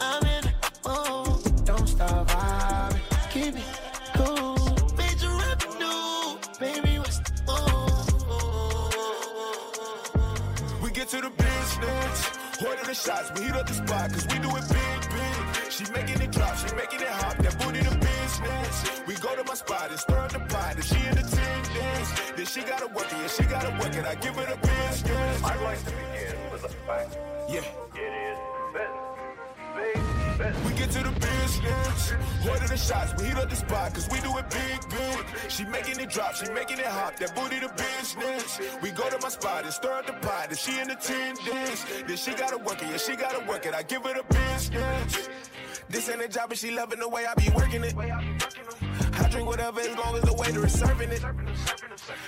I'm 0.00 0.22
in 0.34 0.42
the 0.44 0.52
oh, 0.84 1.40
mood. 1.44 1.64
Don't 1.64 1.88
stop 1.88 2.28
vibing, 2.28 3.00
keep 3.30 3.54
it 3.56 3.64
cool. 4.14 4.56
Major 4.96 5.32
revenue, 5.44 6.38
baby, 6.60 6.98
what's 6.98 7.18
the 7.18 7.30
move? 10.14 10.82
We 10.82 10.90
get 10.90 11.08
to 11.08 11.20
the 11.20 11.30
business. 11.30 12.18
Order 12.66 12.84
the 12.84 12.94
shots, 12.94 13.32
we 13.34 13.44
heat 13.46 13.54
up 13.54 13.66
the 13.66 13.74
spot, 13.74 14.12
cause 14.12 14.26
we 14.30 14.38
do 14.38 14.48
it 14.56 14.68
big. 14.68 14.85
She 15.76 15.84
making 15.92 16.22
it 16.22 16.32
drop, 16.32 16.56
she 16.56 16.74
making 16.74 17.02
it 17.02 17.08
hot, 17.08 17.36
that 17.36 17.58
booty 17.58 17.80
the 17.80 17.94
business. 17.96 19.02
We 19.06 19.14
go 19.16 19.36
to 19.36 19.44
my 19.44 19.52
spot 19.52 19.90
and 19.90 20.00
stir 20.00 20.16
up 20.16 20.32
the 20.32 20.38
pot, 20.38 20.74
and 20.74 20.82
she 20.82 20.96
in 20.96 21.18
attendance. 21.18 22.10
Then 22.34 22.46
she 22.46 22.62
gotta 22.62 22.86
work 22.86 23.12
it, 23.12 23.18
yeah, 23.20 23.28
she 23.28 23.42
gotta 23.44 23.70
work 23.78 23.94
it, 23.94 24.06
I 24.06 24.14
give 24.14 24.36
her 24.36 24.46
the 24.46 24.56
business. 24.56 25.44
I'd 25.44 25.60
like 25.60 25.84
to 25.84 25.90
begin 25.90 26.50
with 26.50 26.64
a 26.64 26.68
fact. 26.88 27.18
Yeah. 27.50 27.60
It 27.94 28.00
is 28.00 28.38
business. 28.38 28.55
We 28.55 28.55
get 28.55 28.55
to 30.96 31.10
the 31.10 31.20
business. 31.20 32.12
Order 32.48 32.68
the 32.68 32.76
shots, 32.76 33.20
we 33.20 33.28
heat 33.28 33.36
up 33.36 33.50
the 33.50 33.56
spot, 33.56 33.94
cause 33.94 34.08
we 34.10 34.20
do 34.20 34.36
it 34.38 34.48
big, 34.50 34.78
big. 34.90 35.50
She 35.50 35.64
making 35.64 36.00
it 36.00 36.10
drop, 36.10 36.34
she 36.34 36.50
making 36.52 36.78
it 36.78 36.86
hot, 36.86 37.16
that 37.18 37.34
booty 37.34 37.58
the 37.58 37.68
business. 37.68 38.60
We 38.82 38.90
go 38.90 39.08
to 39.10 39.18
my 39.20 39.28
spot 39.28 39.64
and 39.64 39.72
stir 39.72 39.92
up 39.92 40.06
the 40.06 40.12
pot, 40.14 40.48
and 40.48 40.58
she 40.58 40.78
in 40.78 40.90
attendance. 40.90 41.84
Then 42.06 42.16
she 42.16 42.34
gotta 42.34 42.58
work 42.58 42.82
it, 42.82 42.88
yeah, 42.90 42.96
she 42.96 43.16
gotta 43.16 43.44
work 43.46 43.66
it, 43.66 43.74
I 43.74 43.82
give 43.82 44.02
her 44.04 44.14
the 44.14 44.24
business. 44.34 45.28
This 45.88 46.08
ain't 46.08 46.22
a 46.22 46.28
job, 46.28 46.48
but 46.48 46.58
she 46.58 46.70
loving 46.70 47.00
the 47.00 47.08
way 47.08 47.26
I 47.26 47.34
be 47.34 47.50
working 47.50 47.84
it. 47.84 47.94
I 49.18 49.28
drink 49.28 49.46
whatever 49.48 49.80
as 49.80 49.96
long 49.96 50.16
as 50.16 50.22
the 50.22 50.32
waiter 50.32 50.64
is 50.66 50.78
serving 50.78 51.10
it. 51.10 51.22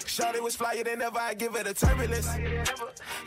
Shawty 0.05 0.40
was 0.40 0.56
flyer 0.56 0.82
than 0.85 1.02
ever, 1.02 1.19
I 1.19 1.35
give 1.35 1.55
her 1.55 1.62
the 1.62 1.74
turbulence. 1.74 2.28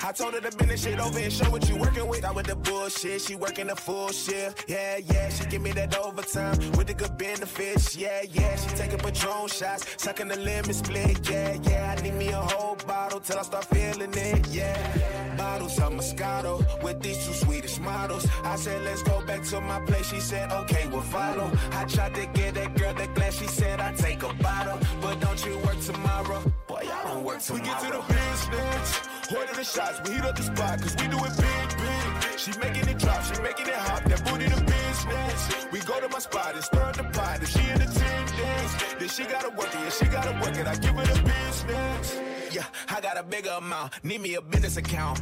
I 0.03 0.11
told 0.11 0.33
her 0.33 0.41
to 0.41 0.57
bend 0.57 0.71
this 0.71 0.83
shit 0.83 0.99
over 0.99 1.19
and 1.19 1.31
show 1.31 1.49
what 1.49 1.67
you 1.69 1.77
working 1.77 2.07
with. 2.07 2.25
I 2.25 2.31
with 2.31 2.47
the 2.47 2.55
bullshit, 2.55 3.21
she 3.21 3.35
working 3.35 3.67
the 3.67 3.75
full 3.75 4.09
shift. 4.09 4.65
Yeah, 4.67 4.97
yeah, 4.97 5.29
she 5.29 5.45
give 5.45 5.61
me 5.61 5.71
that 5.73 5.97
overtime 5.97 6.57
with 6.71 6.87
the 6.87 6.93
good 6.93 7.17
benefits. 7.17 7.95
Yeah, 7.95 8.23
yeah, 8.29 8.55
she 8.55 8.69
taking 8.75 8.97
Patron 8.97 9.47
shots, 9.47 9.85
sucking 9.97 10.27
the 10.27 10.37
lemon 10.39 10.73
split. 10.73 11.29
Yeah, 11.29 11.57
yeah, 11.63 11.95
I 11.97 12.01
need 12.01 12.15
me 12.15 12.29
a 12.29 12.41
whole 12.41 12.75
bottle 12.87 13.19
till 13.19 13.37
I 13.39 13.43
start 13.43 13.65
feeling 13.65 14.13
it. 14.13 14.47
Yeah, 14.47 15.37
bottles 15.37 15.79
of 15.79 15.93
Moscato 15.93 16.83
with 16.83 17.01
these 17.01 17.25
two 17.25 17.33
Swedish 17.33 17.79
models. 17.79 18.27
I 18.43 18.55
said, 18.55 18.81
let's 18.83 19.03
go 19.03 19.23
back 19.25 19.43
to 19.43 19.61
my 19.61 19.79
place. 19.81 20.09
She 20.09 20.19
said, 20.19 20.51
okay, 20.51 20.87
we'll 20.87 21.01
follow. 21.01 21.49
I 21.71 21.85
tried 21.85 22.15
to 22.15 22.25
get 22.33 22.55
that 22.55 22.75
girl 22.75 22.93
that 22.93 23.13
glass. 23.15 23.37
She 23.37 23.47
said, 23.51 23.79
I 23.79 23.91
take 23.93 24.23
a 24.23 24.33
bottle, 24.35 24.79
but 25.01 25.19
don't 25.19 25.45
you 25.45 25.57
work 25.59 25.79
tomorrow? 25.81 26.41
Boy, 26.67 26.87
I 26.87 27.03
don't 27.07 27.23
work 27.23 27.39
tomorrow. 27.39 27.63
We 27.63 27.69
get 27.69 27.79
to 27.81 27.89
the 27.91 28.03
business. 28.13 29.01
Order 29.35 29.53
the 29.53 29.63
shots, 29.63 29.97
we 30.03 30.15
heat 30.15 30.23
up 30.23 30.35
the 30.35 30.43
spot, 30.43 30.81
cause 30.81 30.95
we 30.99 31.07
do 31.07 31.17
it 31.17 31.33
big, 31.37 31.67
big. 31.83 32.39
She 32.39 32.51
making 32.59 32.87
it 32.89 32.97
drop, 32.99 33.21
she 33.23 33.41
making 33.41 33.67
it 33.67 33.75
hot, 33.75 34.03
that 34.05 34.25
booty 34.25 34.47
the 34.47 34.61
business. 34.61 35.71
We 35.71 35.79
go 35.81 35.99
to 35.99 36.09
my 36.09 36.19
spot 36.19 36.55
and 36.55 36.63
stir 36.63 36.81
up 36.81 36.95
the 36.97 37.03
pot, 37.03 37.45
she 37.47 37.59
in 37.59 37.81
attendance. 37.81 38.31
business. 38.31 38.95
Then 38.99 39.09
she 39.09 39.23
gotta 39.25 39.49
work 39.49 39.67
it, 39.67 39.75
yeah, 39.75 39.89
she 39.89 40.05
gotta 40.05 40.33
work 40.41 40.55
it. 40.57 40.67
I 40.67 40.75
give 40.75 40.95
her 40.95 41.05
the 41.05 41.21
business. 41.23 42.19
Yeah, 42.53 42.65
I 42.89 42.99
got 43.01 43.17
a 43.17 43.23
bigger 43.23 43.51
amount. 43.51 44.03
Need 44.03 44.21
me 44.21 44.35
a 44.35 44.41
business 44.41 44.77
account. 44.77 45.21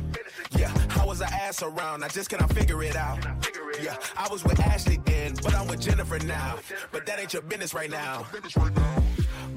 Yeah, 0.58 0.72
how 0.90 1.08
was 1.08 1.22
I 1.22 1.28
ass 1.28 1.62
around? 1.62 2.04
I 2.04 2.08
just 2.08 2.30
cannot 2.30 2.52
figure 2.54 2.82
it 2.84 2.96
out. 2.96 3.20
Yeah, 3.82 3.96
I 4.18 4.28
was 4.30 4.44
with 4.44 4.60
Ashley 4.60 5.00
then, 5.06 5.34
but 5.44 5.54
I'm 5.54 5.68
with 5.68 5.82
Jennifer 5.82 6.20
now. 6.20 6.58
But 6.91 7.06
that 7.06 7.20
ain't 7.20 7.34
your 7.34 7.41
business 7.44 7.74
right 7.74 7.90
now. 7.90 8.26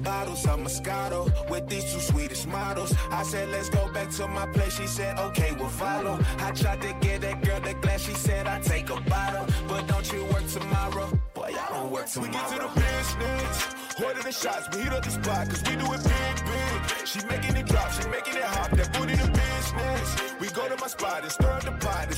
Bottles 0.01 0.45
of 0.45 0.59
Moscato 0.59 1.49
with 1.49 1.67
these 1.67 1.91
two 1.91 1.99
Swedish 1.99 2.45
models. 2.45 2.93
I 3.09 3.23
said, 3.23 3.49
let's 3.49 3.69
go 3.69 3.91
back 3.91 4.09
to 4.11 4.27
my 4.27 4.45
place. 4.47 4.77
She 4.77 4.87
said, 4.87 5.17
okay, 5.19 5.53
we'll 5.57 5.69
follow. 5.69 6.19
I 6.39 6.51
tried 6.51 6.81
to 6.81 6.95
get 7.01 7.21
that 7.21 7.41
girl 7.41 7.59
the 7.61 7.73
glass. 7.75 8.01
She 8.03 8.13
said, 8.13 8.47
I 8.47 8.59
take 8.59 8.89
a 8.89 8.99
bottle. 9.01 9.47
But 9.67 9.87
don't 9.87 10.11
you 10.11 10.25
work 10.25 10.45
tomorrow? 10.47 11.19
Boy, 11.33 11.51
y'all 11.55 11.81
don't 11.81 11.91
work 11.91 12.07
tomorrow. 12.07 12.31
We 12.31 12.37
get 12.37 12.49
to 12.49 12.59
the 12.59 12.81
business. 12.81 13.75
Order 14.03 14.23
the 14.23 14.31
shots, 14.31 14.75
we 14.75 14.81
heat 14.81 14.91
up 14.91 15.03
the 15.03 15.11
spot, 15.11 15.47
cause 15.49 15.61
we 15.69 15.75
do 15.75 15.85
it 15.93 16.03
big, 16.03 16.35
big. 16.45 17.07
She 17.07 17.19
making 17.27 17.55
it 17.55 17.67
drop, 17.67 17.91
she 17.91 18.07
making 18.09 18.37
it 18.37 18.43
hot, 18.43 18.71
that 18.71 18.91
booty 18.91 19.13
the 19.13 19.27
business. 19.29 20.39
We 20.41 20.47
go 20.49 20.67
to 20.67 20.75
my 20.81 20.87
spot 20.87 21.21
and 21.21 21.31
stir 21.31 21.51
up 21.51 21.63
the 21.63 21.71
pot. 21.73 22.09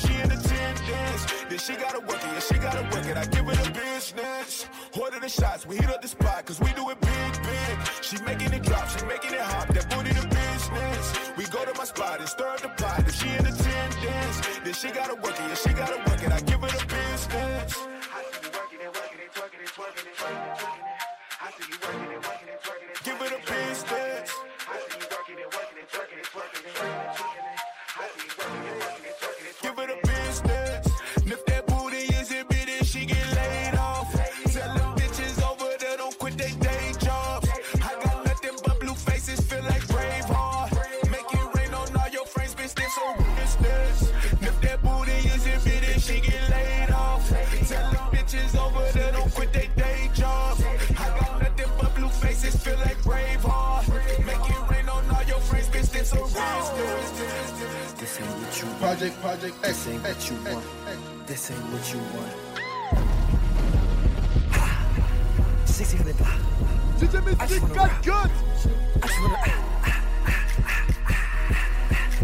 If 1.56 1.62
she 1.62 1.76
gotta 1.76 2.02
work 2.02 2.20
it, 2.22 2.44
she 2.44 2.56
gotta 2.56 2.84
work 2.94 3.06
it. 3.06 3.16
I 3.16 3.26
give 3.28 3.46
her 3.46 3.56
the 3.56 3.72
business. 3.72 4.68
Order 5.00 5.22
the 5.22 5.30
shots, 5.30 5.66
we 5.66 5.78
heat 5.78 5.88
up 5.88 6.02
the 6.02 6.08
spot, 6.10 6.46
cause 6.46 6.60
we 6.60 6.74
do 6.74 6.90
it 6.90 7.00
big, 7.00 7.32
big. 7.44 7.76
She 8.02 8.22
making 8.24 8.52
it 8.52 8.62
drop, 8.64 8.90
she 8.90 9.06
making 9.06 9.32
it 9.32 9.40
hot, 9.40 9.70
that 9.70 9.90
booty 9.90 10.12
the 10.12 10.28
business. 10.28 11.06
We 11.38 11.46
go 11.46 11.64
to 11.64 11.74
my 11.78 11.86
spot 11.86 12.20
and 12.20 12.28
stir 12.28 12.50
up 12.50 12.60
the 12.60 12.68
pot. 12.76 13.08
If 13.08 13.16
she 13.16 13.30
in 13.30 13.46
attendance, 13.48 14.38
then 14.66 14.74
she 14.74 14.92
gotta 14.92 15.16
work 15.16 15.40
it, 15.40 15.58
she 15.58 15.72
gotta 15.72 15.96
work 15.96 16.10
it. 16.10 16.15
Project, 58.96 59.20
project, 59.22 59.62
This 59.62 59.88
ain't 59.90 60.02
what 60.04 60.30
you 60.32 60.38
want. 60.46 60.66
This 61.28 61.52
ain't 61.52 61.60
what 61.60 61.84
you 61.92 62.00
want. 62.16 62.32
60 65.68 65.98
minute 65.98 66.18
block. 66.18 66.40
DJ 66.98 67.26
Mystic 67.26 67.62
got 67.76 67.92
good. 68.02 68.32
I 69.04 69.08
just 69.08 69.20
wanna. 69.20 69.38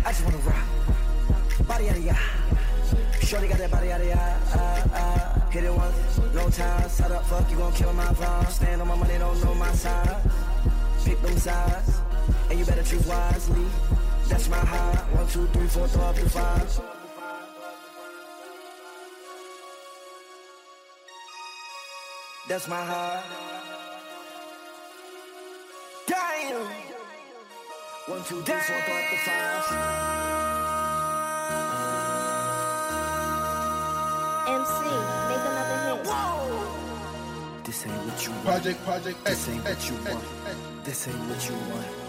I 0.05 0.11
just 0.11 0.23
wanna 0.23 0.37
rock. 0.37 0.65
Body 1.67 1.89
out 1.89 1.97
of 1.97 2.05
ya. 2.05 2.15
Shorty 3.19 3.47
got 3.49 3.57
that 3.57 3.69
body 3.69 3.91
out 3.91 3.99
of 3.99 4.07
ya. 4.07 4.15
Uh, 4.15 4.87
uh, 4.95 5.49
hit 5.49 5.65
it 5.65 5.73
once, 5.75 6.19
no 6.33 6.49
time. 6.51 6.87
Set 6.87 7.11
up, 7.11 7.25
fuck, 7.25 7.51
you 7.51 7.57
gon' 7.57 7.73
kill 7.73 7.91
my 7.91 8.05
vibe. 8.13 8.49
Stand 8.49 8.81
on 8.81 8.87
my 8.87 8.95
money, 8.95 9.17
don't 9.17 9.43
know 9.43 9.53
my 9.55 9.73
size. 9.73 10.23
Pick 11.03 11.21
them 11.21 11.37
sides, 11.37 11.99
and 12.49 12.57
you 12.57 12.63
better 12.63 12.83
choose 12.83 13.05
wisely. 13.05 13.65
That's 14.31 14.47
my 14.47 14.57
high. 14.57 14.95
One, 15.11 15.27
two, 15.27 15.45
three, 15.47 15.67
four, 15.67 15.87
throw 15.89 16.03
up 16.03 16.15
to 16.15 16.29
five. 16.29 16.81
That's 22.47 22.67
my 22.69 22.81
high. 22.81 23.23
Damn. 26.07 26.65
One, 28.07 28.23
two, 28.23 28.41
three, 28.41 28.61
four, 28.67 28.79
throw 28.87 28.95
up 28.95 29.09
to 29.11 29.17
five. 29.27 29.63
MC, 34.47 34.79
make 35.27 35.43
another 35.51 35.77
hit. 35.97 37.65
This 37.65 37.85
ain't 37.85 37.95
what 38.07 38.19
you 38.25 38.31
want. 38.31 38.45
Project, 38.45 38.79
project, 38.85 39.25
This 39.25 39.49
ain't 39.49 39.63
what 39.65 39.89
you 39.89 39.95
want. 40.05 40.23
This 40.85 41.07
ain't 41.09 41.19
what 41.19 41.49
you 41.49 41.55
want. 41.69 42.00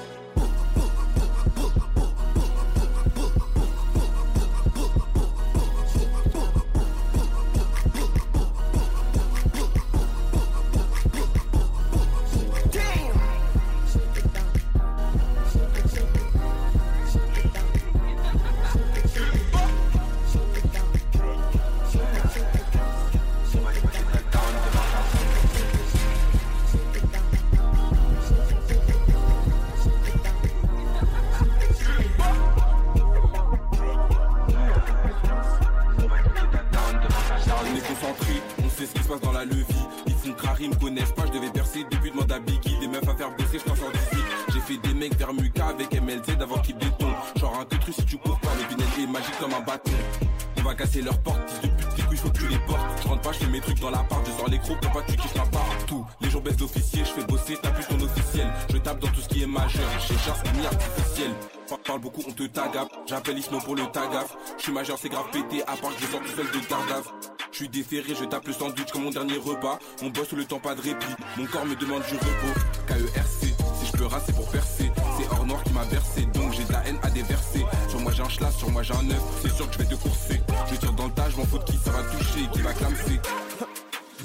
J'appelle 63.06 63.38
Ismo 63.38 63.58
pour 63.60 63.76
le 63.76 63.86
tagaf. 63.86 64.36
Je 64.56 64.62
suis 64.62 64.72
majeur, 64.72 64.98
c'est 65.00 65.08
grave 65.08 65.26
pété, 65.30 65.62
à 65.62 65.76
part 65.76 65.94
que 65.94 66.00
je 66.00 66.06
sors 66.06 66.20
tout 66.20 66.36
seul 66.36 66.46
de 66.46 66.68
Gardave. 66.68 67.06
Je 67.50 67.56
suis 67.56 67.68
déféré, 67.68 68.14
je 68.18 68.24
tape 68.24 68.46
le 68.46 68.52
sandwich 68.52 68.90
comme 68.90 69.04
mon 69.04 69.10
dernier 69.10 69.36
repas. 69.36 69.78
On 70.02 70.08
bosse 70.08 70.28
tout 70.28 70.36
le 70.36 70.44
temps, 70.44 70.58
pas 70.58 70.74
de 70.74 70.80
répit. 70.80 71.14
Mon 71.36 71.44
corps 71.46 71.66
me 71.66 71.74
demande 71.74 72.02
du 72.04 72.14
repos. 72.14 72.60
KERC, 72.86 73.54
si 73.78 73.86
je 73.86 73.92
peux 73.92 74.06
raser 74.06 74.32
pour 74.32 74.50
percer. 74.50 74.90
C'est 75.18 75.30
hors 75.30 75.44
noir 75.44 75.62
qui 75.64 75.72
m'a 75.72 75.84
versé, 75.84 76.22
donc 76.34 76.52
j'ai 76.52 76.64
de 76.64 76.72
la 76.72 76.86
haine 76.86 76.98
à 77.02 77.10
déverser. 77.10 77.64
Sur 77.88 78.00
moi 78.00 78.12
j'ai 78.12 78.22
un 78.22 78.28
schlass, 78.28 78.56
sur 78.56 78.70
moi 78.70 78.82
j'ai 78.82 78.94
un 78.94 79.10
œuf. 79.10 79.22
C'est 79.42 79.52
sûr 79.52 79.68
que 79.68 79.74
je 79.74 79.78
vais 79.78 79.84
te 79.84 79.94
courser. 79.94 80.40
Je 80.70 80.76
tire 80.76 80.92
dans 80.92 81.06
le 81.06 81.12
tas, 81.12 81.28
je 81.28 81.36
m'en 81.36 81.44
fous 81.44 81.58
qui 81.66 81.76
ça 81.76 81.90
va 81.90 82.02
toucher, 82.04 82.48
qui 82.52 82.62
va 82.62 82.72
clamser. 82.72 83.20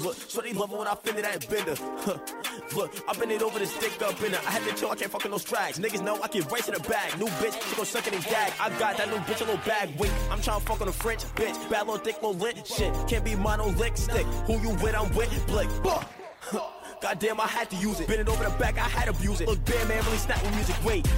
Look, 0.00 0.16
shorty 0.28 0.52
love 0.52 0.70
when 0.70 0.86
I 0.86 0.94
feel 0.94 1.16
it, 1.16 1.24
I 1.24 1.32
ain't 1.32 1.50
bender. 1.50 1.74
Huh. 1.76 2.18
Look, 2.76 2.92
I 3.08 3.12
bend 3.14 3.32
it 3.32 3.42
over 3.42 3.58
the 3.58 3.66
stick 3.66 4.00
up 4.02 4.22
in 4.22 4.32
her. 4.32 4.40
I 4.46 4.50
had 4.50 4.62
to 4.64 4.74
chill, 4.74 4.90
I 4.90 4.94
can't 4.94 5.10
fucking 5.10 5.30
no 5.30 5.38
strikes. 5.38 5.78
Niggas 5.78 6.02
know 6.02 6.20
I 6.22 6.28
get 6.28 6.50
right 6.50 6.62
to 6.64 6.72
the 6.72 6.80
bag. 6.88 7.18
New 7.18 7.26
bitch, 7.26 7.60
she 7.68 7.76
gon' 7.76 7.86
suck 7.86 8.06
it 8.06 8.14
and 8.14 8.24
gag. 8.24 8.52
I 8.60 8.70
got 8.78 8.96
that 8.98 9.08
new 9.08 9.16
bitch 9.16 9.40
a 9.40 9.44
little 9.44 9.64
bag. 9.66 9.90
Wait, 9.98 10.10
I'm 10.30 10.38
tryna 10.38 10.62
fuck 10.62 10.80
on 10.80 10.88
a 10.88 10.92
French 10.92 11.24
bitch. 11.34 11.56
Bad 11.70 11.86
little 11.86 11.98
thick, 11.98 12.16
little 12.16 12.34
lit 12.34 12.66
shit. 12.66 12.92
Can't 13.08 13.24
be 13.24 13.32
monolick 13.32 13.96
stick. 13.96 14.26
Who 14.46 14.60
you 14.60 14.70
with? 14.82 14.94
I'm 14.94 15.14
with. 15.14 15.46
Blick. 15.46 15.68
Goddamn, 17.00 17.40
I 17.40 17.46
had 17.46 17.70
to 17.70 17.76
use 17.76 18.00
it. 18.00 18.08
Bend 18.08 18.20
it 18.20 18.28
over 18.28 18.44
the 18.44 18.50
back, 18.58 18.76
I 18.76 18.88
had 18.88 19.04
to 19.04 19.10
abuse 19.10 19.40
it. 19.40 19.48
Look, 19.48 19.64
bad 19.64 19.88
man 19.88 20.02
really 20.04 20.18
snap 20.18 20.42
with 20.42 20.54
music. 20.54 20.76
Wait. 20.84 21.08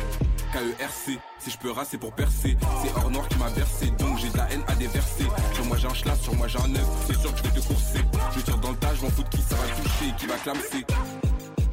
KERC, 0.53 1.21
si 1.39 1.51
je 1.51 1.59
peux 1.59 1.71
raser 1.71 1.97
pour 1.97 2.13
percer. 2.13 2.57
C'est 2.83 2.93
hors 2.97 3.11
noir 3.11 3.29
qui 3.29 3.39
m'a 3.39 3.49
versé, 3.49 3.87
donc 3.91 4.19
j'ai 4.19 4.29
de 4.31 4.37
la 4.37 4.51
haine 4.51 4.65
à 4.67 4.75
déverser. 4.75 5.25
Moi 5.71 5.79
j'ai 5.79 5.87
un 5.87 5.95
schlass, 5.95 6.21
sur 6.21 6.35
moi 6.35 6.49
j'ai 6.49 6.59
un 6.59 6.75
œuf. 6.75 6.89
C'est 7.07 7.17
sûr 7.17 7.33
que 7.33 7.39
je 7.39 7.43
vais 7.45 7.61
te 7.61 7.65
courser. 7.65 8.01
Je 8.35 8.41
tire 8.41 8.59
dans 8.59 8.71
le 8.71 8.77
tas, 8.77 8.93
je 8.93 9.03
m'en 9.03 9.11
fous 9.11 9.23
de 9.23 9.29
qui 9.29 9.41
ça 9.41 9.55
va 9.55 9.63
toucher, 9.81 10.13
qui 10.19 10.27
va 10.27 10.35
clamser. 10.35 10.85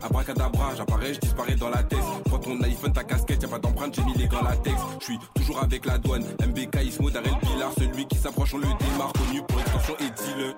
Abracadabra, 0.03 0.75
j'apparais, 0.75 1.15
je 1.15 1.19
disparais 1.19 1.55
dans 1.55 1.69
la 1.69 1.81
tête. 1.81 2.03
Prends 2.25 2.37
ton 2.37 2.61
iPhone, 2.61 2.93
ta 2.93 3.03
casquette, 3.03 3.41
y'a 3.41 3.47
pas 3.47 3.57
d'empreinte, 3.57 3.95
j'ai 3.95 4.03
mis 4.03 4.13
les 4.13 4.27
gants 4.27 4.43
latex. 4.43 4.79
Je 4.99 5.03
suis 5.03 5.19
toujours 5.33 5.63
avec 5.63 5.83
la 5.87 5.97
douane. 5.97 6.23
MBK, 6.39 6.83
Ismo, 6.83 7.09
Darel 7.09 7.39
Pilar, 7.41 7.71
celui 7.75 8.05
qui 8.05 8.17
s'approche, 8.19 8.53
on 8.53 8.59
le 8.59 8.67
démarre. 8.67 9.13
Connu 9.13 9.41
pour 9.47 9.59
extorsion 9.61 9.95
et 9.99 10.11
dealer. 10.11 10.53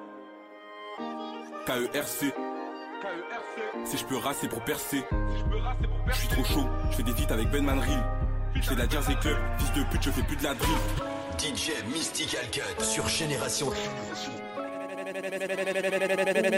KERC. 1.66 2.34
Si 3.86 3.98
je 3.98 4.04
peux 4.04 4.18
raser 4.18 4.50
pour 4.50 4.60
percer. 4.66 5.02
Je 6.08 6.14
suis 6.14 6.28
trop 6.28 6.44
chaud, 6.44 6.68
je 6.92 6.98
fais 6.98 7.04
des 7.04 7.14
feats 7.14 7.34
avec 7.34 7.50
Ben 7.52 7.64
Manril. 7.64 8.04
Je 8.54 8.68
fais 8.68 8.76
de 8.76 8.82
la 8.82 8.90
Jersey 8.90 9.16
Club, 9.22 9.38
fils 9.60 9.72
de 9.72 9.90
pute, 9.90 10.04
je 10.04 10.12
fais 10.12 10.24
plus 10.24 10.36
de 10.36 10.44
la 10.44 10.54
drill. 10.56 11.19
DJ 11.40 11.72
Mystical 11.94 12.46
Cut 12.52 12.84
sur 12.84 13.08
Génération. 13.08 13.72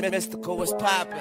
Mystical 0.09 0.57
was 0.57 0.73
poppin'. 0.73 1.19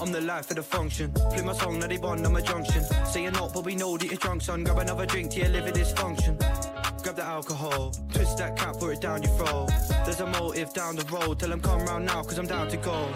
I'm 0.00 0.10
the 0.10 0.20
life 0.20 0.50
of 0.50 0.56
the 0.56 0.62
function. 0.64 1.12
Play 1.12 1.42
my 1.42 1.52
song, 1.52 1.78
now 1.78 1.86
they 1.86 1.96
bond 1.96 2.26
on 2.26 2.32
my 2.32 2.40
junction. 2.40 2.82
Say 3.06 3.22
you're 3.22 3.30
not, 3.30 3.54
but 3.54 3.64
we 3.64 3.76
know 3.76 3.96
that 3.96 4.06
you're 4.06 4.16
drunk, 4.16 4.42
son. 4.42 4.64
Grab 4.64 4.78
another 4.78 5.06
drink 5.06 5.30
to 5.30 5.38
your 5.38 5.50
liver 5.50 5.70
dysfunction. 5.70 6.38
Grab 7.04 7.14
the 7.14 7.22
alcohol, 7.24 7.92
twist 8.12 8.36
that 8.38 8.56
cap, 8.56 8.80
put 8.80 8.94
it 8.94 9.00
down 9.00 9.22
your 9.22 9.32
throat. 9.36 9.70
There's 10.04 10.18
a 10.18 10.26
motive 10.26 10.72
down 10.74 10.96
the 10.96 11.04
road, 11.04 11.38
tell 11.38 11.50
them 11.50 11.60
come 11.60 11.84
round 11.84 12.06
now, 12.06 12.24
cause 12.24 12.38
I'm 12.38 12.48
down 12.48 12.66
to 12.66 12.76
go. 12.78 13.08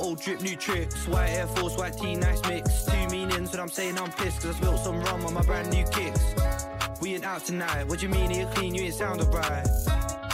Old 0.00 0.18
drip, 0.18 0.40
new 0.40 0.56
tricks, 0.56 1.06
white 1.06 1.28
Air 1.28 1.46
Force, 1.46 1.76
white 1.76 1.96
tee, 1.98 2.14
nice 2.14 2.40
mix. 2.48 2.84
Two 2.86 3.08
meanings 3.10 3.52
when 3.52 3.60
I'm 3.60 3.68
saying 3.68 3.98
I'm 3.98 4.10
pissed, 4.12 4.40
cause 4.40 4.56
I 4.56 4.58
spilled 4.58 4.80
some 4.80 4.98
rum 5.02 5.26
on 5.26 5.34
my 5.34 5.42
brand 5.42 5.70
new 5.70 5.84
kicks. 5.84 6.34
We 7.02 7.14
ain't 7.14 7.24
out 7.24 7.44
tonight, 7.44 7.86
what 7.86 8.02
you 8.02 8.08
mean 8.08 8.30
you're 8.30 8.48
clean, 8.48 8.74
you 8.74 8.84
ain't 8.84 8.94
sounded 8.94 9.26
right? 9.26 9.66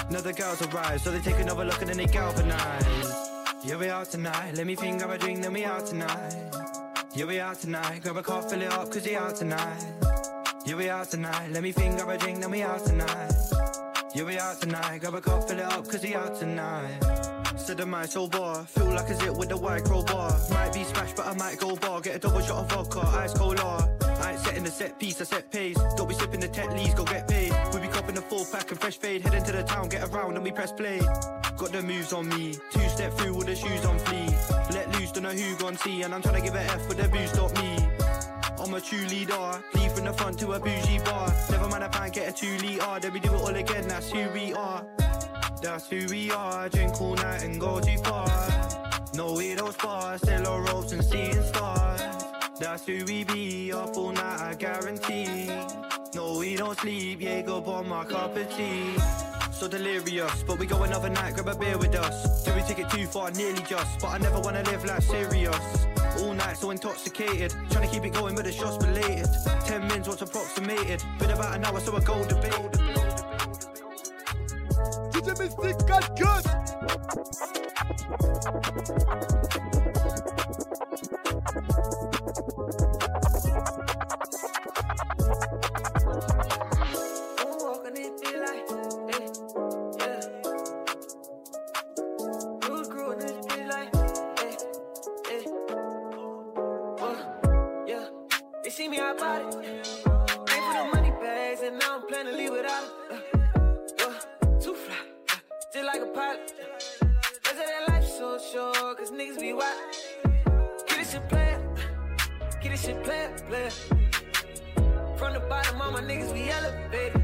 Another 0.08 0.32
girls 0.32 0.62
arrive, 0.62 1.00
so 1.00 1.10
they 1.10 1.18
take 1.18 1.40
another 1.40 1.64
look 1.64 1.80
and 1.80 1.90
then 1.90 1.96
they 1.96 2.06
galvanize. 2.06 3.12
Yeah, 3.64 3.76
we 3.76 3.88
out 3.88 4.08
tonight, 4.08 4.54
let 4.54 4.68
me 4.68 4.76
think, 4.76 4.98
grab 4.98 5.10
a 5.10 5.18
drink, 5.18 5.42
then 5.42 5.52
we 5.52 5.64
out 5.64 5.84
tonight. 5.84 6.34
Yeah, 7.12 7.24
we 7.24 7.40
out 7.40 7.56
tonight, 7.56 8.02
grab 8.04 8.18
a 8.18 8.22
cup, 8.22 8.48
fill 8.48 8.62
it 8.62 8.72
up, 8.72 8.92
cause 8.92 9.04
we 9.04 9.16
out 9.16 9.34
tonight. 9.34 9.84
Yeah, 10.64 10.76
we 10.76 10.88
out 10.88 11.10
tonight, 11.10 11.50
let 11.50 11.64
me 11.64 11.72
think, 11.72 11.96
grab 11.96 12.08
a 12.08 12.18
drink, 12.18 12.40
then 12.40 12.52
we 12.52 12.62
out 12.62 12.84
tonight. 12.84 13.32
Yeah, 14.14 14.22
we 14.22 14.38
out 14.38 14.60
tonight, 14.60 15.00
grab 15.00 15.14
a 15.14 15.20
cup, 15.20 15.48
fill 15.48 15.58
it 15.58 15.64
up, 15.64 15.88
cause 15.88 16.04
we 16.04 16.14
out 16.14 16.38
tonight. 16.38 17.35
Said 17.56 17.78
the 17.78 18.06
so 18.06 18.26
bar, 18.28 18.64
feel 18.64 18.86
like 18.86 19.08
a 19.08 19.14
zip 19.14 19.36
with 19.36 19.48
the 19.48 19.56
white 19.56 19.84
crowbar. 19.84 20.30
Might 20.50 20.72
be 20.72 20.84
smashed, 20.84 21.16
but 21.16 21.26
I 21.26 21.34
might 21.34 21.58
go 21.58 21.76
bar. 21.76 22.00
Get 22.00 22.16
a 22.16 22.18
double 22.18 22.40
shot 22.40 22.58
of 22.58 22.70
vodka, 22.70 23.00
ice 23.18 23.34
cola. 23.34 23.88
I 24.22 24.32
ain't 24.32 24.40
setting 24.40 24.64
the 24.64 24.70
set 24.70 24.98
piece, 24.98 25.20
I 25.20 25.24
set 25.24 25.50
pace. 25.50 25.78
Don't 25.96 26.08
be 26.08 26.14
sipping 26.14 26.40
the 26.40 26.48
tech 26.48 26.72
leaves, 26.72 26.94
go 26.94 27.04
get 27.04 27.28
paid. 27.28 27.52
We 27.72 27.80
be 27.80 27.88
copping 27.88 28.16
a 28.18 28.20
full 28.20 28.44
pack 28.52 28.70
and 28.70 28.80
fresh 28.80 28.98
fade. 28.98 29.22
Head 29.22 29.34
into 29.34 29.52
the 29.52 29.62
town, 29.62 29.88
get 29.88 30.08
around 30.08 30.34
and 30.34 30.44
we 30.44 30.52
press 30.52 30.72
play. 30.72 30.98
Got 31.56 31.72
the 31.72 31.82
moves 31.82 32.12
on 32.12 32.28
me, 32.28 32.54
two 32.70 32.88
step 32.88 33.12
through 33.14 33.34
with 33.34 33.46
the 33.46 33.56
shoes 33.56 33.84
on 33.84 33.98
flea. 34.00 34.28
Let 34.72 34.92
loose, 34.92 35.12
don't 35.12 35.22
know 35.22 35.30
who 35.30 35.56
gon' 35.56 35.76
see, 35.76 36.02
and 36.02 36.14
I'm 36.14 36.22
trying 36.22 36.36
to 36.36 36.42
give 36.42 36.54
a 36.54 36.60
F 36.60 36.88
with 36.88 36.98
the 36.98 37.08
booze, 37.08 37.30
stop 37.30 37.52
me. 37.62 37.76
I'm 38.58 38.74
a 38.74 38.80
true 38.80 39.06
leader, 39.06 39.62
leave 39.74 39.92
from 39.92 40.04
the 40.04 40.12
front 40.12 40.38
to 40.40 40.52
a 40.52 40.60
bougie 40.60 40.98
bar. 40.98 41.32
Never 41.50 41.68
mind, 41.68 41.84
I 41.84 41.88
can't 41.88 42.12
get 42.12 42.28
a 42.28 42.32
two 42.32 42.58
litre. 42.58 43.00
Then 43.00 43.12
we 43.12 43.20
do 43.20 43.34
it 43.34 43.40
all 43.40 43.48
again, 43.48 43.88
that's 43.88 44.10
who 44.10 44.28
we 44.30 44.52
are. 44.52 44.84
That's 45.62 45.88
who 45.88 46.06
we 46.08 46.30
are, 46.30 46.68
drink 46.68 47.00
all 47.00 47.14
night 47.14 47.42
and 47.42 47.60
go 47.60 47.80
too 47.80 47.98
far. 47.98 48.28
No, 49.14 49.32
we 49.32 49.54
don't 49.54 49.72
spar, 49.72 50.18
still 50.18 50.46
our 50.46 50.62
ropes 50.62 50.92
and 50.92 51.02
seeing 51.02 51.42
stars. 51.42 52.02
That's 52.60 52.86
who 52.86 53.04
we 53.04 53.24
be, 53.24 53.72
up 53.72 53.96
all 53.96 54.12
night, 54.12 54.40
I 54.40 54.54
guarantee. 54.54 55.50
No, 56.14 56.38
we 56.38 56.56
don't 56.56 56.78
sleep, 56.78 57.20
yeah, 57.20 57.42
go 57.42 57.62
on 57.64 57.88
my 57.88 58.04
cup 58.04 58.36
of 58.36 58.56
tea. 58.56 58.94
So 59.50 59.66
delirious, 59.68 60.42
but 60.42 60.58
we 60.58 60.66
go 60.66 60.82
another 60.82 61.08
night, 61.08 61.34
grab 61.34 61.48
a 61.48 61.58
beer 61.58 61.78
with 61.78 61.94
us. 61.94 62.44
Do 62.44 62.54
we 62.54 62.60
take 62.62 62.78
it 62.78 62.90
too 62.90 63.06
far, 63.06 63.30
nearly 63.30 63.62
just, 63.62 64.00
but 64.00 64.08
I 64.08 64.18
never 64.18 64.38
wanna 64.40 64.62
live 64.64 64.84
like 64.84 65.02
serious. 65.02 65.86
All 66.20 66.34
night 66.34 66.58
so 66.58 66.70
intoxicated, 66.70 67.52
trying 67.70 67.88
to 67.88 67.92
keep 67.92 68.04
it 68.04 68.12
going, 68.12 68.34
but 68.34 68.44
the 68.44 68.52
shots 68.52 68.76
belated. 68.84 69.26
Ten 69.64 69.88
mins, 69.88 70.06
what's 70.08 70.20
approximated? 70.20 71.02
Been 71.18 71.30
about 71.30 71.56
an 71.56 71.64
hour, 71.64 71.80
so 71.80 71.96
I 71.96 72.00
go 72.00 72.22
debate. 72.26 72.76
Mystique 75.34 75.86
got 75.88 76.16
good. 76.16 76.46
This 112.76 112.84
shit 112.86 113.02
player, 113.04 113.30
player. 113.48 113.70
From 115.16 115.32
the 115.32 115.40
bottom, 115.48 115.80
all 115.80 115.92
my 115.92 116.02
niggas 116.02 116.32
be 116.34 116.50
elevated. 116.50 117.22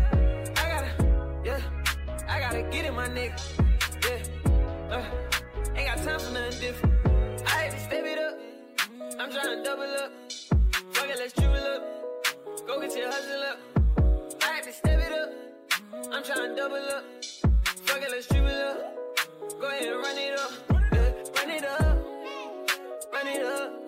I 0.56 0.64
gotta, 0.72 1.42
yeah, 1.44 1.60
I 2.26 2.40
gotta 2.40 2.62
get 2.70 2.86
it, 2.86 2.94
my 2.94 3.08
nigga. 3.08 3.38
Yeah, 4.04 4.96
uh, 4.96 5.04
ain't 5.76 5.88
got 5.88 5.98
time 5.98 6.20
for 6.20 6.32
nothing 6.32 6.60
different. 6.60 6.94
I 7.46 7.64
had 7.64 7.72
to 7.72 7.80
step 7.80 8.04
it 8.04 8.18
up. 8.18 8.38
I'm 9.20 9.30
tryna 9.30 9.64
double 9.64 9.82
up. 9.82 10.12
Fuck 10.92 11.10
it, 11.10 11.18
let's 11.18 11.34
dribble 11.34 11.56
up. 11.56 12.66
Go 12.66 12.80
get 12.80 12.96
your 12.96 13.10
hustle 13.10 13.42
up. 13.50 14.42
I 14.42 14.46
had 14.54 14.64
to 14.64 14.72
step 14.72 15.00
it 15.00 15.12
up. 15.12 15.30
I'm 16.12 16.22
tryna 16.22 16.56
double 16.56 16.76
up. 16.76 17.04
Fuck 17.84 18.02
it, 18.02 18.10
let's 18.10 18.26
dribble 18.26 18.48
up. 18.48 19.60
Go 19.60 19.68
ahead 19.68 19.92
and 19.92 20.02
run 20.02 20.18
it 20.18 20.38
up. 20.38 20.52
Yeah, 20.92 21.12
run 21.36 21.50
it 21.50 21.64
up. 21.64 21.98
Run 23.12 23.26
it 23.26 23.42
up. 23.42 23.81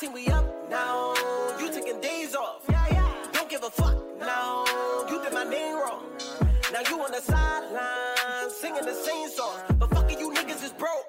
Team, 0.00 0.12
we 0.12 0.28
up 0.28 0.44
now. 0.70 1.14
You 1.58 1.72
taking 1.72 2.00
days 2.00 2.34
off. 2.36 2.62
Yeah, 2.70 2.86
yeah. 2.90 3.26
Don't 3.32 3.48
give 3.50 3.64
a 3.64 3.70
fuck 3.70 3.96
now. 4.20 4.64
You 5.10 5.20
did 5.22 5.32
my 5.32 5.44
name 5.44 5.74
wrong. 5.74 6.04
Now 6.72 6.80
you 6.88 7.02
on 7.02 7.10
the 7.10 7.20
sideline 7.20 8.50
singing 8.50 8.84
the 8.84 8.94
same 8.94 9.28
songs. 9.28 9.60
But 9.78 9.90
fucking 9.90 10.20
you 10.20 10.30
niggas 10.30 10.62
is 10.62 10.72
broke. 10.72 11.08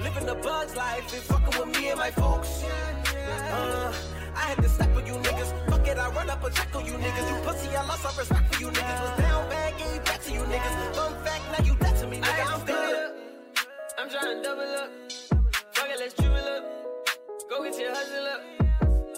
Living 0.00 0.26
the 0.26 0.34
bugs 0.34 0.74
life 0.74 1.12
and 1.14 1.22
fucking 1.22 1.60
with 1.60 1.80
me 1.80 1.90
and 1.90 1.98
my 1.98 2.10
folks. 2.10 2.64
Uh, 2.64 3.94
I 4.34 4.40
had 4.40 4.62
to 4.62 4.68
step 4.68 4.92
with 4.96 5.06
you 5.06 5.14
niggas. 5.14 5.70
Fuck 5.70 5.86
it, 5.86 5.98
I 5.98 6.10
run 6.10 6.28
up 6.30 6.42
a 6.42 6.50
check 6.50 6.74
on 6.74 6.86
you 6.86 6.92
niggas. 6.92 7.28
You 7.30 7.36
pussy, 7.44 7.76
I 7.76 7.86
lost 7.86 8.04
all 8.04 8.12
respect 8.18 8.54
for 8.54 8.60
you 8.60 8.68
niggas. 8.70 9.00
Was 9.02 9.18
down 9.18 9.48
bad, 9.48 9.78
gave 9.78 10.04
back 10.04 10.22
to 10.22 10.32
you 10.32 10.40
niggas. 10.40 10.94
Fun 10.96 11.24
fact, 11.24 11.44
now 11.52 11.64
you 11.64 11.76
dead 11.76 11.96
to 12.00 12.06
me, 12.08 12.18
nigga. 12.18 12.46
I'm 12.46 12.60
to 12.60 12.66
step 12.66 12.76
good. 12.76 12.96
up. 12.96 13.16
I'm 13.98 14.08
tryna 14.08 14.42
double 14.42 14.62
up. 14.62 14.90
Fuck 15.72 15.88
it, 15.88 15.98
let's 16.00 16.14
dribble 16.14 16.36
up. 16.36 16.85
Go 17.56 17.62
get 17.62 17.78
your 17.78 17.94
hustle 17.94 18.26
up. 18.26 18.42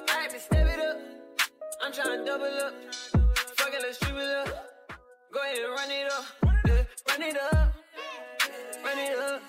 I 0.09 0.23
had 0.23 0.31
to 0.31 0.39
step 0.39 0.69
it 0.69 0.79
up. 0.79 0.97
I'm 1.83 1.91
tryna 1.91 2.25
double 2.25 2.45
up. 2.45 2.73
Fuck 3.57 3.75
it, 3.75 3.83
let's 3.83 3.99
dribble 3.99 4.21
up. 4.21 4.49
Go 5.35 5.41
ahead 5.43 5.59
and 5.59 5.73
run 5.73 5.91
it 5.91 6.13
up. 6.13 6.25
Yeah, 6.65 6.85
run 7.09 7.23
it 7.23 7.37
up. 7.37 7.75
Run 8.85 8.99
it 8.99 9.19
up. 9.19 9.43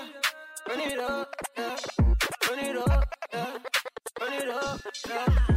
Run 0.68 0.80
it 0.80 0.99
up. 0.99 1.35
Yeah. 1.57 1.77
Run 2.49 2.60
it 2.60 2.77
up. 2.77 3.14
Yeah. 3.34 3.57
Run 4.19 4.34
it 4.34 4.49
up. 4.49 4.81
Yeah. 5.07 5.51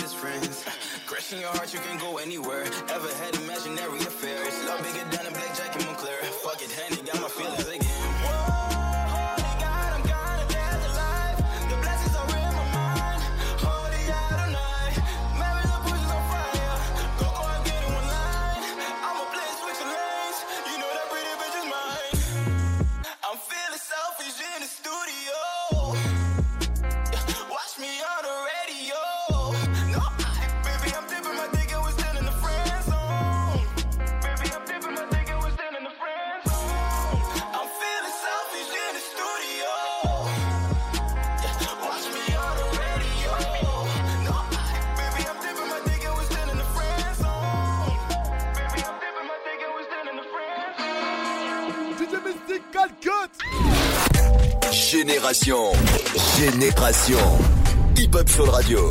It 0.00 0.04
as 0.04 0.14
friends. 0.14 0.64
Crushing 1.06 1.40
your 1.40 1.50
heart, 1.50 1.72
you 1.72 1.80
can 1.80 1.98
go 1.98 2.18
anywhere. 2.18 2.64
Ever 2.88 3.12
had 3.20 3.34
imaginary 3.36 4.00
affairs? 4.00 4.54
Love 4.66 4.82
bigger 4.82 5.04
than 5.10 5.26
a 5.26 5.30
blackjack 5.30 5.76
in 5.76 5.84
Montclair. 5.86 6.16
Fuck 6.44 6.62
it, 6.62 6.70
Henny, 6.72 7.02
got 7.02 7.20
my 7.20 7.28
feelings 7.28 7.68
Génération. 55.42 57.16
Hip 57.96 58.14
Hop 58.14 58.28
Soul 58.28 58.50
Radio. 58.50 58.90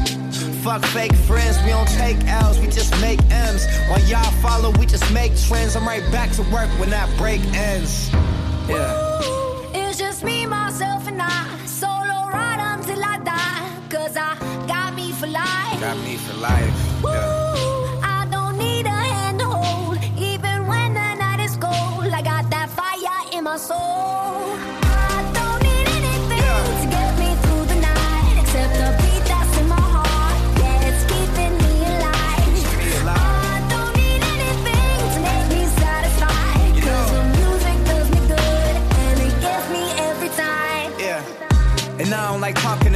Fuck 0.63 0.85
fake 0.85 1.15
friends, 1.15 1.59
we 1.63 1.69
don't 1.69 1.87
take 1.87 2.23
L's, 2.27 2.59
we 2.59 2.67
just 2.67 2.91
make 3.01 3.19
M's. 3.31 3.65
While 3.89 3.99
y'all 4.01 4.31
follow, 4.43 4.69
we 4.77 4.85
just 4.85 5.11
make 5.11 5.35
trends. 5.35 5.75
I'm 5.75 5.87
right 5.87 6.03
back 6.11 6.29
to 6.33 6.43
work 6.53 6.69
when 6.79 6.91
that 6.91 7.09
break 7.17 7.41
ends. 7.55 8.11
Yeah. 8.69 9.21
It's 9.73 9.97
just 9.97 10.23
me, 10.23 10.45
myself, 10.45 11.07
and 11.07 11.19
I. 11.19 11.65
Solo 11.65 12.29
ride 12.29 12.59
until 12.77 13.03
I 13.03 13.17
die. 13.23 13.87
Cause 13.89 14.15
I 14.15 14.37
got 14.67 14.93
me 14.93 15.11
for 15.13 15.25
life. 15.25 15.79
Got 15.79 15.97
me 16.05 16.17
for 16.17 16.37
life. 16.37 16.75
Yeah. 17.05 17.99
I 18.03 18.27
don't 18.29 18.55
need 18.59 18.85
a 18.85 18.89
hand 18.89 19.39
to 19.39 19.45
hold. 19.45 19.97
Even 20.15 20.67
when 20.67 20.93
the 20.93 21.15
night 21.15 21.39
is 21.39 21.57
cold, 21.57 22.05
I 22.13 22.21
got 22.21 22.51
that 22.51 22.69
fire 22.69 23.35
in 23.35 23.45
my 23.45 23.57
soul. 23.57 24.80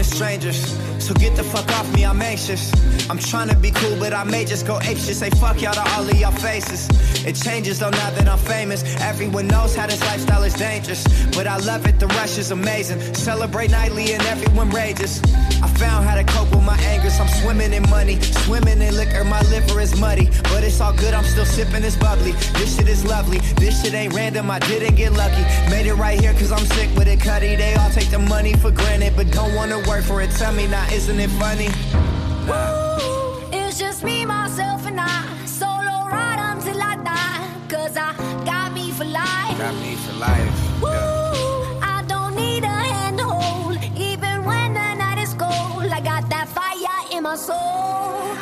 Strangers. 0.05 0.84
So 1.05 1.13
get 1.13 1.35
the 1.35 1.43
fuck 1.43 1.69
off 1.77 1.93
me, 1.93 2.03
I'm 2.03 2.19
anxious. 2.19 2.71
I'm 3.11 3.19
trying 3.19 3.49
to 3.49 3.55
be 3.55 3.69
cool, 3.69 3.95
but 3.99 4.11
I 4.11 4.23
may 4.23 4.43
just 4.43 4.65
go 4.65 4.79
ape 4.81 4.97
shit. 4.97 5.15
Say 5.15 5.29
fuck 5.29 5.61
y'all 5.61 5.73
to 5.73 5.87
all 5.93 6.01
of 6.01 6.19
y'all 6.19 6.31
faces. 6.31 6.89
It 7.23 7.35
changes 7.35 7.77
though 7.77 7.91
now 7.91 8.09
that 8.09 8.27
I'm 8.27 8.39
famous. 8.39 8.83
Everyone 9.01 9.45
knows 9.45 9.75
how 9.75 9.85
this 9.85 10.01
lifestyle 10.01 10.41
is 10.41 10.55
dangerous. 10.55 11.03
But 11.35 11.45
I 11.45 11.57
love 11.57 11.85
it, 11.85 11.99
the 11.99 12.07
rush 12.07 12.39
is 12.39 12.49
amazing. 12.49 12.99
Celebrate 13.13 13.69
nightly 13.69 14.13
and 14.13 14.23
everyone 14.23 14.71
rages. 14.71 15.21
I 15.61 15.67
found 15.77 16.07
how 16.07 16.15
to 16.15 16.23
cope 16.23 16.49
with 16.49 16.63
my 16.63 16.77
angers. 16.79 17.19
I'm 17.19 17.27
swimming 17.27 17.73
in 17.73 17.87
money, 17.91 18.19
swimming 18.45 18.81
in 18.81 18.95
liquor. 18.95 19.23
My 19.25 19.41
liver 19.53 19.79
is 19.81 19.99
muddy, 19.99 20.31
but 20.49 20.63
it's 20.63 20.81
all 20.81 20.93
good. 20.93 21.13
I'm 21.13 21.23
still 21.23 21.45
sipping 21.45 21.83
this 21.83 21.95
bubbly. 21.97 22.31
This 22.57 22.77
shit 22.77 22.87
is 22.87 23.05
lovely. 23.05 23.39
This 23.57 23.83
shit 23.83 23.93
ain't 23.93 24.13
random. 24.13 24.49
I 24.49 24.57
didn't 24.57 24.95
get 24.95 25.13
lucky. 25.13 25.43
Made 25.69 25.85
it 25.85 25.95
right 25.95 26.19
here 26.19 26.33
cause 26.33 26.51
I'm 26.51 26.65
sick 26.77 26.89
with 26.97 27.07
it, 27.07 27.19
cutty. 27.19 27.55
They 27.55 27.75
all 27.75 27.91
take 27.91 28.09
the 28.09 28.19
money 28.19 28.53
for 28.53 28.71
granted, 28.71 29.15
but 29.15 29.29
don't 29.31 29.53
wanna 29.53 29.77
work 29.87 30.03
for 30.03 30.21
it. 30.23 30.31
Tell 30.31 30.51
me 30.51 30.65
now, 30.65 30.85
isn't 30.95 31.19
it 31.19 31.29
funny? 31.31 31.67
Nah. 32.47 32.97
It's 33.51 33.77
just 33.77 34.03
me, 34.03 34.25
myself, 34.25 34.85
and 34.87 34.99
I. 34.99 35.45
Solo 35.45 35.95
ride 36.15 36.39
until 36.51 36.81
I 36.81 36.95
die. 37.03 37.47
Cause 37.67 37.97
I 37.97 38.13
got 38.45 38.73
me 38.73 38.91
for 38.91 39.03
life. 39.03 39.57
Got 39.57 39.75
me 39.75 39.95
for 39.95 40.13
life. 40.13 40.55
Woo, 40.81 40.87
I 41.81 42.03
don't 42.07 42.35
need 42.35 42.63
a 42.63 42.67
hand 42.67 43.17
to 43.17 43.25
hold. 43.25 43.77
Even 43.97 44.45
when 44.45 44.73
the 44.73 44.93
night 44.95 45.17
is 45.17 45.33
cold, 45.33 45.91
I 45.91 45.99
got 45.99 46.29
that 46.29 46.47
fire 46.47 47.17
in 47.17 47.23
my 47.23 47.35
soul. 47.35 48.34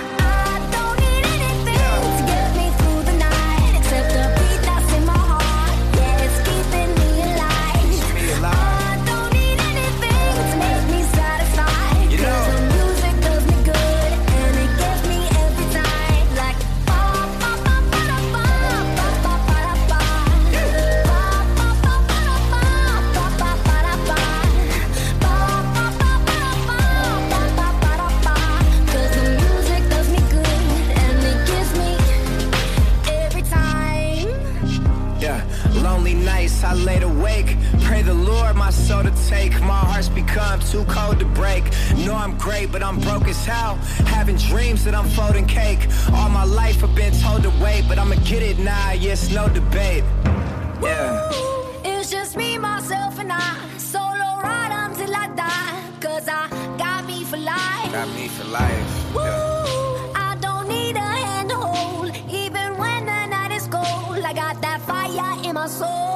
Know 42.13 42.19
I'm 42.19 42.37
great, 42.37 42.71
but 42.71 42.83
I'm 42.83 42.99
broke 42.99 43.27
as 43.27 43.43
hell. 43.43 43.75
Having 44.17 44.37
dreams 44.37 44.83
that 44.85 44.93
I'm 44.93 45.09
folding 45.17 45.47
cake. 45.47 45.87
All 46.13 46.29
my 46.29 46.43
life 46.43 46.83
I've 46.83 46.93
been 46.93 47.11
told 47.13 47.41
to 47.41 47.49
wait, 47.59 47.85
but 47.87 47.97
I'ma 47.97 48.17
get 48.23 48.43
it 48.43 48.59
now, 48.59 48.91
yes, 48.91 49.31
no 49.31 49.49
debate. 49.49 50.03
Yeah. 50.79 51.31
It's 51.83 52.11
just 52.11 52.37
me, 52.37 52.59
myself, 52.59 53.17
and 53.17 53.31
I. 53.33 53.57
Solo 53.79 54.29
ride 54.45 54.73
until 54.85 55.11
I 55.15 55.27
die. 55.29 55.73
Cause 55.99 56.27
I 56.27 56.49
got 56.77 57.07
me 57.07 57.23
for 57.23 57.37
life. 57.37 57.91
Got 57.91 58.09
me 58.09 58.27
for 58.27 58.45
life. 58.59 59.15
Woo, 59.15 59.21
I 60.27 60.37
don't 60.39 60.67
need 60.67 60.95
a 60.95 61.09
hand 61.25 61.49
to 61.49 61.57
hold. 61.57 62.15
Even 62.29 62.77
when 62.77 63.07
the 63.07 63.25
night 63.25 63.51
is 63.53 63.65
cold, 63.65 64.23
I 64.23 64.33
got 64.33 64.61
that 64.61 64.81
fire 64.81 65.43
in 65.43 65.55
my 65.55 65.65
soul. 65.65 66.12